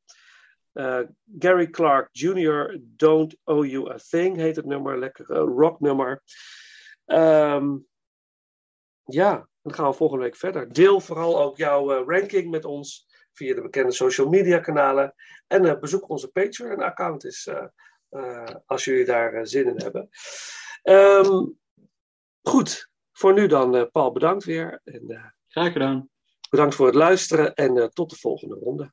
Eh, 0.72 1.00
Gary 1.38 1.66
Clark 1.70 2.08
Jr., 2.12 2.78
Don't 2.80 3.36
Owe 3.44 3.68
You 3.68 3.92
a 3.92 3.96
Thing 4.08 4.36
heet 4.36 4.56
het 4.56 4.66
nummer. 4.66 4.98
Lekker 4.98 5.26
rocknummer. 5.36 6.22
Ehm, 7.04 7.76
ja, 9.04 9.48
dan 9.62 9.74
gaan 9.74 9.88
we 9.88 9.92
volgende 9.92 10.24
week 10.24 10.36
verder. 10.36 10.72
Deel 10.72 11.00
vooral 11.00 11.40
ook 11.40 11.56
jouw 11.56 11.92
eh, 11.92 12.06
ranking 12.06 12.50
met 12.50 12.64
ons 12.64 13.06
via 13.32 13.54
de 13.54 13.62
bekende 13.62 13.92
social 13.92 14.28
media 14.28 14.58
kanalen. 14.58 15.14
En 15.46 15.64
eh, 15.64 15.78
bezoek 15.78 16.08
onze 16.08 16.28
Patreon-account 16.28 17.24
eens, 17.24 17.46
eh, 18.08 18.46
als 18.66 18.84
jullie 18.84 19.04
daar 19.04 19.46
zin 19.46 19.66
in 19.66 19.80
hebben. 19.82 20.08
Ehm, 20.82 21.46
goed, 22.42 22.90
voor 23.12 23.32
nu 23.32 23.46
dan, 23.46 23.90
Paul, 23.90 24.12
bedankt 24.12 24.44
weer. 24.44 24.80
En, 24.84 25.34
Graag 25.48 25.72
gedaan. 25.72 26.08
bedankt 26.50 26.74
voor 26.74 26.86
het 26.86 26.94
luisteren 26.94 27.54
en 27.54 27.90
tot 27.90 28.10
de 28.10 28.16
volgende 28.16 28.54
ronde. 28.54 28.90